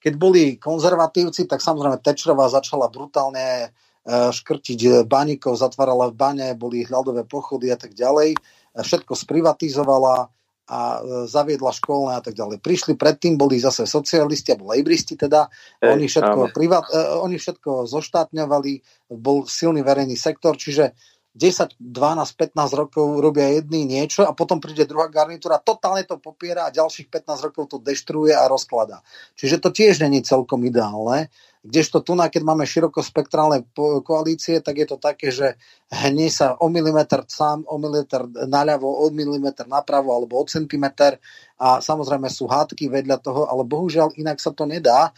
Keď 0.00 0.12
boli 0.16 0.56
konzervatívci, 0.56 1.46
tak 1.46 1.62
samozrejme 1.62 2.02
Tečrová 2.02 2.48
začala 2.50 2.88
brutálne 2.88 3.70
E, 4.00 4.32
škrtiť 4.32 4.80
e, 4.80 4.90
baníkov, 5.04 5.60
zatvárala 5.60 6.08
v 6.08 6.16
bane, 6.16 6.48
boli 6.56 6.88
hľadové 6.88 7.28
pochody 7.28 7.68
a 7.68 7.76
tak 7.76 7.92
ďalej. 7.92 8.32
E, 8.32 8.38
všetko 8.80 9.12
sprivatizovala 9.12 10.32
a 10.70 11.02
zaviedla 11.26 11.74
školné 11.74 12.14
a 12.14 12.22
tak 12.22 12.38
ďalej. 12.38 12.62
Prišli 12.62 12.94
predtým, 12.94 13.34
boli 13.34 13.58
zase 13.58 13.90
socialisti 13.90 14.54
alebo 14.54 14.70
lejbristi 14.70 15.18
teda, 15.18 15.50
Ej, 15.82 15.98
oni, 15.98 16.06
všetko 16.06 16.54
privat, 16.54 16.86
oni 17.26 17.42
všetko 17.42 17.90
zoštátňovali, 17.90 18.72
bol 19.18 19.50
silný 19.50 19.82
verejný 19.82 20.14
sektor, 20.14 20.54
čiže 20.54 20.94
10, 21.30 21.78
12, 21.78 22.34
15 22.34 22.74
rokov 22.74 23.06
robia 23.22 23.54
jedný 23.54 23.86
niečo 23.86 24.26
a 24.26 24.34
potom 24.34 24.58
príde 24.58 24.82
druhá 24.82 25.06
garnitúra, 25.06 25.62
totálne 25.62 26.02
to 26.02 26.18
popiera 26.18 26.66
a 26.66 26.74
ďalších 26.74 27.06
15 27.06 27.46
rokov 27.46 27.70
to 27.70 27.78
deštruuje 27.78 28.34
a 28.34 28.50
rozklada. 28.50 29.06
Čiže 29.38 29.62
to 29.62 29.70
tiež 29.70 30.02
není 30.02 30.26
celkom 30.26 30.66
ideálne. 30.66 31.30
Kdežto 31.62 32.02
tu, 32.02 32.16
keď 32.16 32.42
máme 32.42 32.64
širokospektrálne 32.66 33.68
koalície, 34.02 34.58
tak 34.64 34.80
je 34.80 34.86
to 34.88 34.96
také, 34.96 35.28
že 35.30 35.60
hne 35.90 36.30
sa 36.30 36.54
o 36.62 36.70
milimeter 36.70 37.26
sám, 37.26 37.66
o 37.66 37.74
milimeter 37.74 38.22
naľavo, 38.46 38.86
o 38.86 39.10
milimeter 39.10 39.66
napravo 39.66 40.14
alebo 40.14 40.38
o 40.38 40.46
centimeter 40.46 41.18
a 41.60 41.82
samozrejme 41.82 42.30
sú 42.30 42.46
hádky 42.46 42.88
vedľa 42.88 43.18
toho, 43.20 43.50
ale 43.50 43.66
bohužiaľ 43.66 44.14
inak 44.16 44.38
sa 44.38 44.54
to 44.54 44.64
nedá. 44.64 45.10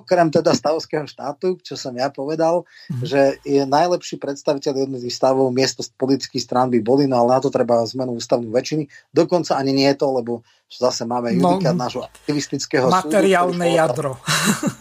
Okrem 0.00 0.30
teda 0.30 0.54
stavovského 0.54 1.04
štátu, 1.04 1.60
čo 1.60 1.74
som 1.76 1.92
ja 1.98 2.08
povedal, 2.08 2.64
mm. 2.88 3.04
že 3.04 3.36
je 3.42 3.66
najlepší 3.66 4.16
predstaviteľ 4.16 4.86
jednotlivých 4.86 5.18
stavov, 5.18 5.50
miesto 5.50 5.84
politických 5.98 6.40
strán 6.40 6.70
by 6.70 6.78
boli, 6.80 7.04
no 7.10 7.20
ale 7.20 7.36
na 7.36 7.40
to 7.42 7.52
treba 7.52 7.84
zmenu 7.84 8.16
ústavnú 8.16 8.48
väčšiny. 8.54 8.88
Dokonca 9.12 9.58
ani 9.58 9.76
nie 9.76 9.90
je 9.92 9.98
to, 9.98 10.08
lebo 10.14 10.32
zase 10.70 11.04
máme 11.04 11.34
no, 11.36 11.58
judikát 11.58 11.74
no, 11.74 11.84
nášho 11.84 12.02
aktivistického 12.06 12.88
materiálne 12.88 13.66
súdu. 13.68 13.78
jadro. 13.78 14.12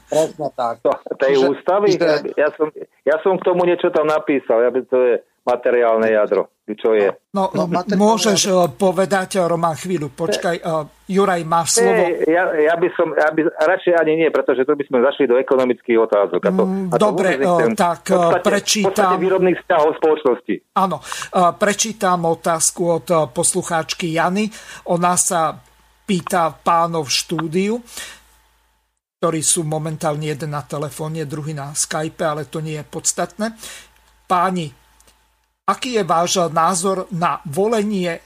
Presne 0.07 0.47
tak. 0.55 0.75
To, 0.85 0.93
tej 1.19 1.33
Čiže, 1.35 1.45
ústavy? 1.51 1.87
Že... 1.99 2.09
Ja, 2.37 2.49
som, 2.55 2.67
ja 3.03 3.15
som 3.21 3.33
k 3.37 3.43
tomu 3.43 3.67
niečo 3.67 3.91
tam 3.91 4.07
napísal, 4.07 4.63
ja 4.63 4.69
by 4.71 4.79
to 4.87 4.97
je 5.03 5.15
materiálne 5.43 6.07
jadro. 6.07 6.47
čo 6.63 6.95
je. 6.95 7.11
No, 7.35 7.51
no 7.51 7.67
môžeš 7.99 8.39
ja... 8.47 8.71
povedať, 8.71 9.43
Roman, 9.43 9.75
chvíľu, 9.75 10.15
počkaj, 10.15 10.63
uh, 10.63 10.87
Juraj, 11.03 11.43
máš 11.43 11.83
slovo? 11.83 11.99
Ne, 11.99 12.23
ja, 12.23 12.47
ja, 12.55 12.75
by 12.79 12.87
som, 12.95 13.11
ja 13.11 13.27
by, 13.35 13.51
radšej 13.51 13.93
ani 13.99 14.23
nie, 14.23 14.29
pretože 14.31 14.63
tu 14.63 14.71
by 14.71 14.83
sme 14.87 15.03
zašli 15.03 15.27
do 15.27 15.35
ekonomických 15.35 15.99
otázok. 15.99 16.39
A 16.47 16.51
to, 16.55 16.63
a 16.63 16.95
to 16.95 17.03
Dobre, 17.03 17.29
tak 17.75 18.07
podstate, 18.07 18.45
prečítam... 18.47 19.19
výrobných 19.19 19.59
vzťahov 19.59 19.91
spoločnosti. 19.99 20.55
Áno, 20.79 20.97
uh, 21.03 21.51
prečítam 21.59 22.23
otázku 22.23 22.81
od 22.87 23.07
poslucháčky 23.35 24.15
Jany. 24.15 24.47
Ona 24.87 25.19
sa 25.19 25.59
pýta 26.07 26.55
pánov 26.55 27.11
v 27.11 27.15
štúdiu, 27.19 27.75
ktorí 29.19 29.39
sú 29.43 29.67
momentálne 29.67 30.31
jeden 30.31 30.55
na 30.55 30.63
telefóne, 30.63 31.27
druhý 31.27 31.51
na 31.51 31.75
Skype, 31.75 32.23
ale 32.23 32.47
to 32.47 32.63
nie 32.63 32.79
je 32.79 32.85
podstatné. 32.87 33.55
Páni, 34.27 34.82
Aký 35.63 35.95
je 35.95 36.03
váš 36.03 36.43
názor 36.51 37.07
na 37.15 37.39
volenie 37.47 38.19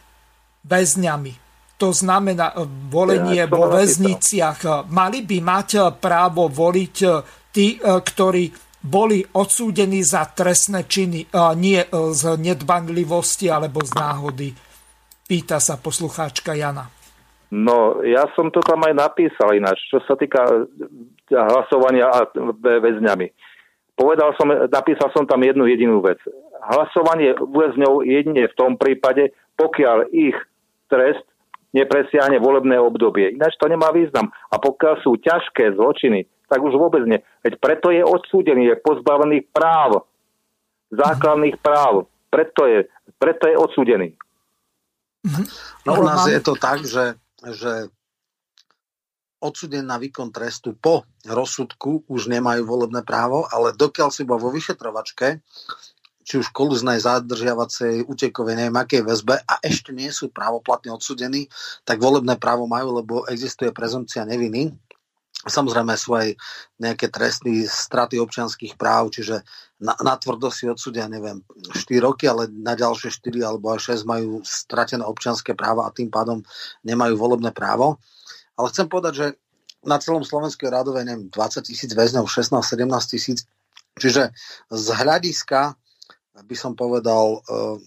väzňami? 0.65 1.37
To 1.77 1.93
znamená 1.93 2.57
e, 2.57 2.65
volenie 2.89 3.45
ja, 3.45 3.49
vo 3.49 3.69
väzniciach. 3.69 4.89
Mali 4.89 5.21
by 5.21 5.37
mať 5.45 5.69
e, 5.77 5.81
právo 6.01 6.49
voliť 6.49 6.95
e, 7.05 7.09
tí, 7.53 7.77
ktorí 7.77 8.49
boli 8.81 9.21
odsúdení 9.21 10.01
za 10.01 10.25
trestné 10.33 10.85
činy, 10.85 11.29
nie 11.57 11.81
z 11.89 12.23
nedbanlivosti 12.37 13.49
alebo 13.49 13.81
z 13.81 13.91
náhody. 13.97 14.49
Pýta 15.25 15.57
sa 15.57 15.81
poslucháčka 15.81 16.53
Jana. 16.53 16.85
No, 17.49 17.99
ja 18.05 18.29
som 18.37 18.53
to 18.53 18.61
tam 18.61 18.85
aj 18.85 18.93
napísal 18.93 19.57
ináč, 19.57 19.81
čo 19.89 19.97
sa 20.05 20.13
týka 20.13 20.39
hlasovania 21.33 22.29
väzňami. 22.61 23.27
Povedal 23.97 24.37
som, 24.37 24.45
napísal 24.69 25.09
som 25.09 25.25
tam 25.25 25.41
jednu 25.41 25.65
jedinú 25.65 25.97
vec 26.05 26.21
hlasovanie 26.67 27.33
väzňov 27.35 28.03
jedine 28.03 28.47
v 28.47 28.57
tom 28.57 28.75
prípade, 28.75 29.31
pokiaľ 29.55 30.11
ich 30.11 30.35
trest 30.91 31.23
nepresiahne 31.75 32.39
volebné 32.39 32.79
obdobie. 32.79 33.35
Ináč 33.35 33.59
to 33.59 33.67
nemá 33.67 33.91
význam. 33.91 34.31
A 34.51 34.57
pokiaľ 34.57 35.03
sú 35.03 35.19
ťažké 35.19 35.75
zločiny, 35.75 36.25
tak 36.47 36.63
už 36.63 36.79
vôbec 36.79 37.03
nie. 37.03 37.19
Veď 37.43 37.59
preto 37.59 37.91
je 37.91 38.03
odsúdený, 38.03 38.71
je 38.71 38.75
pozbavený 38.79 39.51
práv, 39.51 40.07
základných 40.91 41.59
práv. 41.59 42.07
Preto 42.31 42.67
je, 42.67 42.87
preto 43.19 43.51
je 43.51 43.55
odsúdený. 43.59 44.15
No 45.83 45.99
u 45.99 46.03
nás 46.07 46.23
je 46.27 46.39
to 46.39 46.55
tak, 46.55 46.87
že, 46.87 47.19
že 47.43 47.91
odsúdený 49.43 49.83
na 49.83 49.99
výkon 49.99 50.31
trestu 50.31 50.71
po 50.73 51.03
rozsudku 51.27 52.07
už 52.07 52.31
nemajú 52.31 52.63
volebné 52.63 53.03
právo, 53.03 53.43
ale 53.51 53.75
dokiaľ 53.75 54.09
si 54.09 54.23
bol 54.23 54.39
vo 54.39 54.49
vyšetrovačke, 54.49 55.43
či 56.27 56.43
už 56.43 56.51
kolúznej 56.51 56.99
zadržiavacej, 56.99 58.03
utekovej, 58.03 58.59
neviem 58.59 58.75
akej 58.75 59.07
väzbe 59.07 59.39
a 59.47 59.63
ešte 59.63 59.95
nie 59.95 60.11
sú 60.11 60.27
právoplatne 60.27 60.91
odsudení, 60.91 61.47
tak 61.87 62.03
volebné 62.03 62.35
právo 62.35 62.67
majú, 62.67 62.99
lebo 62.99 63.23
existuje 63.31 63.71
prezumcia 63.71 64.27
neviny. 64.27 64.75
Samozrejme 65.47 65.95
sú 65.95 66.19
aj 66.19 66.35
nejaké 66.83 67.07
trestné 67.07 67.63
straty 67.63 68.19
občianských 68.19 68.75
práv, 68.75 69.15
čiže 69.15 69.39
na, 69.79 69.95
na 70.03 70.19
tvrdo 70.19 70.51
si 70.51 70.67
odsudia, 70.67 71.07
neviem, 71.07 71.39
4 71.71 72.03
roky, 72.03 72.27
ale 72.27 72.51
na 72.51 72.75
ďalšie 72.75 73.07
4 73.07 73.47
alebo 73.47 73.71
aj 73.71 73.95
6 73.95 74.03
majú 74.03 74.43
stratené 74.43 75.07
občianské 75.07 75.55
práva 75.55 75.87
a 75.87 75.95
tým 75.95 76.11
pádom 76.11 76.43
nemajú 76.83 77.15
volebné 77.15 77.55
právo. 77.55 78.03
Ale 78.59 78.67
chcem 78.75 78.91
povedať, 78.91 79.13
že 79.15 79.27
na 79.85 79.95
celom 80.03 80.27
Slovensku 80.27 80.67
je 80.67 80.75
radové, 80.75 81.07
neviem, 81.07 81.31
20 81.31 81.63
tisíc 81.63 81.87
väzňov, 81.95 82.27
16-17 82.27 82.83
tisíc. 83.07 83.47
Čiže 83.95 84.35
z 84.67 84.87
hľadiska 84.91 85.79
by 86.43 86.55
som 86.57 86.77
povedal, 86.77 87.41
eh, 87.41 87.77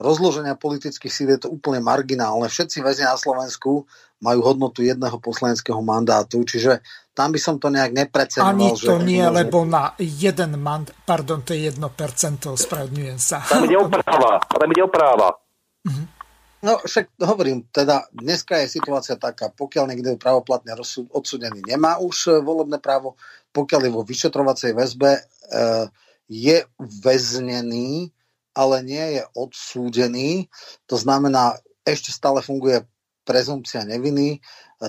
rozloženia 0.00 0.56
politických 0.56 1.12
síl 1.12 1.28
je 1.36 1.44
to 1.44 1.48
úplne 1.52 1.84
marginálne. 1.84 2.48
Všetci 2.48 2.80
väzni 2.80 3.04
na 3.04 3.20
Slovensku 3.20 3.84
majú 4.20 4.40
hodnotu 4.44 4.84
jedného 4.84 5.16
poslaneckého 5.20 5.80
mandátu, 5.84 6.44
čiže 6.44 6.80
tam 7.12 7.32
by 7.32 7.40
som 7.40 7.60
to 7.60 7.68
nejak 7.68 7.92
nepreceňoval. 7.92 8.52
Ani 8.52 8.68
to 8.76 8.96
že 8.96 9.04
nie, 9.04 9.20
môže... 9.20 9.36
lebo 9.44 9.58
na 9.68 9.92
jeden 10.00 10.56
mandát, 10.60 10.96
pardon, 11.04 11.44
to 11.44 11.52
je 11.52 11.68
1%, 11.68 11.76
spravedňujem 12.56 13.18
sa. 13.20 13.44
Tam 13.44 13.64
ide 13.64 13.76
o 13.76 13.88
práva, 13.88 14.40
tam 14.40 14.68
ide 14.72 14.82
o 14.84 14.90
práva. 14.92 15.28
Uh-huh. 15.84 16.06
No 16.60 16.76
však 16.84 17.16
hovorím, 17.24 17.64
teda 17.72 18.08
dneska 18.12 18.60
je 18.60 18.68
situácia 18.68 19.16
taká, 19.16 19.48
pokiaľ 19.48 19.84
niekto 19.88 20.20
pravoplatne 20.20 20.76
odsudený, 21.12 21.64
nemá 21.64 21.96
už 22.00 22.16
eh, 22.28 22.32
volebné 22.40 22.76
právo, 22.76 23.16
pokiaľ 23.52 23.80
je 23.88 23.92
vo 23.92 24.02
vyšetrovacej 24.06 24.70
väzbe, 24.78 25.10
e, 25.10 25.22
je 26.30 26.62
väznený, 26.78 28.14
ale 28.54 28.76
nie 28.86 29.18
je 29.18 29.22
odsúdený, 29.34 30.46
to 30.86 30.94
znamená, 30.94 31.58
ešte 31.82 32.14
stále 32.14 32.38
funguje 32.38 32.86
prezumpcia 33.26 33.82
neviny, 33.82 34.38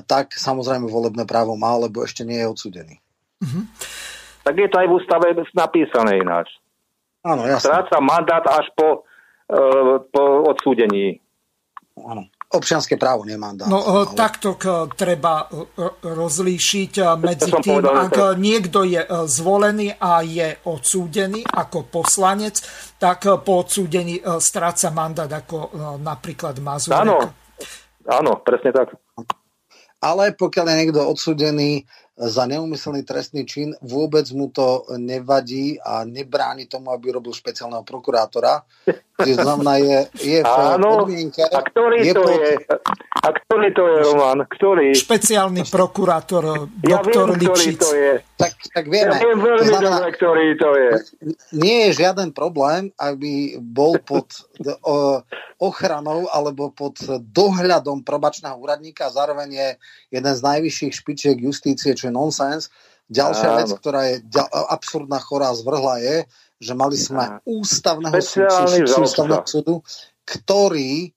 tak 0.05 0.37
samozrejme 0.37 0.85
volebné 0.85 1.25
právo 1.25 1.57
má, 1.57 1.73
lebo 1.81 2.05
ešte 2.05 2.21
nie 2.21 2.37
je 2.37 2.47
odsúdený. 2.47 2.95
Mm-hmm. 3.41 3.63
Tak 4.45 4.55
je 4.57 4.69
to 4.69 4.77
aj 4.77 4.87
v 4.87 4.95
ústave 4.97 5.25
napísané 5.57 6.21
ináč. 6.21 6.49
Áno, 7.21 7.45
jasne. 7.45 7.69
Stráca 7.69 7.97
mandát 8.01 8.45
až 8.49 8.65
po, 8.73 9.05
uh, 9.49 10.01
po 10.09 10.23
odsúdení. 10.49 11.21
Áno 12.01 12.29
občianské 12.51 12.99
právo, 12.99 13.23
nemandát. 13.23 13.67
No 13.71 13.79
ale... 13.79 14.11
takto 14.11 14.59
treba 14.91 15.47
e, 15.47 15.63
rozlíšiť 16.03 16.93
e, 16.99 17.03
medzi 17.15 17.51
tým, 17.51 17.79
ak 17.83 18.35
niekto 18.35 18.83
je 18.83 19.01
e, 19.01 19.09
zvolený 19.27 19.95
a 19.95 20.19
je 20.19 20.59
odsúdený 20.67 21.47
ako 21.47 21.87
poslanec, 21.87 22.59
tak 22.99 23.25
po 23.41 23.65
odsúdení 23.65 24.21
stráca 24.37 24.93
mandát 24.93 25.31
ako 25.31 25.73
napríklad 26.05 26.61
Mazurek. 26.61 27.01
Áno, 27.01 27.17
áno, 28.05 28.31
presne 28.45 28.69
tak. 28.69 28.93
Ale 30.01 30.37
pokiaľ 30.37 30.65
je 30.69 30.79
niekto 30.85 31.01
odsúdený 31.01 31.89
za 32.17 32.43
neumyselný 32.45 33.07
trestný 33.07 33.47
čin, 33.47 33.71
vôbec 33.81 34.27
mu 34.35 34.51
to 34.51 34.83
nevadí 34.99 35.79
a 35.79 36.03
nebráni 36.03 36.67
tomu, 36.67 36.91
aby 36.91 37.15
robil 37.15 37.31
špeciálneho 37.31 37.87
prokurátora. 37.87 38.61
Čiže 39.21 39.37
znamená, 39.45 39.77
je, 39.77 39.97
je 40.17 40.39
v 40.41 40.49
Áno, 40.49 41.05
podmienke... 41.05 41.45
A 41.45 41.61
ktorý 41.61 41.97
je 42.03 42.13
to 42.13 42.23
pod... 42.25 42.41
je? 42.41 42.53
A 43.21 43.27
ktorý 43.37 43.67
to 43.69 43.83
je, 43.85 43.97
Roman? 44.01 44.39
Ktorý? 44.49 44.87
Špeciálny 44.97 45.61
prokurátor, 45.69 46.67
ja 46.81 46.99
doktor 46.99 47.37
viem, 47.37 47.53
Lipšic. 47.53 47.77
to 47.77 47.91
je. 47.93 48.13
Tak, 48.33 48.53
tak 48.73 48.85
vieme. 48.89 49.13
Ja 49.13 49.21
viem 49.21 49.37
veľmi 49.37 49.61
to 49.61 49.69
znamená, 49.69 49.97
dobre, 50.01 50.11
ktorý 50.17 50.45
to 50.57 50.69
je. 50.73 50.89
Nie 51.53 51.77
je 51.85 52.01
žiaden 52.01 52.33
problém, 52.33 52.89
aby 52.97 53.61
bol 53.61 54.01
pod 54.01 54.25
ochranou 55.61 56.25
alebo 56.33 56.73
pod 56.73 56.97
dohľadom 57.21 58.01
probačného 58.01 58.57
úradníka 58.57 59.13
zároveň 59.13 59.49
je 59.53 59.69
jeden 60.17 60.33
z 60.33 60.41
najvyšších 60.41 60.93
špičiek 60.97 61.37
justície, 61.37 61.93
čo 61.93 62.09
je 62.09 62.10
nonsens. 62.11 62.69
Ďalšia 63.11 63.49
Áno. 63.51 63.57
vec, 63.59 63.69
ktorá 63.75 64.01
je 64.07 64.15
absurdná, 64.71 65.19
chorá, 65.19 65.51
zvrhla 65.51 65.99
je, 65.99 66.17
že 66.61 66.73
mali 66.77 66.95
sme 66.95 67.41
ústavného 67.43 68.21
súdcu, 68.23 68.61
súdu, 69.49 69.75
ktorý 70.23 71.11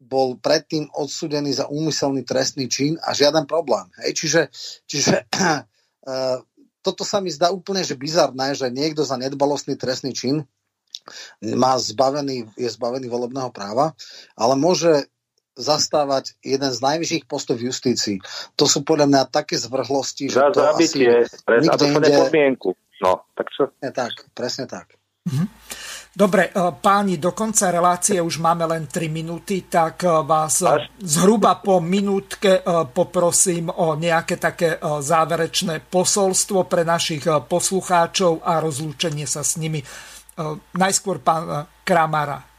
bol 0.00 0.40
predtým 0.40 0.88
odsudený 0.96 1.60
za 1.60 1.68
úmyselný 1.68 2.24
trestný 2.24 2.66
čin 2.66 2.96
a 3.04 3.12
žiaden 3.12 3.44
problém. 3.44 3.84
Hej? 4.00 4.10
Čiže, 4.16 4.42
čiže 4.88 5.14
uh, 5.28 6.40
toto 6.86 7.04
sa 7.04 7.20
mi 7.20 7.28
zdá 7.28 7.52
úplne 7.52 7.84
že 7.84 7.94
bizarné, 7.94 8.56
že 8.56 8.72
niekto 8.72 9.04
za 9.04 9.20
nedbalostný 9.20 9.76
trestný 9.76 10.16
čin 10.16 10.40
má 11.44 11.76
zbavený, 11.76 12.48
je 12.56 12.68
zbavený 12.72 13.06
volebného 13.08 13.52
práva, 13.52 13.92
ale 14.36 14.56
môže 14.56 15.08
zastávať 15.58 16.38
jeden 16.40 16.70
z 16.70 16.78
najvyšších 16.78 17.24
postov 17.26 17.58
v 17.58 17.70
justícii. 17.70 18.18
To 18.54 18.64
sú 18.70 18.86
podľa 18.86 19.06
mňa 19.10 19.22
také 19.30 19.58
zvrhlosti, 19.58 20.30
že 20.30 20.38
to 20.54 20.62
zabitie, 20.62 21.26
asi 21.26 21.36
pre, 21.42 21.56
nikde 21.62 21.86
inde... 21.86 22.10
podmienku. 22.16 22.68
No, 23.00 23.24
tak 23.32 23.48
čo? 23.50 23.72
Presne 23.72 23.90
tak, 23.96 24.12
presne 24.36 24.64
tak. 24.68 24.86
Mhm. 25.26 25.46
Dobre, 26.10 26.50
e, 26.50 26.74
páni, 26.82 27.22
do 27.22 27.30
konca 27.30 27.70
relácie 27.70 28.18
už 28.18 28.42
máme 28.42 28.66
len 28.66 28.90
3 28.90 29.06
minúty, 29.06 29.70
tak 29.70 30.02
e, 30.02 30.10
vás 30.26 30.58
Až? 30.58 30.90
zhruba 30.98 31.62
po 31.62 31.78
minútke 31.78 32.58
e, 32.58 32.62
poprosím 32.90 33.70
o 33.70 33.94
nejaké 33.94 34.34
také 34.34 34.82
záverečné 34.82 35.86
posolstvo 35.86 36.66
pre 36.66 36.82
našich 36.82 37.22
poslucháčov 37.24 38.42
a 38.42 38.58
rozlúčenie 38.58 39.24
sa 39.30 39.46
s 39.46 39.54
nimi. 39.54 39.78
Najskôr 40.74 41.20
pán 41.20 41.68
Kramara. 41.84 42.49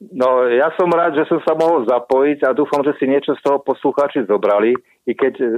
No, 0.00 0.48
ja 0.48 0.72
som 0.80 0.88
rád, 0.88 1.12
že 1.12 1.28
som 1.28 1.44
sa 1.44 1.52
mohol 1.52 1.84
zapojiť 1.84 2.48
a 2.48 2.56
dúfam, 2.56 2.80
že 2.80 2.96
si 2.96 3.04
niečo 3.04 3.36
z 3.36 3.44
toho 3.44 3.60
poslucháči 3.60 4.24
zobrali, 4.24 4.72
i 5.04 5.12
keď 5.12 5.34
e, 5.36 5.48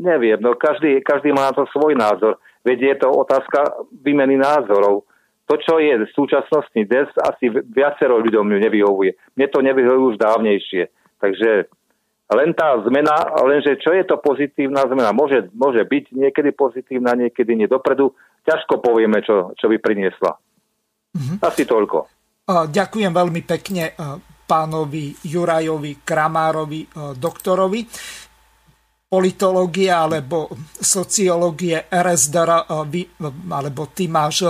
neviem, 0.00 0.40
no 0.40 0.56
každý, 0.56 1.04
každý 1.04 1.28
má 1.28 1.52
na 1.52 1.54
to 1.60 1.68
svoj 1.68 1.92
názor. 1.92 2.40
Veď 2.64 2.78
je 2.80 2.94
to 3.04 3.12
otázka 3.12 3.84
výmeny 4.00 4.40
názorov. 4.40 5.04
To, 5.44 5.54
čo 5.60 5.76
je 5.76 6.08
v 6.08 6.14
súčasnosti 6.16 6.80
dnes, 6.88 7.04
asi 7.20 7.52
viacero 7.52 8.16
ľuďom 8.16 8.48
ju 8.56 8.58
nevyhovuje. 8.64 9.12
Mne 9.36 9.46
to 9.52 9.60
nevyhovuje 9.60 10.16
už 10.16 10.16
dávnejšie. 10.16 10.88
Takže 11.20 11.68
len 12.32 12.56
tá 12.56 12.80
zmena, 12.88 13.12
lenže 13.44 13.76
čo 13.76 13.92
je 13.92 14.08
to 14.08 14.16
pozitívna 14.16 14.88
zmena? 14.88 15.12
Môže, 15.12 15.52
môže 15.52 15.84
byť 15.84 16.16
niekedy 16.16 16.56
pozitívna, 16.56 17.12
niekedy 17.12 17.52
nie. 17.52 17.68
Dopredu 17.68 18.16
ťažko 18.48 18.80
povieme, 18.80 19.20
čo, 19.20 19.52
čo 19.60 19.68
by 19.68 19.76
priniesla. 19.76 20.40
Mm-hmm. 21.12 21.44
Asi 21.44 21.68
toľko. 21.68 22.21
Ďakujem 22.48 23.12
veľmi 23.14 23.42
pekne 23.46 23.94
pánovi 24.42 25.14
Jurajovi 25.22 26.02
Kramárovi, 26.02 26.90
doktorovi 27.16 27.80
politológie 29.12 29.92
alebo 29.92 30.48
sociológie 30.80 31.84
RSDR, 31.92 32.64
alebo 33.52 33.82
ty 33.92 34.08
máš 34.08 34.48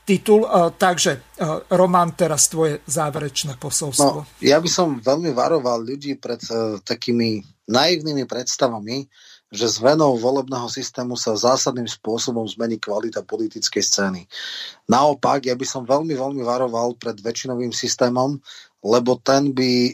titul. 0.00 0.48
Takže, 0.74 1.36
Roman, 1.76 2.16
teraz 2.16 2.48
tvoje 2.48 2.80
záverečné 2.88 3.60
posolstvo. 3.60 4.24
No, 4.24 4.26
ja 4.40 4.56
by 4.58 4.68
som 4.72 4.96
veľmi 4.96 5.36
varoval 5.36 5.84
ľudí 5.84 6.16
pred 6.16 6.40
takými 6.80 7.44
naivnými 7.68 8.24
predstavami, 8.24 9.04
že 9.48 9.80
zmenou 9.80 10.20
volebného 10.20 10.68
systému 10.68 11.16
sa 11.16 11.32
zásadným 11.32 11.88
spôsobom 11.88 12.44
zmení 12.44 12.76
kvalita 12.76 13.24
politickej 13.24 13.80
scény. 13.80 14.22
Naopak, 14.84 15.48
ja 15.48 15.56
by 15.56 15.64
som 15.64 15.88
veľmi, 15.88 16.12
veľmi 16.12 16.44
varoval 16.44 17.00
pred 17.00 17.16
väčšinovým 17.16 17.72
systémom, 17.72 18.36
lebo 18.78 19.18
ten 19.18 19.50
by 19.50 19.90
e, 19.90 19.92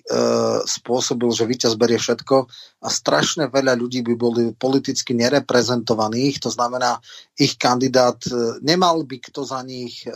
spôsobil, 0.68 1.30
že 1.32 1.48
víťaz 1.48 1.72
berie 1.80 1.96
všetko 1.96 2.36
a 2.84 2.88
strašne 2.92 3.48
veľa 3.48 3.80
ľudí 3.80 4.04
by 4.04 4.14
boli 4.18 4.42
politicky 4.52 5.16
nereprezentovaných, 5.16 6.36
to 6.44 6.50
znamená, 6.52 7.00
ich 7.38 7.56
kandidát 7.56 8.20
e, 8.28 8.60
nemal 8.60 9.08
by 9.08 9.16
kto 9.24 9.40
za 9.40 9.64
nich 9.64 10.04
e, 10.04 10.12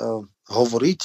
hovoriť 0.53 1.01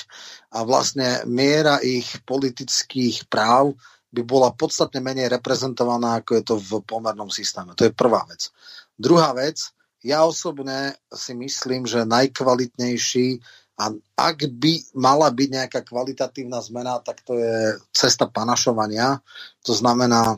a 0.56 0.68
vlastne 0.68 1.24
miera 1.28 1.80
ich 1.80 2.20
politických 2.28 3.32
práv 3.32 3.76
by 4.14 4.22
bola 4.22 4.54
podstatne 4.54 5.02
menej 5.02 5.28
reprezentovaná, 5.34 6.22
ako 6.22 6.32
je 6.38 6.44
to 6.46 6.56
v 6.62 6.72
pomernom 6.86 7.34
systéme. 7.34 7.74
To 7.74 7.90
je 7.90 7.98
prvá 7.98 8.22
vec. 8.30 8.54
Druhá 8.94 9.34
vec, 9.34 9.74
ja 10.06 10.22
osobne 10.22 10.94
si 11.10 11.34
myslím, 11.34 11.90
že 11.90 12.06
najkvalitnejší 12.06 13.42
a 13.82 13.90
ak 14.14 14.38
by 14.54 14.94
mala 14.94 15.34
byť 15.34 15.50
nejaká 15.50 15.80
kvalitatívna 15.82 16.62
zmena, 16.62 17.02
tak 17.02 17.26
to 17.26 17.42
je 17.42 17.82
cesta 17.90 18.30
panašovania. 18.30 19.18
To 19.66 19.74
znamená 19.74 20.38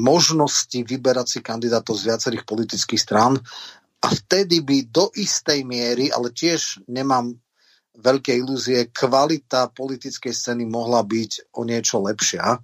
možnosti 0.00 0.80
vyberať 0.80 1.26
si 1.28 1.38
kandidátov 1.44 2.00
z 2.00 2.08
viacerých 2.08 2.48
politických 2.48 3.00
strán 3.02 3.36
a 4.00 4.06
vtedy 4.08 4.64
by 4.64 4.88
do 4.88 5.12
istej 5.12 5.68
miery, 5.68 6.08
ale 6.08 6.32
tiež 6.32 6.80
nemám 6.88 7.36
veľké 7.94 8.34
ilúzie, 8.34 8.90
kvalita 8.90 9.70
politickej 9.70 10.34
scény 10.34 10.66
mohla 10.66 11.02
byť 11.06 11.54
o 11.54 11.62
niečo 11.62 12.02
lepšia. 12.02 12.58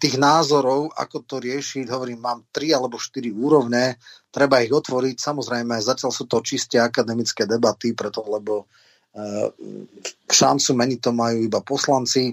Tých 0.00 0.16
názorov, 0.16 0.96
ako 0.96 1.28
to 1.28 1.36
riešiť, 1.44 1.92
hovorím, 1.92 2.24
mám 2.24 2.40
tri 2.48 2.72
alebo 2.72 2.96
štyri 2.96 3.28
úrovne, 3.28 4.00
treba 4.32 4.64
ich 4.64 4.72
otvoriť. 4.72 5.16
Samozrejme, 5.20 5.76
zatiaľ 5.76 6.08
sú 6.08 6.24
to 6.24 6.40
čiste 6.40 6.80
akademické 6.80 7.44
debaty, 7.44 7.92
preto 7.92 8.24
lebo 8.24 8.64
šancu 10.24 10.70
meniť 10.72 11.00
to 11.04 11.12
majú 11.12 11.38
iba 11.44 11.60
poslanci, 11.60 12.32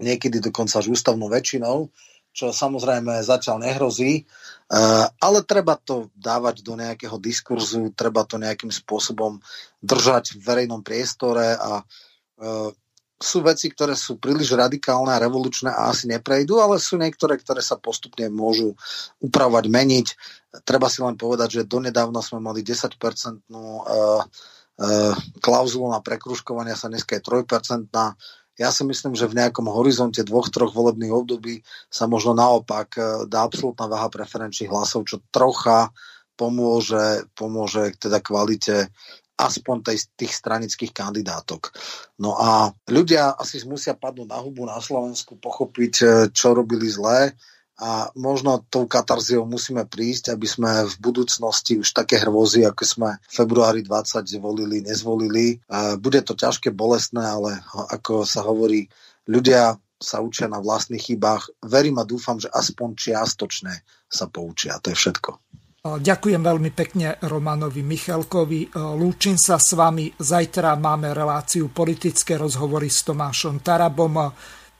niekedy 0.00 0.40
dokonca 0.40 0.80
až 0.80 0.88
ústavnou 0.88 1.28
väčšinou, 1.28 1.92
čo 2.34 2.50
samozrejme 2.50 3.22
zatiaľ 3.22 3.62
nehrozí. 3.62 4.26
Eh, 4.66 5.06
ale 5.06 5.46
treba 5.46 5.78
to 5.78 6.10
dávať 6.18 6.66
do 6.66 6.74
nejakého 6.74 7.14
diskurzu, 7.22 7.94
treba 7.94 8.26
to 8.26 8.42
nejakým 8.42 8.74
spôsobom 8.74 9.38
držať 9.78 10.34
v 10.34 10.42
verejnom 10.42 10.82
priestore 10.82 11.54
a 11.54 11.78
eh, 11.80 12.70
sú 13.14 13.38
veci, 13.46 13.70
ktoré 13.70 13.94
sú 13.94 14.18
príliš 14.18 14.58
radikálne 14.58 15.14
a 15.14 15.22
revolučné 15.22 15.70
a 15.70 15.94
asi 15.94 16.10
neprejdú, 16.10 16.58
ale 16.58 16.82
sú 16.82 16.98
niektoré, 16.98 17.38
ktoré 17.38 17.62
sa 17.62 17.78
postupne 17.78 18.26
môžu 18.26 18.74
upravovať, 19.22 19.64
meniť. 19.70 20.06
Treba 20.66 20.90
si 20.90 20.98
len 21.00 21.14
povedať, 21.14 21.62
že 21.62 21.70
donedávna 21.70 22.18
sme 22.18 22.42
mali 22.42 22.66
10-percentnú 22.66 23.64
eh, 23.86 24.22
klauzulu 25.38 25.86
na 25.86 26.02
prekružkovania 26.02 26.74
sa 26.74 26.90
dneska 26.90 27.14
je 27.14 27.22
3%. 27.22 27.86
Ja 28.54 28.70
si 28.70 28.86
myslím, 28.86 29.18
že 29.18 29.26
v 29.26 29.38
nejakom 29.38 29.66
horizonte 29.66 30.22
dvoch, 30.22 30.46
troch 30.46 30.70
volebných 30.70 31.10
období 31.10 31.66
sa 31.90 32.06
možno 32.06 32.38
naopak 32.38 32.88
e, 32.94 33.00
dá 33.26 33.42
absolútna 33.42 33.90
váha 33.90 34.06
preferenčných 34.06 34.70
hlasov, 34.70 35.10
čo 35.10 35.18
trocha 35.34 35.90
pomôže, 36.38 37.26
pomôže 37.34 37.94
teda 37.98 38.22
kvalite 38.22 38.94
aspoň 39.34 39.76
tej, 39.82 39.98
tých 40.14 40.32
stranických 40.38 40.94
kandidátok. 40.94 41.74
No 42.22 42.38
a 42.38 42.70
ľudia 42.86 43.34
asi 43.34 43.58
musia 43.66 43.98
padnúť 43.98 44.30
na 44.30 44.38
hubu 44.38 44.62
na 44.62 44.78
Slovensku, 44.78 45.34
pochopiť, 45.42 45.94
e, 46.02 46.06
čo 46.30 46.54
robili 46.54 46.86
zlé, 46.86 47.34
a 47.74 48.14
možno 48.14 48.62
tou 48.70 48.86
katarziou 48.86 49.42
musíme 49.42 49.82
prísť, 49.82 50.30
aby 50.30 50.46
sme 50.46 50.70
v 50.86 50.94
budúcnosti 51.02 51.82
už 51.82 51.90
také 51.90 52.22
hrôzy, 52.22 52.62
ako 52.62 52.82
sme 52.86 53.10
v 53.18 53.32
februári 53.34 53.82
20 53.82 54.22
zvolili, 54.30 54.78
nezvolili. 54.86 55.58
A 55.66 55.98
bude 55.98 56.22
to 56.22 56.38
ťažké, 56.38 56.70
bolestné, 56.70 57.26
ale 57.26 57.58
ako 57.90 58.22
sa 58.22 58.46
hovorí, 58.46 58.86
ľudia 59.26 59.74
sa 59.98 60.22
učia 60.22 60.46
na 60.46 60.62
vlastných 60.62 61.02
chybách. 61.02 61.66
Verím 61.66 61.98
a 61.98 62.06
dúfam, 62.06 62.38
že 62.38 62.46
aspoň 62.52 62.94
čiastočne 62.94 63.74
sa 64.06 64.30
poučia. 64.30 64.78
To 64.78 64.94
je 64.94 64.96
všetko. 64.98 65.30
Ďakujem 65.84 66.40
veľmi 66.40 66.70
pekne 66.72 67.20
Romanovi 67.28 67.84
Michalkovi. 67.84 68.72
Lúčim 68.72 69.36
sa 69.36 69.60
s 69.60 69.76
vami. 69.76 70.08
Zajtra 70.16 70.80
máme 70.80 71.12
reláciu 71.12 71.68
politické 71.68 72.40
rozhovory 72.40 72.88
s 72.88 73.04
Tomášom 73.04 73.60
Tarabom. 73.60 74.32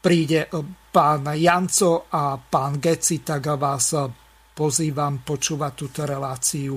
Príde 0.05 0.53
pán 0.93 1.33
Janco 1.33 2.13
a 2.13 2.37
pán 2.37 2.77
Geci, 2.77 3.25
tak 3.25 3.57
vás 3.57 3.97
pozývam 4.53 5.25
počúvať 5.25 5.73
túto 5.73 6.05
reláciu 6.05 6.77